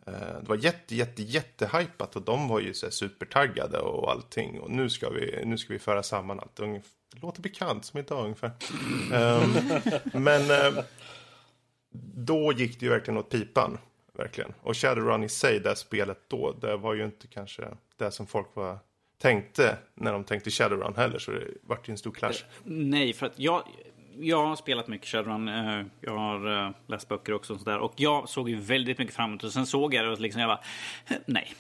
Eh, 0.07 0.13
det 0.41 0.49
var 0.49 0.57
jätte, 0.57 0.95
jätte, 0.95 1.23
jättehypat 1.23 2.17
och 2.17 2.23
de 2.23 2.49
var 2.49 2.61
ju 2.61 2.75
så 2.75 2.87
här 2.87 2.91
supertaggade 2.91 3.79
och 3.79 4.11
allting. 4.11 4.61
Och 4.61 4.71
nu 4.71 4.91
ska 4.91 5.11
vi, 5.11 5.43
nu 5.45 5.59
ska 5.59 5.73
vi 5.73 5.79
föra 5.79 6.03
samman 6.03 6.41
allt. 6.41 6.59
Ungef- 6.59 6.83
Det 7.15 7.21
låter 7.23 7.43
bekant 7.43 7.85
som 7.85 8.01
idag 8.01 8.25
ungefär. 8.25 8.51
Ehm, 9.15 9.51
men 10.13 10.51
eh, 10.51 10.85
då 12.15 12.53
gick 12.53 12.81
det 12.81 12.87
ju 12.87 12.91
verkligen 12.93 13.19
åt 13.19 13.31
pipan. 13.31 13.79
Verkligen. 14.13 14.55
Och 14.63 14.77
Shadowrun 14.77 15.25
i 15.25 15.29
sig, 15.29 15.61
det 15.61 15.77
spelet 15.77 16.19
då, 16.29 16.53
det 16.53 16.77
var 16.77 16.95
ju 16.95 17.05
inte 17.05 17.27
kanske 17.27 17.69
det 17.97 18.11
som 18.11 18.27
folk 18.27 18.49
var, 18.55 18.79
tänkte 19.19 19.79
när 19.95 20.13
de 20.13 20.25
tänkte 20.25 20.51
Shadowrun 20.51 20.95
heller. 20.97 21.19
Så 21.19 21.31
det 21.31 21.45
vart 21.63 21.89
ju 21.89 21.91
en 21.93 21.99
stor 21.99 22.13
clash. 22.13 22.35
nej, 22.65 23.13
för 23.13 23.27
att 23.27 23.39
jag, 23.39 23.63
jag 24.19 24.47
har 24.47 24.57
spelat 24.57 24.89
mycket 24.89 25.07
Shadowrun. 25.09 25.49
eh, 25.49 25.85
Jag 26.01 26.17
har 26.19 26.67
eh, 26.67 26.71
läst 26.87 27.09
böcker 27.09 27.33
också 27.33 27.53
och 27.55 27.61
sådär. 27.61 27.79
Och 27.79 27.93
jag 27.97 28.29
såg 28.29 28.49
ju 28.49 28.57
väldigt 28.57 28.99
mycket 28.99 29.15
framåt. 29.15 29.45
Och 29.45 29.53
sen 29.53 29.67
såg 29.67 29.95
jag 29.95 30.05
det 30.05 30.11
och 30.13 30.21
liksom 30.21 30.41
jag 30.41 30.49
bara, 30.49 30.61
eh, 31.07 31.17
nej. 31.27 31.55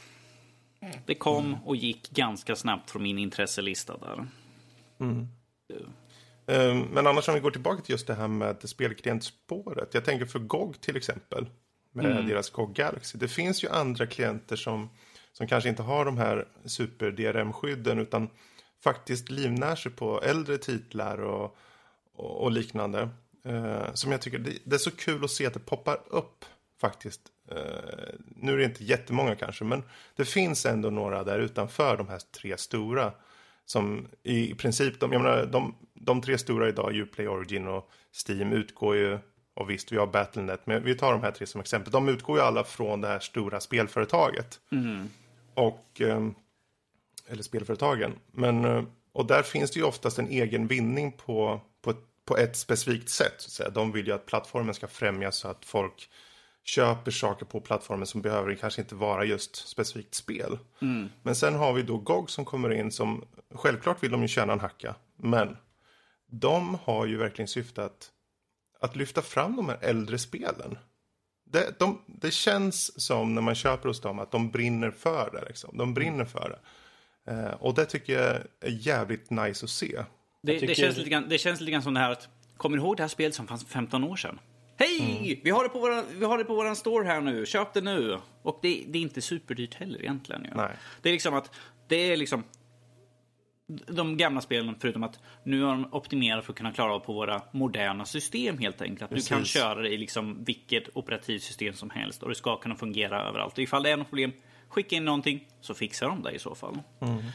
Det 1.07 1.15
kom 1.15 1.57
och 1.65 1.77
gick 1.77 2.11
ganska 2.11 2.57
snabbt 2.57 2.91
från 2.91 3.03
min 3.03 3.19
intresselista 3.19 3.97
där. 3.97 4.27
Ehm, 6.47 6.81
Men 6.93 7.07
annars 7.07 7.29
om 7.29 7.35
vi 7.35 7.41
går 7.41 7.51
tillbaka 7.51 7.83
till 7.83 7.93
just 7.93 8.07
det 8.07 8.15
här 8.15 8.29
med 8.29 8.57
spelklientspåret. 8.69 9.95
Jag 9.95 10.05
tänker 10.05 10.27
för 10.27 10.39
GOG 10.39 10.81
till 10.81 10.97
exempel. 10.97 11.47
Med 11.93 12.27
deras 12.27 12.51
GOG 12.51 12.75
Galaxy. 12.75 13.19
Det 13.19 13.29
finns 13.29 13.65
ju 13.65 13.69
andra 13.69 14.07
klienter 14.07 14.57
som, 14.57 14.91
som 15.37 15.47
kanske 15.47 15.69
inte 15.69 15.83
har 15.83 16.05
de 16.05 16.19
här 16.19 16.49
super 16.65 17.11
DRM-skydden. 17.11 17.99
Utan 17.99 18.29
faktiskt 18.81 19.31
livnär 19.31 19.77
sig 19.77 19.93
på 19.93 20.23
äldre 20.23 20.59
titlar 20.59 21.19
och, 21.19 21.57
och, 22.15 22.43
och 22.43 22.51
liknande. 22.51 23.09
Eh, 23.45 23.93
som 23.95 24.13
jag 24.13 24.21
tycker, 24.21 24.39
det, 24.39 24.59
det 24.65 24.77
är 24.77 24.79
så 24.79 24.91
kul 24.91 25.25
att 25.25 25.31
se 25.31 25.47
att 25.47 25.55
det 25.55 25.61
poppar 25.61 25.99
upp 26.07 26.45
faktiskt. 26.81 27.21
Eh, 27.51 27.57
nu 28.37 28.53
är 28.53 28.57
det 28.57 28.65
inte 28.65 28.85
jättemånga 28.85 29.35
kanske. 29.35 29.65
Men 29.65 29.83
det 30.17 30.25
finns 30.25 30.67
ändå 30.67 30.91
några 30.91 31.25
där 31.25 31.39
utanför 31.39 31.97
de 31.97 32.09
här 32.09 32.21
tre 32.41 32.59
stora. 32.59 33.13
Som 33.65 34.09
i 34.23 34.55
princip, 34.55 35.01
de, 35.01 35.13
jag 35.13 35.23
menar, 35.23 35.47
de, 35.47 35.75
de 35.95 36.23
tre 36.23 36.39
stora 36.39 36.69
idag, 36.69 36.97
Uplay, 36.97 37.29
Origin 37.29 37.67
och 37.67 37.91
Steam, 38.29 38.53
utgår 38.53 38.97
ju, 38.97 39.19
och 39.55 39.71
visst 39.71 39.93
vi 39.93 39.97
har 39.97 40.07
Battlenet, 40.07 40.67
men 40.67 40.85
vi 40.85 40.95
tar 40.95 41.13
de 41.13 41.23
här 41.23 41.31
tre 41.31 41.47
som 41.47 41.61
exempel. 41.61 41.93
De 41.93 42.09
utgår 42.09 42.39
ju 42.39 42.45
alla 42.45 42.65
från 42.65 43.01
det 43.01 43.09
här 43.09 43.19
stora 43.19 43.61
spelföretaget. 43.61 44.61
Mm. 44.73 45.09
Och, 45.57 46.01
ehm, 46.01 46.35
eller 47.27 47.43
spelföretagen. 47.43 48.13
Men, 48.33 48.65
eh, 48.65 48.85
Och 49.13 49.27
där 49.27 49.43
finns 49.43 49.71
det 49.71 49.81
ju 49.81 49.87
oftast 49.87 50.19
en 50.19 50.29
egen 50.29 50.67
vinning 50.67 51.13
på, 51.13 51.61
på, 51.83 51.95
på 52.25 52.37
ett 52.37 52.57
specifikt 52.57 53.09
sätt. 53.09 53.35
Så 53.39 53.47
att 53.47 53.53
säga. 53.53 53.71
De 53.71 53.93
vill 53.93 54.07
ju 54.07 54.13
att 54.13 54.27
plattformen 54.27 54.75
ska 54.75 54.87
främjas 54.89 55.37
så 55.37 55.49
att 55.49 55.65
folk 55.65 56.11
köper 56.65 57.11
saker 57.11 57.47
på 57.47 57.61
plattformen 57.61 58.07
som 58.07 58.23
behöver 58.23 58.55
kanske 58.55 58.81
inte 58.83 58.95
vara 58.95 59.25
just 59.25 59.57
specifikt 59.69 60.15
spel. 60.15 60.59
Men 61.23 61.35
sen 61.37 61.55
har 61.55 61.73
vi 61.73 61.83
då 61.83 61.99
GOG 61.99 62.31
som 62.31 62.45
kommer 62.45 62.73
in 62.73 62.91
som, 62.93 63.25
självklart 63.55 64.03
vill 64.03 64.11
de 64.11 64.23
ju 64.23 64.29
tjäna 64.29 64.53
en 64.53 64.61
hacka, 64.61 64.95
men 65.17 65.57
de 66.27 66.75
har 66.85 67.07
ju 67.07 67.17
verkligen 67.17 67.49
syfte 67.49 67.85
att, 67.85 68.11
att 68.81 68.97
lyfta 68.97 69.23
fram 69.23 69.57
de 69.57 69.69
här 69.69 69.79
äldre 69.81 70.19
spelen. 70.19 70.79
Det, 71.51 71.79
de, 71.79 72.03
det 72.07 72.31
känns 72.31 73.03
som 73.03 73.35
när 73.35 73.43
man 73.43 73.55
köper 73.55 73.89
hos 73.89 74.01
dem 74.01 74.19
att 74.19 74.31
de 74.31 74.51
brinner 74.51 74.91
för 74.91 75.31
det. 75.33 75.49
Liksom. 75.49 75.79
De 75.79 75.95
brinner 75.95 76.25
för 76.25 76.49
det. 76.49 76.59
Eh, 77.33 77.55
och 77.55 77.75
det 77.75 77.85
tycker 77.85 78.13
jag 78.13 78.37
är 78.61 78.87
jävligt 78.87 79.31
nice 79.31 79.65
att 79.65 79.71
se. 79.71 80.05
Det, 80.43 80.53
tycker- 80.53 80.67
det, 80.67 80.75
känns 80.75 80.97
lite 80.97 81.11
grann, 81.11 81.29
det 81.29 81.39
känns 81.39 81.61
lite 81.61 81.73
grann 81.73 81.83
som 81.83 81.95
det 81.95 82.01
här 82.01 82.11
att, 82.11 82.29
kommer 82.57 82.77
ni 82.77 82.83
ihåg 82.83 82.97
det 82.97 83.03
här 83.03 83.09
spelet 83.09 83.35
som 83.35 83.47
fanns 83.47 83.65
för 83.65 83.71
15 83.71 84.05
år 84.05 84.17
sedan? 84.17 84.39
Hej! 84.79 85.41
Vi, 85.45 85.51
har 85.51 85.63
det 85.63 85.69
på 85.69 85.79
våra, 85.79 86.03
vi 86.19 86.25
har 86.25 86.39
det 86.39 86.45
på 86.45 86.55
våran 86.55 86.77
store 86.77 87.07
här 87.07 87.21
nu, 87.21 87.47
köp 87.47 87.73
det 87.75 87.81
nu! 87.81 88.19
Och 88.43 88.59
det, 88.63 88.85
det 88.89 88.99
är 88.99 89.03
inte 89.03 89.21
superdyrt 89.21 89.75
heller 89.75 89.99
egentligen. 90.01 90.45
Ju. 90.45 90.51
Nej. 90.55 90.77
Det 91.03 91.09
är 91.09 91.13
liksom 91.13 91.35
att, 91.35 91.55
det 91.89 91.97
är 91.97 92.17
liksom 92.17 92.45
de 93.69 94.17
gamla 94.17 94.41
spelen, 94.41 94.75
förutom 94.81 95.03
att 95.03 95.21
nu 95.43 95.63
har 95.63 95.71
de 95.73 95.89
optimerat 95.93 96.45
för 96.45 96.53
att 96.53 96.57
kunna 96.59 96.73
klara 96.73 96.95
av 96.95 97.01
på 97.01 97.13
våra 97.13 97.43
moderna 97.51 98.05
system 98.05 98.59
helt 98.59 98.83
enkelt. 98.83 99.03
Att 99.03 99.11
du 99.11 99.23
kan 99.23 99.39
Precis. 99.39 99.55
köra 99.55 99.83
det 99.83 99.89
i 99.89 99.97
liksom 99.99 100.45
vilket 100.45 100.97
operativsystem 100.97 101.75
som 101.75 101.91
helst 101.91 102.23
och 102.23 102.29
det 102.29 102.35
ska 102.35 102.57
kunna 102.57 102.75
fungera 102.77 103.23
överallt. 103.29 103.53
Och 103.53 103.59
ifall 103.59 103.83
det 103.83 103.91
är 103.91 103.97
något 103.97 104.09
problem, 104.09 104.33
skicka 104.69 104.97
in 104.97 105.05
någonting 105.05 105.49
så 105.61 105.75
fixar 105.75 106.09
de 106.09 106.23
det 106.23 106.31
i 106.33 106.39
så 106.39 106.55
fall. 106.55 106.79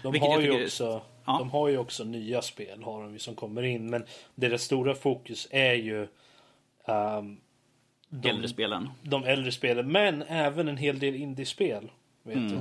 De 0.04 0.12
Vilket 0.12 0.30
har, 0.30 0.40
ju 0.40 0.46
tycker 0.48 0.60
är- 0.60 0.66
också, 0.66 1.02
Ja. 1.26 1.38
de 1.40 1.50
har 1.50 1.68
ju 1.70 1.78
också 1.78 2.04
nya 2.04 2.42
spel 2.42 2.84
har 2.84 3.04
de 3.04 3.20
som 3.20 3.36
kommer 3.36 3.64
in. 3.64 3.90
Men 3.90 4.04
deras 4.36 4.62
stora 4.62 4.96
fokus 4.96 5.48
är 5.52 5.74
ju 5.74 6.08
ehm, 6.88 7.38
de, 8.10 8.30
Äldre 8.30 8.48
spelen. 8.48 8.90
de 9.02 9.24
äldre 9.24 9.52
spelen. 9.52 9.92
Men 9.92 10.22
även 10.22 10.68
en 10.68 10.78
hel 10.78 11.00
del 11.00 11.16
indiespel. 11.16 11.92
Vet 12.24 12.50
du. 12.50 12.56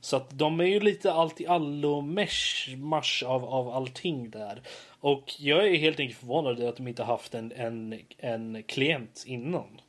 Så 0.00 0.16
att 0.16 0.30
de 0.30 0.60
är 0.60 0.64
ju 0.64 0.80
lite 0.80 1.12
allt 1.12 1.40
i 1.40 1.46
allo 1.46 2.00
mesh 2.00 3.24
av, 3.26 3.44
av 3.44 3.68
allting 3.68 4.30
där. 4.30 4.62
Och 5.00 5.34
jag 5.38 5.68
är 5.68 5.76
helt 5.76 6.00
enkelt 6.00 6.18
förvånad 6.18 6.62
att 6.62 6.76
de 6.76 6.88
inte 6.88 7.02
haft 7.02 7.34
en, 7.34 7.52
en, 7.52 8.00
en 8.18 8.62
klient 8.62 9.24
innan. 9.26 9.80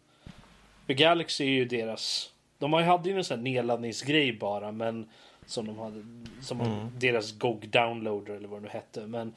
För 0.85 0.93
Galaxy 0.93 1.45
är 1.45 1.49
ju 1.49 1.65
deras... 1.65 2.33
De 2.57 2.73
hade 2.73 3.09
ju 3.09 3.17
en 3.17 3.23
sån 3.23 3.37
här 3.37 3.43
nedladdningsgrej 3.43 4.33
bara 4.33 4.71
men 4.71 5.09
som 5.45 5.67
de 5.67 5.79
hade 5.79 6.05
som 6.41 6.91
deras 6.97 7.31
GOG 7.31 7.69
downloader 7.69 8.33
eller 8.33 8.47
vad 8.47 8.59
det 8.59 8.63
nu 8.63 8.69
hette. 8.69 9.07
Men, 9.07 9.33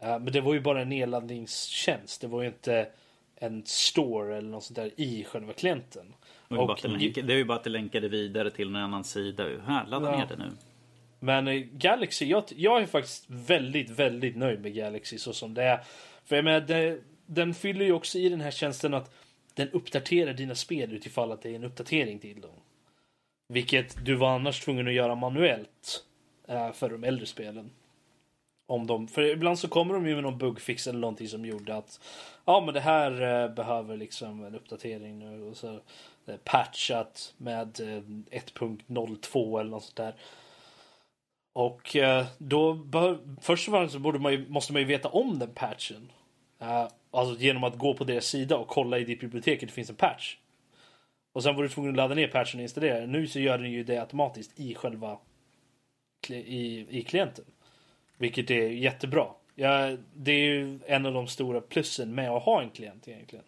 eh, 0.00 0.18
men 0.18 0.32
det 0.32 0.40
var 0.40 0.54
ju 0.54 0.60
bara 0.60 0.82
en 0.82 0.88
nedladdningstjänst. 0.88 2.20
Det 2.20 2.26
var 2.26 2.42
ju 2.42 2.48
inte 2.48 2.88
en 3.36 3.62
store 3.66 4.36
eller 4.36 4.48
något 4.48 4.64
sånt 4.64 4.76
där 4.76 4.90
i 4.96 5.24
själva 5.24 5.52
klienten. 5.52 6.14
Det 6.52 6.58
är 6.58 6.60
ju 6.60 6.66
bara 6.66 6.72
Och- 6.72 6.76
att 6.78 6.82
det 6.82 6.88
länkar- 6.88 7.22
det 7.22 7.32
är 7.32 7.36
ju 7.36 7.44
bara 7.44 7.58
att 7.58 7.64
det 7.64 7.70
länkade 7.70 8.08
vidare 8.08 8.50
till 8.50 8.68
en 8.68 8.76
annan 8.76 9.04
sida. 9.04 9.44
Här, 9.66 9.86
ladda 9.86 10.10
Ja. 10.10 10.16
ner 10.18 10.26
det 10.26 10.36
nu. 10.36 10.50
Men 11.20 11.48
eh, 11.48 11.54
Galaxy, 11.72 12.26
jag, 12.26 12.44
jag 12.56 12.82
är 12.82 12.86
faktiskt 12.86 13.24
väldigt, 13.28 13.90
väldigt 13.90 14.36
nöjd 14.36 14.60
med 14.60 14.74
Galaxy 14.74 15.18
så 15.18 15.32
som 15.32 15.54
det 15.54 15.62
är. 15.62 15.80
För 16.24 16.36
jag 16.36 16.44
menar, 16.44 16.60
det, 16.60 16.98
den 17.26 17.54
fyller 17.54 17.84
ju 17.84 17.92
också 17.92 18.18
i 18.18 18.28
den 18.28 18.40
här 18.40 18.50
tjänsten 18.50 18.94
att 18.94 19.14
den 19.54 19.68
uppdaterar 19.70 20.32
dina 20.34 20.54
spel 20.54 20.92
utifall 20.92 21.32
att 21.32 21.42
det 21.42 21.50
är 21.50 21.54
en 21.54 21.64
uppdatering 21.64 22.18
till 22.18 22.40
dem. 22.40 22.50
Vilket 23.48 24.04
du 24.04 24.14
var 24.14 24.34
annars 24.34 24.60
tvungen 24.60 24.86
att 24.88 24.94
göra 24.94 25.14
manuellt 25.14 26.04
eh, 26.48 26.72
för 26.72 26.90
de 26.90 27.04
äldre 27.04 27.26
spelen. 27.26 27.70
Om 28.66 28.86
de, 28.86 29.08
för 29.08 29.22
ibland 29.22 29.58
så 29.58 29.68
kommer 29.68 29.94
de 29.94 30.06
ju 30.08 30.14
med 30.14 30.22
någon 30.22 30.38
bugfix 30.38 30.86
eller 30.86 30.98
någonting 30.98 31.28
som 31.28 31.44
gjorde 31.44 31.74
att 31.76 32.00
ja 32.44 32.62
men 32.64 32.74
det 32.74 32.80
här 32.80 33.12
eh, 33.44 33.54
behöver 33.54 33.96
liksom 33.96 34.44
en 34.44 34.54
uppdatering 34.54 35.18
nu 35.18 35.42
och 35.42 35.56
så 35.56 35.80
Eh, 36.26 36.36
patchat 36.44 37.34
med 37.36 37.80
eh, 37.80 38.02
1.02 38.40 39.60
eller 39.60 39.70
något 39.70 39.84
sånt 39.84 39.96
där. 39.96 40.14
Och 41.52 41.96
eh, 41.96 42.26
då 42.38 42.74
bör, 42.74 43.18
först 43.40 43.68
och 43.68 43.74
främst 43.74 43.92
så 43.92 43.98
borde 43.98 44.18
man 44.18 44.32
ju, 44.32 44.48
måste 44.48 44.72
man 44.72 44.82
ju 44.82 44.88
veta 44.88 45.08
om 45.08 45.38
den 45.38 45.54
patchen. 45.54 46.12
Alltså 47.10 47.42
genom 47.42 47.64
att 47.64 47.78
gå 47.78 47.94
på 47.94 48.04
deras 48.04 48.24
sida 48.24 48.56
och 48.56 48.68
kolla 48.68 48.98
i 48.98 49.04
ditt 49.04 49.20
bibliotek 49.20 49.62
att 49.62 49.68
det 49.68 49.74
finns 49.74 49.90
en 49.90 49.96
patch. 49.96 50.36
Och 51.32 51.42
sen 51.42 51.56
var 51.56 51.62
du 51.62 51.68
tvungen 51.68 51.90
att 51.90 51.96
ladda 51.96 52.14
ner 52.14 52.28
patchen 52.28 52.60
och 52.60 52.62
installera 52.62 53.00
den. 53.00 53.12
Nu 53.12 53.26
så 53.26 53.40
gör 53.40 53.58
den 53.58 53.70
ju 53.70 53.84
det 53.84 53.98
automatiskt 53.98 54.60
i 54.60 54.74
själva 54.74 55.18
i, 56.28 56.98
i 56.98 57.02
klienten. 57.02 57.44
Vilket 58.18 58.50
är 58.50 58.68
jättebra. 58.68 59.26
Ja, 59.54 59.96
det 60.14 60.32
är 60.32 60.44
ju 60.44 60.80
en 60.86 61.06
av 61.06 61.12
de 61.12 61.28
stora 61.28 61.60
plussen 61.60 62.14
med 62.14 62.30
att 62.30 62.42
ha 62.42 62.62
en 62.62 62.70
klient 62.70 63.08
egentligen. 63.08 63.44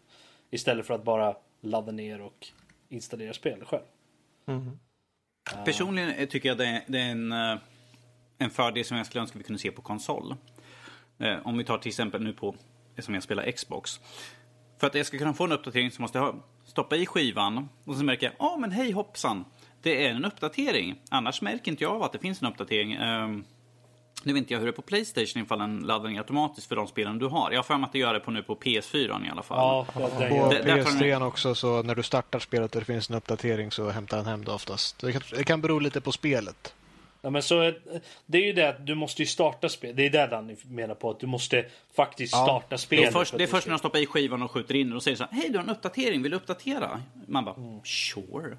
Istället 0.51 0.87
för 0.87 0.95
att 0.95 1.05
bara 1.05 1.37
ladda 1.61 1.93
ner 1.93 2.21
och 2.21 2.49
installera 2.95 3.33
spel 3.33 3.65
själv. 3.65 3.83
Mm. 4.47 4.79
Personligen 5.65 6.27
tycker 6.27 6.49
jag 6.49 6.59
det 6.59 6.67
är, 6.67 7.11
en, 7.11 7.33
eh, 7.33 7.59
en 8.39 8.51
fördel 8.51 8.85
som 8.85 8.97
jag 8.97 9.07
skulle 9.07 9.23
önska 9.23 9.39
vi 9.39 9.45
kunde 9.45 9.59
se 9.59 9.71
på 9.71 9.83
konsol. 9.83 10.35
Eh, 11.19 11.47
om 11.47 11.59
vi 11.59 11.65
tar 11.65 11.79
till 11.79 11.89
exempel 11.89 12.23
nu 12.23 12.33
på 12.33 12.55
som 12.99 13.15
jag 13.15 13.23
spelar 13.23 13.51
Xbox. 13.51 14.01
För 14.79 14.87
att 14.87 14.95
jag 14.95 15.07
ska 15.07 15.19
kunna 15.19 15.35
få 15.35 15.45
en 15.45 15.53
uppdatering 15.53 15.91
så 15.91 16.03
måste 16.03 16.19
jag 16.19 16.43
stoppa 16.65 16.97
i 16.97 17.07
skivan 17.07 17.69
och 17.85 17.97
så 17.97 18.05
märker 18.05 18.27
jag, 18.27 18.35
ja 18.39 18.57
men 18.61 18.71
hej 18.71 18.93
hoppsan, 18.93 19.45
det 19.83 20.07
är 20.07 20.11
en 20.11 20.25
uppdatering. 20.25 21.01
Annars 21.11 21.43
märker 21.43 21.71
inte 21.71 21.85
jag 21.85 21.93
av 21.93 22.03
att 22.03 22.13
det 22.13 22.19
finns 22.19 22.43
en 22.43 22.49
uppdatering. 22.49 22.93
Ehm, 22.93 23.45
nu 24.25 24.33
vet 24.33 24.39
inte 24.41 24.53
jag 24.53 24.61
hur 24.61 24.67
det 24.67 24.71
är 24.71 24.73
på 24.73 24.83
Playstation 24.83 25.43
ifall 25.43 25.59
den 25.59 25.81
laddar 25.81 26.09
ner 26.11 26.19
automatiskt 26.19 26.67
för 26.69 26.77
de 26.77 26.87
spelen 26.87 27.19
du 27.19 27.27
har. 27.27 27.51
Jag 27.51 27.59
har 27.59 27.63
för 27.63 27.77
mig 27.77 27.87
att 27.87 27.93
det 27.93 27.99
gör 27.99 28.15
det 28.15 28.21
på 28.21 28.31
nu 28.31 28.43
på 28.43 28.55
PS4 28.57 29.27
i 29.27 29.31
alla 29.31 29.43
fall. 29.43 29.59
Ja, 29.59 29.87
den 30.19 30.29
På 30.29 30.37
gör 30.37 30.51
Det- 30.51 30.63
där 30.63 30.85
tar 30.85 30.91
den- 30.91 31.01
PS3 31.01 31.23
också, 31.27 31.55
så 31.55 31.83
när 31.83 31.95
du 31.95 32.03
startar 32.03 32.39
spelet 32.39 32.75
och 32.75 32.81
det 32.81 32.85
finns 32.87 33.11
en 33.11 33.17
uppdatering 33.17 33.71
så 33.71 33.91
hämtar 33.91 34.17
den 34.17 34.27
hem 34.27 34.45
det 34.45 34.53
oftast. 34.53 34.99
Det 35.01 35.13
kan, 35.13 35.23
det 35.31 35.45
kan 35.45 35.61
bero 35.61 35.79
lite 35.79 36.01
på 36.01 36.13
spelet. 36.13 36.75
Ja, 37.23 37.31
men 37.31 37.43
så, 37.43 37.73
det 38.27 38.39
är 38.39 38.43
ju 38.47 38.53
det 38.53 38.69
att 38.69 38.87
du 38.87 38.95
måste 38.95 39.23
ju 39.23 39.27
starta 39.27 39.69
spel. 39.69 39.97
Det 39.97 40.07
är 40.07 40.11
det 40.11 40.27
Danny 40.27 40.57
menar 40.63 40.95
på. 40.95 41.11
Att 41.11 41.21
du 41.21 41.27
måste 41.27 41.65
faktiskt 41.97 42.33
Ja. 42.33 42.45
starta 42.45 42.67
Det 42.69 42.79
spelet. 42.79 43.09
är 43.09 43.13
först, 43.13 43.39
det 43.39 43.43
är 43.43 43.47
först 43.47 43.67
när 43.67 43.73
de 43.73 43.79
stoppar 43.79 43.99
i 43.99 44.07
skivan 44.07 44.43
och 44.43 44.51
skjuter 44.51 44.75
in 44.75 44.87
den 44.87 44.97
och 44.97 45.03
säger 45.03 45.17
så 45.17 45.25
här, 45.25 45.33
hej 45.41 45.49
du 45.51 45.59
har 45.59 45.65
en 45.65 45.71
uppdatering, 45.71 46.23
vill 46.23 46.31
du 46.31 46.37
uppdatera? 46.37 47.01
Man 47.29 47.45
bara, 47.45 47.55
sure. 47.85 48.57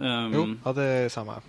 Ehm, 0.00 0.32
Jo, 0.34 0.54
ja, 0.64 0.72
det 0.72 0.82
är 0.82 1.08
samma. 1.08 1.40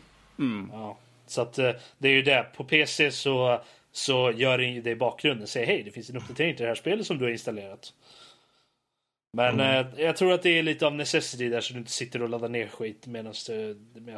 Ja. 0.72 0.98
Så 1.32 1.42
att 1.42 1.60
eh, 1.60 1.72
det 1.98 2.08
är 2.10 2.14
ju 2.14 2.22
det. 2.22 2.46
På 2.56 2.64
PC 2.64 3.12
så, 3.12 3.62
så 3.92 4.32
gör 4.36 4.58
den 4.58 4.74
ju 4.74 4.82
det 4.82 4.90
i 4.92 4.96
bakgrunden. 4.96 5.48
Säger 5.48 5.68
hej, 5.68 5.84
det 5.84 5.92
finns 5.92 6.10
en 6.10 6.18
uppdatering 6.18 6.56
till 6.56 6.64
det 6.64 6.68
här 6.70 6.76
spelet 6.76 7.08
som 7.08 7.18
du 7.18 7.26
har 7.26 7.32
installerat. 7.32 7.94
Men 9.38 9.60
Mm. 9.60 9.88
eh, 9.88 10.02
jag 10.06 10.18
tror 10.18 10.34
att 10.34 10.42
det 10.44 10.50
är 10.60 10.64
lite 10.64 10.88
av 10.88 10.96
necessity 10.96 11.50
där 11.50 11.62
så 11.62 11.74
du 11.74 11.80
inte 11.80 11.92
sitter 11.92 12.22
och 12.22 12.30
laddar 12.30 12.50
ner 12.50 12.68
skit 12.68 13.08
medan 13.08 13.34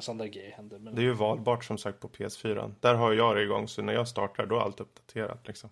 andra 0.10 0.28
grejer 0.28 0.52
händer. 0.52 0.80
Men, 0.80 0.96
Det 0.96 1.02
är 1.02 1.04
ju 1.04 1.14
valbart 1.14 1.66
som 1.66 1.78
sagt 1.78 2.00
på 2.00 2.08
PS4. 2.08 2.74
Där 2.80 2.94
har 2.94 3.14
jag 3.14 3.36
det 3.36 3.44
igång 3.44 3.68
så 3.68 3.82
när 3.82 3.94
jag 3.94 4.08
startar 4.08 4.46
då 4.46 4.56
är 4.56 4.60
allt 4.60 4.80
uppdaterat. 4.80 5.48
Liksom. 5.48 5.70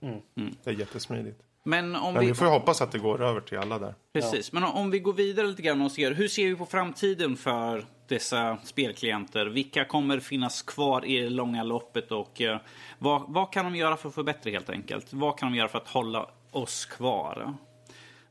Det 0.64 0.70
är 0.70 0.74
jättesmidigt. 0.74 1.40
Men 1.64 1.96
om 1.96 2.14
Men 2.14 2.22
vi... 2.22 2.28
vi 2.28 2.34
får 2.34 2.48
ju 2.48 2.54
hoppas 2.54 2.82
att 2.82 2.92
det 2.92 3.00
går 3.00 3.22
över 3.22 3.42
till 3.42 3.58
alla 3.58 3.80
där. 3.80 3.96
Precis, 4.14 4.52
men 4.52 4.64
om 4.64 4.92
vi 4.92 5.00
går 5.00 5.14
vidare 5.14 5.48
lite 5.48 5.62
grann 5.62 5.82
och 5.82 5.92
ser, 5.92 6.12
hur 6.12 6.28
ser 6.28 6.48
vi 6.48 6.56
på 6.56 6.66
framtiden 6.66 7.38
för 7.38 7.86
dessa 8.08 8.58
spelklienter? 8.64 9.46
Vilka 9.46 9.86
kommer 9.86 10.20
finnas 10.20 10.62
kvar 10.62 11.06
i 11.06 11.18
det 11.18 11.30
långa 11.30 11.64
loppet 11.64 12.12
och 12.12 12.42
eh, 12.42 12.60
vad, 13.00 13.24
vad 13.28 13.54
kan 13.54 13.66
de 13.66 13.76
göra 13.76 13.98
för 13.98 14.10
att 14.10 14.16
förbättra 14.16 14.52
helt 14.52 14.70
enkelt? 14.70 15.14
Vad 15.14 15.40
kan 15.40 15.52
de 15.52 15.58
göra 15.58 15.68
för 15.68 15.78
att 15.78 15.88
hålla 15.88 16.30
oss 16.52 16.86
kvar? 16.86 17.54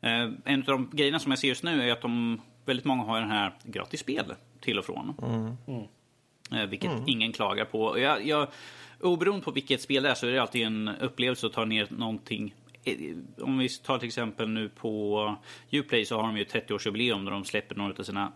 Eh, 0.00 0.28
en 0.44 0.60
av 0.60 0.66
de 0.66 0.90
grejerna 0.92 1.18
som 1.18 1.32
jag 1.32 1.38
ser 1.38 1.48
just 1.48 1.62
nu 1.62 1.88
är 1.88 1.92
att 1.92 2.02
de, 2.02 2.40
väldigt 2.64 2.86
många 2.86 3.02
har 3.02 3.20
den 3.20 3.30
här 3.30 3.54
gratis 3.64 4.00
spel 4.00 4.34
till 4.60 4.78
och 4.78 4.84
från. 4.84 5.14
Eh, 6.52 6.66
vilket 6.66 6.90
ingen 7.06 7.32
klagar 7.32 7.64
på. 7.64 7.98
Jag, 7.98 8.26
jag, 8.26 8.48
oberoende 9.00 9.44
på 9.44 9.50
vilket 9.50 9.82
spel 9.82 10.02
det 10.02 10.10
är 10.10 10.14
så 10.14 10.26
är 10.26 10.30
det 10.30 10.42
alltid 10.42 10.66
en 10.66 10.88
upplevelse 10.88 11.46
att 11.46 11.52
ta 11.52 11.64
ner 11.64 11.88
någonting. 11.90 12.54
Eh, 12.84 12.94
Om 13.44 13.58
vi 13.58 13.68
tar 13.68 13.98
till 13.98 14.06
exempel 14.08 14.48
nu 14.48 14.68
på 14.68 15.36
Uplay 15.72 16.04
så 16.04 16.16
har 16.16 16.22
de 16.22 16.36
ju 16.36 16.44
30-årsjubileum 16.44 17.24
där 17.24 17.30
de 17.32 17.44
släpper 17.44 17.74
några 17.74 17.94
av 17.98 18.02
sina, 18.02 18.32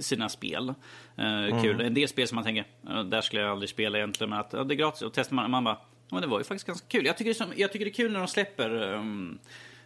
sina 0.00 0.28
spel. 0.28 0.68
Eh, 1.16 1.62
Kul. 1.62 1.80
En 1.80 1.94
del 1.94 2.08
spel 2.08 2.28
som 2.28 2.34
man 2.36 2.44
tänker, 2.44 2.64
"Ja, 2.82 3.02
där 3.02 3.20
skulle 3.20 3.42
jag 3.42 3.50
aldrig 3.50 3.68
spela 3.70 3.98
egentligen, 3.98 4.30
men 4.30 4.38
att 4.38 4.52
ja, 4.52 4.64
det 4.64 4.74
är 4.74 4.76
gratis. 4.76 5.02
Och 5.02 5.12
testar 5.14 5.34
man, 5.36 5.50
man 5.50 5.64
bara, 5.64 5.74
ja, 6.08 6.14
men 6.14 6.20
det 6.20 6.26
var 6.26 6.38
ju 6.38 6.44
faktiskt 6.44 6.66
ganska 6.66 6.86
kul. 6.88 7.06
Jag 7.06 7.16
tycker 7.16 7.30
det 7.30 7.34
som, 7.34 7.46
jag 7.56 7.72
tycker 7.72 7.84
det 7.84 7.90
är 7.90 7.94
kul 7.94 8.12
när 8.12 8.18
de 8.18 8.28
släpper 8.28 8.92
um, 8.92 9.38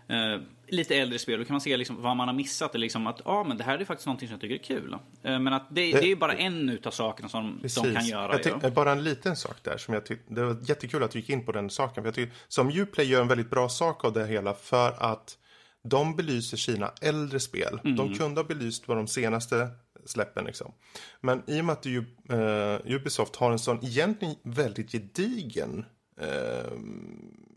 eh, 0.08 0.40
lite 0.68 0.94
äldre 0.94 1.18
spel. 1.18 1.38
Då 1.38 1.44
kan 1.44 1.54
man 1.54 1.60
se 1.60 1.76
liksom 1.76 2.02
vad 2.02 2.16
man 2.16 2.28
har 2.28 2.34
missat. 2.34 2.74
Eller 2.74 2.82
liksom 2.82 3.06
att 3.06 3.26
ah, 3.26 3.44
men 3.44 3.56
det 3.56 3.64
här 3.64 3.78
är 3.78 3.84
faktiskt 3.84 4.06
någonting 4.06 4.28
som 4.28 4.32
jag 4.32 4.40
tycker 4.40 4.54
är 4.54 4.78
kul. 4.78 4.96
Eh, 5.22 5.38
men 5.38 5.52
att 5.52 5.66
det, 5.70 5.92
det 5.92 5.98
är 5.98 6.02
ju 6.02 6.16
bara 6.16 6.34
en 6.34 6.68
utav 6.68 6.90
sakerna 6.90 7.28
som 7.28 7.60
de 7.62 7.94
kan 7.94 8.06
göra. 8.06 8.32
Jag 8.32 8.42
ty- 8.42 8.50
ju. 8.62 8.70
Bara 8.70 8.92
en 8.92 9.04
liten 9.04 9.36
sak 9.36 9.56
där 9.62 9.76
som 9.76 9.94
jag 9.94 10.06
tyckte, 10.06 10.34
det 10.34 10.44
var 10.44 10.56
jättekul 10.62 11.02
att 11.02 11.10
du 11.10 11.18
gick 11.18 11.30
in 11.30 11.44
på 11.44 11.52
den 11.52 11.70
saken. 11.70 12.02
För 12.02 12.08
jag 12.08 12.14
tycker, 12.14 12.36
som 12.48 12.70
Uplay 12.70 13.06
gör 13.06 13.20
en 13.20 13.28
väldigt 13.28 13.50
bra 13.50 13.68
sak 13.68 14.04
av 14.04 14.12
det 14.12 14.26
hela 14.26 14.54
för 14.54 14.94
att 15.02 15.38
de 15.84 16.16
belyser 16.16 16.56
sina 16.56 16.92
äldre 17.02 17.40
spel. 17.40 17.80
De 17.82 18.14
kunde 18.14 18.40
ha 18.40 18.48
belyst 18.48 18.88
vad 18.88 18.96
de 18.96 19.06
senaste 19.06 19.68
släppen 20.04 20.44
liksom. 20.44 20.72
Men 21.20 21.42
i 21.46 21.60
och 21.60 21.64
med 21.64 21.72
att 21.72 21.86
eh, 21.86 22.94
Ubisoft 22.94 23.36
har 23.36 23.52
en 23.52 23.58
sån 23.58 23.84
egentligen 23.84 24.34
väldigt 24.42 24.92
gedigen 24.92 25.84
eh, 26.20 26.72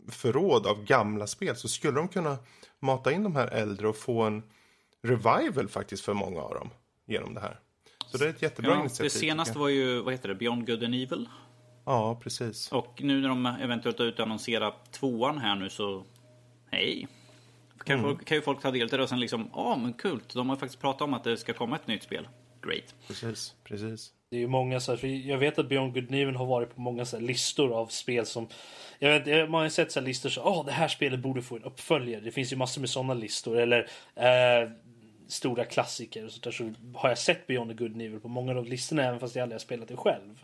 förråd 0.08 0.66
av 0.66 0.84
gamla 0.84 1.26
spel 1.26 1.56
så 1.56 1.68
skulle 1.68 1.94
de 1.96 2.08
kunna 2.08 2.38
mata 2.78 3.12
in 3.12 3.22
de 3.22 3.36
här 3.36 3.46
äldre 3.46 3.88
och 3.88 3.96
få 3.96 4.22
en 4.22 4.42
revival 5.02 5.68
faktiskt 5.68 6.04
för 6.04 6.14
många 6.14 6.40
av 6.40 6.54
dem 6.54 6.70
genom 7.06 7.34
det 7.34 7.40
här. 7.40 7.60
Så 8.06 8.18
det 8.18 8.24
är 8.24 8.30
ett 8.30 8.42
jättebra 8.42 8.70
Ja, 8.72 8.80
initiativ. 8.80 9.04
det 9.04 9.10
senaste 9.10 9.58
var 9.58 9.68
ju, 9.68 10.00
vad 10.02 10.14
heter 10.14 10.28
det, 10.28 10.34
Beyond 10.34 10.66
Good 10.66 10.84
and 10.84 10.94
Evil. 10.94 11.28
Ja, 11.84 12.20
precis. 12.22 12.72
Och 12.72 13.02
nu 13.02 13.20
när 13.20 13.28
de 13.28 13.46
eventuellt 13.46 13.98
har 13.98 14.06
utannonserat 14.06 14.92
tvåan 14.92 15.38
här 15.38 15.56
nu 15.56 15.70
så, 15.70 16.04
hej. 16.70 17.08
Kan, 17.84 17.98
Mm. 17.98 18.10
folk, 18.10 18.24
kan 18.26 18.36
ju 18.36 18.42
folk 18.42 18.60
ta 18.62 18.70
del 18.70 18.82
av 18.82 18.88
det 18.88 19.02
och 19.02 19.08
sen 19.08 19.20
liksom, 19.20 19.50
ja 19.52 19.76
men 19.76 19.92
kul, 19.92 20.20
de 20.32 20.48
har 20.48 20.56
faktiskt 20.56 20.80
pratat 20.80 21.02
om 21.02 21.14
att 21.14 21.24
det 21.24 21.36
ska 21.36 21.52
komma 21.52 21.76
ett 21.76 21.86
nytt 21.86 22.02
spel. 22.02 22.28
Great. 22.62 22.94
Precis, 23.06 23.54
precis. 23.64 24.12
Det 24.30 24.36
är 24.36 24.40
ju 24.40 24.46
många 24.46 24.80
så 24.80 24.92
här, 24.92 24.96
för 24.96 25.06
jag 25.06 25.38
vet 25.38 25.58
att 25.58 25.68
Beyond 25.68 25.94
Good 25.94 26.14
Evil 26.14 26.36
har 26.36 26.46
varit 26.46 26.74
på 26.74 26.80
många 26.80 27.04
så 27.04 27.16
här 27.16 27.24
listor 27.24 27.72
av 27.72 27.86
spel 27.86 28.26
som 28.26 28.48
jag 28.98 29.20
vet, 29.20 29.50
man 29.50 29.58
har 29.58 29.64
ju 29.64 29.70
sett 29.70 29.92
så 29.92 30.00
här 30.00 30.06
listor 30.06 30.30
så 30.30 30.42
åh 30.44 30.66
det 30.66 30.72
här 30.72 30.88
spelet 30.88 31.20
borde 31.20 31.42
få 31.42 31.56
en 31.56 31.62
uppföljare. 31.64 32.20
Det 32.20 32.30
finns 32.30 32.52
ju 32.52 32.56
massor 32.56 32.80
med 32.80 32.90
sådana 32.90 33.14
listor 33.14 33.58
eller 33.58 33.78
eh, 34.16 34.70
stora 35.28 35.64
klassiker 35.64 36.24
och 36.24 36.30
sånt 36.32 36.44
där. 36.44 36.50
Så 36.50 36.72
har 36.94 37.08
jag 37.08 37.18
sett 37.18 37.46
Beyond 37.46 37.70
the 37.70 37.76
Good 37.84 38.02
Evil 38.02 38.20
på 38.20 38.28
många 38.28 38.58
av 38.58 38.66
listorna 38.66 39.04
även 39.04 39.20
fast 39.20 39.34
jag 39.36 39.42
aldrig 39.42 39.54
har 39.54 39.60
spelat 39.60 39.88
det 39.88 39.96
själv. 39.96 40.42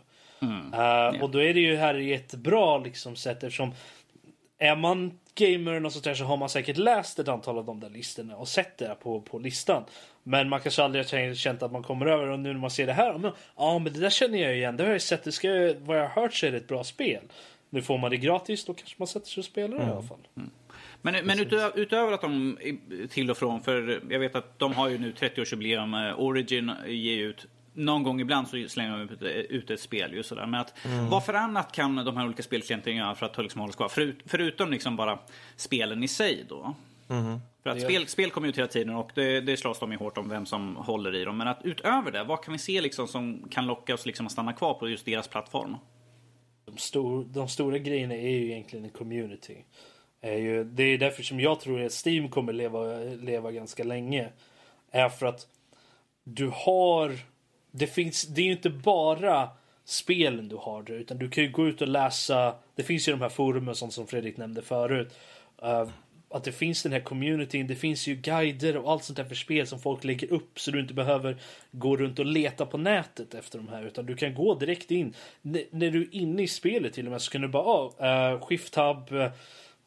Eh, 0.73 1.21
Och 1.23 1.29
då 1.29 1.41
är 1.41 1.53
det 1.53 1.59
ju 1.59 1.75
här 1.75 1.93
jättebra 1.95 2.77
liksom 2.77 3.15
sätt 3.15 3.43
eftersom 3.43 3.71
är 4.57 4.75
man 4.75 5.19
gamer 5.37 5.85
och 5.85 5.93
sånt 5.93 6.03
där 6.05 6.13
så 6.13 6.23
har 6.23 6.37
man 6.37 6.49
säkert 6.49 6.77
läst 6.77 7.19
ett 7.19 7.27
antal 7.27 7.57
av 7.57 7.65
de 7.65 7.79
där 7.79 7.89
listorna 7.89 8.35
och 8.35 8.47
sett 8.47 8.77
det 8.77 8.95
på, 9.03 9.21
på 9.21 9.39
listan. 9.39 9.83
Men 10.23 10.49
man 10.49 10.59
kanske 10.59 10.83
aldrig 10.83 11.05
har 11.05 11.33
känt 11.33 11.63
att 11.63 11.71
man 11.71 11.83
kommer 11.83 12.05
över 12.05 12.27
och 12.27 12.39
nu 12.39 12.53
när 12.53 12.59
man 12.59 12.71
ser 12.71 12.85
det 12.87 12.93
här, 12.93 13.11
ja 13.11 13.17
men, 13.17 13.31
ja, 13.57 13.79
men 13.79 13.93
det 13.93 13.99
där 13.99 14.09
känner 14.09 14.37
jag 14.37 14.55
igen, 14.55 14.77
det 14.77 14.83
har 14.83 14.91
jag 14.91 15.01
sett, 15.01 15.23
det 15.23 15.31
ska, 15.31 15.73
vad 15.79 15.97
jag 15.97 16.09
har 16.09 16.21
hört 16.21 16.33
så 16.33 16.45
är 16.45 16.51
det 16.51 16.57
ett 16.57 16.67
bra 16.67 16.83
spel. 16.83 17.23
Nu 17.69 17.81
får 17.81 17.97
man 17.97 18.11
det 18.11 18.17
gratis, 18.17 18.65
då 18.65 18.73
kanske 18.73 18.95
man 18.97 19.07
sätter 19.07 19.27
sig 19.27 19.41
och 19.41 19.45
spelar 19.45 19.77
det 19.77 19.83
i 19.83 19.87
alla 19.87 20.01
fall. 20.01 20.27
Men, 21.01 21.25
men 21.25 21.39
utö, 21.39 21.71
utöver 21.75 22.11
att 22.11 22.21
de 22.21 22.57
till 23.09 23.31
och 23.31 23.37
från, 23.37 23.61
för 23.61 24.01
jag 24.09 24.19
vet 24.19 24.35
att 24.35 24.59
de 24.59 24.73
har 24.73 24.89
ju 24.89 24.97
nu 24.97 25.11
30-årsjubileum, 25.11 26.09
eh, 26.09 26.19
Origin 26.19 26.71
ger 26.87 27.17
ut 27.17 27.47
någon 27.77 28.03
gång 28.03 28.21
ibland 28.21 28.47
så 28.47 28.65
slänger 28.67 28.97
de 28.97 29.35
ut, 29.49 29.69
ett 29.69 29.79
spel. 29.79 30.13
Ju 30.13 30.23
sådär. 30.23 30.45
Men 30.45 30.59
att, 30.59 30.73
vad 31.09 31.25
för 31.25 31.33
annat 31.33 31.71
kan 31.71 31.95
de 31.95 32.17
här 32.17 32.25
olika 32.25 32.43
spelklienterna 32.43 32.97
göra 32.97 33.15
för 33.15 33.25
att 33.25 33.37
liksom 33.37 33.61
hålla 33.61 33.73
kvar? 33.73 33.89
Förut, 33.89 34.19
förutom 34.25 34.71
liksom 34.71 34.95
bara 34.95 35.19
spelen 35.55 36.03
i 36.03 36.07
sig 36.07 36.45
då. 36.49 36.75
För 37.63 37.69
att 37.69 37.81
spel, 37.81 38.07
spel 38.07 38.31
kommer 38.31 38.47
ut 38.47 38.57
hela 38.57 38.67
tiden 38.67 38.95
och 38.95 39.11
det, 39.15 39.41
det 39.41 39.57
slåss 39.57 39.79
de 39.79 39.91
ju 39.91 39.97
hårt 39.97 40.17
om 40.17 40.29
vem 40.29 40.45
som 40.45 40.75
håller 40.75 41.15
i 41.15 41.25
dem. 41.25 41.37
Men 41.37 41.47
att 41.47 41.59
utöver 41.63 42.11
det, 42.11 42.23
vad 42.23 42.43
kan 42.43 42.51
vi 42.51 42.57
se 42.57 42.81
liksom 42.81 43.07
som 43.07 43.47
kan 43.51 43.65
locka 43.65 43.93
oss 43.93 44.05
liksom 44.05 44.25
att 44.25 44.31
stanna 44.31 44.53
kvar 44.53 44.73
på 44.73 44.89
just 44.89 45.05
deras 45.05 45.27
plattform? 45.27 45.75
De, 46.65 46.77
stor, 46.77 47.25
de 47.29 47.47
stora 47.47 47.77
grejerna 47.77 48.13
är 48.13 48.29
ju 48.29 48.51
egentligen 48.51 48.85
en 48.85 48.91
community. 48.91 49.57
Är 50.21 50.37
ju, 50.37 50.63
det 50.63 50.83
är 50.83 50.97
därför 50.97 51.23
som 51.23 51.39
jag 51.39 51.59
tror 51.59 51.81
att 51.81 52.05
Steam 52.05 52.29
kommer 52.29 52.53
leva, 52.53 52.97
leva 53.21 53.51
ganska 53.51 53.83
länge. 53.83 54.29
Är 54.91 55.09
för 55.09 55.25
att 55.25 55.47
du 56.23 56.51
har... 56.53 57.11
Det, 57.77 57.87
finns, 57.87 58.27
det 58.27 58.41
är 58.41 58.45
ju 58.45 58.51
inte 58.51 58.69
bara 58.69 59.49
spelen 59.85 60.47
du 60.47 60.55
har 60.55 60.83
där, 60.83 60.93
utan 60.93 61.17
du 61.17 61.29
kan 61.29 61.43
ju 61.43 61.51
gå 61.51 61.67
ut 61.67 61.81
och 61.81 61.87
läsa. 61.87 62.55
Det 62.75 62.83
finns 62.83 63.07
ju 63.07 63.11
de 63.11 63.21
här 63.21 63.29
forumen 63.29 63.75
som, 63.75 63.91
som 63.91 64.07
Fredrik 64.07 64.37
nämnde 64.37 64.61
förut. 64.61 65.13
Uh, 65.63 65.89
att 66.29 66.43
det 66.43 66.51
finns 66.51 66.83
den 66.83 66.91
här 66.91 66.99
communityn, 66.99 67.67
det 67.67 67.75
finns 67.75 68.07
ju 68.07 68.15
guider 68.15 68.77
och 68.77 68.91
allt 68.91 69.03
sånt 69.03 69.17
där 69.17 69.25
för 69.25 69.35
spel 69.35 69.67
som 69.67 69.79
folk 69.79 70.03
lägger 70.03 70.33
upp 70.33 70.59
så 70.59 70.71
du 70.71 70.79
inte 70.79 70.93
behöver 70.93 71.37
gå 71.71 71.97
runt 71.97 72.19
och 72.19 72.25
leta 72.25 72.65
på 72.65 72.77
nätet 72.77 73.33
efter 73.33 73.57
de 73.57 73.67
här 73.67 73.83
utan 73.83 74.05
du 74.05 74.15
kan 74.15 74.33
gå 74.35 74.55
direkt 74.55 74.91
in. 74.91 75.13
N- 75.45 75.63
när 75.71 75.91
du 75.91 76.01
är 76.01 76.15
inne 76.15 76.43
i 76.43 76.47
spelet 76.47 76.93
till 76.93 77.05
och 77.05 77.11
med 77.11 77.21
så 77.21 77.31
kan 77.31 77.41
du 77.41 77.47
bara, 77.47 77.63
ah, 77.63 77.93
eh, 77.99 78.33
uh, 78.33 78.45
shift 78.45 78.73
tab, 78.73 79.11
uh, 79.11 79.21
eh, 79.21 79.31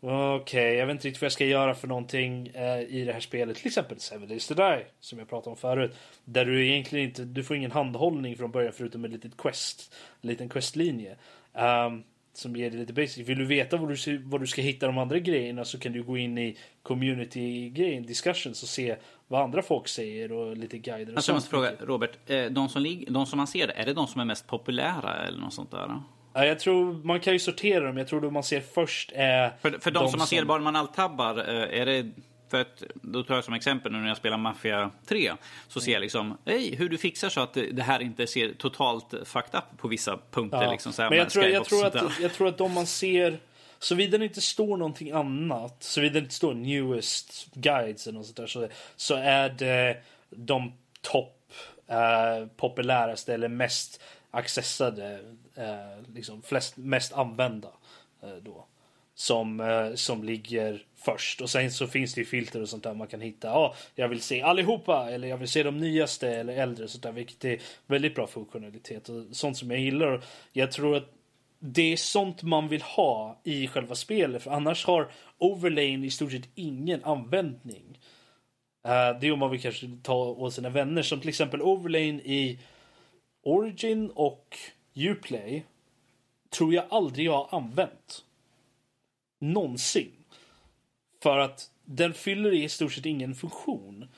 Okej, 0.03 0.75
jag 0.75 0.87
vet 0.87 0.95
inte 0.95 1.09
riktigt 1.09 1.21
vad 1.23 1.27
jag 1.27 1.33
ska 1.33 1.45
göra 1.45 1.75
för 1.75 1.89
någonting 1.89 2.47
eh, 2.55 2.81
i 2.81 3.05
det 3.07 3.13
här 3.13 3.21
spelet. 3.21 3.57
Till 3.57 3.67
exempel 3.67 4.01
Seven 4.01 4.29
Days 4.29 4.47
to 4.49 4.55
Die, 4.55 4.85
som 5.01 5.19
jag 5.19 5.29
pratade 5.29 5.51
om 5.51 5.57
förut. 5.57 5.97
Där 6.25 6.45
du 6.45 6.67
egentligen 6.67 7.07
inte, 7.09 7.25
du 7.25 7.45
får 7.45 7.57
ingen 7.57 7.71
handhållning 7.73 8.37
från 8.37 8.51
början 8.51 8.73
förutom 8.73 9.05
ett 9.05 9.11
litet 9.11 9.37
quest, 9.37 9.95
en 10.21 10.31
liten 10.31 10.49
questlinje. 10.49 11.17
ehm, 11.55 12.03
som 12.33 12.57
ger 12.57 12.71
dig 12.71 12.79
lite 12.81 12.93
basic. 12.93 13.19
Vill 13.29 13.39
du 13.39 13.45
veta 13.45 13.77
var 13.77 13.89
du, 13.89 13.97
ska- 13.97 14.19
var 14.25 14.39
du 14.39 14.47
ska 14.47 14.63
hitta 14.63 14.87
de 14.87 14.99
andra 14.99 15.19
grejerna 15.19 15.65
så 15.65 15.79
kan 15.79 15.93
du 15.93 16.03
gå 16.03 16.17
in 16.19 16.39
i 16.39 16.57
community-grejen, 16.83 18.07
discussions 18.07 18.63
och 18.63 18.69
se 18.69 18.97
vad 19.29 19.43
andra 19.43 19.63
folk 19.63 19.89
säger 19.89 20.33
och 20.33 20.57
lite 20.57 20.79
guider 20.79 21.13
och 21.13 21.17
Alltså, 21.17 21.33
jag 21.33 21.43
sånt. 21.43 21.53
måste 21.53 21.77
fråga, 21.77 21.93
Robert, 21.93 22.31
eh, 22.31 22.45
de 22.45 22.69
som, 22.69 23.05
de 23.09 23.27
som 23.27 23.37
man 23.37 23.47
ser 23.47 23.69
är 23.69 23.87
det 23.87 23.93
de 23.95 24.07
som 24.07 24.21
är 24.21 24.25
mest 24.25 24.47
populära 24.47 25.27
eller 25.27 25.39
något 25.39 25.55
sånt 25.55 25.71
där? 25.71 26.01
Ja, 26.33 26.45
jag 26.45 26.59
tror, 26.59 26.93
man 27.05 27.21
kan 27.21 27.33
ju 27.33 27.39
sortera 27.39 27.85
dem. 27.85 27.97
Jag 27.97 28.09
tror 28.09 28.21
det 28.21 28.31
man 28.31 28.43
ser 28.43 28.61
först 28.61 29.13
är... 29.15 29.53
För, 29.61 29.79
för 29.81 29.91
de, 29.91 30.09
som 30.09 30.19
man 30.19 30.27
ser 30.27 30.45
bara 30.45 30.61
man 30.61 30.77
alt-tabbar, 30.77 31.39
eh, 31.39 31.81
är 31.81 31.87
det... 31.87 32.11
För 32.51 32.61
att, 32.61 32.83
då 32.95 33.23
tar 33.23 33.35
jag 33.35 33.45
som 33.45 33.55
exempel 33.55 33.93
nu 33.93 33.99
när 33.99 34.09
jag 34.09 34.17
spelar 34.17 34.37
Mafia 34.37 34.91
3. 35.07 35.33
Så 35.69 35.81
ser 35.81 35.93
jag 35.93 36.01
liksom, 36.01 36.39
hej, 36.45 36.75
hur 36.77 36.89
du 36.89 36.99
fixar 36.99 37.29
så 37.29 37.41
att 37.41 37.55
det 37.73 37.83
här 37.83 38.01
inte 38.03 38.27
ser 38.27 38.53
totalt 38.53 39.15
fucked 39.25 39.55
up 39.55 39.79
på 39.79 39.89
vissa 39.89 40.19
punkter. 40.31 40.63
Ja. 40.63 40.71
Liksom, 40.71 40.93
så 40.93 41.03
här 41.03 41.11
Men 41.11 41.19
jag 41.19 41.31
tror, 41.31 41.45
jag, 41.45 41.65
tror 41.65 41.87
att, 41.87 42.21
jag 42.21 42.33
tror 42.33 42.49
att 42.49 42.59
de 42.59 42.75
man 42.75 42.87
ser, 42.87 43.39
såvida 43.79 44.19
det 44.19 44.25
inte 44.25 44.41
står 44.41 44.77
någonting 44.77 45.11
annat, 45.11 45.83
såvida 45.83 46.13
det 46.13 46.19
inte 46.19 46.35
står 46.35 46.55
newest 46.55 47.55
guides 47.55 48.07
eller 48.07 48.19
något 48.19 48.27
sånt 48.27 48.37
där, 48.37 48.47
så, 48.47 48.69
så 48.97 49.15
är 49.15 49.49
det 49.49 49.97
de 50.31 50.73
topp 51.01 51.53
eh, 51.89 52.47
populäraste 52.57 53.35
eller 53.35 53.49
mest 53.49 54.01
accessade, 54.31 55.21
Eh, 55.61 56.13
liksom 56.15 56.43
flest, 56.43 56.77
mest 56.77 57.13
använda 57.13 57.69
eh, 58.23 58.37
då. 58.43 58.67
Som, 59.15 59.61
eh, 59.61 59.95
som 59.95 60.25
ligger 60.25 60.83
först. 60.97 61.41
Och 61.41 61.51
sen 61.51 61.71
så 61.71 61.87
finns 61.87 62.15
det 62.15 62.21
ju 62.21 62.25
filter 62.25 62.63
och 62.63 62.69
sånt 62.69 62.83
där 62.83 62.95
man 62.95 63.07
kan 63.07 63.21
hitta. 63.21 63.49
Ja, 63.49 63.75
jag 63.95 64.09
vill 64.09 64.21
se 64.21 64.43
allihopa 64.43 65.11
eller 65.11 65.29
jag 65.29 65.37
vill 65.37 65.49
se 65.49 65.63
de 65.63 65.79
nyaste 65.79 66.29
eller 66.29 66.57
äldre. 66.57 66.89
Sånt 66.89 67.03
där, 67.03 67.13
vilket 67.13 67.45
är 67.45 67.61
väldigt 67.87 68.15
bra 68.15 68.27
funktionalitet 68.27 69.09
och 69.09 69.25
sånt 69.33 69.57
som 69.57 69.71
jag 69.71 69.81
gillar. 69.81 70.07
Och 70.07 70.23
Jag 70.53 70.73
tror 70.73 70.97
att 70.97 71.13
det 71.59 71.93
är 71.93 71.97
sånt 71.97 72.43
man 72.43 72.69
vill 72.69 72.83
ha 72.83 73.41
i 73.45 73.69
själva 73.69 73.95
spelet. 73.95 74.43
För 74.43 74.51
annars 74.51 74.87
har 74.87 75.11
overlayen 75.39 76.05
i 76.05 76.11
stort 76.11 76.33
sett 76.33 76.49
ingen 76.55 77.05
användning. 77.05 77.99
Eh, 78.85 79.21
det 79.21 79.27
är 79.27 79.33
om 79.33 79.39
man 79.39 79.51
vill 79.51 79.63
kanske 79.63 79.87
ta 80.03 80.15
åt 80.15 80.55
sina 80.55 80.69
vänner. 80.69 81.03
Som 81.03 81.21
till 81.21 81.29
exempel 81.29 81.63
overlayen 81.63 82.21
i 82.21 82.59
Origin 83.43 84.11
och 84.15 84.57
Uplay. 84.95 85.65
Tror 86.51 86.75
jag 86.75 86.85
aldrig 86.91 87.27
jag 87.27 87.33
har 87.33 87.59
använt. 87.59 88.25
Någonsin. 89.41 90.13
För 91.23 91.39
att 91.39 91.71
den 91.85 92.15
fyller 92.15 92.53
i 92.53 92.69
stort 92.69 92.93
sett 92.93 93.07
ingen 93.07 93.35
funktion. 93.35 94.09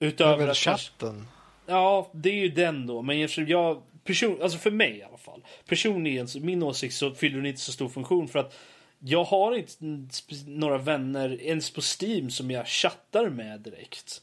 Utöver 0.00 0.48
att 0.48 0.56
chatten? 0.56 1.28
Ja, 1.66 2.10
det 2.12 2.30
är 2.30 2.34
ju 2.34 2.48
den 2.48 2.86
då. 2.86 3.02
Men 3.02 3.20
eftersom 3.20 3.48
jag, 3.48 3.82
person, 4.04 4.42
alltså 4.42 4.58
för 4.58 4.70
mig 4.70 4.96
i 4.96 5.02
alla 5.02 5.18
fall. 5.18 5.44
Personligen, 5.66 6.28
min 6.40 6.62
åsikt 6.62 6.94
så 6.94 7.14
fyller 7.14 7.36
den 7.36 7.46
inte 7.46 7.60
så 7.60 7.72
stor 7.72 7.88
funktion 7.88 8.28
för 8.28 8.38
att 8.38 8.58
jag 8.98 9.24
har 9.24 9.56
inte 9.56 9.74
några 10.46 10.78
vänner 10.78 11.42
ens 11.42 11.70
på 11.70 11.80
Steam 11.80 12.30
som 12.30 12.50
jag 12.50 12.66
chattar 12.66 13.28
med 13.28 13.60
direkt. 13.60 14.22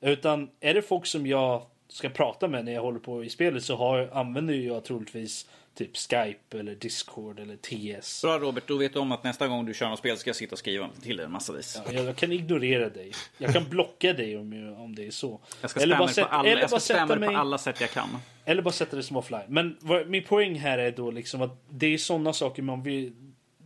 Utan 0.00 0.50
är 0.60 0.74
det 0.74 0.82
folk 0.82 1.06
som 1.06 1.26
jag 1.26 1.66
ska 1.92 2.08
prata 2.08 2.48
med 2.48 2.64
när 2.64 2.72
jag 2.72 2.82
håller 2.82 2.98
på 3.00 3.24
i 3.24 3.30
spelet 3.30 3.64
så 3.64 3.76
har, 3.76 4.10
använder 4.12 4.54
jag 4.54 4.84
troligtvis 4.84 5.46
typ 5.74 5.96
Skype 5.96 6.58
eller 6.58 6.74
Discord 6.74 7.38
eller 7.40 7.56
TS. 7.56 8.22
Bra 8.22 8.38
Robert, 8.38 8.64
då 8.66 8.76
vet 8.76 8.92
du 8.92 8.98
om 8.98 9.12
att 9.12 9.24
nästa 9.24 9.48
gång 9.48 9.66
du 9.66 9.74
kör 9.74 9.88
något 9.88 9.98
spel 9.98 10.16
ska 10.16 10.28
jag 10.30 10.36
sitta 10.36 10.52
och 10.52 10.58
skriva 10.58 10.88
till 11.02 11.16
dig 11.16 11.26
en 11.26 11.32
massa 11.32 11.52
vis. 11.52 11.80
Ja, 11.86 11.92
jag 11.92 12.16
kan 12.16 12.32
ignorera 12.32 12.88
dig. 12.88 13.12
Jag 13.38 13.52
kan 13.52 13.64
blocka 13.68 14.12
dig 14.12 14.36
om, 14.36 14.74
om 14.78 14.94
det 14.94 15.06
är 15.06 15.10
så. 15.10 15.40
Jag 15.60 15.70
ska 15.70 15.80
Eller 15.80 15.98
bara 15.98 16.06
dig 16.06 16.24
på, 16.24 16.30
alla, 16.30 16.48
eller 16.48 16.68
bara 16.68 16.80
sätta 16.80 17.06
dig 17.06 17.14
på 17.16 17.20
mig- 17.20 17.34
alla 17.34 17.58
sätt 17.58 17.80
jag 17.80 17.90
kan. 17.90 18.08
Eller 18.44 18.62
bara 18.62 18.72
sätta 18.72 18.96
det 18.96 19.02
som 19.02 19.16
offline. 19.16 19.42
Men 19.48 19.76
vad, 19.80 20.08
min 20.08 20.24
poäng 20.24 20.58
här 20.58 20.78
är 20.78 20.90
då 20.90 21.10
liksom 21.10 21.42
att 21.42 21.62
det 21.68 21.86
är 21.86 21.98
sådana 21.98 22.32
saker 22.32 22.62
man 22.62 22.82
vill, 22.82 23.12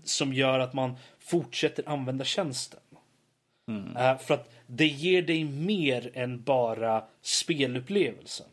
som 0.05 0.33
gör 0.33 0.59
att 0.59 0.75
man 0.75 0.95
fortsätter 1.21 1.89
använda 1.89 2.25
tjänsten. 2.25 2.81
Eh, 3.99 4.19
för 4.19 4.35
att 4.35 4.54
det 4.67 4.87
ger 4.87 5.23
dig 5.23 5.45
mer 5.45 6.11
än 6.15 6.43
bara 6.43 7.05
spelupplevelsen. 7.23 8.47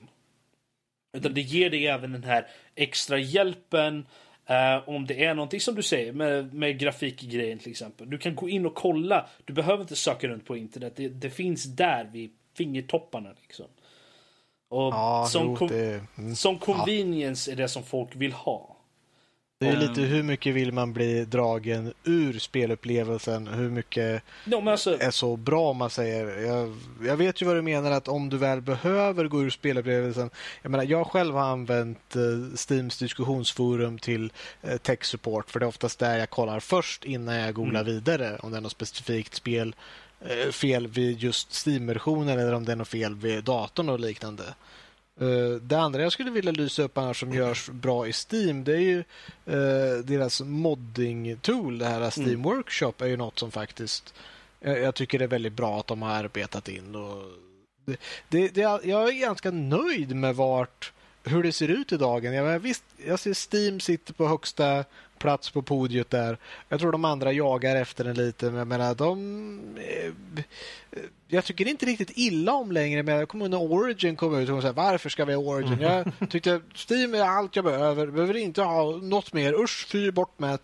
Utan 1.17 1.33
det 1.33 1.41
ger 1.41 1.69
dig 1.69 1.88
även 1.88 2.11
den 2.11 2.23
här 2.23 2.47
extra 2.75 3.17
hjälpen. 3.17 4.05
eh, 4.45 4.89
om 4.89 5.05
det 5.05 5.25
är 5.25 5.33
någonting 5.33 5.59
som 5.59 5.75
du 5.75 5.83
säger 5.83 6.13
med, 6.13 6.53
med 6.53 6.79
grafikgrejen 6.79 7.59
till 7.59 7.71
exempel. 7.71 8.09
Du 8.09 8.17
kan 8.17 8.35
gå 8.35 8.49
in 8.49 8.65
och 8.65 8.75
kolla. 8.75 9.29
Du 9.45 9.53
behöver 9.53 9.81
inte 9.81 9.95
söka 9.95 10.27
runt 10.27 10.45
på 10.45 10.57
internet. 10.57 10.93
Det, 10.95 11.09
det 11.09 11.29
finns 11.29 11.63
där 11.63 12.03
vid 12.03 12.31
fingertopparna. 12.53 13.29
Liksom. 13.41 13.65
Och 14.69 14.93
Ja, 14.93 15.27
som, 15.29 15.57
jo, 15.59 15.67
det... 15.67 16.03
Mm. 16.17 16.35
som 16.35 16.59
convenience 16.59 17.51
är 17.51 17.55
det 17.55 17.67
som 17.67 17.83
folk 17.83 18.15
vill 18.15 18.33
ha. 18.33 18.70
Det 19.61 19.67
är 19.67 19.77
lite 19.77 20.01
hur 20.01 20.23
mycket 20.23 20.55
vill 20.55 20.71
man 20.71 20.93
bli 20.93 21.25
dragen 21.25 21.93
ur 22.03 22.39
spelupplevelsen? 22.39 23.47
Hur 23.47 23.69
mycket 23.69 24.23
Ja, 24.43 24.71
alltså, 24.71 25.01
är 25.01 25.11
så 25.11 25.35
bra 25.35 25.69
om 25.69 25.77
man 25.77 25.89
säger. 25.89 26.41
Jag, 26.41 26.75
jag 27.05 27.17
vet 27.17 27.41
ju 27.41 27.45
vad 27.45 27.55
du 27.55 27.61
menar 27.61 27.91
att 27.91 28.07
om 28.07 28.29
du 28.29 28.38
väl 28.38 28.61
behöver 28.61 29.27
gå 29.27 29.41
ur 29.41 29.49
spelupplevelsen. 29.49 30.29
Jag 30.61 30.69
menar, 30.69 30.83
jag 30.83 31.07
själv 31.07 31.35
har 31.35 31.43
använt 31.43 32.15
eh, 32.15 32.55
Steams 32.55 32.97
diskussionsforum 32.97 33.97
till 33.99 34.31
eh, 34.61 34.77
tech 34.77 35.05
support 35.05 35.49
för 35.51 35.59
det 35.59 35.65
är 35.65 35.67
oftast 35.67 35.99
där 35.99 36.17
jag 36.17 36.29
kollar 36.29 36.59
först 36.59 37.05
innan 37.05 37.35
jag 37.35 37.53
googlar 37.53 37.83
vidare 37.83 38.38
om 38.39 38.51
det 38.51 38.57
är 38.57 38.61
något 38.61 38.71
specifikt 38.71 39.35
spel 39.35 39.75
eh, 40.21 40.51
fel 40.51 40.88
vid 40.88 41.19
just 41.19 41.67
Steam-versionen 41.67 42.39
eller 42.39 42.53
om 42.53 42.65
det 42.65 42.71
är 42.71 42.75
något 42.75 42.88
fel 42.88 43.15
vid 43.15 43.43
datorn 43.43 43.89
och 43.89 43.99
liknande. 43.99 44.43
Eh, 45.19 45.61
Det 45.61 45.79
andra 45.79 46.01
jag 46.01 46.11
skulle 46.11 46.31
vilja 46.31 46.51
lysa 46.51 46.83
upp 46.83 46.97
annars 46.97 47.19
som 47.19 47.33
görs 47.33 47.69
bra 47.69 48.07
i 48.07 48.13
Steam 48.13 48.63
det 48.63 48.73
är 48.73 48.79
ju 48.79 48.99
eh, 49.45 50.03
deras 50.03 50.41
modding-tool, 50.41 51.79
det 51.79 51.85
här 51.85 52.19
Steam 52.19 52.43
Workshop 52.43 52.93
är 52.97 53.05
ju 53.05 53.17
något 53.17 53.39
som 53.39 53.51
faktiskt 53.51 54.13
jag, 54.61 54.79
jag 54.79 54.95
tycker 54.95 55.19
det 55.19 55.25
är 55.25 55.29
väldigt 55.29 55.53
bra 55.53 55.79
att 55.79 55.88
de 55.88 56.01
har 56.01 56.09
arbetat 56.11 56.69
in. 56.69 56.95
Och 56.95 57.23
det, 57.85 57.97
det, 58.29 58.47
det, 58.47 58.61
jag 58.61 59.09
är 59.09 59.19
ganska 59.21 59.51
nöjd 59.51 60.15
med 60.15 60.35
vart, 60.35 60.93
hur 61.23 61.43
det 61.43 61.51
ser 61.51 61.67
ut 61.67 61.91
i 61.91 61.97
dagen. 61.97 62.33
Jag, 62.33 62.59
visst, 62.59 62.83
jag 63.05 63.19
ser 63.19 63.33
Steam 63.33 63.79
sitter 63.79 64.13
på 64.13 64.27
högsta 64.27 64.85
plats 65.22 65.49
på 65.52 65.61
podiet 65.61 66.10
där. 66.10 66.38
Jag 66.69 66.80
tror 66.80 66.91
de 66.91 67.06
andra 67.06 67.31
jagar 67.31 67.76
efter 67.76 68.03
den 68.03 68.15
lite, 68.15 68.45
men 68.45 68.56
jag 68.56 68.68
menar 68.68 68.95
de... 68.95 69.60
eh, 69.77 71.03
Jag 71.27 71.45
tycker 71.45 71.68
inte 71.68 71.85
riktigt 71.85 72.11
illa 72.15 72.53
om 72.53 72.72
längre, 72.72 73.03
men 73.03 73.15
jag 73.15 73.30
kommer 73.30 73.45
ihåg 73.45 73.52
när 73.52 73.72
Origin 73.73 74.15
kom 74.15 74.35
ut 74.39 74.49
och 74.49 74.61
sa 74.61 74.72
varför 74.72 75.10
ska 75.10 75.26
vi 75.26 75.34
ha 75.34 75.41
Origin? 75.41 75.77
Jag 75.81 76.06
tyckte 76.30 76.61
Steam 76.89 77.14
är 77.15 77.22
allt 77.22 77.56
jag 77.56 77.65
behöver, 77.65 78.07
behöver 78.07 78.38
inte 78.38 78.61
ha 78.61 78.91
något 78.98 79.34
mer. 79.34 79.53
Usch, 79.64 79.88
fy 79.88 80.11
bort 80.11 80.39
med 80.39 80.60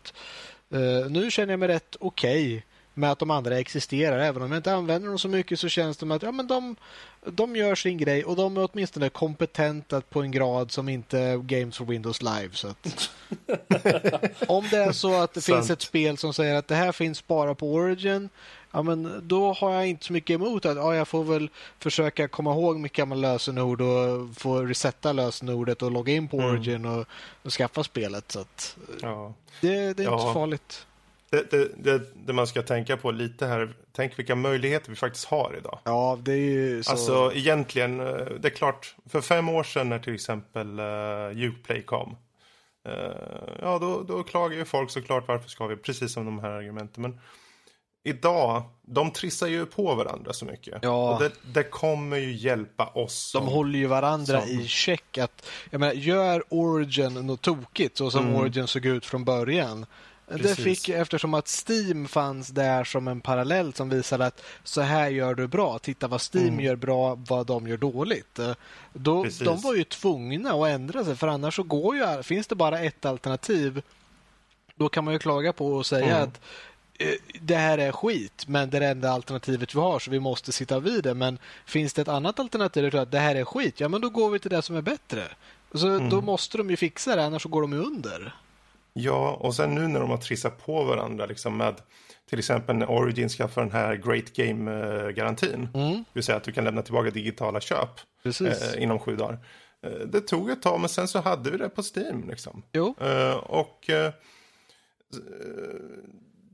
det. 0.69 0.77
Eh, 0.77 1.09
nu 1.09 1.31
känner 1.31 1.53
jag 1.53 1.59
mig 1.59 1.67
rätt 1.69 1.95
okej 1.99 2.65
med 2.97 3.11
att 3.11 3.19
de 3.19 3.31
andra 3.31 3.59
existerar. 3.59 4.19
Även 4.19 4.41
om 4.41 4.51
jag 4.51 4.59
inte 4.59 4.73
använder 4.73 5.09
dem 5.09 5.19
så 5.19 5.27
mycket 5.27 5.59
så 5.59 5.69
känns 5.69 5.97
det 5.97 5.99
som 5.99 6.11
att 6.11 6.23
ja, 6.23 6.31
men 6.31 6.47
de, 6.47 6.75
de 7.25 7.55
gör 7.55 7.75
sin 7.75 7.97
grej 7.97 8.23
och 8.25 8.35
de 8.35 8.57
är 8.57 8.69
åtminstone 8.71 9.09
kompetenta 9.09 10.01
på 10.01 10.21
en 10.21 10.31
grad 10.31 10.71
som 10.71 10.89
inte 10.89 11.41
Games 11.43 11.77
for 11.77 11.85
Windows 11.85 12.21
Live. 12.21 12.49
Så 12.53 12.67
att... 12.67 13.09
om 14.47 14.67
det 14.71 14.77
är 14.77 14.91
så 14.91 15.21
att 15.21 15.33
det 15.33 15.41
finns 15.41 15.69
ett 15.69 15.81
spel 15.81 16.17
som 16.17 16.33
säger 16.33 16.55
att 16.55 16.67
det 16.67 16.75
här 16.75 16.91
finns 16.91 17.27
bara 17.27 17.55
på 17.55 17.73
Origin 17.73 18.29
Ja, 18.71 18.81
men 18.83 19.21
då 19.27 19.53
har 19.53 19.73
jag 19.73 19.87
inte 19.87 20.05
så 20.05 20.13
mycket 20.13 20.33
emot 20.33 20.65
att 20.65 20.77
ja, 20.77 20.95
jag 20.95 21.07
får 21.07 21.23
väl 21.23 21.49
försöka 21.79 22.27
komma 22.27 22.51
ihåg 22.51 22.79
mitt 22.79 22.93
gamla 22.93 23.15
lösenord 23.15 23.81
och 23.81 24.35
få 24.37 24.61
resetta 24.61 25.13
lösenordet 25.13 25.81
och 25.81 25.91
logga 25.91 26.13
in 26.13 26.27
på 26.27 26.37
Origin 26.37 26.85
och, 26.85 27.05
och 27.43 27.51
skaffa 27.53 27.83
spelet. 27.83 28.31
Så 28.31 28.39
att, 28.39 28.77
Ja. 29.01 29.33
det, 29.61 29.67
det 29.67 29.83
är 29.85 29.89
inte 29.89 30.03
Ja. 30.03 30.19
så 30.19 30.33
farligt. 30.33 30.85
Det, 31.29 31.51
det, 31.51 31.69
det, 31.83 32.01
det 32.25 32.33
man 32.33 32.47
ska 32.47 32.61
tänka 32.61 32.97
på 32.97 33.11
lite 33.11 33.45
här, 33.45 33.73
tänk 33.91 34.19
vilka 34.19 34.35
möjligheter 34.35 34.89
vi 34.89 34.95
faktiskt 34.95 35.25
har 35.25 35.55
idag. 35.57 35.79
Ja, 35.83 36.17
det 36.21 36.31
är 36.31 36.37
ju 36.37 36.83
så. 36.83 36.91
Alltså 36.91 37.31
egentligen, 37.35 37.99
eh, 37.99 38.15
det 38.39 38.47
är 38.47 38.55
klart, 38.55 38.95
för 39.09 39.21
fem 39.21 39.49
år 39.49 39.63
sedan 39.63 39.89
när 39.89 39.99
till 39.99 40.13
exempel 40.15 40.79
uh, 40.79 41.43
Uplay 41.49 41.81
kom. 41.81 42.17
eh, 42.89 42.93
ja, 43.61 43.79
då, 43.79 44.03
då 44.03 44.23
klagar 44.23 44.57
ju 44.57 44.65
folk 44.65 44.91
såklart 44.91 45.27
varför 45.27 45.49
ska 45.49 45.67
vi, 45.67 45.75
precis 45.75 46.13
som 46.13 46.25
de 46.25 46.39
här 46.39 46.49
argumenten. 46.49 47.01
Men 47.01 47.19
idag, 48.03 48.63
de 48.81 49.11
trissar 49.11 49.47
ju 49.47 49.65
på 49.65 49.95
varandra 49.95 50.33
så 50.33 50.45
mycket. 50.45 50.79
Ja. 50.81 51.13
Och 51.13 51.23
det, 51.23 51.31
det 51.53 51.63
kommer 51.63 52.17
ju 52.17 52.31
hjälpa 52.31 52.85
oss. 52.85 53.31
De 53.33 53.39
som- 53.39 53.47
håller 53.53 53.79
ju 53.79 53.85
varandra 53.87 54.41
som- 54.41 54.49
i 54.49 54.67
check. 54.67 55.17
Att, 55.17 55.49
jag 55.69 55.79
menar, 55.79 55.93
gör 55.93 56.43
Origin 56.49 57.13
något 57.13 57.41
tokigt 57.41 57.97
så 57.97 58.11
som 58.11 58.35
Origin 58.35 58.67
såg 58.67 58.85
ut 58.85 59.05
från 59.05 59.23
början. 59.25 59.85
Det 60.27 60.33
Mm. 60.33 60.41
Precis. 60.47 60.63
fick 60.63 60.89
eftersom 60.89 61.33
att 61.33 61.47
Steam 61.69 62.07
fanns 62.07 62.47
där 62.47 62.83
som 62.83 63.07
en 63.07 63.21
parallell 63.21 63.73
som 63.73 63.89
visade 63.89 64.25
att 64.25 64.43
så 64.63 64.81
här 64.81 65.09
gör 65.09 65.35
du 65.35 65.47
bra. 65.47 65.79
Titta 65.79 66.07
vad 66.07 66.21
Steam 66.33 66.59
gör 66.59 66.75
bra, 66.75 67.15
vad 67.15 67.47
de 67.47 67.67
gör 67.67 67.77
dåligt. 67.77 68.39
Då, 68.93 69.11
Mm. 69.11 69.23
Precis. 69.23 69.39
de 69.45 69.61
var 69.61 69.75
ju 69.75 69.83
tvungna 69.83 70.51
att 70.51 70.67
ändra 70.69 71.05
sig 71.05 71.15
för 71.15 71.27
annars 71.27 71.55
så 71.55 71.63
går 71.63 71.95
ju, 71.95 72.23
finns 72.23 72.47
det 72.47 72.55
bara 72.55 72.79
ett 72.79 73.05
alternativ 73.05 73.81
då 74.75 74.89
kan 74.89 75.03
man 75.03 75.13
ju 75.13 75.19
klaga 75.19 75.53
på 75.53 75.67
och 75.67 75.85
säga 75.85 76.05
Mm. 76.17 76.23
att 76.23 76.41
eh, 76.99 77.13
det 77.41 77.55
här 77.55 77.77
är 77.77 77.91
skit, 77.91 78.43
men 78.47 78.69
det 78.69 78.77
är 78.77 78.81
det 78.81 78.87
enda 78.87 79.11
alternativet 79.11 79.75
vi 79.75 79.79
har 79.79 79.99
så 79.99 80.11
vi 80.11 80.19
måste 80.19 80.51
sitta 80.51 80.79
vid 80.79 81.03
det. 81.03 81.13
Men 81.13 81.39
finns 81.65 81.93
det 81.93 82.01
ett 82.01 82.07
annat 82.07 82.39
alternativ 82.39 82.91
det 82.91 83.01
att 83.01 83.11
det 83.11 83.19
här 83.19 83.35
är 83.35 83.45
skit, 83.45 83.79
ja 83.79 83.87
men 83.89 84.01
då 84.01 84.09
går 84.09 84.29
vi 84.29 84.39
till 84.39 84.51
det 84.51 84.61
som 84.61 84.75
är 84.75 84.81
bättre. 84.81 85.23
Så 85.73 85.87
Mm. 85.87 86.09
Då 86.09 86.21
måste 86.21 86.57
de 86.57 86.69
ju 86.69 86.77
fixa 86.77 87.15
det, 87.15 87.25
annars 87.25 87.41
så 87.43 87.49
går 87.49 87.61
de 87.61 87.73
ju 87.73 87.79
under. 87.79 88.35
Ja, 88.99 89.33
och 89.33 89.55
sen 89.55 89.75
nu 89.75 89.87
när 89.87 89.99
de 89.99 90.09
har 90.09 90.17
trissat 90.17 90.65
på 90.65 90.83
varandra 90.83 91.25
liksom 91.25 91.57
med 91.57 91.75
till 92.29 92.39
exempel 92.39 92.75
när 92.75 92.89
Origin 92.89 93.29
skaffar 93.29 93.61
den 93.61 93.71
här 93.71 93.95
Great 93.95 94.33
Game-garantin. 94.33 95.69
Det 95.73 96.05
vill 96.13 96.23
säga 96.23 96.35
att 96.35 96.43
du 96.43 96.51
kan 96.51 96.63
lämna 96.63 96.81
tillbaka 96.81 97.09
digitala 97.09 97.59
köp 97.61 97.89
eh, 98.23 98.83
inom 98.83 98.99
sju 98.99 99.15
dagar. 99.15 99.39
Eh, 99.83 99.91
det 99.91 100.21
tog 100.21 100.49
ett 100.49 100.61
tag, 100.61 100.79
men 100.79 100.89
sen 100.89 101.07
så 101.07 101.19
hade 101.19 101.51
vi 101.51 101.57
det 101.57 101.69
på 101.69 101.83
Steam. 101.95 102.29
Liksom. 102.29 102.63
Eh, 102.99 103.35
och 103.35 103.89
eh, 103.89 104.13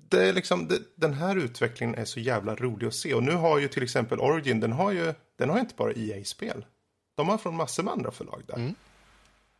det 0.09 0.27
är 0.27 0.33
liksom, 0.33 0.67
det, 0.67 0.79
den 0.95 1.13
här 1.13 1.35
utvecklingen 1.35 1.95
är 1.95 2.05
så 2.05 2.19
jävla 2.19 2.55
rolig 2.55 2.87
att 2.87 2.93
se. 2.95 3.13
Och 3.13 3.23
nu 3.23 3.31
har 3.31 3.59
ju 3.59 3.67
till 3.67 3.83
exempel 3.83 4.19
Origin, 4.19 4.59
den 4.59 4.71
har 4.71 4.91
ju, 4.91 5.13
den 5.37 5.49
har 5.49 5.59
inte 5.59 5.75
bara 5.75 5.91
EA-spel. 5.93 6.65
De 7.15 7.29
har 7.29 7.37
från 7.37 7.55
massor 7.55 7.83
med 7.83 7.93
andra 7.93 8.11
förlag 8.11 8.41
där. 8.47 8.73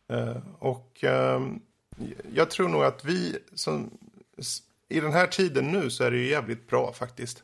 Eh, 0.08 0.36
och 0.58 1.04
ehm, 1.04 1.60
jag 2.34 2.50
tror 2.50 2.68
nog 2.68 2.84
att 2.84 3.04
vi 3.04 3.36
som, 3.54 3.90
i 4.88 5.00
den 5.00 5.12
här 5.12 5.26
tiden 5.26 5.72
nu 5.72 5.90
så 5.90 6.04
är 6.04 6.10
det 6.10 6.16
ju 6.16 6.28
jävligt 6.28 6.68
bra 6.68 6.92
faktiskt. 6.92 7.42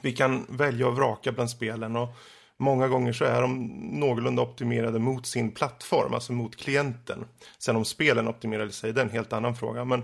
Vi 0.00 0.12
kan 0.12 0.46
välja 0.48 0.86
och 0.86 0.96
vraka 0.96 1.32
bland 1.32 1.50
spelen 1.50 1.96
och 1.96 2.08
många 2.56 2.88
gånger 2.88 3.12
så 3.12 3.24
är 3.24 3.40
de 3.40 3.66
någorlunda 4.00 4.42
optimerade 4.42 4.98
mot 4.98 5.26
sin 5.26 5.50
plattform, 5.50 6.14
alltså 6.14 6.32
mot 6.32 6.56
klienten. 6.56 7.24
Sen 7.58 7.76
om 7.76 7.84
spelen 7.84 8.28
optimerar 8.28 8.68
sig, 8.68 8.92
det 8.92 9.00
är 9.00 9.04
en 9.04 9.10
helt 9.10 9.32
annan 9.32 9.56
fråga. 9.56 9.84
Men 9.84 10.02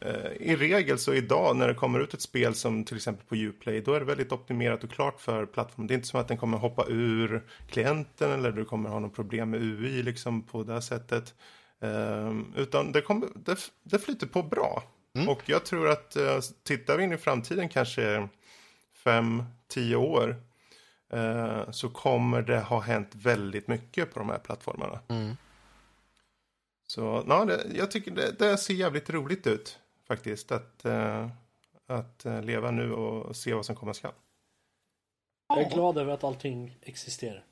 eh, 0.00 0.32
i 0.40 0.56
regel 0.56 0.98
så 0.98 1.14
idag 1.14 1.56
när 1.56 1.68
det 1.68 1.74
kommer 1.74 2.00
ut 2.00 2.14
ett 2.14 2.22
spel 2.22 2.54
som 2.54 2.84
till 2.84 2.96
exempel 2.96 3.26
på 3.26 3.36
Uplay, 3.36 3.80
då 3.80 3.94
är 3.94 4.00
det 4.00 4.06
väldigt 4.06 4.32
optimerat 4.32 4.84
och 4.84 4.90
klart 4.90 5.20
för 5.20 5.46
plattformen. 5.46 5.86
Det 5.86 5.94
är 5.94 5.96
inte 5.96 6.08
som 6.08 6.20
att 6.20 6.28
den 6.28 6.38
kommer 6.38 6.58
hoppa 6.58 6.84
ur 6.88 7.42
klienten 7.70 8.32
eller 8.32 8.52
du 8.52 8.64
kommer 8.64 8.90
ha 8.90 8.98
något 8.98 9.14
problem 9.14 9.50
med 9.50 9.62
UI 9.62 10.02
liksom 10.02 10.42
på 10.42 10.62
det 10.62 10.72
här 10.72 10.80
sättet. 10.80 11.34
Ehm, 11.80 12.52
utan 12.56 12.92
det, 12.92 13.00
kommer, 13.00 13.28
det, 13.34 13.58
det 13.82 13.98
flyter 13.98 14.26
på 14.26 14.42
bra. 14.42 14.82
Och 15.28 15.42
jag 15.46 15.64
tror 15.64 15.88
att 15.88 16.16
uh, 16.16 16.40
tittar 16.62 16.96
vi 16.96 17.04
in 17.04 17.12
i 17.12 17.16
framtiden 17.16 17.68
kanske 17.68 18.28
fem, 19.04 19.42
tio 19.68 19.96
år 19.96 20.36
eh, 21.12 21.70
så 21.70 21.88
kommer 21.88 22.42
det 22.42 22.60
ha 22.60 22.80
hänt 22.80 23.14
väldigt 23.14 23.68
mycket 23.68 24.12
på 24.12 24.18
de 24.18 24.28
här 24.28 24.38
plattformarna. 24.38 25.00
Så 26.86 27.24
ja, 27.28 27.44
det, 27.44 27.66
jag 27.74 27.90
tycker 27.90 28.10
det, 28.10 28.38
det 28.38 28.56
ser 28.56 28.74
jävligt 28.74 29.10
roligt 29.10 29.46
ut 29.46 29.78
faktiskt 30.08 30.52
att, 30.52 30.84
eh, 30.84 31.28
att 31.86 32.24
eh, 32.24 32.42
leva 32.42 32.70
nu 32.70 32.92
och 32.92 33.36
se 33.36 33.54
vad 33.54 33.66
som 33.66 33.76
komma 33.76 33.94
skall. 33.94 34.12
jag 35.48 35.58
är 35.58 35.70
glad 35.70 35.98
över 35.98 36.12
att 36.12 36.24
allting 36.24 36.78
existerar. 36.82 37.44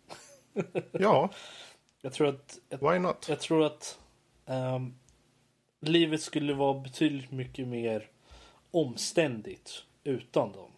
Ja, 0.93 1.31
Jag 2.05 2.13
tror 2.13 2.29
att, 2.29 2.59
jag, 2.69 2.93
why 2.93 2.99
not? 2.99 3.27
jag 3.29 3.41
tror 3.41 3.65
att 3.65 3.99
Um, 4.53 4.95
livet 5.81 6.23
skulle 6.23 6.55
vara 6.55 6.81
betydligt 6.81 7.31
mycket 7.31 7.69
mer 7.69 8.11
omständigt 8.71 9.85
utan 10.05 10.53
dem. 10.53 10.71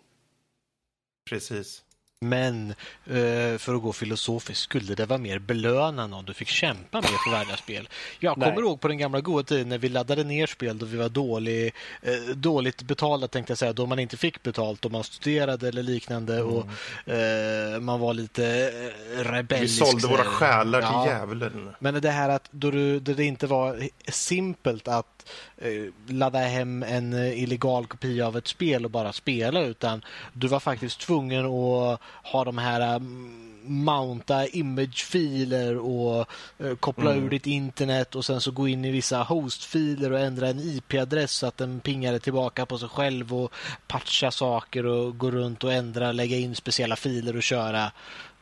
Precis. 1.24 1.83
Men 2.28 2.70
eh, 3.06 3.58
för 3.58 3.74
att 3.74 3.82
gå 3.82 3.92
filosofiskt, 3.92 4.62
skulle 4.62 4.94
det 4.94 5.06
vara 5.06 5.18
mer 5.18 5.38
belönande 5.38 6.16
om 6.16 6.24
du 6.24 6.34
fick 6.34 6.48
kämpa 6.48 7.00
mer 7.00 7.08
för 7.24 7.30
varje 7.30 7.56
spel? 7.56 7.88
Jag 8.18 8.34
kommer 8.34 8.46
Nej. 8.46 8.58
ihåg 8.60 8.80
på 8.80 8.88
den 8.88 8.98
gamla 8.98 9.20
goda 9.20 9.42
tiden 9.44 9.68
när 9.68 9.78
vi 9.78 9.88
laddade 9.88 10.24
ner 10.24 10.46
spel 10.46 10.78
då 10.78 10.86
vi 10.86 10.96
var 10.96 11.08
dålig, 11.08 11.74
eh, 12.02 12.12
dåligt 12.34 12.82
betalda, 12.82 13.28
tänkte 13.28 13.50
jag 13.50 13.58
säga, 13.58 13.72
då 13.72 13.86
man 13.86 13.98
inte 13.98 14.16
fick 14.16 14.42
betalt, 14.42 14.84
om 14.84 14.92
man 14.92 15.04
studerade 15.04 15.68
eller 15.68 15.82
liknande 15.82 16.42
och 16.42 16.66
eh, 17.12 17.80
man 17.80 18.00
var 18.00 18.14
lite 18.14 18.44
eh, 18.46 19.18
Vi 19.18 19.24
rebellisk. 19.24 19.78
sålde 19.86 20.00
så 20.00 20.08
våra 20.08 20.24
själar 20.24 20.80
Ja. 20.80 21.02
till 21.02 21.12
djävulen. 21.12 21.70
Men 21.78 21.94
det 22.00 22.10
här 22.10 22.28
att 22.28 22.48
då, 22.50 22.70
du, 22.70 23.00
då 23.00 23.12
det 23.12 23.24
inte 23.24 23.46
var 23.46 23.88
simpelt 24.08 24.88
att 24.88 25.30
eh, 25.58 25.70
ladda 26.06 26.38
hem 26.38 26.82
en 26.82 27.14
illegal 27.14 27.86
kopia 27.86 28.26
av 28.26 28.36
ett 28.36 28.48
spel 28.48 28.84
och 28.84 28.90
bara 28.90 29.12
spela 29.12 29.60
utan 29.60 30.02
du 30.32 30.46
var 30.48 30.60
faktiskt 30.60 31.00
tvungen 31.00 31.44
att 31.46 32.00
ha 32.22 32.44
de 32.44 32.58
här 32.58 32.96
um, 32.96 33.54
mounta 33.66 34.46
imagefiler 34.46 35.78
och 35.78 36.26
eh, 36.58 36.76
koppla 36.76 37.14
ur 37.14 37.30
ditt 37.30 37.46
internet 37.46 38.14
och 38.14 38.24
sen 38.24 38.40
så 38.40 38.50
gå 38.50 38.68
in 38.68 38.84
i 38.84 38.90
vissa 38.90 39.22
hostfiler 39.22 40.12
och 40.12 40.20
ändra 40.20 40.48
en 40.48 40.60
IP-adress 40.60 41.32
så 41.32 41.46
att 41.46 41.56
den 41.56 41.80
pingar 41.80 42.18
tillbaka 42.18 42.66
på 42.66 42.78
sig 42.78 42.88
själv 42.88 43.34
och 43.34 43.52
patcha 43.86 44.30
saker 44.30 44.86
och 44.86 45.18
gå 45.18 45.30
runt 45.30 45.64
och 45.64 45.72
ändra, 45.72 46.12
lägga 46.12 46.36
in 46.36 46.54
speciella 46.54 46.96
filer 46.96 47.36
och 47.36 47.42
köra. 47.42 47.92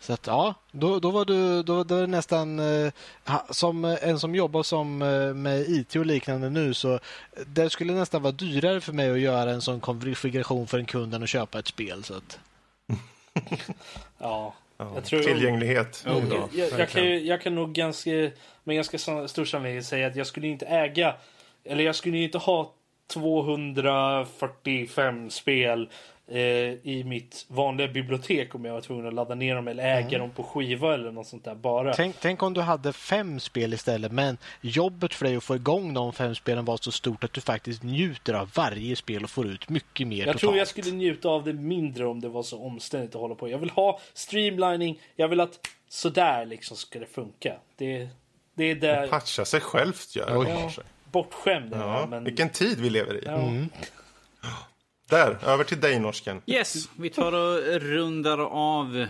Så 0.01 0.13
att 0.13 0.27
ja, 0.27 0.55
då, 0.73 0.99
då 0.99 1.11
var 1.11 1.25
du 1.25 1.63
då, 1.63 1.85
då 1.85 1.95
var 1.95 2.01
det 2.01 2.07
nästan 2.07 2.59
eh, 2.59 2.93
som 3.51 3.85
eh, 3.85 3.97
en 4.03 4.21
som 4.21 4.35
jobbar 4.35 4.63
som 4.63 5.03
eh, 5.03 5.35
med 5.35 5.61
IT 5.61 5.97
och 5.97 6.07
liknande 6.07 6.51
nu 6.51 6.75
så 6.75 6.99
det 7.47 7.71
skulle 7.71 7.93
nästan 7.93 8.23
vara 8.23 8.33
dyrare 8.33 8.81
för 8.81 8.93
mig 8.93 9.11
att 9.11 9.21
göra 9.21 9.51
en 9.51 9.61
sån 9.61 9.81
konfiguration 9.81 10.67
för 10.67 10.79
en 10.79 10.87
kund 10.87 11.15
än 11.15 11.23
att 11.23 11.29
köpa 11.29 11.59
ett 11.59 11.67
spel. 11.67 12.05
Så 12.05 12.15
att, 12.15 12.39
Ja, 14.19 14.55
Ja, 14.83 14.93
jag 14.95 15.05
tror... 15.05 15.21
Tillgänglighet. 15.21 16.03
Jag, 16.07 16.23
Ja, 16.31 16.49
jag, 16.53 16.81
jag, 16.81 16.89
kan, 16.89 17.27
jag 17.27 17.41
kan 17.41 17.55
nog 17.55 17.73
ganska, 17.73 18.11
med 18.65 18.77
ganska 18.77 18.99
stor 19.29 19.45
sannolikhet 19.45 19.87
säga 19.87 20.07
att 20.07 20.17
jag 20.17 20.27
skulle 20.27 20.47
inte 20.47 20.67
äga, 20.67 21.15
eller 21.65 21.85
jag 21.85 21.97
skulle 21.97 22.19
inte 22.19 22.39
ha 22.39 22.75
245 23.07 25.31
spel 25.31 25.89
eh, 26.29 26.39
i 26.83 27.03
mitt 27.07 27.45
vanliga 27.49 27.89
bibliotek 27.89 28.55
om 28.55 28.65
jag 28.65 28.75
var 28.75 28.81
tvungen 28.81 29.07
att 29.07 29.15
ladda 29.15 29.35
ner 29.35 29.55
dem 29.55 29.69
eller 29.69 29.85
äga 29.85 30.19
dem 30.19 30.31
på 30.31 30.43
skiva 30.43 30.95
eller 30.95 31.11
något 31.13 31.27
sånt 31.27 31.45
där 31.45 31.55
bara. 31.55 31.93
tänk, 31.95 32.17
tänk 32.21 32.43
om 32.43 32.55
du 32.55 32.61
hade 32.61 32.93
fem 32.93 33.41
spel 33.41 33.75
istället 33.75 34.13
men 34.13 34.39
jobbet 34.61 35.15
för 35.15 35.25
dig 35.25 35.37
att 35.37 35.45
få 35.45 35.57
igång 35.57 35.95
de 35.95 36.13
fem 36.13 36.35
spelen 36.35 36.65
var 36.65 36.77
så 36.77 36.93
stort 36.93 37.25
att 37.25 37.33
du 37.33 37.41
faktiskt 37.41 37.83
njuter 37.83 38.35
av 38.35 38.51
varje 38.55 38.97
spel 38.97 39.25
och 39.25 39.31
får 39.31 39.47
ut 39.47 39.69
mycket 39.69 40.07
mer 40.07 40.17
Jag 40.17 40.25
totalt. 40.27 40.41
tror 40.41 40.57
jag 40.57 40.69
skulle 40.69 40.91
njuta 40.91 41.29
av 41.29 41.45
det 41.45 41.53
mindre 41.53 42.07
om 42.07 42.21
det 42.21 42.29
var 42.29 42.43
så 42.43 42.63
omständigt 42.65 43.15
att 43.15 43.21
hålla 43.21 43.35
på. 43.35 43.49
Jag 43.49 43.59
vill 43.59 43.71
ha 43.71 44.01
streamlining, 44.15 45.01
jag 45.17 45.29
vill 45.29 45.41
att 45.41 45.59
sådär 45.89 46.47
liksom 46.47 46.77
ska 46.77 46.99
det 46.99 47.07
funka. 47.07 47.55
Det, 47.77 48.09
det 48.55 48.65
är 48.65 48.75
där 48.75 49.07
Patcha 49.07 49.45
sig 49.45 49.61
självt 49.61 50.17
gör 50.17 50.45
det 50.45 50.51
Ja. 50.51 50.71
Bortskämd 51.13 51.73
Ja, 51.73 52.07
men... 52.11 52.25
Vilken 52.25 52.49
tid 52.49 52.81
vi 52.81 52.91
lever 52.91 53.15
i. 53.15 53.23
Ja. 53.25 53.53
Där, 55.09 55.39
över 55.45 55.65
till 55.65 55.81
dig 55.81 55.99
norsken. 55.99 56.43
Yes, 56.47 56.89
vi 56.97 57.11
tar 57.11 57.33
och 57.33 57.81
rundar 57.81 58.39
av 58.39 59.07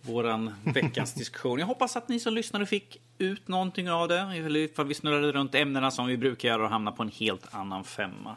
våran 0.00 0.54
veckans 0.62 1.14
diskussion. 1.14 1.58
Jag 1.58 1.66
hoppas 1.66 1.96
att 1.96 2.08
ni 2.08 2.20
som 2.20 2.34
lyssnade 2.34 2.66
fick 2.66 3.00
ut 3.18 3.48
någonting 3.48 3.90
av 3.90 4.08
det. 4.08 4.18
Eller 4.18 4.60
ifall 4.60 4.86
vi 4.86 4.94
snurrade 4.94 5.32
runt 5.32 5.54
ämnena 5.54 5.90
som 5.90 6.06
vi 6.06 6.16
brukar 6.16 6.48
göra 6.48 6.64
och 6.64 6.70
hamnar 6.70 6.92
på 6.92 7.02
en 7.02 7.10
helt 7.10 7.54
annan 7.54 7.84
femma. 7.84 8.36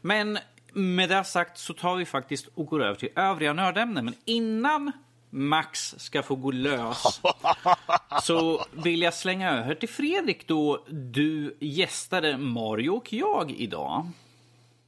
Men 0.00 0.38
med 0.72 1.08
det 1.08 1.24
sagt 1.24 1.58
så 1.58 1.72
tar 1.72 1.96
vi 1.96 2.04
faktiskt 2.04 2.48
och 2.54 2.66
går 2.66 2.82
över 2.82 2.94
till 2.94 3.08
övriga 3.16 3.52
nördämnen. 3.52 4.04
Men 4.04 4.14
innan 4.24 4.92
Max 5.34 5.94
ska 5.98 6.22
få 6.22 6.34
gå 6.34 6.50
lös 6.50 7.20
så 8.22 8.64
vill 8.72 9.02
jag 9.02 9.14
slänga 9.14 9.50
över 9.50 9.74
till 9.74 9.88
Fredrik 9.88 10.48
då 10.48 10.84
du 10.88 11.56
gästade 11.60 12.38
Mario 12.38 12.90
och 12.90 13.12
jag 13.12 13.50
idag. 13.50 14.10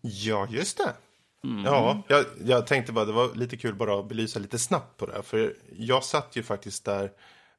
Ja, 0.01 0.47
just 0.51 0.79
det. 0.79 0.93
Mm. 1.45 1.65
Ja, 1.65 2.03
jag, 2.09 2.25
jag 2.45 2.67
tänkte 2.67 2.93
bara 2.93 3.05
det 3.05 3.13
var 3.13 3.35
lite 3.35 3.57
kul 3.57 3.75
bara 3.75 4.01
att 4.01 4.09
belysa 4.09 4.39
lite 4.39 4.59
snabbt 4.59 4.97
på 4.97 5.07
det. 5.07 5.13
här, 5.13 5.23
För 5.23 5.55
jag 5.77 6.05
satt 6.05 6.37
ju 6.37 6.43
faktiskt 6.43 6.85
där 6.85 7.11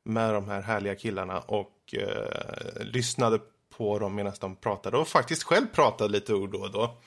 med 0.04 0.34
de 0.34 0.48
här 0.48 0.62
härliga 0.62 0.96
killarna 0.96 1.40
och 1.40 1.94
eh, 1.94 2.86
lyssnade 2.86 3.40
på 3.78 4.00
dem 4.00 4.16
medan 4.16 4.34
de 4.40 4.56
pratade. 4.56 4.98
Och 4.98 5.08
faktiskt 5.08 5.44
själv 5.44 5.66
pratade 5.68 6.12
lite 6.12 6.34
ord 6.34 6.52
då 6.52 6.60
och 6.60 6.72
då. 6.72 6.98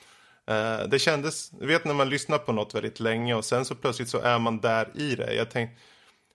Eh, 0.49 0.87
det 0.87 0.99
kändes, 0.99 1.49
du 1.49 1.67
vet 1.67 1.85
när 1.85 1.93
man 1.93 2.09
lyssnar 2.09 2.37
på 2.37 2.51
något 2.51 2.75
väldigt 2.75 2.99
länge 2.99 3.35
och 3.35 3.45
sen 3.45 3.65
så 3.65 3.75
plötsligt 3.75 4.09
så 4.09 4.19
är 4.19 4.39
man 4.39 4.59
där 4.59 4.89
i 4.95 5.15
det. 5.15 5.33
Jag 5.33 5.49
tänkte, 5.51 5.81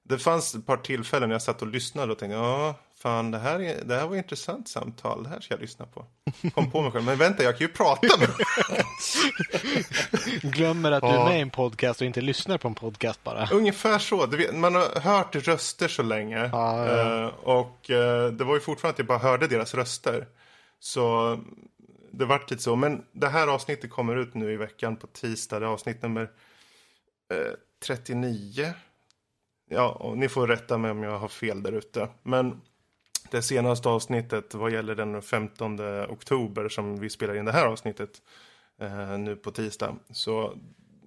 det 0.08 0.18
fanns 0.18 0.54
ett 0.54 0.66
par 0.66 0.76
tillfällen 0.76 1.28
när 1.28 1.34
jag 1.34 1.42
satt 1.42 1.62
och 1.62 1.68
lyssnade 1.68 2.12
och 2.12 2.18
tänkte, 2.18 2.36
ja, 2.36 2.74
fan 2.98 3.30
det 3.30 3.38
här, 3.38 3.60
är, 3.60 3.84
det 3.84 3.94
här 3.94 4.06
var 4.06 4.16
ett 4.16 4.22
intressant 4.22 4.68
samtal, 4.68 5.22
det 5.22 5.28
här 5.28 5.40
ska 5.40 5.54
jag 5.54 5.60
lyssna 5.60 5.86
på. 5.86 6.06
Kom 6.54 6.70
på 6.70 6.82
mig 6.82 6.90
själv, 6.90 7.04
men 7.04 7.18
vänta 7.18 7.42
jag 7.42 7.58
kan 7.58 7.66
ju 7.66 7.72
prata 7.72 8.18
med 8.18 8.28
Glömmer 10.52 10.92
att 10.92 11.02
du 11.02 11.08
är 11.08 11.24
med 11.24 11.38
i 11.38 11.40
en 11.40 11.50
podcast 11.50 12.00
och 12.00 12.06
inte 12.06 12.20
lyssnar 12.20 12.58
på 12.58 12.68
en 12.68 12.74
podcast 12.74 13.24
bara. 13.24 13.48
Ungefär 13.52 13.98
så. 13.98 14.28
Man 14.52 14.74
har 14.74 15.00
hört 15.00 15.36
röster 15.36 15.88
så 15.88 16.02
länge. 16.02 16.48
Ja, 16.52 16.86
ja. 16.86 17.22
Eh, 17.22 17.26
och 17.26 17.90
eh, 17.90 18.32
det 18.32 18.44
var 18.44 18.54
ju 18.54 18.60
fortfarande 18.60 18.92
att 18.92 18.98
jag 18.98 19.06
bara 19.06 19.18
hörde 19.18 19.46
deras 19.46 19.74
röster. 19.74 20.26
Så 20.80 21.38
det 22.18 22.24
vart 22.24 22.50
lite 22.50 22.62
så. 22.62 22.76
Men 22.76 23.04
det 23.12 23.28
här 23.28 23.48
avsnittet 23.48 23.90
kommer 23.90 24.16
ut 24.16 24.34
nu 24.34 24.52
i 24.52 24.56
veckan 24.56 24.96
på 24.96 25.06
tisdag. 25.06 25.60
Det 25.60 25.66
är 25.66 25.70
avsnitt 25.70 26.02
nummer 26.02 26.30
eh, 27.32 27.52
39. 27.86 28.72
Ja, 29.70 29.88
och 29.88 30.18
ni 30.18 30.28
får 30.28 30.46
rätta 30.46 30.78
mig 30.78 30.90
om 30.90 31.02
jag 31.02 31.18
har 31.18 31.28
fel 31.28 31.62
där 31.62 31.72
ute. 31.72 32.08
Men 32.22 32.60
det 33.30 33.42
senaste 33.42 33.88
avsnittet 33.88 34.54
vad 34.54 34.72
gäller 34.72 34.94
den 34.94 35.22
15 35.22 35.80
oktober 36.08 36.68
som 36.68 37.00
vi 37.00 37.10
spelar 37.10 37.34
in 37.36 37.44
det 37.44 37.52
här 37.52 37.66
avsnittet 37.66 38.22
eh, 38.80 39.18
nu 39.18 39.36
på 39.36 39.50
tisdag. 39.50 39.96
Så 40.10 40.58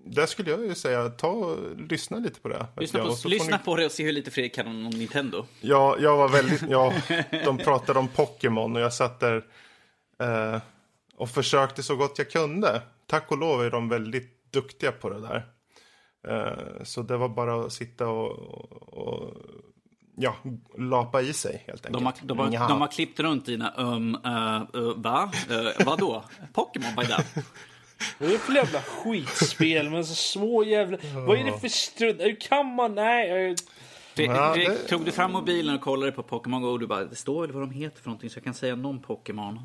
där 0.06 0.26
skulle 0.26 0.52
jag 0.52 0.66
ju 0.66 0.76
säga, 0.76 1.10
ta 1.10 1.28
och 1.28 1.78
lyssna 1.78 2.18
lite 2.18 2.40
på 2.40 2.48
det. 2.48 2.66
Lyssna, 2.78 3.06
på, 3.06 3.16
får 3.16 3.30
lyssna 3.30 3.58
ni- 3.58 3.64
på 3.64 3.76
det 3.76 3.86
och 3.86 3.92
se 3.92 4.04
hur 4.04 4.12
lite 4.12 4.32
Fredrik 4.32 4.56
kan 4.56 4.68
om 4.68 4.84
Nintendo. 4.90 5.46
Ja, 5.62 5.98
jag 6.00 6.18
var 6.18 6.30
väldigt, 6.30 6.62
ja, 6.70 6.94
de 7.46 7.58
pratade 7.58 8.00
om 8.00 8.08
Pokémon 8.08 8.76
och 8.76 8.82
jag 8.82 8.94
satt 8.94 9.20
där 9.20 9.46
eh, 10.20 10.62
och 11.20 11.30
försökte 11.30 11.84
så 11.84 11.96
gott 11.96 12.18
jag 12.18 12.32
kunde. 12.32 12.82
Tack 13.08 13.32
och 13.32 13.38
lov 13.38 13.64
är 13.64 13.72
de 13.72 13.90
väldigt 13.90 14.52
duktiga 14.52 14.92
på 14.92 15.10
det 15.10 15.22
där. 15.22 15.46
Eh, 16.28 16.84
så 16.84 17.02
det 17.02 17.18
var 17.18 17.30
bara 17.30 17.66
att 17.66 17.74
sitta 17.74 18.08
och, 18.08 18.32
och, 18.98 19.34
ja, 20.16 20.36
lapa 20.78 21.22
i 21.22 21.34
sig 21.34 21.64
helt 21.68 21.86
enkelt. 21.86 21.94
De 21.94 22.06
har, 22.06 22.14
de, 22.22 22.40
har, 22.40 22.50
Nja. 22.50 22.68
de 22.68 22.82
har 22.82 22.88
klippt 22.88 23.20
runt 23.20 23.46
dina 23.46 23.74
um, 23.78 24.16
uh, 24.26 24.82
uh, 24.82 24.94
va? 24.96 25.32
Uh, 25.52 25.86
vadå? 25.86 26.24
Pokémon 26.54 26.96
by 26.96 27.06
that? 27.06 27.26
Vad 28.18 28.30
är 28.30 28.34
det 28.34 28.40
för 28.40 28.54
jävla 28.54 28.82
skitspel 28.82 29.90
med 29.90 30.06
så 30.06 30.16
små 30.16 30.64
jävla... 30.64 30.98
Vad 31.28 31.40
är 31.40 31.44
det 31.44 31.60
för 31.60 31.68
strunt? 31.68 32.22
Hur 32.22 32.40
kan 32.42 32.76
man? 32.76 32.96
Nej. 32.96 33.56
Ja, 34.16 34.54
Fredrik, 34.54 34.68
det- 34.68 34.88
Tog 34.88 35.06
du 35.06 35.12
fram 35.12 35.32
mobilen 35.32 35.76
och 35.76 35.82
kollade 35.82 36.12
på 36.12 36.24
Pokémon 36.24 36.62
Go 36.62 36.68
och 36.68 36.80
du 36.80 36.88
bara, 36.88 37.06
det 37.06 37.16
står 37.16 37.42
väl 37.42 37.52
vad 37.52 37.64
de 37.64 37.72
heter 37.72 38.02
för 38.02 38.10
någonting 38.10 38.30
så 38.30 38.38
jag 38.38 38.44
kan 38.44 38.54
säga 38.54 38.76
någon 38.76 39.02
Pokémon. 39.02 39.60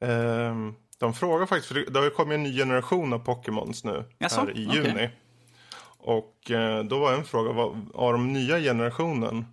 Ehm, 0.00 0.74
de 0.98 1.14
frågar 1.14 1.46
faktiskt, 1.46 1.68
för 1.68 1.74
det- 1.90 1.98
har 1.98 2.04
ju 2.04 2.10
kommit 2.10 2.34
en 2.36 2.42
ny 2.42 2.56
generation 2.56 3.12
av 3.12 3.18
Pokémons 3.18 3.84
nu 3.84 4.04
Jaså? 4.18 4.40
här 4.40 4.58
i 4.58 4.66
Okej. 4.68 4.76
juni. 4.76 5.10
Och 5.98 6.50
eh, 6.50 6.84
då 6.84 6.98
var 6.98 7.12
en 7.12 7.24
fråga, 7.24 7.52
vad, 7.52 7.86
av 7.94 8.12
de 8.12 8.32
nya 8.32 8.58
generationen, 8.60 9.44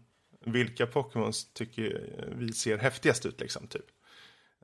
vilka 0.45 0.85
Pokémons 0.87 1.53
tycker 1.53 2.09
vi 2.35 2.53
ser 2.53 2.77
häftigast 2.77 3.25
ut 3.25 3.39
liksom 3.41 3.67
typ? 3.67 3.85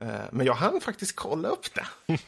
Eh, 0.00 0.08
men 0.32 0.46
jag 0.46 0.54
hann 0.54 0.80
faktiskt 0.80 1.16
kolla 1.16 1.48
upp 1.48 1.74
det. 1.74 1.86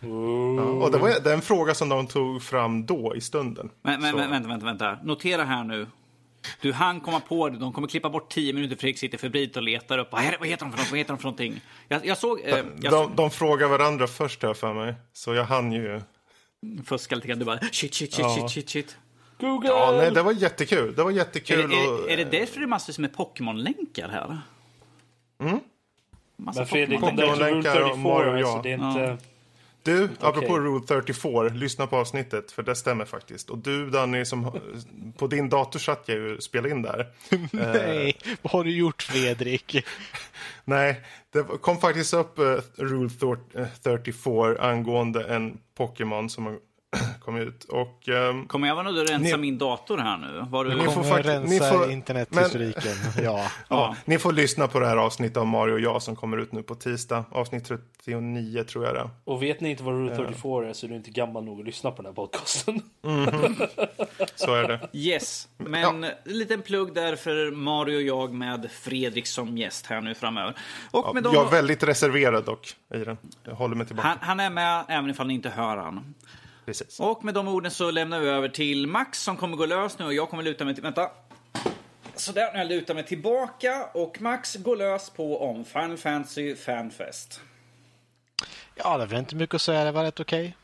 ja, 0.00 0.62
och 0.62 0.90
det 0.92 0.98
var 0.98 1.32
en 1.32 1.42
fråga 1.42 1.74
som 1.74 1.88
de 1.88 2.06
tog 2.06 2.42
fram 2.42 2.86
då 2.86 3.16
i 3.16 3.20
stunden. 3.20 3.70
Men, 3.82 4.00
men, 4.00 4.10
Så- 4.10 4.16
men 4.18 4.30
vänta, 4.30 4.48
vänta, 4.48 4.66
vänta. 4.66 4.98
Notera 5.02 5.44
här 5.44 5.64
nu. 5.64 5.86
Du 6.60 6.72
hann 6.72 7.00
komma 7.00 7.20
på 7.20 7.48
det. 7.48 7.58
De 7.58 7.72
kommer 7.72 7.88
klippa 7.88 8.10
bort 8.10 8.32
10 8.32 8.52
minuter. 8.52 8.76
Fredrik 8.76 8.98
sitter 8.98 9.18
febrilt 9.18 9.56
och 9.56 9.62
letar 9.62 9.98
upp. 9.98 10.12
Vad 10.12 10.22
är 10.22 10.30
heter 10.48 10.64
de 10.64 10.72
för 10.72 10.78
något? 10.78 10.90
Vad 10.90 10.98
heter 10.98 11.12
de 11.12 11.18
för 11.18 11.24
någonting? 11.24 11.60
Jag, 11.88 12.06
jag 12.06 12.18
såg... 12.18 12.40
Eh, 12.44 12.64
jag 12.80 12.92
de, 12.92 13.16
de 13.16 13.30
frågar 13.30 13.68
varandra 13.68 14.06
först 14.06 14.42
här 14.42 14.54
för 14.54 14.74
mig. 14.74 14.94
Så 15.12 15.34
jag 15.34 15.44
hann 15.44 15.72
ju. 15.72 16.00
såg 16.60 16.84
fuska 16.84 17.14
lite 17.14 17.28
grann. 17.28 17.38
Du 17.38 17.44
bara 17.44 17.58
shit, 17.58 17.74
shit, 17.74 17.94
shit, 17.94 18.18
Ja. 18.18 18.36
shit, 18.36 18.50
shit, 18.50 18.70
shit. 18.70 18.96
Google! 19.40 19.68
Ja, 19.68 19.94
nej, 19.96 20.10
det 20.10 20.22
var 20.22 20.32
jättekul. 20.32 20.94
Det 20.94 21.02
var 21.02 21.10
Är, 21.10 21.14
jättekul. 21.16 21.70
det, 21.70 21.88
och, 21.88 22.10
är, 22.10 22.12
är 22.12 22.16
det 22.16 22.24
därför 22.24 22.60
det 22.60 22.64
är 22.64 22.66
massor 22.66 23.02
med 23.02 23.16
Pokémon-länkar 23.16 24.08
här? 24.08 24.38
Mm. 25.40 25.60
Massa 26.36 26.60
Men 26.60 26.66
Fredrik, 26.68 27.00
Pokémon. 27.00 27.16
det 27.16 27.22
där 27.26 27.32
är 27.46 27.50
Rule 27.54 27.62
Pokémon-länkar 27.62 27.80
och 27.82 27.88
34 27.88 27.96
Mario, 27.96 28.30
alltså. 28.30 28.56
ja. 28.56 28.60
Det 28.62 28.72
är 28.72 28.74
inte... 29.14 29.24
Du, 29.86 30.04
apropå 30.20 30.46
Okej. 30.46 30.58
Rule 30.58 30.86
34, 30.86 31.48
lyssna 31.48 31.86
på 31.86 31.96
avsnittet, 31.96 32.52
för 32.52 32.62
det 32.62 32.74
stämmer 32.74 33.04
faktiskt. 33.04 33.50
Och 33.50 33.58
du 33.58 33.90
Danny, 33.90 34.24
som, 34.24 34.60
på 35.18 35.26
din 35.26 35.48
dator 35.48 35.78
satt 35.78 36.02
jag 36.06 36.18
ju 36.18 36.36
och 36.36 36.42
spelade 36.42 36.70
in 36.70 36.82
där. 36.82 37.06
Nej, 37.52 38.16
vad 38.42 38.52
har 38.52 38.64
du 38.64 38.70
gjort 38.70 39.02
Fredrik? 39.02 39.84
Nej, 40.64 41.00
det 41.32 41.42
kom 41.60 41.78
faktiskt 41.78 42.14
upp 42.14 42.38
eh, 42.38 42.44
Rule 42.76 43.08
thir- 43.08 43.60
eh, 43.60 43.66
34 43.82 44.56
angående 44.58 45.24
en 45.24 45.58
Pokémon 45.76 46.30
som 46.30 46.58
kommit 47.20 47.48
ut. 47.48 47.64
Och, 47.64 48.08
ehm, 48.08 48.46
Kommer 48.46 48.68
jag 48.68 48.74
vara 48.74 48.90
nöjd 48.90 48.98
att 49.04 49.10
rensa 49.10 49.36
Ni- 49.36 49.42
min 49.42 49.58
dator 49.58 49.98
här 49.98 50.16
nu? 50.18 50.44
Var 50.50 50.64
du... 50.64 50.74
Ni 50.74 50.84
får 50.84 50.92
Kommer 50.92 51.10
fakt- 51.10 51.26
rensa 51.28 51.48
ni 51.48 51.58
får- 51.78 51.90
internethistoriken. 51.92 52.92
Ja. 53.24 53.50
ja, 53.68 53.96
ni 54.04 54.18
får 54.18 54.32
lyssna 54.32 54.68
på 54.68 54.80
det 54.80 54.86
här 54.86 54.96
avsnittet 54.96 55.36
av 55.36 55.46
Mario 55.46 55.72
och 55.72 55.80
jag 55.80 56.02
som 56.02 56.16
kommer 56.16 56.36
ut 56.36 56.52
nu 56.52 56.62
på 56.62 56.74
tisdag. 56.74 57.24
Avsnitt 57.30 57.64
39 58.04 58.64
tror 58.64 58.84
jag 58.84 58.94
det. 58.94 59.10
Och 59.24 59.42
vet 59.42 59.60
ni 59.60 59.70
inte 59.70 59.82
vad 59.82 59.94
Rule 59.94 60.16
34 60.16 60.68
är 60.68 60.72
så 60.72 60.86
är 60.86 60.90
du 60.90 60.96
inte 60.96 61.10
gammal 61.10 61.44
nog 61.44 61.60
att 61.60 61.66
lyssna 61.66 61.90
på 61.90 62.02
den 62.02 62.06
här 62.06 62.14
podcasten. 62.14 62.80
Så 64.34 64.54
är 64.54 64.68
det. 64.68 64.88
Yes, 64.92 65.48
men 65.56 66.04
en 66.04 66.10
liten 66.24 66.62
plugg 66.62 66.94
där 66.94 67.16
för 67.16 67.50
Mario 67.50 67.96
och 67.96 68.02
jag 68.02 68.34
med 68.34 68.68
Fredrik 68.70 69.26
som 69.26 69.58
gäst 69.58 69.86
här 69.86 70.00
nu 70.00 70.14
framöver. 70.14 70.54
Och 70.90 71.14
med 71.14 71.22
dem, 71.22 71.34
Jag 71.34 71.46
är 71.46 71.50
väldigt 71.50 71.82
reserverad 71.82 72.44
dock 72.44 72.74
i 72.94 72.98
den. 72.98 73.18
Jag 73.44 73.54
håller 73.54 73.74
mig 73.76 73.86
tillbaka. 73.86 74.08
han, 74.08 74.18
han 74.20 74.40
är 74.40 74.50
med 74.50 74.84
även 74.88 75.10
ifall 75.10 75.26
ni 75.26 75.34
inte 75.34 75.48
hör 75.48 75.76
han. 75.76 76.14
Precis. 76.66 77.00
Och 77.00 77.24
med 77.24 77.34
de 77.34 77.48
orden 77.48 77.70
så 77.70 77.90
lämnar 77.90 78.20
vi 78.20 78.28
över 78.28 78.48
till 78.48 78.86
Max 78.86 79.22
som 79.22 79.36
kommer 79.36 79.56
gå 79.56 79.66
lös 79.66 79.98
nu 79.98 80.04
och 80.04 80.14
jag 80.14 80.30
kommer 80.30 80.42
luta 80.42 80.64
mig 80.64 80.74
till... 80.74 80.82
Vänta. 80.82 81.10
Sådär, 82.14 82.50
nu 82.52 82.58
jag 82.58 82.68
lutar 82.68 82.94
mig 82.94 83.04
tillbaka 83.04 83.86
och 83.94 84.20
Max 84.20 84.56
går 84.56 84.76
lös 84.76 85.10
på 85.10 85.42
om 85.50 85.64
Final 85.64 85.96
Fantasy 85.96 86.56
Fanfest. 86.56 87.40
Ja, 88.74 88.96
det 88.96 89.02
är 89.02 89.06
väl 89.06 89.18
inte 89.18 89.36
mycket 89.36 89.54
att 89.54 89.62
säga. 89.62 89.84
Det 89.84 89.92
var 89.92 90.04
rätt 90.04 90.20
okej. 90.20 90.56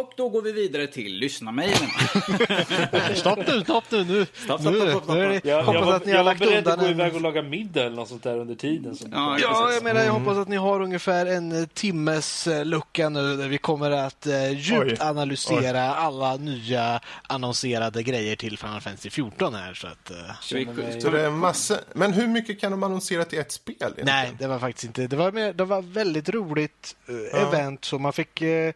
Och 0.00 0.12
då 0.16 0.28
går 0.28 0.42
vi 0.42 0.52
vidare 0.52 0.86
till 0.86 1.12
lyssnarmailen. 1.14 1.88
Stopp 3.14 3.38
nu, 3.46 3.60
stopp 3.64 3.84
nu. 3.90 4.04
Nu, 4.04 4.26
stopp, 4.34 4.60
nu, 4.62 4.76
stopp, 4.80 4.90
stopp, 4.90 5.08
nu 5.08 5.22
är 5.24 5.28
det, 5.28 5.34
Jag, 5.44 5.58
jag, 5.58 5.64
hoppas 5.64 5.86
var, 5.86 5.94
att 5.96 6.04
ni 6.06 6.10
jag 6.12 6.18
har 6.18 6.24
var 6.24 6.30
lagt 6.32 6.40
beredd 6.40 6.58
undan 6.58 6.72
att 6.72 6.80
gå 6.80 6.90
iväg 6.90 7.14
och 7.14 7.20
laga 7.20 7.42
middag 7.42 7.84
eller 7.84 7.96
något 7.96 8.08
sånt 8.08 8.22
där 8.22 8.38
under 8.38 8.54
tiden. 8.54 8.96
Som 8.96 9.10
Ja, 9.12 9.38
Ja, 9.42 9.48
precis. 9.48 9.74
jag 9.74 9.82
menar, 9.84 10.00
jag 10.06 10.12
hoppas 10.12 10.36
att 10.38 10.48
ni 10.48 10.56
har 10.56 10.80
ungefär 10.80 11.26
en 11.26 11.52
eh, 11.62 11.66
timmes 11.66 12.46
eh, 12.46 12.64
lucka 12.64 13.08
nu 13.08 13.36
där 13.36 13.48
vi 13.48 13.58
kommer 13.58 13.90
att 13.90 14.26
eh, 14.26 14.50
djupt 14.52 14.80
Oj. 14.82 14.96
analysera 15.00 15.94
alla 15.94 16.36
nya 16.36 17.00
annonserade 17.26 18.02
grejer 18.02 18.36
till 18.36 18.58
Final 18.58 18.80
Fantasy 18.80 19.10
14 19.10 19.54
här. 19.54 19.74
Så 19.74 19.86
att, 19.86 20.10
eh, 20.10 20.16
vi- 20.52 21.00
Så 21.00 21.10
det 21.10 21.20
är 21.20 21.30
massa... 21.30 21.78
Men 21.92 22.12
hur 22.12 22.26
mycket 22.26 22.60
kan 22.60 22.70
de 22.70 22.82
annonsera 22.82 23.24
till 23.24 23.38
ett 23.38 23.52
spel? 23.52 23.74
egentligen? 23.80 24.06
nej, 24.06 24.32
det 24.38 24.46
var 24.46 24.58
faktiskt 24.58 24.84
inte. 24.84 25.06
Det 25.06 25.16
var, 25.16 25.32
mer, 25.32 25.52
det 25.52 25.64
var 25.64 25.82
väldigt 25.82 26.28
roligt 26.28 26.96
eh, 27.32 27.42
event 27.42 27.84
så 27.84 27.98
man 27.98 28.12
fick 28.12 28.42
eh, 28.42 28.72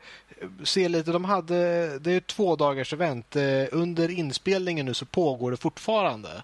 se 0.65 0.89
lite. 0.89 1.13
De 1.13 1.25
hade, 1.25 1.55
det 1.99 2.13
är 2.13 2.17
ett 2.17 2.27
två 2.27 2.57
dagars 2.57 2.93
event. 2.93 3.37
Eh, 3.37 3.65
under 3.73 4.11
inspelningen 4.11 4.87
nu 4.87 4.95
så 4.95 5.07
pågår 5.07 5.51
det 5.51 5.57
fortfarande. 5.57 6.43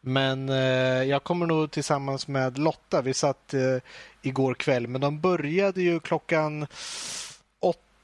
Men 0.00 0.48
eh, 0.48 1.02
jag 1.02 1.24
kommer 1.24 1.46
nog 1.46 1.70
tillsammans 1.70 2.28
med 2.28 2.58
Lotta. 2.58 3.02
Vi 3.02 3.14
satt 3.14 3.54
eh, 3.54 3.76
igår 4.22 4.54
kväll, 4.54 4.86
men 4.86 5.00
de 5.00 5.20
började 5.20 5.82
ju 5.82 6.00
klockan 6.00 6.66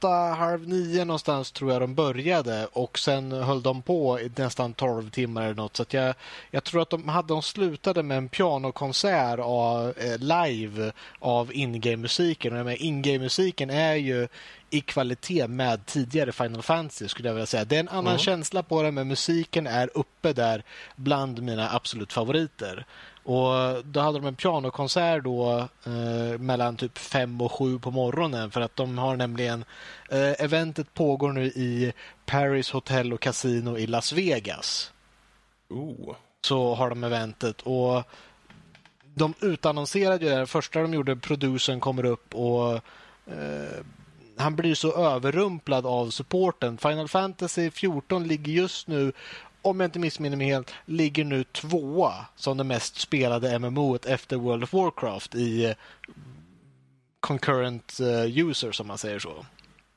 åtta, 0.01 0.35
halv 0.35 0.69
nio 0.69 1.05
någonstans 1.05 1.53
tror 1.53 1.73
jag 1.73 1.81
de 1.81 1.95
började 1.95 2.67
och 2.73 2.99
sen 2.99 3.33
höll 3.33 3.63
de 3.63 3.83
på 3.83 4.21
i 4.21 4.31
nästan 4.37 4.73
12 4.73 5.11
timmar 5.11 5.43
eller 5.43 5.55
något. 5.55 5.77
Så 5.77 5.83
att 5.83 5.93
jag, 5.93 6.15
jag 6.51 6.65
tror 6.65 6.83
att 6.83 6.91
de 6.91 7.09
hade 7.09 7.29
de 7.29 7.43
slutade 7.43 8.03
med 8.03 8.19
en 8.19 8.29
pianokonsert 8.29 9.39
av, 9.39 9.95
eh, 9.99 10.19
live 10.19 10.93
av 11.19 11.55
in-game-musiken. 11.55 12.53
Och 12.53 12.59
jag 12.59 12.65
menar, 12.65 12.83
In-game-musiken 12.83 13.71
är 13.71 13.95
ju 13.95 14.29
i 14.71 14.81
kvalitet 14.81 15.49
med 15.49 15.87
tidigare 15.87 16.33
Final 16.33 16.63
Fantasy 16.63 17.09
skulle 17.09 17.29
jag 17.29 17.35
vilja 17.35 17.47
säga. 17.47 17.65
Det 17.65 17.77
är 17.77 17.81
en 17.81 17.89
annan 17.89 18.19
känsla 18.19 18.63
på 18.63 18.83
det 18.83 18.91
men 18.91 19.09
musiken 19.09 19.67
är 19.67 19.91
uppe 19.95 20.33
där 20.33 20.63
bland 20.97 21.43
mina 21.43 21.71
absolut 21.71 22.13
favoriter. 22.13 22.87
Och 23.23 23.85
Då 23.85 24.01
hade 24.01 24.19
de 24.19 24.27
en 24.27 24.35
pianokonsert 24.35 25.25
då 25.25 25.69
eh, 25.87 26.39
mellan 26.39 26.77
typ 26.77 26.99
fem 26.99 27.41
och 27.41 27.53
sju 27.53 27.79
på 27.79 27.91
morgonen 27.91 28.51
för 28.51 28.61
att 28.61 28.77
de 28.77 28.99
har 28.99 29.17
nämligen 29.17 29.65
eh, 30.11 30.45
eventet 30.45 30.95
pågår 30.95 31.33
nu 31.33 31.45
i 31.45 31.93
Paris 32.27 32.71
Hotel 32.71 33.13
och 33.13 33.21
Casino 33.21 33.79
i 33.79 33.87
Las 33.87 34.13
Vegas. 34.13 34.93
Oh. 35.69 36.15
Så 36.41 36.75
har 36.75 36.91
de 36.91 37.05
eventet 37.05 37.63
och 37.63 38.03
de 39.15 39.35
utannonserade 39.41 40.25
ju 40.25 40.31
det. 40.31 40.47
Första 40.47 40.83
de 40.83 40.95
gjorde, 40.95 41.17
producern 41.17 41.81
kommer 41.81 42.05
upp 42.05 42.35
och 42.35 42.75
eh, 43.27 43.85
han 44.41 44.57
blir 44.57 44.75
så 44.75 44.93
överrumplad 44.93 45.87
av 45.87 46.11
supporten. 46.11 46.79
Final 46.79 47.09
Fantasy 47.09 47.71
14 47.71 48.29
ligger 48.29 48.53
just 48.53 48.87
nu, 48.89 49.13
om 49.63 49.81
jag 49.81 49.89
inte 49.89 49.99
missminner 49.99 50.37
mig 50.37 50.47
helt, 50.47 50.75
ligger 50.87 51.25
nu 51.25 51.45
tvåa 51.45 52.27
som 52.37 52.57
det 52.57 52.65
mest 52.65 53.01
spelade 53.01 53.59
MMO 53.59 53.99
efter 54.07 54.37
World 54.37 54.63
of 54.63 54.73
Warcraft 54.73 55.35
i 55.35 55.65
eh, 55.65 55.75
concurrent 57.21 58.01
eh, 58.01 58.39
user 58.39 58.73
som 58.73 58.87
man 58.87 58.99
säger 58.99 59.19
så. 59.19 59.47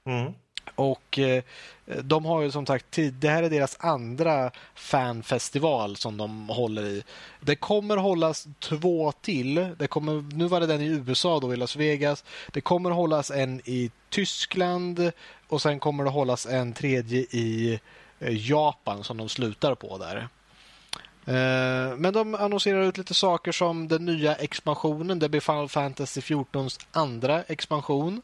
Mm. 0.05 0.33
Och 0.75 1.19
eh, 1.19 1.43
de 1.85 2.25
har 2.25 2.41
ju 2.41 2.51
som 2.51 2.65
sagt 2.65 2.91
tid, 2.91 3.13
det 3.13 3.29
här 3.29 3.43
är 3.43 3.49
deras 3.49 3.77
andra 3.79 4.51
fanfestival 4.75 5.95
som 5.95 6.17
de 6.17 6.49
håller 6.49 6.85
i. 6.85 7.03
Det 7.39 7.55
kommer 7.55 7.97
hållas 7.97 8.47
två 8.59 9.11
till. 9.11 9.69
Det 9.77 9.87
kommer, 9.87 10.35
nu 10.35 10.47
var 10.47 10.59
det 10.59 10.67
den 10.67 10.81
i 10.81 10.85
USA 10.85 11.39
då 11.39 11.53
i 11.53 11.57
Las 11.57 11.75
Vegas. 11.75 12.23
Det 12.51 12.61
kommer 12.61 12.91
hållas 12.91 13.31
en 13.31 13.61
i 13.65 13.91
Tyskland 14.09 15.11
och 15.47 15.61
sen 15.61 15.79
kommer 15.79 16.03
det 16.03 16.09
hållas 16.09 16.45
en 16.45 16.73
tredje 16.73 17.19
i 17.19 17.79
eh, 18.19 18.49
Japan 18.49 19.03
som 19.03 19.17
de 19.17 19.29
slutar 19.29 19.75
på 19.75 19.97
där. 19.97 20.27
Eh, 21.25 21.97
men 21.97 22.13
de 22.13 22.35
annonserar 22.35 22.83
ut 22.83 22.97
lite 22.97 23.13
saker 23.13 23.51
som 23.51 23.87
den 23.87 24.05
nya 24.05 24.35
expansionen. 24.35 25.19
Det 25.19 25.29
blir 25.29 25.41
Final 25.41 25.69
Fantasy 25.69 26.21
14s 26.21 26.85
andra 26.91 27.43
expansion. 27.43 28.21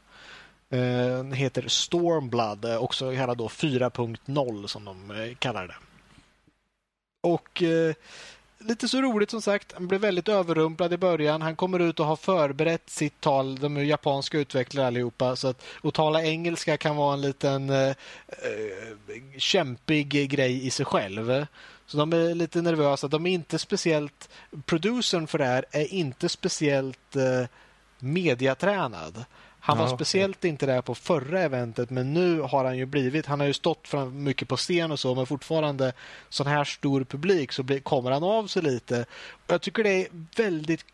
Den 0.69 1.31
heter 1.31 1.67
Stormblood, 1.67 2.65
eh, 2.65 2.77
också 2.77 3.15
kallad 3.15 3.37
då 3.37 3.47
4.0 3.47 4.67
som 4.67 4.85
de 4.85 5.11
eh, 5.11 5.35
kallar 5.35 5.67
det. 5.67 5.75
Och 7.21 7.63
lite 8.59 8.87
så 8.87 9.01
roligt 9.01 9.31
som 9.31 9.41
sagt. 9.41 9.73
Han 9.73 9.87
blev 9.87 10.01
väldigt 10.01 10.27
överrumplad 10.27 10.93
i 10.93 10.97
början. 10.97 11.41
Han 11.41 11.55
kommer 11.55 11.79
ut 11.79 11.99
och 11.99 12.05
har 12.05 12.15
förberett 12.15 12.89
sitt 12.89 13.21
tal. 13.21 13.55
De 13.55 13.77
är 13.77 13.81
japanska 13.81 14.37
utvecklare 14.37 14.87
allihopa. 14.87 15.35
Så 15.35 15.47
att, 15.47 15.63
att 15.83 15.93
tala 15.93 16.23
engelska 16.23 16.77
kan 16.77 16.95
vara 16.95 17.13
en 17.13 17.21
liten 17.21 17.69
eh, 17.69 17.95
kämpig 19.37 20.29
grej 20.29 20.67
i 20.67 20.69
sig 20.69 20.85
själv. 20.85 21.45
Så 21.85 21.97
de 21.97 22.13
är 22.13 22.35
lite 22.35 22.61
nervösa. 22.61 23.07
De 23.07 23.25
är 23.25 23.31
inte 23.31 23.59
speciellt... 23.59 24.29
Producern 24.65 25.27
för 25.27 25.37
det 25.37 25.45
här 25.45 25.65
är 25.71 25.93
inte 25.93 26.29
speciellt 26.29 27.15
eh, 27.15 27.47
mediatränad. 27.99 29.25
Han 29.59 29.77
var 29.77 29.85
Ja, 29.85 29.95
speciellt 29.95 30.45
inte 30.45 30.65
där 30.65 30.81
på 30.81 30.95
förra 30.95 31.41
eventet 31.41 31.89
men 31.89 32.13
nu 32.13 32.41
har 32.41 32.65
han 32.65 32.77
ju 32.77 32.85
blivit, 32.85 33.25
han 33.25 33.39
har 33.39 33.47
ju 33.47 33.53
stått 33.53 33.87
fram 33.87 34.23
mycket 34.23 34.47
på 34.47 34.57
scen 34.57 34.91
och 34.91 34.99
så 34.99 35.15
men 35.15 35.25
fortfarande 35.25 35.93
sån 36.29 36.47
här 36.47 36.63
stor 36.63 37.03
publik 37.03 37.51
så 37.51 37.63
blir, 37.63 37.79
kommer 37.79 38.11
han 38.11 38.23
av 38.23 38.47
sig 38.47 38.61
lite. 38.61 39.05
Och 39.47 39.53
jag 39.53 39.61
tycker 39.61 39.83
det 39.83 40.05
är 40.05 40.07
väldigt 40.35 40.85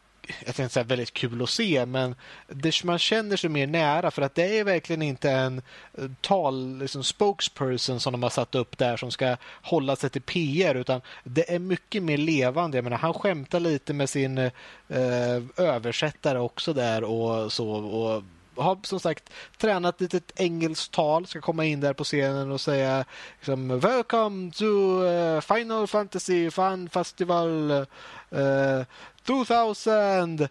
jag 0.45 0.55
tänkte 0.55 0.73
säga 0.73 0.83
väldigt 0.83 1.13
kul 1.13 1.43
att 1.43 1.49
se, 1.49 1.85
men 1.85 2.15
det, 2.47 2.83
man 2.83 2.99
känner 2.99 3.37
sig 3.37 3.49
mer 3.49 3.67
nära 3.67 4.11
för 4.11 4.21
att 4.21 4.35
det 4.35 4.59
är 4.59 4.63
verkligen 4.63 5.01
inte 5.01 5.31
en 5.31 5.61
eh, 5.97 6.09
tal, 6.21 6.77
liksom 6.77 7.03
spokesperson 7.03 7.99
som 7.99 8.11
de 8.11 8.23
har 8.23 8.29
satt 8.29 8.55
upp 8.55 8.77
där 8.77 8.97
som 8.97 9.11
ska 9.11 9.37
hålla 9.61 9.95
sig 9.95 10.09
till 10.09 10.21
PR 10.21 10.75
utan 10.75 11.01
det 11.23 11.53
är 11.53 11.59
mycket 11.59 12.03
mer 12.03 12.17
levande. 12.17 12.77
Jag 12.77 12.83
menar, 12.83 12.97
han 12.97 13.13
skämtar 13.13 13.59
lite 13.59 13.93
med 13.93 14.09
sin 14.09 14.37
eh, 14.37 14.51
översättare 15.57 16.39
också 16.39 16.73
där 16.73 17.03
och 17.03 17.51
så. 17.51 17.69
Och 17.69 18.23
har 18.57 18.79
som 18.83 18.99
sagt 18.99 19.29
tränat 19.57 20.01
lite 20.01 20.21
engelskt 20.35 20.93
tal, 20.93 21.27
ska 21.27 21.41
komma 21.41 21.65
in 21.65 21.79
där 21.79 21.93
på 21.93 22.03
scenen 22.03 22.51
och 22.51 22.61
säga 22.61 23.05
liksom, 23.39 23.79
Welcome 23.79 24.51
to 24.51 25.05
eh, 25.05 25.41
Final 25.41 25.87
Fantasy 25.87 26.51
Fan 26.51 26.89
Festival 26.89 27.71
eh, 27.71 28.39
uh, 28.39 28.83
2000 29.25 30.47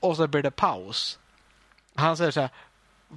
och 0.00 0.16
så 0.16 0.26
blir 0.26 0.42
det 0.42 0.50
paus. 0.50 1.18
Han 1.94 2.16
säger 2.16 2.30
så 2.30 2.40
här 2.40 2.50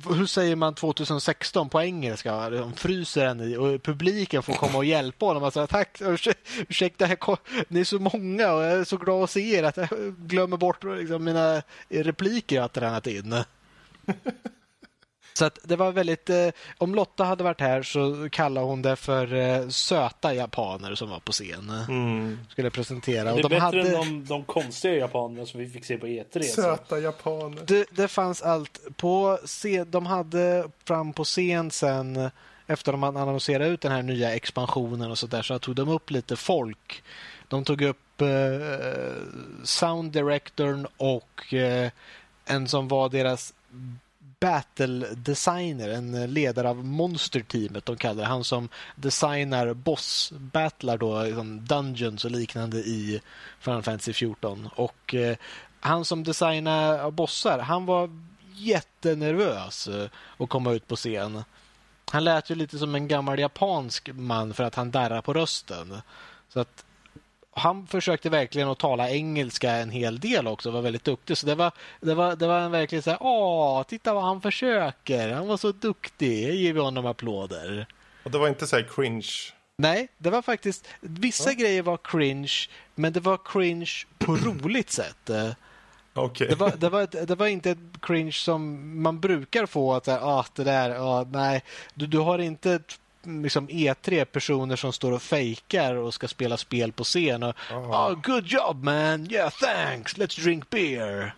hur 0.09 0.25
säger 0.25 0.55
man 0.55 0.75
2016 0.75 1.69
på 1.69 1.81
engelska? 1.81 2.49
De 2.49 2.73
fryser 2.73 3.25
en 3.25 3.41
i 3.41 3.57
och 3.57 3.83
publiken 3.83 4.43
får 4.43 4.53
komma 4.53 4.77
och 4.77 4.85
hjälpa 4.85 5.25
honom. 5.25 5.43
Alltså, 5.43 5.67
Tack, 5.67 6.01
ursäkta, 6.69 7.07
ni 7.67 7.79
är 7.79 7.83
så 7.83 7.99
många 7.99 8.53
och 8.53 8.63
jag 8.63 8.71
är 8.71 8.83
så 8.83 8.97
glad 8.97 9.23
att 9.23 9.29
se 9.29 9.55
er 9.55 9.63
att 9.63 9.77
jag 9.77 9.89
glömmer 10.17 10.57
bort 10.57 10.83
liksom, 10.83 11.23
mina 11.23 11.61
repliker 11.89 12.55
jag 12.55 12.63
har 12.63 12.69
tränat 12.69 13.07
in. 13.07 13.35
Så 15.33 15.45
att 15.45 15.59
det 15.63 15.75
var 15.75 15.91
väldigt... 15.91 16.29
Eh, 16.29 16.47
om 16.77 16.95
Lotta 16.95 17.23
hade 17.23 17.43
varit 17.43 17.61
här 17.61 17.83
så 17.83 18.29
kallade 18.31 18.67
hon 18.67 18.81
det 18.81 18.95
för 18.95 19.33
eh, 19.33 19.67
söta 19.67 20.33
japaner 20.33 20.95
som 20.95 21.09
var 21.09 21.19
på 21.19 21.31
scen. 21.31 21.69
Mm. 21.89 22.39
Skulle 22.49 22.69
presentera. 22.69 23.23
Det 23.23 23.31
Och 23.31 23.39
är 23.39 23.43
de 23.43 23.49
bättre 23.49 23.61
hade... 23.61 23.79
än 23.81 23.93
de, 23.93 24.25
de 24.25 24.43
konstiga 24.43 24.93
japanerna 24.93 25.45
som 25.45 25.59
vi 25.59 25.69
fick 25.69 25.85
se 25.85 25.97
på 25.97 26.07
E3. 26.07 26.41
så. 26.41 26.61
Söta 26.61 26.99
japaner. 26.99 27.63
Det, 27.67 27.85
det 27.91 28.07
fanns 28.07 28.41
allt. 28.41 28.81
På 28.97 29.39
scen, 29.45 29.91
de 29.91 30.05
hade 30.05 30.63
fram 30.85 31.13
på 31.13 31.23
scen 31.23 31.71
sen 31.71 32.29
efter 32.67 32.91
de 32.91 33.03
hade 33.03 33.19
annonserat 33.19 33.67
ut 33.67 33.81
den 33.81 33.91
här 33.91 34.03
nya 34.03 34.35
expansionen 34.35 35.11
och 35.11 35.17
så 35.17 35.27
där 35.27 35.41
så 35.41 35.59
tog 35.59 35.75
de 35.75 35.89
upp 35.89 36.11
lite 36.11 36.35
folk. 36.35 37.03
De 37.47 37.63
tog 37.63 37.81
upp 37.81 38.21
eh, 38.21 38.27
sound 39.63 40.11
directorn 40.11 40.87
och 40.97 41.53
eh, 41.53 41.91
en 42.45 42.67
som 42.67 42.87
var 42.87 43.09
deras 43.09 43.53
battle 44.39 45.07
designer, 45.15 45.89
en 45.89 46.33
ledare 46.33 46.69
av 46.69 46.85
monsterteamet 46.85 47.85
de 47.85 47.97
kallar 47.97 48.23
det. 48.23 48.29
Han 48.29 48.43
som 48.43 48.69
designar 48.95 49.73
boss-battlar 49.73 50.97
då, 50.97 51.23
liksom 51.23 51.65
dungeons 51.65 52.25
och 52.25 52.31
liknande 52.31 52.77
i 52.77 53.21
Final 53.59 53.83
Fantasy 53.83 54.13
14. 54.13 54.69
Och 54.75 55.15
eh, 55.15 55.37
han 55.79 56.05
som 56.05 56.23
designar 56.23 57.11
bossar, 57.11 57.59
han 57.59 57.85
var 57.85 58.09
jättenervös 58.55 59.87
eh, 59.87 60.09
att 60.37 60.49
komma 60.49 60.71
ut 60.71 60.87
på 60.87 60.95
scen. 60.95 61.43
Han 62.11 62.23
lät 62.23 62.49
ju 62.49 62.55
lite 62.55 62.77
som 62.77 62.95
en 62.95 63.07
gammal 63.07 63.39
japansk 63.39 64.09
man 64.13 64.53
för 64.53 64.63
att 64.63 64.75
han 64.75 64.91
darrar 64.91 65.21
på 65.21 65.33
rösten. 65.33 66.01
Så 66.49 66.59
att 66.59 66.85
han 67.55 67.87
försökte 67.87 68.29
verkligen 68.29 68.67
att 68.67 68.79
tala 68.79 69.09
engelska 69.09 69.71
en 69.71 69.89
hel 69.89 70.19
del 70.19 70.47
också, 70.47 70.71
var 70.71 70.81
väldigt 70.81 71.03
duktig. 71.03 71.37
Så 71.37 71.45
det 71.45 71.55
var, 71.55 71.71
det 72.01 72.13
var, 72.13 72.35
det 72.35 72.47
var 72.47 72.59
en 72.59 72.71
verkligen 72.71 73.01
så 73.01 73.09
här, 73.09 73.19
åh, 73.21 73.83
titta 73.83 74.13
vad 74.13 74.23
han 74.23 74.41
försöker, 74.41 75.33
han 75.33 75.47
var 75.47 75.57
så 75.57 75.71
duktig, 75.71 76.47
jag 76.47 76.55
ger 76.55 76.75
honom 76.75 77.05
applåder. 77.05 77.87
Och 78.23 78.31
det 78.31 78.37
var 78.37 78.47
inte 78.47 78.67
så 78.67 78.75
här 78.75 78.87
cringe. 78.95 79.29
Nej, 79.77 80.07
det 80.17 80.29
var 80.29 80.41
faktiskt, 80.41 80.87
vissa 81.01 81.53
grejer 81.53 81.81
var 81.81 81.97
cringe, 82.03 82.53
men 82.95 83.13
det 83.13 83.19
var 83.19 83.39
cringe 83.45 83.91
på 84.17 84.35
roligt 84.35 84.91
sätt. 84.91 85.29
Okej. 86.13 86.47
Det 86.47 86.55
var, 86.55 86.71
det, 86.77 86.89
var, 86.89 87.25
det 87.25 87.35
var 87.35 87.47
inte 87.47 87.71
ett 87.71 88.01
cringe 88.01 88.31
som 88.31 89.01
man 89.01 89.19
brukar 89.19 89.65
få. 89.65 89.93
Att 89.93 90.07
ah, 90.07 90.45
det 90.55 90.63
där, 90.63 91.19
ah, 91.19 91.25
nej. 91.31 91.63
Du, 91.93 92.07
du 92.07 92.19
har 92.19 92.39
inte 92.39 92.79
liksom 93.25 93.67
E3 93.69 94.25
personer 94.25 94.75
som 94.75 94.93
står 94.93 95.11
och 95.11 95.21
fejkar 95.21 95.95
och 95.95 96.13
ska 96.13 96.27
spela 96.27 96.57
spel 96.57 96.91
på 96.91 97.03
scen. 97.03 97.43
Och, 97.43 97.55
ah, 97.71 98.13
good 98.23 98.45
job 98.47 98.83
man, 98.83 99.31
yeah 99.31 99.51
thanks, 99.51 100.17
let's 100.17 100.41
drink 100.43 100.69
beer. 100.69 101.33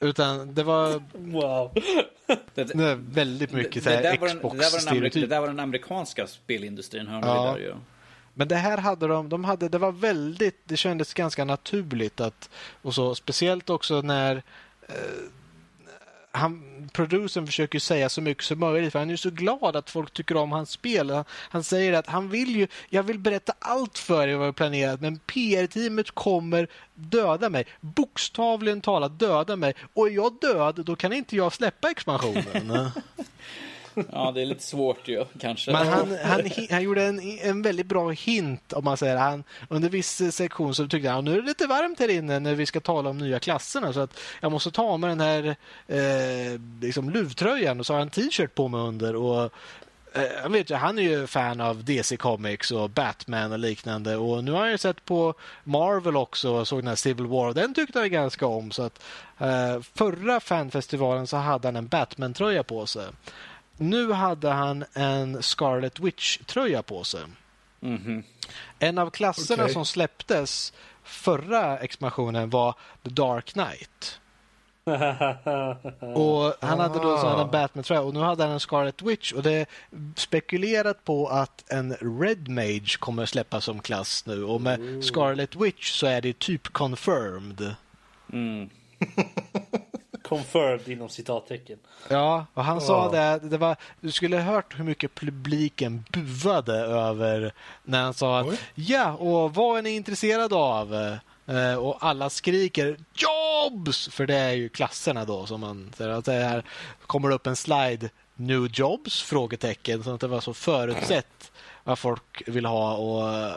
Utan 0.00 0.54
det 0.54 0.62
var 0.62 1.02
Wow. 1.14 1.72
Det, 2.54 2.64
det 2.64 2.94
väldigt 2.94 3.52
mycket 3.52 3.84
det, 3.84 3.90
här 3.90 4.02
där 4.02 4.18
var 4.18 4.28
den, 4.28 4.36
det, 4.38 4.42
amerik- 4.42 4.58
det 4.58 4.64
Xbox-stereotyp. 4.66 5.30
där 5.30 5.40
var 5.40 5.46
den 5.46 5.60
amerikanska 5.60 6.26
spelindustrin, 6.26 7.06
hörde 7.06 7.26
Ja. 7.26 7.52
vi 7.54 7.60
där 7.62 7.68
ju. 7.68 7.74
Men 8.34 8.48
det 8.48 8.56
här 8.56 8.78
hade 8.78 9.06
de, 9.06 9.28
de 9.28 9.44
hade, 9.44 9.68
det 9.68 9.78
var 9.78 9.92
väldigt, 9.92 10.60
det 10.64 10.76
kändes 10.76 11.14
ganska 11.14 11.44
naturligt 11.44 12.20
att, 12.20 12.50
och 12.82 12.94
så, 12.94 13.14
speciellt 13.14 13.70
också 13.70 14.00
när 14.02 14.42
eh, 14.88 14.94
han, 16.32 16.62
producern 16.92 17.46
försöker 17.46 17.78
säga 17.78 18.08
så 18.08 18.20
mycket 18.20 18.44
som 18.44 18.60
möjligt 18.60 18.92
för 18.92 18.98
han 18.98 19.10
är 19.10 19.16
så 19.16 19.30
glad 19.30 19.76
att 19.76 19.90
folk 19.90 20.12
tycker 20.12 20.36
om 20.36 20.52
hans 20.52 20.70
spel. 20.70 21.10
Han, 21.10 21.24
han 21.30 21.64
säger 21.64 21.92
att 21.92 22.06
han 22.06 22.28
vill 22.28 22.56
ju, 22.56 22.66
jag 22.88 23.02
vill 23.02 23.18
berätta 23.18 23.52
allt 23.58 23.98
för 23.98 24.28
er 24.28 24.36
vad 24.36 24.46
jag 24.46 24.56
planerat 24.56 25.00
men 25.00 25.18
PR-teamet 25.18 26.10
kommer 26.10 26.68
döda 26.94 27.48
mig. 27.48 27.66
Bokstavligen 27.80 28.80
talat 28.80 29.18
döda 29.18 29.56
mig. 29.56 29.74
Och 29.94 30.06
är 30.06 30.10
jag 30.10 30.38
död 30.40 30.82
då 30.84 30.96
kan 30.96 31.12
inte 31.12 31.36
jag 31.36 31.52
släppa 31.52 31.90
expansionen. 31.90 32.90
Ja, 34.12 34.32
det 34.34 34.42
är 34.42 34.46
lite 34.46 34.62
svårt 34.62 35.08
ju, 35.08 35.24
kanske. 35.40 35.72
Men 35.72 35.86
han, 35.86 36.18
han, 36.24 36.50
han 36.70 36.82
gjorde 36.82 37.04
en, 37.04 37.38
en 37.42 37.62
väldigt 37.62 37.86
bra 37.86 38.10
hint 38.10 38.72
om 38.72 38.84
man 38.84 38.96
säger. 38.96 39.16
Han, 39.16 39.44
under 39.68 39.88
viss 39.88 40.34
sektion 40.34 40.74
så 40.74 40.88
tyckte 40.88 41.10
han 41.10 41.24
nu 41.24 41.32
är 41.32 41.40
det 41.40 41.48
lite 41.48 41.66
varmt 41.66 41.98
här 41.98 42.08
inne 42.08 42.40
när 42.40 42.54
vi 42.54 42.66
ska 42.66 42.80
tala 42.80 43.10
om 43.10 43.18
nya 43.18 43.38
klasserna 43.38 43.92
så 43.92 44.00
att 44.00 44.20
jag 44.40 44.52
måste 44.52 44.70
ta 44.70 44.96
med 44.96 45.10
den 45.10 45.20
här 45.20 45.56
eh, 45.88 46.60
liksom 46.80 47.10
luvtröjan 47.10 47.80
och 47.80 47.86
så 47.86 47.92
har 47.92 47.98
han 47.98 48.06
en 48.08 48.10
t-shirt 48.10 48.54
på 48.54 48.68
mig 48.68 48.80
under. 48.80 49.16
Och, 49.16 49.42
eh, 50.12 50.22
jag 50.42 50.50
vet 50.50 50.70
ju, 50.70 50.74
han 50.74 50.98
är 50.98 51.02
ju 51.02 51.26
fan 51.26 51.60
av 51.60 51.84
DC 51.84 52.16
Comics 52.16 52.70
och 52.70 52.90
Batman 52.90 53.52
och 53.52 53.58
liknande 53.58 54.16
och 54.16 54.44
nu 54.44 54.52
har 54.52 54.62
jag 54.62 54.72
ju 54.72 54.78
sett 54.78 55.04
på 55.04 55.34
Marvel 55.64 56.16
också 56.16 56.50
och 56.50 56.68
såg 56.68 56.78
den 56.78 56.88
här 56.88 56.94
Civil 56.94 57.26
War 57.26 57.48
och 57.48 57.54
den 57.54 57.74
tyckte 57.74 57.98
han 57.98 58.10
ganska 58.10 58.46
om. 58.46 58.70
Så 58.70 58.82
att, 58.82 59.02
eh, 59.38 59.80
förra 59.94 60.40
fanfestivalen 60.40 61.26
så 61.26 61.36
hade 61.36 61.68
han 61.68 61.76
en 61.76 61.88
Batman-tröja 61.88 62.62
på 62.62 62.86
sig. 62.86 63.06
Nu 63.76 64.12
hade 64.12 64.50
han 64.50 64.84
en 64.92 65.42
Scarlet 65.42 66.00
Witch-tröja 66.00 66.82
på 66.82 67.04
sig. 67.04 67.20
Mhm. 67.80 68.22
En 68.78 68.98
av 68.98 69.10
klasserna 69.10 69.62
Okej. 69.62 69.72
som 69.72 69.86
släpptes 69.86 70.72
förra 71.02 71.78
expansionen 71.78 72.50
var 72.50 72.74
The 73.02 73.10
Dark 73.10 73.52
Knight. 73.52 74.18
Och 76.14 76.54
Han 76.60 76.80
hade 76.80 76.98
då 76.98 77.18
så 77.18 77.40
en 77.40 77.50
Batman-tröja 77.50 78.00
och 78.00 78.14
nu 78.14 78.20
hade 78.20 78.42
han 78.42 78.52
en 78.52 78.60
Scarlet 78.60 79.02
Witch 79.02 79.32
och 79.32 79.42
det 79.42 79.52
är 79.52 79.66
spekulerat 80.16 81.04
på 81.04 81.28
att 81.28 81.70
en 81.70 81.92
Red 82.20 82.48
Mage 82.48 82.96
kommer 82.98 83.26
släppas 83.26 83.64
som 83.64 83.80
klass 83.80 84.26
nu 84.26 84.44
och 84.44 84.60
med 84.60 85.04
Scarlet 85.04 85.56
Witch 85.56 85.92
så 85.92 86.06
är 86.06 86.20
det 86.20 86.38
typ 86.38 86.68
confirmed. 86.68 87.74
Mm. 88.32 88.70
Confirmed 90.36 90.88
inom 90.88 91.08
citattecken. 91.08 91.78
Ja, 92.08 92.46
och 92.54 92.64
han 92.64 92.80
sa 92.80 93.10
det, 93.10 93.38
det 93.42 93.58
var, 93.58 93.76
du 94.00 94.10
skulle 94.10 94.36
ha 94.36 94.42
hört 94.42 94.78
hur 94.78 94.84
mycket 94.84 95.14
publiken 95.14 96.04
buade 96.42 96.74
över 96.78 97.52
när 97.82 98.02
han 98.02 98.14
sa 98.14 98.40
att 98.40 98.46
Oj. 98.46 98.58
ja, 98.74 99.12
och 99.12 99.54
vad 99.54 99.78
är 99.78 99.82
ni 99.82 99.90
intresserade 99.90 100.54
av? 100.54 100.94
Eh, 101.46 101.74
och 101.74 101.96
alla 102.00 102.30
skriker 102.30 102.96
jobs! 103.14 104.08
För 104.08 104.26
det 104.26 104.36
är 104.36 104.52
ju 104.52 104.68
klasserna 104.68 105.24
då 105.24 105.46
som 105.46 105.60
man 105.60 105.92
säger 105.96 106.10
att 106.10 106.24
det 106.24 106.32
här 106.32 106.64
kommer 107.06 107.30
upp 107.30 107.46
en 107.46 107.56
slide 107.56 108.08
new 108.34 108.68
jobs? 108.72 109.22
Frågetecken. 109.22 110.04
Så 110.04 110.14
att 110.14 110.20
det 110.20 110.28
var 110.28 110.40
så 110.40 110.54
förutsett 110.54 111.52
vad 111.84 111.98
folk 111.98 112.42
vill 112.46 112.66
ha 112.66 112.96
och 112.96 113.28
eh, 113.34 113.52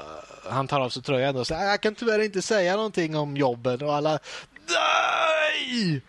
han 0.49 0.68
tar 0.68 0.80
av 0.81 0.89
sig 0.89 1.03
tröjan 1.03 1.35
och 1.35 1.47
säger 1.47 1.69
jag 1.69 1.81
kan 1.81 1.95
tyvärr 1.95 2.19
inte 2.19 2.41
säga 2.41 2.76
någonting 2.76 3.18
om 3.18 3.38
jobben 3.38 3.81
och 3.81 3.95
alla 3.95 4.19
nej! 4.68 6.02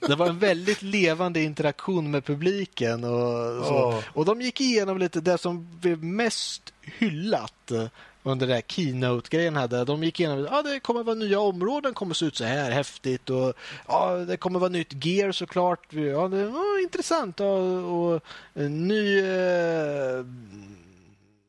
Det 0.00 0.14
var 0.14 0.28
en 0.28 0.38
väldigt 0.38 0.82
levande 0.82 1.42
interaktion 1.42 2.10
med 2.10 2.24
publiken. 2.24 3.04
Och, 3.04 3.64
så. 3.64 3.74
Åh. 3.74 4.00
och 4.12 4.24
de 4.24 4.40
gick 4.40 4.60
igenom 4.60 4.98
lite 4.98 5.20
det 5.20 5.38
som 5.38 5.78
blev 5.80 6.04
mest 6.04 6.72
hyllat 6.82 7.70
eh, 7.70 7.86
under 8.22 8.46
det 8.46 8.54
här 8.54 8.60
keynote-grejen 8.60 9.56
hade. 9.56 9.84
De 9.84 10.04
gick 10.04 10.20
igenom 10.20 10.48
ja, 10.50 10.62
det 10.62 10.80
kommer 10.80 11.02
vara 11.02 11.14
nya 11.14 11.40
områden, 11.40 11.94
kommer 11.94 12.14
se 12.14 12.26
ut 12.26 12.36
så 12.36 12.44
här 12.44 12.70
häftigt 12.70 13.30
och 13.30 13.52
ja, 13.88 14.16
det 14.16 14.36
kommer 14.36 14.58
vara 14.58 14.70
nytt 14.70 15.04
gear 15.04 15.32
såklart. 15.32 15.92
Ja, 15.92 16.28
det 16.28 16.46
var 16.46 16.82
intressant 16.82 17.40
och, 17.40 18.12
och 18.14 18.20
en 18.54 18.88
ny 18.88 19.18
eh, 19.18 20.24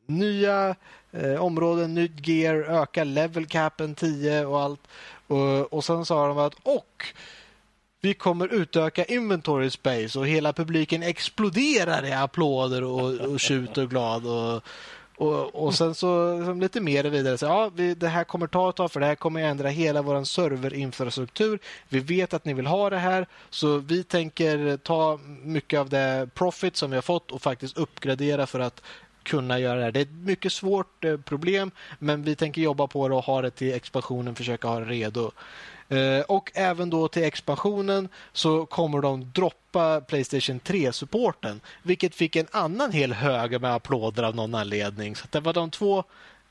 nya 0.06 0.76
eh, 1.12 1.42
områden, 1.42 1.94
nytt 1.94 2.28
gear, 2.28 2.54
öka 2.54 3.04
level 3.04 3.46
capen 3.46 3.94
10 3.94 4.46
och 4.46 4.60
allt. 4.60 4.80
Och, 5.26 5.72
och 5.72 5.84
sen 5.84 6.04
sa 6.04 6.28
de 6.28 6.38
att 6.38 6.54
och 6.62 7.06
vi 8.00 8.14
kommer 8.14 8.54
utöka 8.54 9.04
inventory 9.04 9.70
space 9.70 10.18
och 10.18 10.26
hela 10.26 10.52
publiken 10.52 11.02
exploderar 11.02 12.04
i 12.04 12.12
applåder 12.12 12.84
och, 12.84 13.20
och 13.20 13.40
tjut 13.40 13.78
och 13.78 13.90
glad. 13.90 14.26
Och, 14.26 14.62
och, 15.16 15.54
och 15.54 15.74
sen 15.74 15.94
så 15.94 16.36
liksom 16.38 16.60
lite 16.60 16.80
mer 16.80 17.04
vidare. 17.04 17.38
Så, 17.38 17.46
ja, 17.46 17.70
vi, 17.74 17.94
det 17.94 18.08
här 18.08 18.24
kommer 18.24 18.46
ta 18.46 18.70
ett 18.70 18.76
tag 18.76 18.92
för 18.92 19.00
det 19.00 19.06
här 19.06 19.14
kommer 19.14 19.42
ändra 19.42 19.68
hela 19.68 20.02
vår 20.02 20.24
serverinfrastruktur. 20.24 21.58
Vi 21.88 22.00
vet 22.00 22.34
att 22.34 22.44
ni 22.44 22.54
vill 22.54 22.66
ha 22.66 22.90
det 22.90 22.98
här 22.98 23.26
så 23.50 23.78
vi 23.78 24.04
tänker 24.04 24.76
ta 24.76 25.18
mycket 25.42 25.80
av 25.80 25.88
det 25.88 26.28
profit 26.34 26.76
som 26.76 26.90
vi 26.90 26.96
har 26.96 27.02
fått 27.02 27.30
och 27.30 27.42
faktiskt 27.42 27.78
uppgradera 27.78 28.46
för 28.46 28.60
att 28.60 28.82
kunna 29.26 29.58
göra 29.58 29.78
det 29.78 29.84
här. 29.84 29.92
Det 29.92 30.00
är 30.00 30.02
ett 30.02 30.12
mycket 30.12 30.52
svårt 30.52 31.04
eh, 31.04 31.16
problem 31.16 31.70
men 31.98 32.22
vi 32.22 32.36
tänker 32.36 32.62
jobba 32.62 32.86
på 32.86 33.08
det 33.08 33.14
och 33.14 33.24
ha 33.24 33.42
det 33.42 33.50
till 33.50 33.74
expansionen, 33.74 34.34
försöka 34.34 34.68
ha 34.68 34.80
det 34.80 34.86
redo. 34.86 35.30
Eh, 35.88 36.20
och 36.20 36.50
även 36.54 36.90
då 36.90 37.08
till 37.08 37.24
expansionen 37.24 38.08
så 38.32 38.66
kommer 38.66 39.00
de 39.00 39.32
droppa 39.34 40.00
Playstation 40.00 40.60
3-supporten 40.60 41.60
vilket 41.82 42.14
fick 42.14 42.36
en 42.36 42.46
annan 42.50 42.92
hel 42.92 43.12
hög 43.12 43.60
med 43.60 43.74
applåder 43.74 44.22
av 44.22 44.34
någon 44.34 44.54
anledning. 44.54 45.16
Så 45.16 45.26
det 45.30 45.40
var 45.40 45.52
de 45.52 45.70
två 45.70 46.04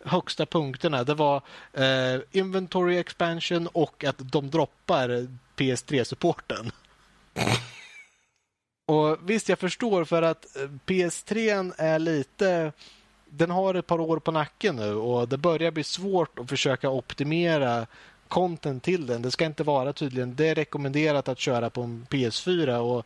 högsta 0.06 0.46
punkterna. 0.46 1.04
Det 1.04 1.14
var 1.14 1.42
eh, 1.74 2.22
Inventory 2.32 2.98
Expansion 2.98 3.68
och 3.68 4.04
att 4.04 4.16
de 4.18 4.50
droppar 4.50 5.28
PS3-supporten. 5.56 6.72
Och 8.86 9.18
visst, 9.30 9.50
jag 9.50 9.60
förstår 9.60 10.06
för 10.06 10.22
att 10.22 10.56
eh, 10.56 10.70
PS3 10.86 11.74
är 11.78 12.00
lite... 12.00 12.72
Den 13.30 13.52
har 13.52 13.74
ett 13.74 13.88
par 13.88 14.00
år 14.00 14.20
på 14.20 14.32
nacken 14.32 14.76
nu 14.76 14.96
och 14.96 15.28
det 15.28 15.38
börjar 15.38 15.72
bli 15.72 15.84
svårt 15.84 16.40
att 16.40 16.50
försöka 16.50 16.90
optimera 16.90 17.88
content 18.28 18.84
till 18.84 19.06
den. 19.06 19.22
Det 19.22 19.32
ska 19.32 19.46
inte 19.46 19.64
vara 19.64 19.94
tydligen. 19.94 20.36
Det 20.36 20.48
är 20.48 20.56
rekommenderat 20.56 21.28
att 21.28 21.40
köra 21.40 21.70
på 21.70 21.82
en 21.82 22.08
PS4 22.10 22.78
och 22.78 23.06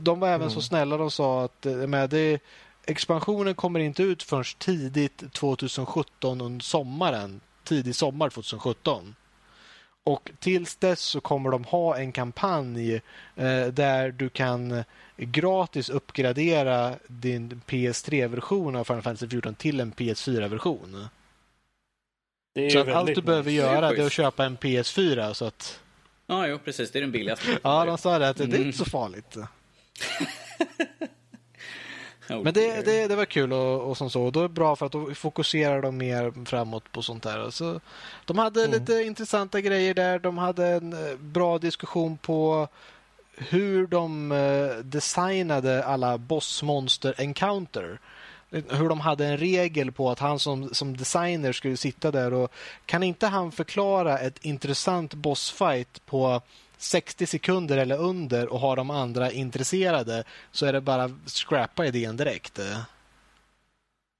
de 0.00 0.20
var 0.20 0.28
även 0.28 0.50
så 0.50 0.60
snälla 0.60 0.96
de 0.96 1.10
sa 1.10 1.44
att 1.44 1.66
eh, 1.66 1.72
med 1.72 2.10
det, 2.10 2.42
expansionen 2.84 3.54
kommer 3.54 3.80
inte 3.80 4.02
ut 4.02 4.22
förrän 4.22 4.44
tidigt 4.58 5.32
2017 5.32 6.40
under 6.40 6.64
sommaren. 6.64 7.40
Tidig 7.64 7.94
sommar 7.94 8.30
2017. 8.30 9.14
Och 10.04 10.30
tills 10.38 10.76
dess 10.76 11.00
så 11.00 11.20
kommer 11.20 11.50
de 11.50 11.64
ha 11.64 11.96
en 11.98 12.12
kampanj 12.12 12.94
eh, 13.36 13.66
där 13.66 14.10
du 14.10 14.28
kan 14.28 14.84
gratis 15.16 15.88
uppgradera 15.90 16.94
din 17.06 17.60
PS3-version 17.66 18.76
av 18.76 18.84
Final 18.84 19.02
Fantasy 19.02 19.28
14 19.28 19.54
till 19.54 19.80
en 19.80 19.92
PS4-version. 19.92 21.08
Det 22.54 22.66
är 22.66 22.70
Så 22.70 22.78
att 22.78 22.88
allt 22.88 23.14
du 23.14 23.22
behöver 23.22 23.50
nice. 23.50 23.62
göra 23.62 23.92
det 23.92 24.02
är 24.02 24.06
att 24.06 24.12
köpa 24.12 24.44
en 24.44 24.56
PS4. 24.58 25.32
Så 25.32 25.44
att, 25.44 25.80
Ja, 26.26 26.46
jo, 26.46 26.58
precis. 26.64 26.90
Det 26.90 26.98
är 26.98 27.00
den 27.00 27.12
billigaste. 27.12 27.58
ja, 27.62 27.84
de 27.84 27.98
sa 27.98 28.18
det 28.18 28.28
att 28.28 28.36
det 28.36 28.44
är 28.44 28.48
Mm. 28.48 28.62
inte 28.66 28.78
så 28.78 28.84
farligt. 28.84 29.36
Oh, 32.30 32.42
Men 32.42 32.54
det, 32.54 32.84
det, 32.84 33.08
det 33.08 33.16
var 33.16 33.24
kul 33.24 33.52
och, 33.52 33.90
och 33.90 33.96
som 33.96 34.10
så. 34.10 34.22
Och 34.22 34.32
då 34.32 34.40
är 34.40 34.42
det 34.42 34.48
bra 34.48 34.76
för 34.76 34.86
att 34.86 34.92
då 34.92 35.14
fokuserar 35.14 35.82
de 35.82 35.96
mer 35.96 36.44
framåt 36.46 36.92
på 36.92 37.02
sånt 37.02 37.22
där. 37.22 37.50
Så 37.50 37.80
de 38.24 38.38
hade 38.38 38.66
lite 38.66 38.92
intressanta 38.92 39.60
grejer 39.60 39.94
där. 39.94 40.18
De 40.18 40.38
hade 40.38 40.66
en 40.66 40.92
eh, 40.92 41.16
bra 41.16 41.58
diskussion 41.58 42.18
på 42.18 42.68
hur 43.36 43.86
de 43.86 44.32
eh, 44.32 44.84
designade 44.84 45.84
alla 45.84 46.18
bossmonster 46.18 47.14
encounter. 47.18 48.00
hur 48.50 48.88
de 48.88 49.00
hade 49.00 49.26
en 49.26 49.36
regel 49.36 49.92
på 49.92 50.10
att 50.10 50.18
han 50.18 50.38
som, 50.38 50.74
som 50.74 50.96
designer 50.96 51.52
skulle 51.52 51.76
sitta 51.76 52.10
där 52.10 52.32
och 52.34 52.52
kan 52.86 53.02
inte 53.02 53.26
han 53.26 53.52
förklara 53.52 54.18
ett 54.18 54.44
intressant 54.44 55.14
bossfight 55.14 56.06
på 56.06 56.40
60 56.78 57.26
sekunder 57.26 57.78
eller 57.78 57.98
under 57.98 58.52
och 58.52 58.60
har 58.60 58.76
de 58.76 58.90
andra 58.90 59.30
intresserade 59.30 60.24
så 60.52 60.66
är 60.66 60.72
det 60.72 60.80
bara 60.80 61.10
scrappa 61.26 61.86
idén 61.86 62.16
direkt. 62.16 62.60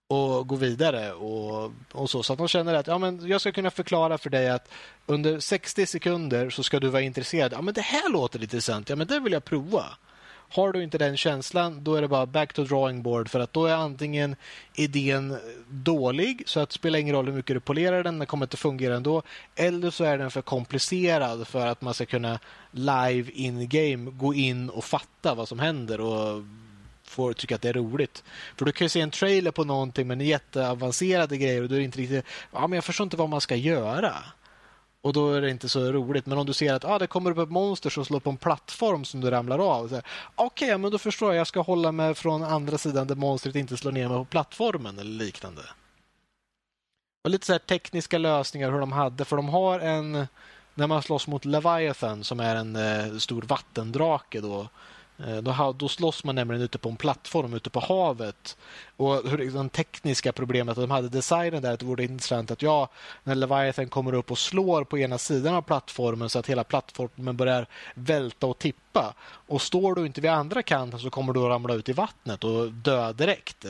Och 0.09 0.47
gå 0.47 0.57
vidare 0.57 1.13
och, 1.13 1.73
och 1.93 2.11
så. 2.11 2.23
Så 2.23 2.33
att 2.33 2.39
de 2.39 2.49
känner 2.49 2.75
att 2.75 2.87
ja, 2.87 2.99
men 2.99 3.29
jag 3.29 3.41
ska 3.41 3.53
kunna 3.53 3.71
förklara 3.71 4.19
för 4.19 4.31
dig 4.31 4.49
att 4.49 4.69
under 5.07 5.41
60 5.41 5.87
sekunder 5.87 6.51
så 6.51 6.63
ska 6.63 6.81
du 6.81 6.89
vara 6.89 7.03
intresserad. 7.03 7.53
Ja, 7.53 7.63
men 7.63 7.75
det 7.75 7.81
här 7.81 8.13
låter 8.13 8.39
lite 8.39 8.57
intressant. 8.57 8.89
Ja, 8.89 8.97
men 8.97 9.07
det 9.07 9.21
vill 9.21 9.33
jag 9.33 9.45
prova. 9.45 9.85
Har 10.51 10.73
du 10.73 10.83
inte 10.83 10.99
den 10.99 11.17
känslan, 11.17 11.85
då 11.85 11.95
är 11.95 12.03
det 12.03 12.09
bara 12.09 12.27
back 12.27 12.53
to 12.53 12.65
drawing 12.65 13.03
board 13.03 13.29
för 13.29 13.41
att 13.41 13.53
då 13.53 13.67
är 13.67 13.75
antingen 13.75 14.37
idén 14.75 15.39
dålig 15.69 16.43
så 16.47 16.61
att 16.61 16.69
det 16.69 16.75
spelar 16.75 16.99
ingen 16.99 17.15
roll 17.15 17.27
hur 17.27 17.33
mycket 17.33 17.57
du 17.57 17.61
polerar 17.61 18.03
den, 18.03 18.19
den 18.19 18.27
kommer 18.27 18.47
inte 18.47 18.57
fungera 18.57 18.97
ändå. 18.97 19.23
Eller 19.55 19.91
så 19.91 20.05
är 20.05 20.19
den 20.19 20.31
för 20.31 20.43
komplicerad 20.43 21.49
för 21.49 21.67
att 21.67 21.83
man 21.83 21.95
ska 21.95 22.07
kunna 22.07 22.39
live 22.71 23.31
in 23.33 23.69
game 23.69 24.11
gå 24.11 24.35
in 24.35 24.71
och 24.71 24.85
fatta 24.85 25.35
vad 25.35 25.49
som 25.49 25.59
händer 25.59 26.01
och 26.01 26.43
får 27.05 27.33
tycka 27.33 27.55
att 27.55 27.63
det 27.63 27.69
är 27.69 27.73
roligt. 27.73 28.25
För 28.57 28.65
du 28.65 28.73
kan 28.73 28.85
ju 28.85 28.89
se 28.89 29.01
en 29.01 29.11
trailer 29.11 29.51
på 29.51 29.65
någonting 29.65 30.07
med 30.07 30.23
jätteavancerade 30.23 31.37
grejer 31.37 31.63
och 31.63 31.69
du 31.69 31.77
är 31.77 31.81
inte 31.81 31.99
riktigt, 31.99 32.25
ja 32.53 32.67
men 32.67 32.77
jag 32.77 32.85
förstår 32.85 33.05
inte 33.05 33.17
vad 33.17 33.29
man 33.29 33.41
ska 33.41 33.57
göra. 33.57 34.15
Och 35.03 35.13
då 35.13 35.33
är 35.33 35.41
det 35.41 35.51
inte 35.51 35.69
så 35.69 35.93
roligt. 35.93 36.27
Men 36.27 36.39
om 36.39 36.47
du 36.47 36.53
ser 36.53 36.75
att 36.75 36.85
ah, 36.85 36.99
det 36.99 37.07
kommer 37.07 37.31
upp 37.31 37.39
ett 37.39 37.51
monster 37.51 37.91
som 37.91 38.05
slår 38.05 38.21
på 38.21 38.31
en 38.31 38.37
plattform 38.37 39.05
som 39.05 39.21
du 39.21 39.31
ramlar 39.31 39.59
av. 39.59 39.85
Okej, 39.85 40.03
okay, 40.37 40.79
men 40.79 40.91
då 40.91 40.99
förstår 40.99 41.29
jag. 41.29 41.41
Jag 41.41 41.47
ska 41.47 41.61
hålla 41.61 41.93
mig 41.93 42.15
från 42.15 42.43
andra 42.43 42.79
sidan 42.79 43.07
där 43.07 43.15
monstret 43.15 43.55
inte 43.55 43.77
slår 43.77 43.93
ner 43.93 44.09
mig 44.09 44.19
på 44.19 44.25
plattformen 44.25 44.99
eller 44.99 45.25
liknande. 45.25 45.63
Och 47.25 47.31
lite 47.31 47.47
så 47.47 47.53
här 47.53 47.59
tekniska 47.59 48.19
lösningar 48.19 48.73
hur 48.73 48.81
de 48.81 48.93
hade. 48.93 49.25
För 49.25 49.37
de 49.37 49.49
har 49.49 49.81
en... 49.81 50.27
När 50.75 50.87
man 50.87 51.03
slåss 51.03 51.27
mot 51.27 51.45
Leviathan 51.45 52.25
som 52.25 52.41
är 52.41 52.57
en 52.57 52.77
eh, 52.77 53.19
stor 53.19 53.43
vattendrake 53.43 54.41
då 54.41 54.61
Eh, 54.61 54.69
Eh, 55.27 55.37
då, 55.37 55.75
då 55.79 55.89
slåss 55.89 56.25
man 56.25 56.35
nämligen 56.35 56.63
ute 56.63 56.79
på 56.79 56.89
en 56.89 56.97
plattform 56.97 57.55
ute 57.55 57.71
på 57.71 57.81
havet. 57.81 58.57
Och 58.97 59.31
hur 59.31 59.39
liksom 59.39 59.63
det 59.63 59.69
tekniska 59.69 60.33
problemet 60.33 60.79
att 60.79 60.83
de 60.83 60.91
hade 60.91 61.09
designen 61.09 61.63
där, 61.63 61.73
att 61.73 61.81
det 61.81 61.87
vore 61.87 62.05
intressant 62.05 62.51
att 62.51 62.63
ja, 62.63 62.89
när 63.25 63.35
Leviathan 63.35 63.89
kommer 63.89 64.15
upp 64.15 64.31
och 64.31 64.39
slår 64.39 64.85
på 64.85 64.99
ena 64.99 65.19
sidan 65.19 65.55
av 65.55 65.63
plattformen 65.63 66.31
så 66.31 66.39
att 66.39 66.47
hela 66.47 66.65
plattformen 66.65 67.37
börjar 67.37 67.67
välta 67.95 68.47
och 68.47 68.59
tippa. 68.59 69.15
Och 69.21 69.63
står 69.63 69.95
du 69.95 70.07
inte 70.07 70.21
vid 70.21 70.31
andra 70.31 70.63
kanten 70.63 71.01
så 71.01 71.11
kommer 71.11 71.33
du 71.33 71.41
att 71.41 71.51
ramla 71.51 71.75
ut 71.75 71.89
i 71.89 71.93
vattnet 71.93 72.45
och 72.45 72.73
dö 72.73 73.13
direkt. 73.13 73.65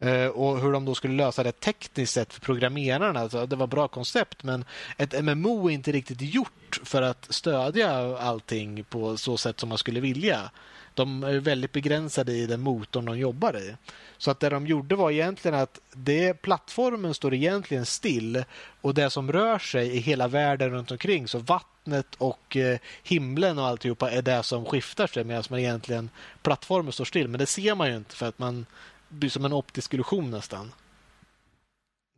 Eh, 0.00 0.26
och 0.26 0.60
hur 0.60 0.72
de 0.72 0.84
då 0.84 0.94
skulle 0.94 1.14
lösa 1.14 1.42
det 1.42 1.52
tekniskt 1.52 2.12
sett 2.12 2.32
för 2.32 2.40
programmerarna. 2.40 3.20
Alltså, 3.20 3.46
det 3.46 3.56
var 3.56 3.66
bra 3.66 3.88
koncept 3.88 4.42
men 4.42 4.64
ett 4.96 5.24
MMO 5.24 5.70
är 5.70 5.74
inte 5.74 5.92
riktigt 5.92 6.34
gjort 6.34 6.80
för 6.84 7.02
att 7.02 7.26
stödja 7.30 8.18
allting 8.18 8.84
på 8.84 9.16
så 9.16 9.36
sätt 9.36 9.60
som 9.60 9.68
man 9.68 9.78
skulle 9.78 10.00
vilja. 10.00 10.50
De 10.94 11.24
är 11.24 11.38
väldigt 11.38 11.72
begränsade 11.72 12.32
i 12.32 12.46
den 12.46 12.60
motorn 12.60 13.04
de 13.04 13.18
jobbar 13.18 13.56
i. 13.56 13.74
Så 14.18 14.30
att 14.30 14.40
det 14.40 14.48
de 14.48 14.66
gjorde 14.66 14.96
var 14.96 15.10
egentligen 15.10 15.58
att 15.58 15.80
det, 15.92 16.34
plattformen 16.34 17.14
står 17.14 17.34
egentligen 17.34 17.86
still 17.86 18.44
och 18.80 18.94
det 18.94 19.10
som 19.10 19.32
rör 19.32 19.58
sig 19.58 19.96
i 19.96 19.98
hela 19.98 20.28
världen 20.28 20.70
runt 20.70 20.90
omkring, 20.90 21.28
så 21.28 21.38
vattnet 21.38 22.14
och 22.18 22.56
eh, 22.56 22.78
himlen 23.02 23.58
och 23.58 23.66
alltihopa 23.66 24.10
är 24.10 24.22
det 24.22 24.42
som 24.42 24.64
skiftar 24.64 25.06
sig 25.06 25.24
medan 25.24 25.44
man 25.50 25.58
egentligen 25.58 26.10
plattformen 26.42 26.92
står 26.92 27.04
still. 27.04 27.28
Men 27.28 27.38
det 27.38 27.46
ser 27.46 27.74
man 27.74 27.88
ju 27.88 27.96
inte 27.96 28.16
för 28.16 28.26
att 28.26 28.38
man 28.38 28.66
blir 29.14 29.30
som 29.30 29.44
en 29.44 29.52
optisk 29.52 29.94
illusion 29.94 30.30
nästan. 30.30 30.72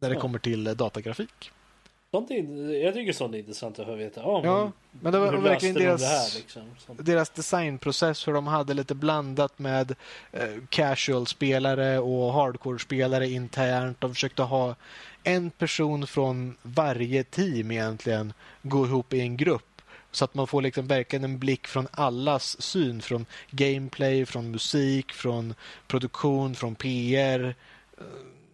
När 0.01 0.09
det 0.09 0.15
Ja. 0.15 0.21
kommer 0.21 0.39
till 0.39 0.67
eh, 0.67 0.73
datagrafik. 0.75 1.51
Sånt 2.11 2.31
är, 2.31 2.85
jag 2.85 2.95
tycker 2.95 3.13
sånt 3.13 3.35
är 3.35 3.39
intressant 3.39 3.79
att 3.79 3.99
veta. 3.99 4.21
Ja, 4.21 4.41
Ja, 4.45 4.73
men 4.91 5.13
det 5.13 5.19
var 5.19 5.33
hur 5.33 5.39
verkligen 5.39 5.75
de 5.75 5.85
deras, 5.85 6.01
det 6.01 6.07
här 6.07 6.31
liksom? 6.37 6.63
Deras 7.05 7.31
designprocess, 7.31 8.29
hur 8.29 8.33
de 8.33 8.47
hade 8.47 8.75
lite 8.75 8.95
blandat 8.95 9.59
med 9.59 9.95
eh, 10.33 10.49
casual-spelare 10.69 11.99
och 11.99 12.33
hardcore-spelare 12.33 13.29
internt. 13.29 14.01
De 14.01 14.15
försökte 14.15 14.43
ha 14.43 14.75
en 15.23 15.51
person 15.51 16.07
från 16.07 16.57
varje 16.63 17.25
team 17.25 17.71
egentligen 17.71 18.33
gå 18.63 18.87
ihop 18.87 19.13
i 19.13 19.21
en 19.21 19.37
grupp. 19.37 19.76
Så 20.17 20.25
att 20.25 20.35
man 20.35 20.47
får 20.47 20.63
liksom 20.63 20.87
verkligen 20.87 21.25
en 21.25 21.39
blick 21.39 21.67
från 21.67 21.89
allas 21.91 22.63
syn. 22.63 23.03
Från 23.03 23.27
gameplay, 23.51 24.27
från 24.27 24.51
musik, 24.51 25.13
från 25.13 25.55
produktion, 25.87 26.55
från 26.55 26.75
PR. 26.75 27.55
Eh, 27.99 28.05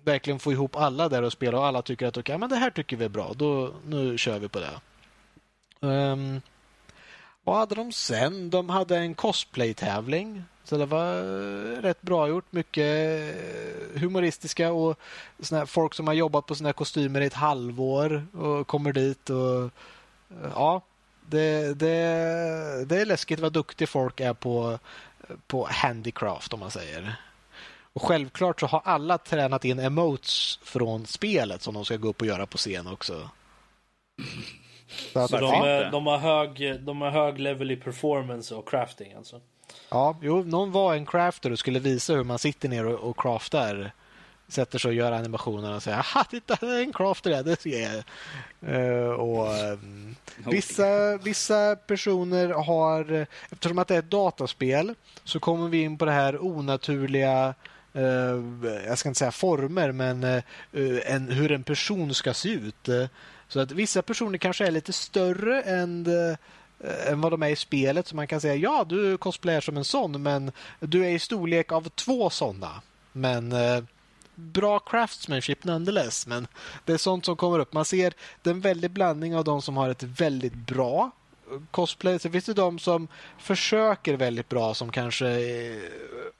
verkligen 0.04 0.38
få 0.38 0.52
ihop 0.52 0.76
alla 0.76 1.08
där 1.08 1.22
och 1.22 1.32
spela 1.32 1.58
och 1.58 1.66
alla 1.66 1.82
tycker 1.82 2.06
att 2.06 2.16
okay, 2.16 2.38
men 2.38 2.48
det 2.48 2.56
här 2.56 2.70
tycker 2.70 2.96
vi 2.96 3.04
är 3.04 3.08
bra. 3.08 3.32
Då, 3.36 3.74
nu 3.86 4.18
kör 4.18 4.38
vi 4.38 4.48
på 4.48 4.60
det. 4.60 4.80
Um, 5.86 6.40
vad 7.44 7.56
hade 7.56 7.74
de 7.74 7.92
sen? 7.92 8.50
De 8.50 8.68
hade 8.68 8.96
en 8.96 9.14
cosplay-tävling. 9.14 10.42
Så 10.64 10.76
det 10.76 10.86
var 10.86 11.16
eh, 11.16 11.82
rätt 11.82 12.02
bra 12.02 12.28
gjort. 12.28 12.52
Mycket 12.52 12.84
eh, 12.84 14.00
humoristiska 14.00 14.72
och 14.72 14.98
såna 15.40 15.58
här 15.58 15.66
folk 15.66 15.94
som 15.94 16.06
har 16.06 16.14
jobbat 16.14 16.46
på 16.46 16.54
sina 16.54 16.72
kostymer 16.72 17.20
i 17.20 17.26
ett 17.26 17.34
halvår 17.34 18.26
och 18.32 18.66
kommer 18.66 18.92
dit 18.92 19.30
och 19.30 19.70
ja, 20.54 20.82
det, 21.32 21.74
det, 21.74 22.84
det 22.84 23.00
är 23.00 23.06
läskigt 23.06 23.40
vad 23.40 23.52
duktig 23.52 23.88
folk 23.88 24.20
är 24.20 24.34
på, 24.34 24.78
på 25.46 25.68
handicraft 25.70 26.52
om 26.52 26.60
man 26.60 26.70
säger. 26.70 27.14
Och 27.92 28.02
självklart 28.02 28.60
så 28.60 28.66
har 28.66 28.82
alla 28.84 29.18
tränat 29.18 29.64
in 29.64 29.78
emotes 29.78 30.58
från 30.62 31.06
spelet 31.06 31.62
som 31.62 31.74
de 31.74 31.84
ska 31.84 31.96
gå 31.96 32.08
upp 32.08 32.20
och 32.20 32.26
göra 32.26 32.46
på 32.46 32.58
scen 32.58 32.86
också. 32.86 33.30
Så 35.12 35.18
att, 35.18 35.30
Så 35.30 35.38
de, 35.38 35.52
är, 35.52 35.90
de, 35.90 36.06
har 36.06 36.18
hög, 36.18 36.80
de 36.80 37.00
har 37.00 37.10
hög 37.10 37.38
level 37.38 37.70
i 37.70 37.76
performance 37.76 38.54
och 38.54 38.68
crafting 38.68 39.12
alltså. 39.12 39.40
Ja, 39.90 40.16
jo, 40.22 40.42
någon 40.42 40.72
var 40.72 40.94
en 40.94 41.06
crafter 41.06 41.50
och 41.50 41.58
skulle 41.58 41.78
visa 41.78 42.12
hur 42.12 42.24
man 42.24 42.38
sitter 42.38 42.68
ner 42.68 42.86
och, 42.86 43.10
och 43.10 43.18
craftar. 43.18 43.92
Sätter 44.52 44.78
sig 44.78 44.88
och 44.88 44.94
gör 44.94 45.12
animationerna 45.12 45.76
och 45.76 45.82
säger 45.82 45.98
aha, 45.98 46.24
titta, 46.24 46.56
det 46.60 46.66
är 46.66 46.80
en 46.82 46.92
crafter 46.92 47.30
där, 47.30 47.42
det 47.42 47.60
ser 47.60 47.82
jag. 47.82 48.04
Eh, 48.74 49.10
och, 49.10 49.56
ehm, 49.56 50.16
vissa, 50.46 51.16
vissa 51.16 51.76
personer 51.76 52.48
har, 52.48 53.26
eftersom 53.50 53.78
att 53.78 53.88
det 53.88 53.94
är 53.94 53.98
ett 53.98 54.10
dataspel, 54.10 54.94
så 55.24 55.40
kommer 55.40 55.68
vi 55.68 55.82
in 55.82 55.98
på 55.98 56.04
det 56.04 56.12
här 56.12 56.44
onaturliga 56.44 57.54
eh, 57.92 58.02
jag 58.86 58.98
ska 58.98 59.08
inte 59.08 59.18
säga 59.18 59.32
former, 59.32 59.92
men 59.92 60.24
eh, 60.24 60.42
en, 61.06 61.28
hur 61.28 61.52
en 61.52 61.62
person 61.62 62.14
ska 62.14 62.34
se 62.34 62.48
ut. 62.48 62.88
Eh, 62.88 63.06
Så 63.48 63.60
att 63.60 63.70
vissa 63.72 64.02
personer 64.02 64.38
kanske 64.38 64.66
är 64.66 64.70
lite 64.70 64.92
större 64.92 65.62
än 65.62 66.06
eh, 66.06 66.36
än 67.06 67.20
vad 67.20 67.32
de 67.32 67.42
är 67.42 67.48
i 67.48 67.56
spelet. 67.56 68.06
Så 68.08 68.16
man 68.16 68.26
kan 68.26 68.40
säga 68.40 68.54
ja, 68.56 68.84
du 68.88 69.16
cosplayar 69.18 69.60
som 69.60 69.76
en 69.76 69.84
sån, 69.84 70.22
men 70.22 70.52
du 70.80 71.04
är 71.04 71.10
i 71.10 71.18
storlek 71.18 71.72
av 71.72 71.88
två 71.88 72.30
såna. 72.30 72.82
Men 73.12 73.52
eh, 73.52 73.84
bra 74.34 74.78
craftsmanship 74.78 75.64
nonetheless. 75.64 76.26
Men 76.26 76.46
det 76.84 76.92
är 76.92 76.96
sånt 76.98 77.24
som 77.24 77.36
kommer 77.36 77.58
upp. 77.58 77.72
Man 77.72 77.84
ser 77.84 78.14
den 78.42 78.60
väldig 78.60 78.90
blandning 78.90 79.36
av 79.36 79.44
de 79.44 79.62
som 79.62 79.76
har 79.76 79.88
ett 79.88 80.02
väldigt 80.02 80.54
bra 80.54 81.10
cosplay. 81.70 82.18
Så 82.18 82.30
finns 82.30 82.44
det 82.44 82.54
de 82.54 82.78
som 82.78 83.08
försöker 83.38 84.16
väldigt 84.16 84.48
bra 84.48 84.74
som 84.74 84.92
kanske, 84.92 85.26
eh, 85.28 85.82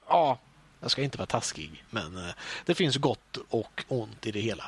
ja, 0.07 0.37
jag 0.79 0.91
ska 0.91 1.01
inte 1.03 1.17
vara 1.17 1.25
taskig, 1.27 1.83
men 1.89 2.17
eh, 2.17 2.33
det 2.65 2.75
finns 2.75 2.97
gott 2.97 3.37
och 3.49 3.83
ont 3.87 4.25
i 4.25 4.31
det 4.31 4.39
hela. 4.39 4.63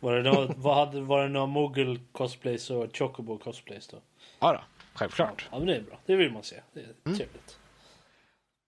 Var 0.00 0.12
det, 0.16 0.22
nå 0.32 0.52
vad 0.56 0.76
hade, 0.76 1.00
var 1.00 1.22
det 1.22 1.28
några 1.28 1.46
Moogle 1.46 2.00
cosplays 2.12 2.70
och 2.70 2.96
Chocobo 2.96 3.38
cosplays 3.38 3.86
då? 3.88 3.96
Ja, 4.38 4.52
då, 4.52 4.60
självklart. 4.94 5.48
Ja 5.52 5.58
men 5.58 5.66
det 5.66 5.76
är 5.76 5.80
bra. 5.82 5.98
Det 6.06 6.16
vill 6.16 6.32
man 6.32 6.42
se. 6.42 6.56
Det 6.72 6.80
är 6.80 6.84
Mm. 7.04 7.18
trevligt. 7.18 7.58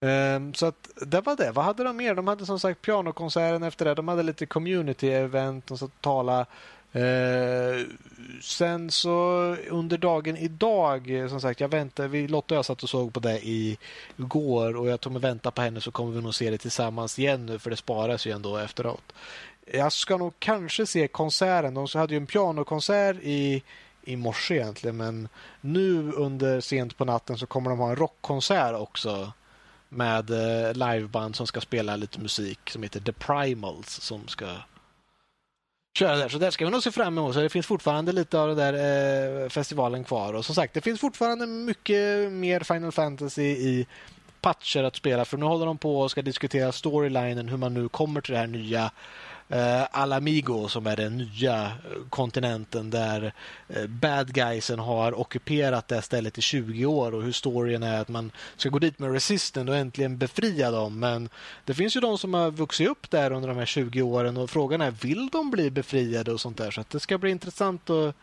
Ehm, 0.02 0.54
så 0.54 0.66
att 0.66 0.90
det 1.06 1.20
var 1.20 1.36
det. 1.36 1.50
Vad 1.50 1.64
hade 1.64 1.84
de 1.84 1.96
mer? 1.96 2.14
De 2.14 2.26
hade 2.26 2.46
som 2.46 2.60
sagt 2.60 2.82
pianokonserten 2.82 3.62
efter 3.62 3.84
det. 3.84 3.94
De 3.94 4.08
hade 4.08 4.22
lite 4.22 4.46
community-event. 4.46 5.62
De 5.66 5.78
satt 5.78 5.88
och 5.88 6.00
tala. 6.00 6.46
Eh, 6.92 7.86
sen 8.42 8.90
så 8.90 9.10
under 9.70 9.98
dagen 9.98 10.36
idag, 10.36 11.26
som 11.28 11.40
sagt, 11.40 11.60
jag 11.60 11.68
väntar. 11.68 12.08
Vi, 12.08 12.28
Lotta 12.28 12.54
och 12.54 12.58
jag 12.58 12.64
satt 12.64 12.82
och 12.82 12.88
såg 12.88 13.12
på 13.12 13.20
det 13.20 13.38
i 13.38 13.78
igår 14.16 14.76
och 14.76 14.88
jag 14.88 15.00
tror 15.00 15.12
mig 15.12 15.22
vänta 15.22 15.50
på 15.50 15.62
henne 15.62 15.80
så 15.80 15.90
kommer 15.90 16.12
vi 16.12 16.22
nog 16.22 16.34
se 16.34 16.50
det 16.50 16.58
tillsammans 16.58 17.18
igen 17.18 17.46
nu 17.46 17.58
för 17.58 17.70
det 17.70 17.76
sparas 17.76 18.26
ju 18.26 18.32
ändå 18.32 18.56
efteråt. 18.56 19.12
Jag 19.72 19.92
ska 19.92 20.16
nog 20.16 20.32
kanske 20.38 20.86
se 20.86 21.08
konserten. 21.08 21.74
De 21.74 21.86
hade 21.94 22.14
ju 22.14 22.16
en 22.16 22.26
pianokonsert 22.26 23.16
i 23.22 23.62
i 24.04 24.16
morse 24.16 24.54
egentligen 24.54 24.96
men 24.96 25.28
nu 25.60 26.12
under 26.12 26.60
sent 26.60 26.96
på 26.96 27.04
natten 27.04 27.38
så 27.38 27.46
kommer 27.46 27.70
de 27.70 27.78
ha 27.78 27.90
en 27.90 27.96
rockkonsert 27.96 28.74
också 28.74 29.32
med 29.92 30.30
eh, 30.30 30.72
liveband 30.72 31.36
som 31.36 31.46
ska 31.46 31.60
spela 31.60 31.96
lite 31.96 32.20
musik 32.20 32.70
som 32.70 32.82
heter 32.82 33.00
The 33.00 33.12
Primals 33.12 34.00
som 34.00 34.28
ska 34.28 34.46
köra 35.98 36.16
där. 36.16 36.28
Så 36.28 36.38
där 36.38 36.50
ska 36.50 36.64
vi 36.64 36.70
nog 36.70 36.82
se 36.82 36.90
fram 36.90 37.18
emot. 37.18 37.34
Så 37.34 37.40
det 37.40 37.48
finns 37.48 37.66
fortfarande 37.66 38.12
lite 38.12 38.38
av 38.38 38.48
den 38.48 38.56
där 38.56 39.42
eh, 39.42 39.48
festivalen 39.48 40.04
kvar. 40.04 40.34
Och 40.34 40.44
som 40.44 40.54
sagt, 40.54 40.74
det 40.74 40.80
finns 40.80 41.00
fortfarande 41.00 41.46
mycket 41.46 42.32
mer 42.32 42.60
Final 42.60 42.92
Fantasy 42.92 43.42
i 43.42 43.86
patcher 44.40 44.82
att 44.82 44.96
spela 44.96 45.24
för 45.24 45.36
nu 45.38 45.46
håller 45.46 45.66
de 45.66 45.78
på 45.78 46.00
och 46.00 46.10
ska 46.10 46.22
diskutera 46.22 46.72
storylinen 46.72 47.48
hur 47.48 47.56
man 47.56 47.74
nu 47.74 47.88
kommer 47.88 48.20
till 48.20 48.32
det 48.32 48.38
här 48.38 48.46
nya 48.46 48.90
eh, 49.52 49.86
Alamigo 49.90 50.68
som 50.68 50.86
är 50.86 50.96
den 50.96 51.16
nya 51.16 51.72
kontinenten 52.10 52.90
där 52.90 53.32
eh, 53.68 53.86
bad 53.86 54.34
guysen 54.34 54.78
har 54.78 55.20
ockuperat 55.20 55.88
det 55.88 55.94
här 55.94 56.02
stället 56.02 56.38
i 56.38 56.42
20 56.42 56.86
år 56.86 57.14
och 57.14 57.22
hur 57.22 57.32
storyn 57.32 57.82
är 57.82 58.00
att 58.00 58.08
man 58.08 58.30
ska 58.56 58.68
gå 58.68 58.78
dit 58.78 58.98
med 58.98 59.12
resisten 59.12 59.68
och 59.68 59.76
äntligen 59.76 60.18
befria 60.18 60.70
dem. 60.70 60.98
Men 60.98 61.28
det 61.64 61.74
finns 61.74 61.96
ju 61.96 62.00
de 62.00 62.18
som 62.18 62.34
har 62.34 62.50
vuxit 62.50 62.88
upp 62.88 63.10
där 63.10 63.32
under 63.32 63.48
de 63.48 63.58
här 63.58 63.66
20 63.66 64.02
åren 64.02 64.36
och 64.36 64.50
frågan 64.50 64.80
är 64.80 64.90
vill 64.90 65.28
de 65.28 65.50
bli 65.50 65.70
befriade 65.70 66.32
och 66.32 66.40
sånt 66.40 66.56
där. 66.56 66.70
Så 66.70 66.80
att 66.80 66.90
det 66.90 67.00
ska 67.00 67.18
bli 67.18 67.30
intressant 67.30 67.90
att 67.90 68.14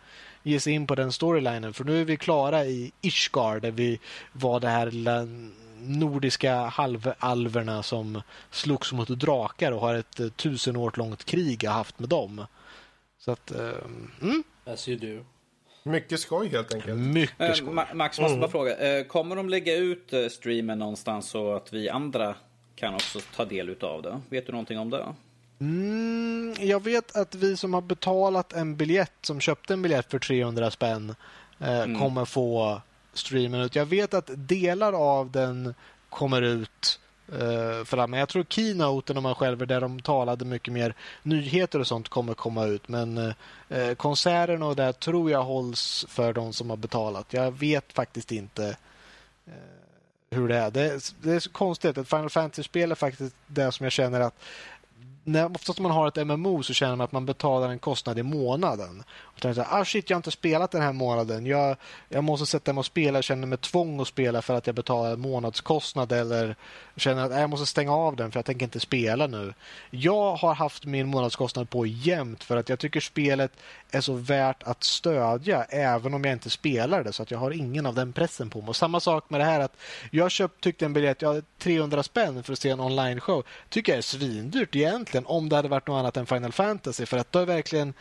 ge 0.43 0.59
sig 0.59 0.73
in 0.73 0.87
på 0.87 0.95
den 0.95 1.11
storylinen 1.11 1.73
för 1.73 1.83
nu 1.83 2.01
är 2.01 2.05
vi 2.05 2.17
klara 2.17 2.65
i 2.65 2.91
Ishgard 3.01 3.61
där 3.61 3.71
vi 3.71 3.99
var 4.31 4.59
det 4.59 4.69
här 4.69 4.91
lilla 4.91 5.27
nordiska 5.81 6.55
halvalverna 6.65 7.83
som 7.83 8.21
slogs 8.51 8.93
mot 8.93 9.07
drakar 9.07 9.71
och 9.71 9.81
har 9.81 9.95
ett 9.95 10.19
eh, 10.19 10.27
tusen 10.29 10.75
år 10.75 10.93
långt 10.95 11.23
krig 11.25 11.63
jag 11.63 11.71
haft 11.71 11.99
med 11.99 12.09
dem. 12.09 12.45
Så 13.19 13.31
att, 13.31 13.51
eh, 13.51 13.69
mm, 14.21 14.43
As 14.65 14.87
you 14.87 14.99
do. 15.17 15.25
Mycket 15.83 16.19
skoj 16.19 16.47
helt 16.47 16.73
enkelt. 16.73 16.97
mycket 16.99 17.41
Eh, 17.41 17.53
skoj. 17.53 17.67
Ma- 17.73 17.93
Max, 17.93 18.19
måste 18.19 18.37
bara 18.39 18.51
fråga. 18.51 18.77
Eh, 18.99 19.03
kommer 19.05 19.35
de 19.35 19.49
lägga 19.49 19.75
ut 19.75 20.13
streamen 20.31 20.79
någonstans 20.79 21.29
så 21.29 21.53
att 21.55 21.73
vi 21.73 21.89
andra 21.89 22.35
kan 22.75 22.93
också 22.95 23.19
ta 23.35 23.45
del 23.45 23.69
utav 23.69 24.01
det? 24.01 24.21
Vet 24.29 24.45
du 24.45 24.51
någonting 24.51 24.79
om 24.79 24.89
det? 24.89 25.05
Mm, 25.59 26.55
jag 26.59 26.83
vet 26.83 27.15
att 27.15 27.35
vi 27.35 27.57
som 27.57 27.73
har 27.73 27.81
betalat 27.81 28.53
en 28.53 28.75
biljett, 28.75 29.13
som 29.21 29.39
köpte 29.39 29.73
en 29.73 29.81
biljett 29.81 30.11
för 30.11 30.19
300 30.19 30.71
spänn, 30.71 31.15
eh, 31.59 31.99
kommer 31.99 32.25
få 32.25 32.81
streamen 33.13 33.61
ut. 33.61 33.75
Jag 33.75 33.85
vet 33.85 34.13
att 34.13 34.29
delar 34.35 34.93
av 34.93 35.31
den 35.31 35.73
kommer 36.09 36.41
ut 36.41 36.99
eh, 37.39 37.83
fram. 37.85 38.11
Men 38.11 38.19
jag 38.19 38.29
tror 38.29 38.43
keynoten 38.49 39.17
om 39.17 39.23
man 39.23 39.35
själv 39.35 39.67
där 39.67 39.81
de 39.81 40.01
talade 40.01 40.45
mycket 40.45 40.73
mer 40.73 40.93
nyheter 41.23 41.79
och 41.79 41.87
sånt 41.87 42.09
kommer 42.09 42.33
komma 42.33 42.65
ut. 42.65 42.87
Men 42.87 43.33
eh, 43.69 43.93
konserterna 43.93 44.65
och 44.65 44.75
det 44.75 44.93
tror 44.93 45.31
jag 45.31 45.43
hålls 45.43 46.05
för 46.09 46.33
de 46.33 46.53
som 46.53 46.69
har 46.69 46.77
betalat. 46.77 47.33
Jag 47.33 47.51
vet 47.51 47.93
faktiskt 47.93 48.31
inte 48.31 48.77
eh, 49.47 49.53
hur 50.31 50.47
det 50.47 50.57
är. 50.57 50.71
Det, 50.71 50.81
är- 50.81 51.01
det 51.23 51.31
är 51.31 51.39
så 51.39 51.51
konstigt. 51.51 51.97
Ett 51.97 52.09
Final 52.09 52.29
Fantasy-spel 52.29 52.91
är 52.91 52.95
faktiskt 52.95 53.35
det 53.47 53.71
som 53.71 53.83
jag 53.83 53.93
känner 53.93 54.19
att 54.19 54.35
när, 55.23 55.45
oftast 55.55 55.79
när 55.79 55.83
man 55.83 55.91
har 55.91 56.07
ett 56.07 56.27
MMO 56.27 56.63
så 56.63 56.73
känner 56.73 56.95
man 56.95 57.05
att 57.05 57.11
man 57.11 57.25
betalar 57.25 57.69
en 57.69 57.79
kostnad 57.79 58.19
i 58.19 58.23
månaden. 58.23 59.03
Typ 59.39 59.49
och 59.49 59.55
så 59.55 59.61
här, 59.61 59.81
ah 59.81 59.85
shit, 59.85 60.09
jag 60.09 60.15
har 60.15 60.19
inte 60.19 60.31
spelat 60.31 60.71
den 60.71 60.81
här 60.81 60.93
månaden. 60.93 61.45
Jag, 61.45 61.75
jag 62.09 62.23
måste 62.23 62.45
sätta 62.45 62.73
mig 62.73 62.79
och 62.79 62.85
spela. 62.85 63.17
Jag 63.17 63.23
känner 63.23 63.47
mig 63.47 63.57
tvång 63.57 63.99
att 64.01 64.07
spela 64.07 64.41
för 64.41 64.53
att 64.53 64.67
jag 64.67 64.75
betalar 64.75 65.13
en 65.13 65.19
månadskostnad 65.19 66.11
eller 66.11 66.55
känner 66.95 67.25
att 67.25 67.31
jag 67.31 67.49
måste 67.49 67.65
stänga 67.65 67.93
av 67.93 68.15
den 68.15 68.31
för 68.31 68.37
jag 68.37 68.45
tänker 68.45 68.65
inte 68.65 68.79
spela 68.79 69.27
nu. 69.27 69.53
Jag 69.89 70.35
har 70.35 70.53
haft 70.53 70.85
min 70.85 71.07
månadskostnad 71.07 71.69
på 71.69 71.85
jämt 71.85 72.43
för 72.43 72.57
att 72.57 72.69
jag 72.69 72.79
tycker 72.79 72.99
spelet 72.99 73.51
är 73.91 74.01
så 74.01 74.13
värt 74.13 74.63
att 74.63 74.83
stödja 74.83 75.63
även 75.63 76.13
om 76.13 76.23
jag 76.23 76.33
inte 76.33 76.49
spelar 76.49 77.03
det 77.03 77.13
så 77.13 77.23
att 77.23 77.31
jag 77.31 77.39
har 77.39 77.51
ingen 77.51 77.85
av 77.85 77.95
den 77.95 78.13
pressen 78.13 78.49
på 78.49 78.61
mig. 78.61 78.69
Och 78.69 78.75
samma 78.75 78.99
sak 78.99 79.29
med 79.29 79.39
det 79.39 79.45
här 79.45 79.59
att 79.59 79.77
jag 80.11 80.31
köpt, 80.31 80.63
tyckte 80.63 80.85
en 80.85 80.93
biljett, 80.93 81.21
jag 81.21 81.29
hade 81.29 81.43
300 81.57 82.03
spänn 82.03 82.43
för 82.43 82.53
att 82.53 82.59
se 82.59 82.69
en 82.69 82.79
online-show. 82.79 83.43
Tycker 83.69 83.91
jag 83.91 83.97
är 83.97 84.01
svindyrt 84.01 84.75
egentligen 84.75 85.25
om 85.25 85.49
det 85.49 85.55
hade 85.55 85.67
varit 85.67 85.87
något 85.87 85.99
annat 85.99 86.17
än 86.17 86.25
Final 86.25 86.51
Fantasy 86.51 87.05
för 87.05 87.17
att 87.17 87.31
då 87.31 87.39
är 87.39 87.45
verkligen 87.45 87.93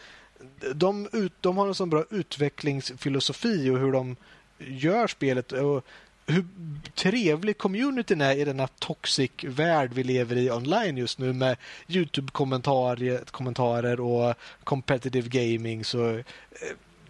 de, 0.74 1.09
ut, 1.12 1.32
de 1.40 1.56
har 1.56 1.66
en 1.66 1.74
sån 1.74 1.90
bra 1.90 2.05
utvecklingsfilosofi 2.10 3.70
och 3.70 3.78
hur 3.78 3.93
de 3.93 4.16
gör 4.59 5.06
spelet 5.06 5.52
och 5.52 5.85
hur 6.27 6.47
trevlig 6.94 7.59
communityn 7.59 8.20
är 8.20 8.36
i 8.36 8.44
denna 8.44 8.66
toxic 8.66 9.31
värld 9.43 9.90
vi 9.94 10.05
lever 10.05 10.36
i 10.36 10.51
online 10.51 10.97
just 10.97 11.19
nu 11.19 11.32
med 11.32 11.56
Youtube-kommentarer 11.86 14.01
och 14.01 14.35
competitive 14.65 15.28
gaming. 15.28 15.85
Så 15.85 16.10
eh, 16.10 16.24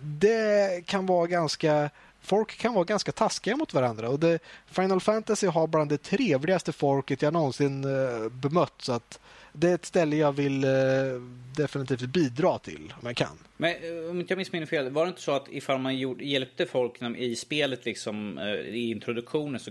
det 0.00 0.86
kan 0.86 1.06
vara 1.06 1.26
ganska 1.26 1.90
Folk 2.20 2.58
kan 2.58 2.74
vara 2.74 2.84
ganska 2.84 3.12
taskiga 3.12 3.56
mot 3.56 3.74
varandra 3.74 4.08
och 4.08 4.20
det, 4.20 4.38
Final 4.66 5.00
Fantasy 5.00 5.46
har 5.46 5.66
bland 5.66 5.90
det 5.90 6.02
trevligaste 6.02 6.72
folket 6.72 7.22
jag 7.22 7.32
någonsin 7.32 7.84
eh, 7.84 8.28
bemött. 8.28 8.74
Så 8.78 8.92
att 8.92 9.20
det 9.52 9.70
är 9.70 9.74
ett 9.74 9.84
ställe 9.84 10.16
jag 10.16 10.32
vill 10.32 10.64
eh, 10.64 10.70
definitivt 11.56 12.06
bidra 12.06 12.58
till 12.58 12.94
om 13.00 13.06
jag 13.06 13.16
kan. 13.16 13.38
Men 13.56 13.70
eh, 13.70 14.10
om 14.10 14.20
inte 14.20 14.32
jag 14.32 14.38
missminner 14.38 14.66
fel, 14.66 14.90
var 14.90 15.04
det 15.04 15.08
inte 15.08 15.20
så 15.22 15.32
att 15.32 15.46
ifall 15.50 15.78
man 15.78 15.96
gjorde, 15.96 16.24
hjälpte 16.24 16.66
folk 16.66 17.02
i 17.16 17.36
spelet 17.36 17.84
liksom 17.84 18.38
eh, 18.38 18.54
i 18.54 18.90
introduktionen 18.90 19.60
så, 19.60 19.70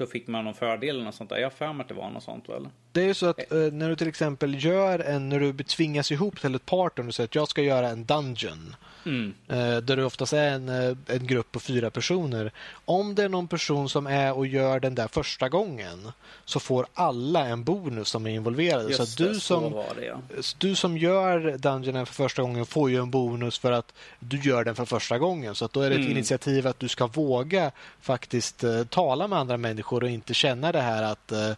så 0.00 0.06
fick 0.06 0.26
man 0.26 0.44
någon 0.44 0.54
fördel 0.54 1.00
eller 1.00 1.10
sånt 1.10 1.30
där? 1.30 1.36
Jag 1.36 1.50
har 1.58 1.80
att 1.80 1.88
det 1.88 1.94
var 1.94 2.10
något 2.10 2.22
sånt 2.22 2.48
väl? 2.48 2.68
Det 2.92 3.00
är 3.00 3.06
ju 3.06 3.14
så 3.14 3.26
att 3.26 3.52
eh, 3.52 3.58
när 3.58 3.88
du 3.88 3.96
till 3.96 4.08
exempel 4.08 4.64
gör 4.64 4.98
en, 4.98 5.28
när 5.28 5.40
du 5.40 5.52
tvingas 5.52 6.12
ihop 6.12 6.40
till 6.40 6.54
ett 6.54 6.66
party 6.66 7.02
och 7.02 7.06
du 7.06 7.12
säger 7.12 7.28
att 7.28 7.34
jag 7.34 7.48
ska 7.48 7.62
göra 7.62 7.88
en 7.88 8.04
dungeon. 8.04 8.76
Mm. 9.06 9.34
Eh, 9.48 9.76
där 9.76 9.96
det 9.96 10.04
oftast 10.04 10.32
är 10.32 10.50
en, 10.50 10.68
eh, 10.68 10.96
en 11.06 11.26
grupp 11.26 11.52
på 11.52 11.60
fyra 11.60 11.90
personer. 11.90 12.52
Om 12.84 13.14
det 13.14 13.22
är 13.24 13.28
någon 13.28 13.48
person 13.48 13.88
som 13.88 14.06
är 14.06 14.32
och 14.32 14.46
gör 14.46 14.80
den 14.80 14.94
där 14.94 15.08
första 15.08 15.48
gången 15.48 16.12
så 16.44 16.60
får 16.60 16.86
alla 16.94 17.46
en 17.46 17.64
bonus 17.64 18.08
som 18.08 18.26
är 18.26 18.30
involverade. 18.30 18.88
Just 18.88 19.16
så 19.16 19.22
det, 19.22 19.28
du 19.28 19.34
så 19.34 19.40
som 19.40 19.72
var 19.72 19.94
det 19.96 20.04
ja. 20.04 20.42
du 20.58 20.74
som 20.74 20.98
gör 20.98 21.58
dungeonen 21.58 22.06
för 22.06 22.14
första 22.14 22.42
gången 22.42 22.66
får 22.66 22.90
ju 22.90 22.96
en 22.96 23.10
bonus 23.10 23.58
för 23.58 23.72
att 23.72 23.94
du 24.18 24.40
gör 24.40 24.64
den 24.64 24.74
för 24.74 24.84
första 24.84 25.18
gången. 25.18 25.54
Så 25.54 25.64
att 25.64 25.72
då 25.72 25.80
är 25.80 25.90
det 25.90 25.94
ett 25.94 26.00
Mm. 26.00 26.12
initiativ 26.12 26.66
att 26.66 26.78
du 26.78 26.88
ska 26.88 27.06
våga 27.06 27.70
faktiskt 28.00 28.64
eh, 28.64 28.84
tala 28.84 29.28
med 29.28 29.38
andra 29.38 29.56
människor 29.56 29.89
och 29.92 30.10
inte 30.10 30.34
känna 30.34 30.72
det 30.72 30.80
här 30.80 31.02
att 31.02 31.32
eh, 31.32 31.52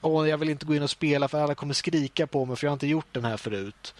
Åh, 0.00 0.28
jag 0.28 0.38
vill 0.38 0.48
inte 0.50 0.66
gå 0.66 0.74
in 0.74 0.82
och 0.82 0.90
spela 0.90 1.28
för 1.28 1.40
alla 1.40 1.54
kommer 1.54 1.74
skrika 1.74 2.26
på 2.26 2.44
mig 2.44 2.56
för 2.56 2.66
jag 2.66 2.70
har 2.70 2.74
inte 2.76 2.86
gjort 2.86 3.06
den 3.12 3.24
här 3.24 3.36
förut. 3.36 3.94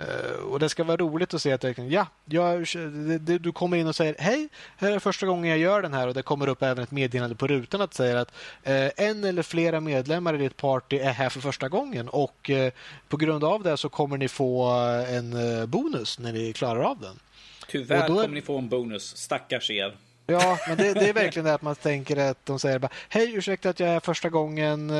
Eh, 0.00 0.40
och 0.50 0.58
Det 0.60 0.68
ska 0.68 0.84
vara 0.84 0.96
roligt 0.96 1.34
att 1.34 1.42
se 1.42 1.52
att 1.52 1.62
jag 1.62 1.76
kan, 1.76 1.90
ja, 1.90 2.06
jag, 2.24 2.66
det, 3.20 3.38
du 3.38 3.52
kommer 3.52 3.76
in 3.76 3.86
och 3.86 3.96
säger 3.96 4.14
hej, 4.18 4.48
här 4.76 4.92
är 4.92 4.98
första 4.98 5.26
gången 5.26 5.50
jag 5.50 5.58
gör 5.58 5.82
den 5.82 5.94
här 5.94 6.08
och 6.08 6.14
det 6.14 6.22
kommer 6.22 6.48
upp 6.48 6.62
även 6.62 6.84
ett 6.84 6.90
meddelande 6.90 7.36
på 7.36 7.46
rutan 7.46 7.80
att 7.80 7.94
säga 7.94 8.20
att 8.20 8.32
eh, 8.62 8.90
en 8.96 9.24
eller 9.24 9.42
flera 9.42 9.80
medlemmar 9.80 10.34
i 10.34 10.38
ditt 10.38 10.56
party 10.56 10.98
är 10.98 11.12
här 11.12 11.28
för 11.28 11.40
första 11.40 11.68
gången 11.68 12.08
och 12.08 12.50
eh, 12.50 12.72
på 13.08 13.16
grund 13.16 13.44
av 13.44 13.62
det 13.62 13.76
så 13.76 13.88
kommer 13.88 14.18
ni 14.18 14.28
få 14.28 14.64
en 15.08 15.34
bonus 15.70 16.18
när 16.18 16.32
ni 16.32 16.52
klarar 16.52 16.80
av 16.82 16.98
den. 17.00 17.18
Tyvärr 17.68 18.02
är- 18.02 18.06
kommer 18.06 18.28
ni 18.28 18.42
få 18.42 18.58
en 18.58 18.68
bonus, 18.68 19.16
stackars 19.16 19.70
er. 19.70 19.96
Ja, 20.30 20.58
men 20.68 20.76
det, 20.76 20.94
det 20.94 21.08
är 21.08 21.12
verkligen 21.12 21.46
det 21.46 21.54
att 21.54 21.62
man 21.62 21.74
tänker 21.74 22.16
att 22.16 22.46
de 22.46 22.58
säger 22.58 22.78
bara 22.78 22.90
Hej, 23.08 23.34
ursäkta 23.34 23.68
att 23.70 23.80
jag 23.80 23.88
är 23.88 24.00
första 24.00 24.28
gången. 24.28 24.90
Eh, 24.90 24.96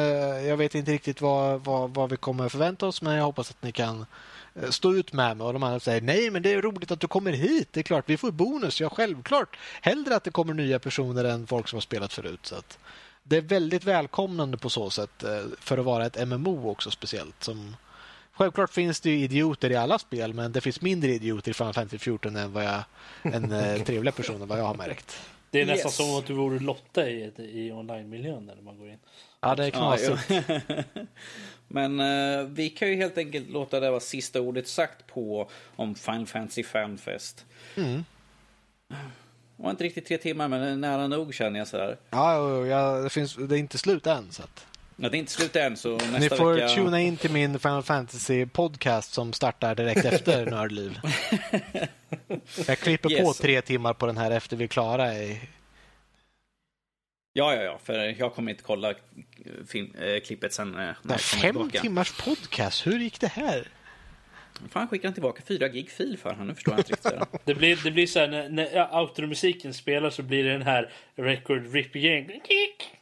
jag 0.48 0.57
vet 0.57 0.74
inte 0.74 0.93
riktigt 0.93 1.20
vad, 1.20 1.65
vad, 1.65 1.94
vad 1.94 2.11
vi 2.11 2.16
kommer 2.16 2.48
förvänta 2.48 2.86
oss, 2.86 3.02
men 3.02 3.15
jag 3.15 3.24
hoppas 3.24 3.51
att 3.51 3.62
ni 3.62 3.73
kan 3.73 4.07
eh, 4.55 4.70
stå 4.70 4.94
ut 4.94 5.12
med 5.12 5.36
mig. 5.36 5.47
Och 5.47 5.52
de 5.52 5.62
andra 5.62 5.81
säger 5.81 6.01
nej, 6.01 6.31
men 6.31 6.43
det 6.43 6.52
är 6.52 6.62
roligt 6.62 6.90
att 6.90 7.01
du 7.01 7.07
kommer 7.07 7.32
hit. 7.32 7.69
Det 7.73 7.81
är 7.81 7.85
klart, 7.85 8.05
vi 8.07 8.16
får 8.16 8.31
bonus. 8.31 8.81
Ja, 8.81 8.90
självklart. 8.90 9.59
Hellre 9.82 10.16
att 10.16 10.24
det 10.24 10.31
kommer 10.31 10.55
nya 10.55 10.78
personer 10.78 11.24
än 11.24 11.47
folk 11.47 11.69
som 11.69 11.77
har 11.77 11.81
spelat 11.81 12.12
förut. 12.12 12.40
Så 12.43 12.55
att 12.55 12.78
det 13.23 13.36
är 13.36 13.40
väldigt 13.40 13.85
välkomnande 13.85 14.57
på 14.57 14.70
så 14.70 14.90
sätt 14.90 15.23
eh, 15.23 15.44
för 15.61 15.78
att 15.78 15.85
vara 15.85 16.07
ett 16.07 16.28
MMO 16.28 16.70
också 16.70 16.90
speciellt. 16.90 17.44
Som, 17.44 17.77
självklart 18.41 18.73
finns 18.73 19.01
det 19.01 19.11
ju 19.11 19.17
idioter 19.19 19.71
i 19.73 19.77
alla 19.77 19.99
spel, 19.99 20.35
men 20.35 20.53
det 20.53 20.61
finns 20.61 20.81
mindre 20.81 21.11
idioter 21.11 21.51
i 21.51 21.55
Final 21.55 21.73
Fantasy 21.75 21.99
14 21.99 22.37
än 22.37 22.53
vad 22.53 22.65
jag, 22.65 22.83
än 23.23 23.53
eh, 23.53 23.83
trevliga 23.85 24.12
personer 24.12 24.47
vad 24.47 24.59
jag 24.59 24.65
har 24.65 24.75
märkt. 24.75 25.21
Det 25.51 25.61
är 25.61 25.67
nästan 25.67 25.89
Yes. 25.89 25.97
som 25.97 26.19
att 26.19 26.27
du 26.27 26.33
vore 26.35 26.59
Lotta 26.59 27.09
i, 27.09 27.33
i 27.39 27.73
online-miljön 27.73 28.47
när 28.47 28.57
man 28.62 28.79
går 28.79 28.89
in. 28.91 28.99
Ja, 29.41 29.55
det 29.55 29.62
är 29.62 29.67
Ja, 29.67 29.97
knasigt. 29.97 30.23
jo. 30.29 30.83
Men 31.69 32.01
eh, 32.01 32.45
vi 32.49 32.71
kan 32.71 32.89
ju 32.89 32.97
helt 32.97 33.19
enkelt 33.19 33.49
låta 33.51 33.81
det 33.81 33.91
vara 33.91 34.01
sista 34.01 34.41
ordet 34.41 34.69
sagt 34.69 35.07
på 35.07 35.51
om 35.77 35.95
Final 35.95 36.27
Fantasy 36.27 36.62
Fanfest. 36.65 37.45
Mm. 37.77 38.05
Det 38.89 39.62
var 39.65 39.71
inte 39.71 39.85
riktigt 39.85 40.07
tre 40.07 40.19
timmar, 40.19 40.49
men 40.49 40.81
nära 40.81 41.07
nog 41.09 41.35
känner 41.35 41.59
jag 41.59 41.69
sådär. 41.69 41.97
Ja, 42.11 42.49
ja, 42.49 42.67
ja, 42.67 43.01
det, 43.01 43.11
finns, 43.11 43.35
det 43.35 43.57
är 43.57 43.59
inte 43.59 43.79
slut 43.79 44.07
än. 44.07 44.31
Så 44.31 44.43
att. 44.43 44.67
Ja, 45.03 45.09
det 45.09 45.17
är 45.17 45.19
inte 45.19 45.33
slut 45.33 45.57
än, 45.57 45.77
så 45.77 45.97
nästa 45.97 46.19
Ni 46.19 46.29
får 46.29 46.53
vecka... 46.55 46.69
tuna 46.69 47.01
in 47.01 47.17
till 47.17 47.31
min 47.31 47.59
Final 47.59 47.83
Fantasy 47.83 48.47
podcast 48.47 49.13
som 49.13 49.33
startar 49.33 49.75
direkt 49.75 50.05
efter 50.05 50.47
Nördliv. 50.51 50.99
Jag 52.67 52.79
klipper 52.79 53.09
på 53.09 53.15
Yes. 53.15 53.39
tre 53.39 53.63
timmar 53.63 53.95
på 53.95 54.07
den 54.07 54.17
här 54.17 54.31
efter 54.31 54.57
vi 54.57 54.65
är 54.65 54.69
klara. 54.69 55.15
I... 55.15 55.41
Ja, 57.33 57.55
ja, 57.55 57.63
ja, 57.63 57.79
för 57.85 57.95
jag 58.19 58.35
kommer 58.35 58.51
inte 58.51 58.63
kolla 58.63 58.91
eh, 58.91 58.97
film, 59.69 59.95
eh, 59.95 60.21
klippet 60.21 60.53
sen 60.53 60.75
eh, 60.79 60.91
när 61.03 61.19
Fem 61.19 61.71
timmars 61.71 62.13
podcast, 62.13 62.87
hur 62.87 62.99
gick 62.99 63.21
det 63.21 63.27
här? 63.29 63.69
Fan, 64.69 64.89
skickar 64.89 65.09
han 65.09 65.15
tillbaka 65.15 65.43
fyra 65.47 65.69
gig 65.69 65.91
fil 65.91 66.19
för 66.19 66.31
han? 66.32 66.47
Nu 66.47 66.55
förstår 66.55 66.73
jag 66.74 66.81
inte 66.81 66.93
riktigt. 66.93 67.11
det. 67.12 67.39
Det 67.45 67.55
blir, 67.55 67.78
det 67.85 67.91
blir 67.91 68.07
så 68.07 68.19
här 68.19 68.28
när, 68.28 68.49
när 68.49 69.01
outro-musiken 69.01 69.74
spelar 69.74 70.11
så 70.11 70.23
blir 70.23 70.45
det 70.45 70.53
den 70.53 70.62
här 70.62 70.93
record 71.15 71.73
rip 71.73 71.97
igen. 71.97 72.31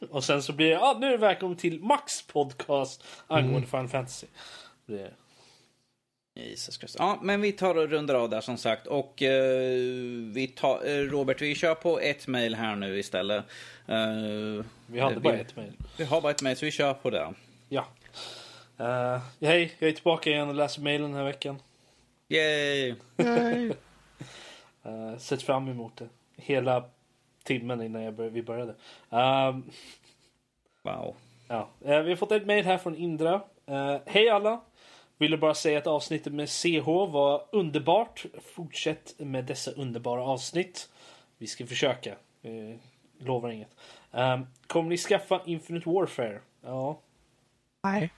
Och 0.09 0.23
sen 0.23 0.43
så 0.43 0.53
blir 0.53 0.65
det, 0.67 0.71
ja 0.73 0.97
nu 1.01 1.07
är 1.07 1.11
det 1.11 1.17
välkommen 1.17 1.57
till 1.57 1.79
Max 1.79 2.21
podcast 2.27 3.03
angående 3.27 3.67
Final 3.67 3.87
Fantasy. 3.87 4.27
Det, 4.85 5.11
Jesus 6.35 6.77
Christ. 6.77 6.95
Ja, 6.99 7.19
men 7.23 7.41
vi 7.41 7.51
tar 7.51 7.75
och 7.77 7.89
rundar 7.89 8.15
av 8.15 8.29
där 8.29 8.41
som 8.41 8.57
sagt. 8.57 8.87
Och 8.87 9.21
eh, 9.21 9.73
vi 10.33 10.47
tar, 10.55 10.87
eh, 10.89 10.97
Robert, 10.97 11.41
vi 11.41 11.55
kör 11.55 11.75
på 11.75 11.99
ett 11.99 12.27
mail 12.27 12.55
här 12.55 12.75
nu 12.75 12.99
istället. 12.99 13.45
Eh, 13.87 13.95
Vi 14.87 14.99
hade 14.99 15.15
vi- 15.15 15.21
bara 15.21 15.37
ett 15.37 15.55
mejl. 15.55 15.73
Vi 15.97 16.03
har 16.03 16.21
bara 16.21 16.31
ett 16.31 16.41
mail, 16.41 16.57
så 16.57 16.65
vi 16.65 16.71
kör 16.71 16.93
på 16.93 17.09
det. 17.09 17.33
Ja. 17.69 17.87
Uh, 18.79 19.19
hej, 19.41 19.75
jag 19.79 19.89
är 19.89 19.93
tillbaka 19.93 20.29
igen 20.29 20.49
och 20.49 20.55
läser 20.55 20.81
mejlen 20.81 21.09
den 21.11 21.17
här 21.19 21.23
veckan. 21.25 21.61
Yay! 22.27 22.95
Uh, 24.85 25.17
sett 25.17 25.41
fram 25.41 25.67
emot 25.67 25.97
det. 25.97 26.07
Hela 26.37 26.83
timmen 27.43 27.81
innan 27.81 28.01
jag 28.03 28.13
bör- 28.13 28.29
vi 28.29 28.43
började. 28.43 28.75
Ehm, 29.09 29.63
Wow. 30.83 31.15
Ja, 31.47 31.69
eh, 31.85 31.99
vi 32.01 32.09
har 32.09 32.15
fått 32.15 32.31
ett 32.31 32.45
mejl 32.45 32.65
här 32.65 32.77
från 32.77 32.95
Indra. 32.95 33.41
Hej 34.05 34.29
alla! 34.29 34.61
Ville 35.17 35.37
bara 35.37 35.53
säga 35.53 35.77
att 35.77 35.87
avsnittet 35.87 36.33
med 36.33 36.49
CH 36.49 36.85
var 36.85 37.43
underbart. 37.51 38.25
Fortsätt 38.41 39.13
med 39.17 39.45
dessa 39.45 39.71
underbara 39.71 40.23
avsnitt. 40.23 40.89
Vi 41.37 41.47
ska 41.47 41.65
försöka. 41.67 42.15
Lovar 43.19 43.49
inget. 43.49 43.75
Um, 44.11 44.47
kommer 44.67 44.89
ni 44.89 44.97
skaffa 44.97 45.41
Infinite 45.45 45.89
Warfare? 45.89 46.39
Ja. 46.61 46.99
Nej. 47.83 48.09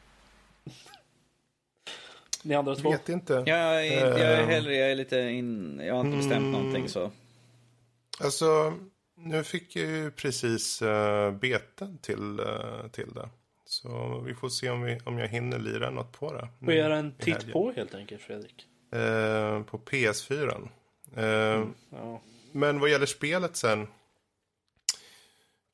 Ni 2.44 2.56
andra 2.56 2.76
två? 2.76 2.92
Vet 2.92 3.10
inte. 3.10 3.34
Jag 3.34 3.88
är, 3.88 4.02
jag 4.02 4.20
är 4.20 4.42
Ehm. 4.44 4.50
hellre, 4.50 4.76
jag 4.76 4.92
är 4.92 4.96
lite 4.96 5.20
in, 5.20 5.82
jag 5.86 5.94
har 5.96 6.02
inte 6.06 6.18
bestämt 6.18 6.38
Mm. 6.38 6.52
någonting 6.52 6.90
så. 6.90 7.12
Alltså, 8.20 8.74
nu 9.16 9.44
fick 9.44 9.76
jag 9.76 9.86
ju 9.90 10.12
precis 10.12 10.82
uh, 10.82 11.32
beten 11.32 11.98
till, 11.98 12.40
eh, 12.40 12.88
till 12.92 13.14
det. 13.14 13.30
Så 13.66 14.20
vi 14.26 14.34
får 14.36 14.50
se 14.50 14.70
om, 14.70 14.82
vi, 14.82 15.00
om 15.06 15.18
jag 15.20 15.28
hinner 15.28 15.60
lira 15.60 15.90
något 15.90 16.12
på 16.20 16.34
det. 16.34 16.48
Får 16.66 16.74
göra 16.74 16.98
en 16.98 17.16
titt 17.18 17.52
på 17.54 17.72
helt 17.72 17.96
enkelt 17.96 18.22
Fredrik. 18.22 18.66
Eh, 18.92 19.64
på 19.64 19.78
PS4. 19.78 20.68
Eh, 21.16 21.66
Ja. 21.90 22.22
Men 22.52 22.80
vad 22.80 22.90
gäller 22.90 23.06
spelet 23.06 23.56
sen. 23.56 23.88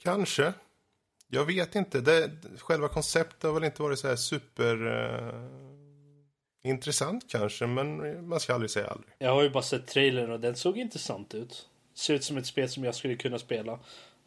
Kanske. 0.03 0.53
Jag 1.27 1.45
vet 1.45 1.75
inte. 1.75 2.01
Det, 2.01 2.31
själva 2.57 2.87
konceptet 2.87 3.43
har 3.43 3.53
väl 3.53 3.63
inte 3.63 3.81
varit 3.81 3.99
så 3.99 4.07
här 4.07 4.15
super 4.15 4.87
eh, 4.87 6.69
intressant 6.69 7.25
kanske. 7.27 7.67
Men 7.67 8.27
man 8.27 8.39
ska 8.39 8.53
aldrig 8.53 8.71
säga 8.71 8.87
aldrig. 8.87 9.13
Jag 9.19 9.33
har 9.33 9.43
ju 9.43 9.49
bara 9.49 9.63
sett 9.63 9.87
trailern 9.87 10.31
och 10.31 10.39
den 10.39 10.55
såg 10.55 10.77
intressant 10.77 11.35
ut. 11.35 11.69
Ser 11.95 12.13
ut 12.13 12.23
som 12.23 12.37
ett 12.37 12.45
spel 12.45 12.69
som 12.69 12.83
jag 12.83 12.95
skulle 12.95 13.15
kunna 13.15 13.39
spela. 13.39 13.73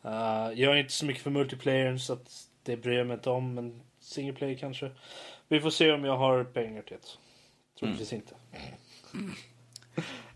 Uh, 0.04 0.52
jag 0.54 0.72
är 0.72 0.76
inte 0.76 0.92
så 0.92 1.06
mycket 1.06 1.22
för 1.22 1.30
multiplayer 1.30 1.96
så 1.96 2.12
att 2.12 2.46
det 2.62 2.76
bryr 2.76 2.98
jag 2.98 3.06
mig 3.06 3.14
inte 3.14 3.30
om. 3.30 3.54
Men 3.54 3.82
single 4.00 4.32
player 4.32 4.58
kanske. 4.58 4.90
Vi 5.48 5.60
får 5.60 5.70
se 5.70 5.92
om 5.92 6.04
jag 6.04 6.16
har 6.16 6.44
pengar 6.44 6.82
till 6.82 6.96
det. 6.96 7.08
Troligtvis 7.78 8.12
inte. 8.12 8.34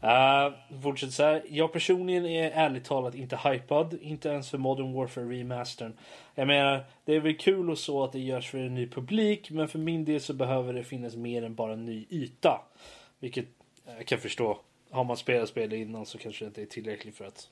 Uh, 0.04 0.80
fortsätt 0.82 1.12
så 1.12 1.22
här. 1.22 1.42
Jag 1.48 1.72
personligen 1.72 2.26
är 2.26 2.50
ärligt 2.50 2.84
talat 2.84 3.14
inte 3.14 3.36
hypad. 3.36 3.98
Inte 4.02 4.28
ens 4.28 4.50
för 4.50 4.58
Modern 4.58 4.92
Warfare 4.92 5.24
remastern. 5.24 5.92
Jag 6.34 6.46
menar, 6.46 6.84
det 7.04 7.14
är 7.14 7.20
väl 7.20 7.36
kul 7.36 7.70
och 7.70 7.78
så 7.78 8.04
att 8.04 8.12
det 8.12 8.18
görs 8.18 8.50
för 8.50 8.58
en 8.58 8.74
ny 8.74 8.88
publik. 8.88 9.50
Men 9.50 9.68
för 9.68 9.78
min 9.78 10.04
del 10.04 10.20
så 10.20 10.34
behöver 10.34 10.72
det 10.72 10.84
finnas 10.84 11.16
mer 11.16 11.42
än 11.42 11.54
bara 11.54 11.72
en 11.72 11.84
ny 11.84 12.06
yta. 12.10 12.60
Vilket 13.18 13.46
jag 13.86 14.06
kan 14.06 14.18
förstå. 14.18 14.58
Har 14.90 15.04
man 15.04 15.16
spelat 15.16 15.48
spel 15.48 15.72
innan 15.72 16.06
så 16.06 16.18
kanske 16.18 16.44
det 16.44 16.48
inte 16.48 16.62
är 16.62 16.66
tillräckligt 16.66 17.16
för 17.16 17.24
att... 17.24 17.48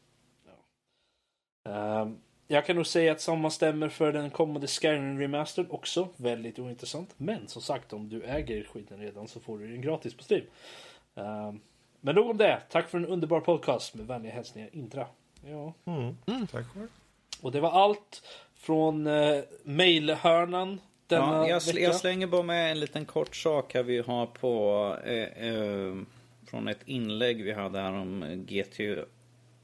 Ja. 0.47 1.73
Ehm, 1.73 2.19
jag 2.49 2.67
kan 2.67 2.77
nog 2.77 2.87
säga 2.87 3.13
att 3.13 3.21
samma 3.21 3.51
stämmer 3.51 3.89
för 3.89 4.13
den 4.13 4.31
kommande 4.31 4.67
Skyrim 4.67 5.19
remastern 5.19 5.67
också. 5.71 6.09
Väldigt 6.17 6.59
ointressant. 6.59 7.15
Men 7.17 7.49
som 7.49 7.63
sagt, 7.63 7.93
om 7.93 8.09
du 8.09 8.23
äger 8.23 8.65
skiten 8.65 8.99
redan 8.99 9.29
så 9.29 9.41
får 9.41 9.59
du 9.59 9.69
den 9.69 9.83
gratis 9.83 10.15
på 10.15 10.23
Steam. 10.31 10.45
Ehm, 11.15 11.61
men 12.05 12.15
nog 12.15 12.31
om 12.31 12.37
det. 12.37 12.63
Tack 12.71 12.89
för 12.89 12.99
en 12.99 13.07
underbar 13.07 13.41
podcast 13.41 13.95
med 13.95 14.07
vänliga 14.07 14.33
hälsningar 14.33 14.69
Indra. 14.73 15.07
Ja. 15.47 15.75
Tack 16.51 16.67
själv. 16.75 16.89
Och 17.41 17.53
det 17.53 17.61
var 17.61 17.71
allt 17.71 18.23
från 18.55 19.07
uh, 19.07 19.43
mailhörnan 19.65 20.81
denna 21.07 21.27
Ja, 21.27 21.49
jag, 21.49 21.59
sl- 21.59 21.67
vecka. 21.75 21.81
jag 21.85 21.97
slänger 21.97 22.27
bara 22.27 22.43
med 22.43 22.71
en 22.71 22.81
liten 22.81 23.05
kort 23.05 23.37
sak 23.37 23.75
här 23.75 23.83
vi 23.83 23.99
har 23.99 24.27
på 24.27 24.97
eh, 25.05 25.47
eh, 25.49 25.95
från 26.51 26.69
ett 26.69 26.81
inlägg 26.85 27.43
vi 27.45 27.53
hade 27.53 27.79
här 27.81 27.93
om 27.93 28.45
GTA, 28.49 29.05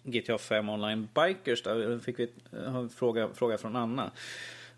GTA 0.02 0.39
5 0.39 0.69
Online 0.69 1.09
Bikers. 1.15 1.62
Där 1.62 1.98
fick 1.98 2.19
vi 2.19 2.24
ett- 2.24 2.52
eh, 2.52 2.74
en 2.77 2.89
fråga, 2.89 3.28
fråga 3.35 3.59
från 3.59 3.77
Anna. 3.77 4.10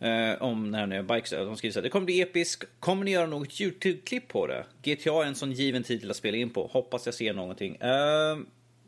Eh, 0.00 0.42
om 0.42 0.70
när 0.70 0.86
nya 0.86 1.02
bikes. 1.02 1.30
De 1.30 1.56
skriver 1.56 1.72
så 1.72 1.78
här, 1.78 1.82
det 1.82 1.90
kommer 1.90 2.06
bli 2.06 2.20
episkt. 2.20 2.64
Kommer 2.80 3.04
ni 3.04 3.10
göra 3.10 3.26
något 3.26 3.60
YouTube-klipp 3.60 4.28
på 4.28 4.46
det? 4.46 4.64
GTA 4.82 5.10
är 5.10 5.24
en 5.24 5.34
sån 5.34 5.52
given 5.52 5.82
titel 5.82 6.10
att 6.10 6.16
spela 6.16 6.36
in 6.36 6.50
på. 6.50 6.66
Hoppas 6.66 7.06
jag 7.06 7.14
ser 7.14 7.34
någonting. 7.34 7.76
Eh, 7.76 8.38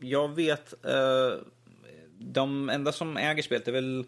jag 0.01 0.35
vet, 0.35 0.85
eh, 0.87 1.39
de 2.19 2.69
enda 2.69 2.93
som 2.93 3.17
äger 3.17 3.43
spelet 3.43 3.69
är 3.69 3.73
väl 3.73 4.05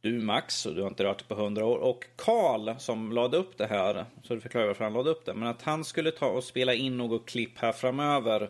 du 0.00 0.20
Max, 0.20 0.66
och 0.66 0.74
du 0.74 0.80
har 0.80 0.88
inte 0.88 1.04
rört 1.04 1.18
det 1.18 1.24
på 1.24 1.34
100 1.34 1.64
år. 1.64 1.78
Och 1.78 2.04
Karl 2.16 2.74
som 2.78 3.12
lade 3.12 3.36
upp 3.36 3.58
det 3.58 3.66
här, 3.66 4.04
så 4.22 4.34
du 4.34 4.40
förklarar 4.40 4.66
varför 4.66 4.84
han 4.84 4.92
lade 4.92 5.10
upp 5.10 5.24
det. 5.24 5.34
Men 5.34 5.48
att 5.48 5.62
han 5.62 5.84
skulle 5.84 6.10
ta 6.10 6.26
och 6.26 6.44
spela 6.44 6.74
in 6.74 6.96
något 6.96 7.26
klipp 7.26 7.58
här 7.58 7.72
framöver. 7.72 8.42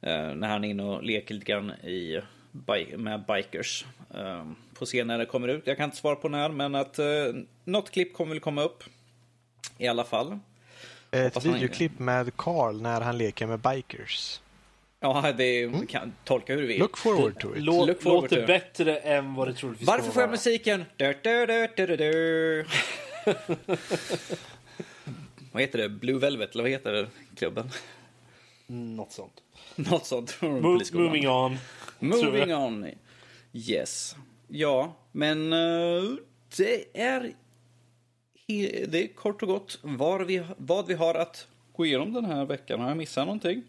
Eh, 0.00 0.34
när 0.34 0.48
han 0.48 0.64
är 0.64 0.68
inne 0.68 0.82
och 0.82 1.02
leker 1.02 1.34
lite 1.34 1.46
grann 1.46 1.70
i, 1.70 2.20
med 2.96 3.24
bikers. 3.28 3.84
Eh, 4.14 4.44
får 4.74 4.86
se 4.86 5.04
när 5.04 5.18
det 5.18 5.26
kommer 5.26 5.48
ut. 5.48 5.62
Jag 5.66 5.76
kan 5.76 5.84
inte 5.84 5.96
svara 5.96 6.16
på 6.16 6.28
när, 6.28 6.48
men 6.48 6.74
att 6.74 6.98
eh, 6.98 7.06
något 7.64 7.90
klipp 7.90 8.14
kommer 8.14 8.30
väl 8.34 8.40
komma 8.40 8.62
upp. 8.62 8.84
I 9.78 9.86
alla 9.88 10.04
fall. 10.04 10.38
Ett 11.10 11.24
Hoppas 11.24 11.44
han 11.44 11.54
videoklipp 11.54 11.98
med 11.98 12.36
Carl 12.36 12.80
när 12.82 13.00
han 13.00 13.18
leker 13.18 13.46
med 13.46 13.58
bikers. 13.60 14.40
Ja, 15.00 15.32
det 15.36 15.70
kan 15.88 16.12
tolka 16.24 16.54
hur 16.54 16.60
du 16.60 16.66
vill. 16.66 16.78
Look 16.78 16.96
forward 16.98 17.40
to 17.40 17.56
it. 17.56 17.62
Lå- 17.62 17.86
Look 17.86 18.02
forward 18.02 18.22
låter 18.22 18.40
to. 18.40 18.46
bättre 18.46 18.96
än 18.98 19.34
vad 19.34 19.48
det 19.48 19.54
troligtvis 19.54 19.88
Varför 19.88 20.10
får 20.10 20.22
jag 20.22 20.30
musiken? 20.30 20.84
Du, 20.96 21.18
du, 21.22 21.46
du, 21.46 21.68
du, 21.76 21.86
du, 21.86 21.96
du. 21.96 22.64
vad 25.52 25.62
heter 25.62 25.78
det? 25.78 25.88
Blue 25.88 26.18
Velvet, 26.18 26.52
eller 26.54 26.62
vad 26.64 26.70
heter 26.70 26.92
det? 26.92 27.06
klubben? 27.36 27.70
Något 28.66 29.12
sånt. 29.12 29.32
Något 29.76 30.06
sånt. 30.06 30.36
Mo- 30.40 30.94
moving 30.96 31.28
on. 31.28 31.56
Moving 31.98 32.54
on. 32.54 32.86
Yes. 33.52 34.16
Ja, 34.56 34.96
men 35.12 35.52
eh, 35.52 36.02
det 36.56 37.00
är 37.00 37.32
det 38.88 39.02
är 39.02 39.14
kort 39.14 39.42
och 39.42 39.48
gott 39.48 39.78
var 39.82 40.20
vi, 40.20 40.44
vad 40.56 40.86
vi 40.86 40.94
har 40.94 41.14
att 41.14 41.46
gå 41.72 41.86
igenom 41.86 42.12
den 42.12 42.24
här 42.24 42.44
veckan. 42.44 42.80
Har 42.80 42.88
jag 42.88 42.96
missat 42.96 43.26
någonting? 43.26 43.62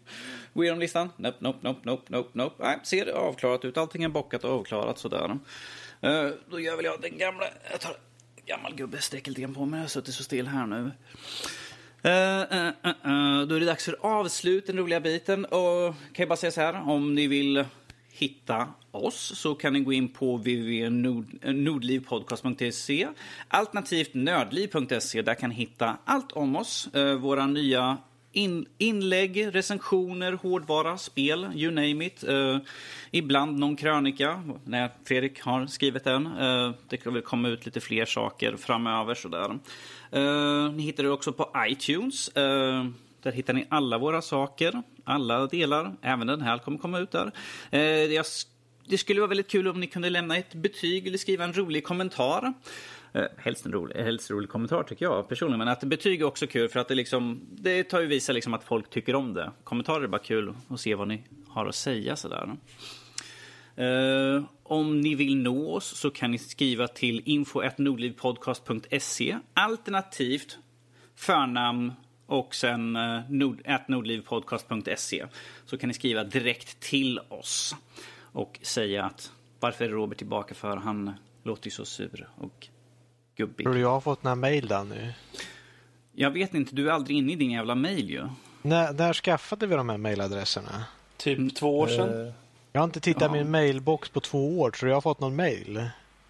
Gå 0.54 0.64
igenom 0.64 0.80
listan? 0.80 1.10
Nope, 1.16 1.36
nope, 1.40 1.58
nope, 1.62 1.80
nope, 1.84 2.02
nope, 2.08 2.30
nope. 2.32 2.54
Nej, 2.58 2.78
ser 2.82 3.06
avklarat 3.06 3.64
ut. 3.64 3.76
Allting 3.76 4.04
är 4.04 4.08
bockat 4.08 4.44
och 4.44 4.50
avklarat 4.50 4.98
sådär. 4.98 5.38
Eh, 6.00 6.28
då 6.50 6.60
gör 6.60 6.76
väl 6.76 6.84
jag 6.84 7.00
den 7.00 7.18
gamla... 7.18 7.44
Jag 7.70 7.80
tar 7.80 7.90
en 8.36 8.46
gammal 8.46 8.74
gubbe, 8.74 9.00
sträcker 9.00 9.30
lite 9.30 9.40
grann 9.40 9.54
på 9.54 9.64
mig. 9.64 9.78
Jag 9.78 9.84
har 9.84 9.88
suttit 9.88 10.14
så 10.14 10.24
still 10.24 10.46
här 10.46 10.66
nu. 10.66 10.90
Uh, 12.04 12.58
uh, 12.58 12.66
uh, 12.86 13.46
då 13.46 13.54
är 13.54 13.60
det 13.60 13.66
dags 13.66 13.84
för 13.84 13.96
avslut, 14.00 14.66
den 14.66 14.78
roliga 14.78 15.00
biten. 15.00 15.44
Och 15.44 15.94
kan 15.94 16.22
jag 16.22 16.28
bara 16.28 16.36
säga 16.36 16.50
så 16.50 16.60
här, 16.60 16.90
om 16.90 17.14
ni 17.14 17.26
vill 17.26 17.64
hitta 18.16 18.68
oss 18.90 19.38
så 19.38 19.54
kan 19.54 19.72
ni 19.72 19.80
gå 19.80 19.92
in 19.92 20.08
på 20.08 20.36
www.nordlivpodcast.se 20.36 23.08
alternativt 23.48 24.14
nördliv.se. 24.14 25.22
Där 25.22 25.34
kan 25.34 25.50
ni 25.50 25.56
hitta 25.56 25.96
allt 26.04 26.32
om 26.32 26.56
oss. 26.56 26.88
Eh, 26.94 27.14
våra 27.14 27.46
nya 27.46 27.98
in, 28.36 28.66
inlägg, 28.78 29.54
recensioner, 29.54 30.32
hårdvara, 30.32 30.98
spel, 30.98 31.46
you 31.54 31.72
name 31.72 32.06
it. 32.06 32.24
Uh, 32.28 32.58
ibland 33.10 33.58
någon 33.58 33.76
krönika, 33.76 34.42
när 34.64 34.90
Fredrik 35.04 35.40
har 35.40 35.66
skrivit 35.66 36.04
den. 36.04 36.26
Uh, 36.26 36.74
det 36.88 36.96
kommer 36.96 37.20
komma 37.20 37.48
ut 37.48 37.66
lite 37.66 37.80
fler 37.80 38.04
saker 38.04 38.56
framöver. 38.56 39.14
Sådär. 39.14 39.58
Uh, 40.16 40.72
ni 40.72 40.82
hittar 40.82 41.02
det 41.02 41.10
också 41.10 41.32
på 41.32 41.50
iTunes. 41.68 42.30
Där 43.22 43.32
hittar 43.32 43.54
ni 43.54 43.66
alla 43.68 43.98
våra 43.98 44.22
saker, 44.22 44.82
alla 45.06 45.46
delar. 45.46 45.96
Även 46.02 46.26
den 46.26 46.40
här 46.40 46.58
kommer 46.58 46.78
komma 46.78 46.98
ut 46.98 47.10
där. 47.10 47.32
Eh, 47.70 47.80
jag, 47.80 48.24
det 48.88 48.98
skulle 48.98 49.20
vara 49.20 49.28
väldigt 49.28 49.50
kul 49.50 49.68
om 49.68 49.80
ni 49.80 49.86
kunde 49.86 50.10
lämna 50.10 50.36
ett 50.36 50.54
betyg 50.54 51.06
eller 51.06 51.18
skriva 51.18 51.44
en 51.44 51.52
rolig 51.52 51.84
kommentar. 51.84 52.52
Eh, 53.12 53.24
helst 53.36 53.66
en 53.66 53.72
rolig, 53.72 53.96
helst 53.96 54.30
rolig 54.30 54.50
kommentar 54.50 54.82
tycker 54.82 55.04
jag 55.04 55.28
personligen. 55.28 55.58
Men 55.58 55.68
att 55.68 55.84
betyg 55.84 56.20
är 56.20 56.24
också 56.24 56.46
kul 56.46 56.68
för 56.68 56.80
att 56.80 56.88
det, 56.88 56.94
liksom, 56.94 57.40
det 57.50 57.84
tar 57.84 58.00
ju 58.00 58.06
visa 58.06 58.32
liksom 58.32 58.54
att 58.54 58.64
folk 58.64 58.90
tycker 58.90 59.14
om 59.14 59.34
det. 59.34 59.52
Kommentarer 59.64 60.04
är 60.04 60.08
bara 60.08 60.22
kul 60.22 60.54
att 60.68 60.80
se 60.80 60.94
vad 60.94 61.08
ni 61.08 61.24
har 61.48 61.66
att 61.66 61.74
säga 61.74 62.16
sådär. 62.16 62.56
Eh, 63.76 64.42
om 64.62 65.00
ni 65.00 65.14
vill 65.14 65.36
nå 65.36 65.74
oss 65.74 65.98
så 65.98 66.10
kan 66.10 66.30
ni 66.30 66.38
skriva 66.38 66.88
till 66.88 67.22
info.nordlivpodcast.se 67.24 69.38
alternativt 69.54 70.58
förnamn 71.14 71.92
och 72.26 72.54
sen 72.54 72.96
eh, 72.96 73.20
nord, 73.28 73.62
nordlivpodcast.se 73.88 75.26
så 75.66 75.78
kan 75.78 75.88
ni 75.88 75.94
skriva 75.94 76.24
direkt 76.24 76.80
till 76.80 77.18
oss 77.28 77.74
och 78.32 78.58
säga 78.62 79.04
att 79.04 79.32
varför 79.60 79.84
är 79.84 79.88
Robert 79.88 80.18
tillbaka 80.18 80.54
för 80.54 80.76
han 80.76 81.12
låter 81.42 81.66
ju 81.66 81.70
så 81.70 81.84
sur 81.84 82.28
och 82.36 82.68
gubbig. 83.36 83.64
Tror 83.66 83.74
du 83.74 83.80
jag 83.80 83.90
har 83.90 84.00
fått 84.00 84.22
några 84.22 84.34
mejl 84.34 84.66
där 84.68 84.84
nu? 84.84 85.12
Jag 86.12 86.30
vet 86.30 86.54
inte, 86.54 86.74
du 86.74 86.88
är 86.88 86.92
aldrig 86.92 87.16
inne 87.18 87.32
i 87.32 87.36
din 87.36 87.50
jävla 87.50 87.74
mail 87.74 88.10
ju. 88.10 88.28
När, 88.62 88.92
när 88.92 89.12
skaffade 89.12 89.66
vi 89.66 89.74
de 89.76 89.88
här 89.88 89.96
mailadresserna? 89.96 90.84
Typ 91.16 91.56
två 91.56 91.78
år 91.78 91.86
sedan. 91.86 92.26
Eh, 92.26 92.32
Jag 92.72 92.80
har 92.80 92.84
inte 92.84 93.00
tittat 93.00 93.30
i 93.30 93.32
min 93.32 93.50
mailbox 93.50 94.08
på 94.08 94.20
två 94.20 94.60
år, 94.60 94.72
så 94.76 94.86
jag 94.86 94.94
har 94.94 95.00
fått 95.00 95.20
någon 95.20 95.36
mail. 95.36 95.88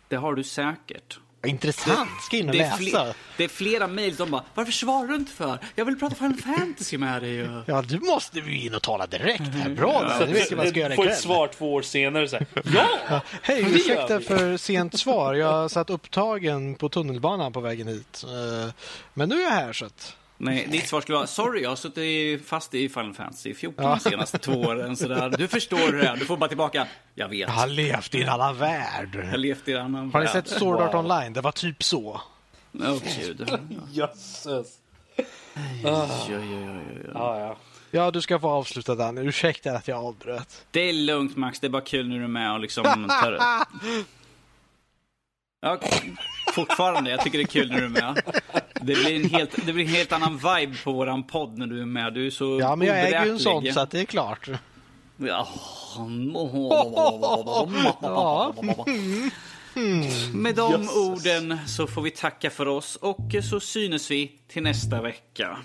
Det 0.09 0.17
har 0.17 0.35
du 0.35 0.45
säkert. 0.45 1.19
Intressant, 1.47 2.11
ska 2.23 2.37
in 2.37 2.49
och 2.49 2.53
Det 2.55 2.61
är, 2.63 2.81
läsa. 2.81 3.15
det 3.37 3.45
är 3.45 3.49
flera 3.49 3.87
mejl 3.87 4.17
som 4.17 4.31
bara 4.31 4.45
Varför 4.55 4.73
svarar 4.73 5.07
du 5.09 5.15
inte 5.15 5.33
för? 5.33 5.59
Jag 5.75 5.85
vill 5.85 5.99
prata 5.99 6.15
Final 6.15 6.35
Fantasy 6.35 6.99
med 6.99 7.23
dig. 7.23 7.31
ju." 7.31 7.63
Ja, 7.67 7.83
du 7.83 8.01
måste 8.01 8.41
vi 8.41 8.67
in 8.67 8.75
och 8.75 8.83
tala 8.83 9.07
direkt 9.07 9.41
här. 9.43 9.69
Bra, 9.71 10.03
där. 10.03 10.27
nu 10.27 10.33
vet 10.33 10.51
jag 10.51 10.57
vad 10.57 10.67
jag 10.67 10.73
ska 10.73 10.81
göra 10.81 10.95
Få 10.97 11.03
ett 11.03 11.07
ikväll. 11.09 11.23
svar 11.23 11.49
två 11.49 11.75
år 11.75 11.83
senare. 11.83 12.29
Så 12.29 12.37
här, 12.37 12.47
ja! 12.75 13.21
Hej, 13.43 13.63
ursäkta 13.75 14.21
för 14.21 14.57
sent 14.57 14.99
svar. 14.99 15.35
Jag 15.35 15.71
satt 15.71 15.91
upptagen 15.91 16.75
på 16.75 16.89
tunnelbanan 16.89 17.53
på 17.53 17.61
vägen 17.61 17.89
hit. 17.89 18.25
Eh, 18.25 18.71
Men 19.15 19.29
nu 19.29 19.35
är 19.37 19.43
jag 19.43 19.51
här 19.51 19.73
så 19.73 19.85
att... 19.85 20.17
Nej, 20.39 20.67
ditt 20.71 20.89
svar 20.89 21.01
skulle 21.01 21.17
vara 21.17 21.27
Sorry, 21.27 21.63
jag 21.63 21.69
har 21.69 21.77
suttit 21.77 22.47
fast 22.47 22.75
i 22.75 22.89
Final 22.89 23.15
Fantasy 23.15 23.55
14 23.55 23.85
de 23.85 24.01
senaste 24.01 24.39
två 24.39 24.53
åren. 24.53 24.97
Sådär. 24.97 25.35
Du 25.39 25.49
förstår 25.49 25.93
det 25.93 26.07
är. 26.07 26.17
Du 26.17 26.25
får 26.27 26.37
bara 26.37 26.49
tillbaka. 26.49 26.87
Jag 27.15 27.29
vet. 27.29 27.39
Jag 27.39 27.49
har 27.49 27.67
levt 27.67 28.15
i 28.15 28.23
en 28.23 28.29
annan 28.29 28.57
värld. 28.57 29.11
Jag 29.15 29.31
har 29.31 29.37
levt 29.37 29.69
i 29.69 29.73
en 29.73 29.83
annan 29.83 30.11
Har 30.13 30.21
ni 30.21 30.29
sett 30.29 30.49
Sword 30.49 30.81
Art 30.81 30.95
Online? 30.95 31.33
Det 31.33 31.41
var 31.41 31.53
typ 31.53 31.83
så. 31.83 32.21
Åh 32.73 32.97
gud. 33.21 33.51
Jösses. 33.93 34.79
Ja, 35.17 35.25
ja, 35.85 36.09
ja, 36.29 36.39
ja, 36.41 36.81
ja. 37.05 37.11
Ja, 37.15 37.41
ja. 37.41 37.57
Ja, 37.91 38.11
du 38.11 38.21
ska 38.21 38.39
få 38.39 38.49
avsluta 38.49 38.95
Danny. 38.95 39.21
Ursäkta 39.21 39.73
att 39.73 39.89
jag 39.89 40.05
avbröt. 40.05 40.67
Det 40.71 40.81
är 40.81 40.93
lugnt 40.93 41.37
Max, 41.37 41.61
det 41.61 41.67
är 41.67 41.69
bara 41.69 41.83
kul 41.83 42.09
när 42.09 42.17
du 42.19 42.25
är 42.25 42.29
med 42.29 42.53
och 42.53 42.61
liksom 42.61 42.85
tar 43.23 43.39
Ja, 45.61 45.79
fortfarande, 46.57 47.11
jag 47.11 47.21
tycker 47.21 47.39
det 47.39 47.45
är 47.45 47.47
kul 47.47 47.69
när 47.69 47.81
du 47.81 47.85
är 47.85 47.89
med. 47.89 48.23
Det 48.75 48.95
blir 48.95 49.17
en 49.17 49.31
helt, 49.31 49.67
det 49.67 49.73
blir 49.73 49.85
en 49.85 49.91
helt 49.91 50.13
annan 50.13 50.37
vibe 50.37 50.77
på 50.85 50.93
våran 50.93 51.23
podd 51.23 51.59
när 51.59 51.67
du 51.67 51.81
är 51.81 51.87
med. 51.87 52.15
Du 52.15 52.27
är 52.27 52.31
så 52.31 52.59
Ja, 52.61 52.77
men 52.77 52.89
jag 52.89 53.07
äger 53.07 53.25
ju 53.25 53.31
en 53.31 53.39
sån 53.39 53.73
så 53.73 53.81
att 53.81 53.91
det 53.91 54.01
är 54.01 54.05
klart. 54.05 54.49
Ja. 55.17 55.49
Ja. 58.03 58.55
Med 60.35 60.55
de 60.55 60.89
orden 60.89 61.59
så 61.67 61.87
får 61.87 62.03
vi 62.03 62.11
tacka 62.11 62.51
för 62.51 62.69
oss 62.69 62.97
och 62.97 63.35
så 63.43 63.61
synes 63.61 64.11
vi 64.11 64.33
till 64.49 64.63
nästa 64.63 65.03
vecka. 65.03 65.59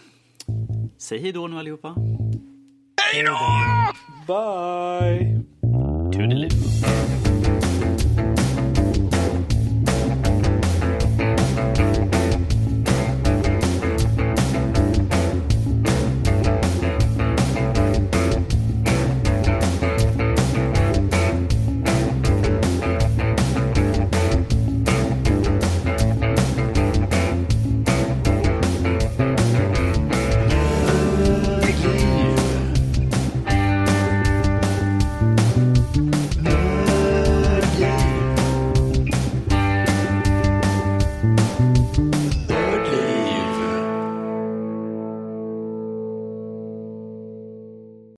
Säg 0.97 1.21
hej 1.21 1.31
då 1.31 1.47
nu 1.47 1.59
allihopa. 1.59 1.95
Bye! 4.27 5.41
Toodaloo. 6.13 6.49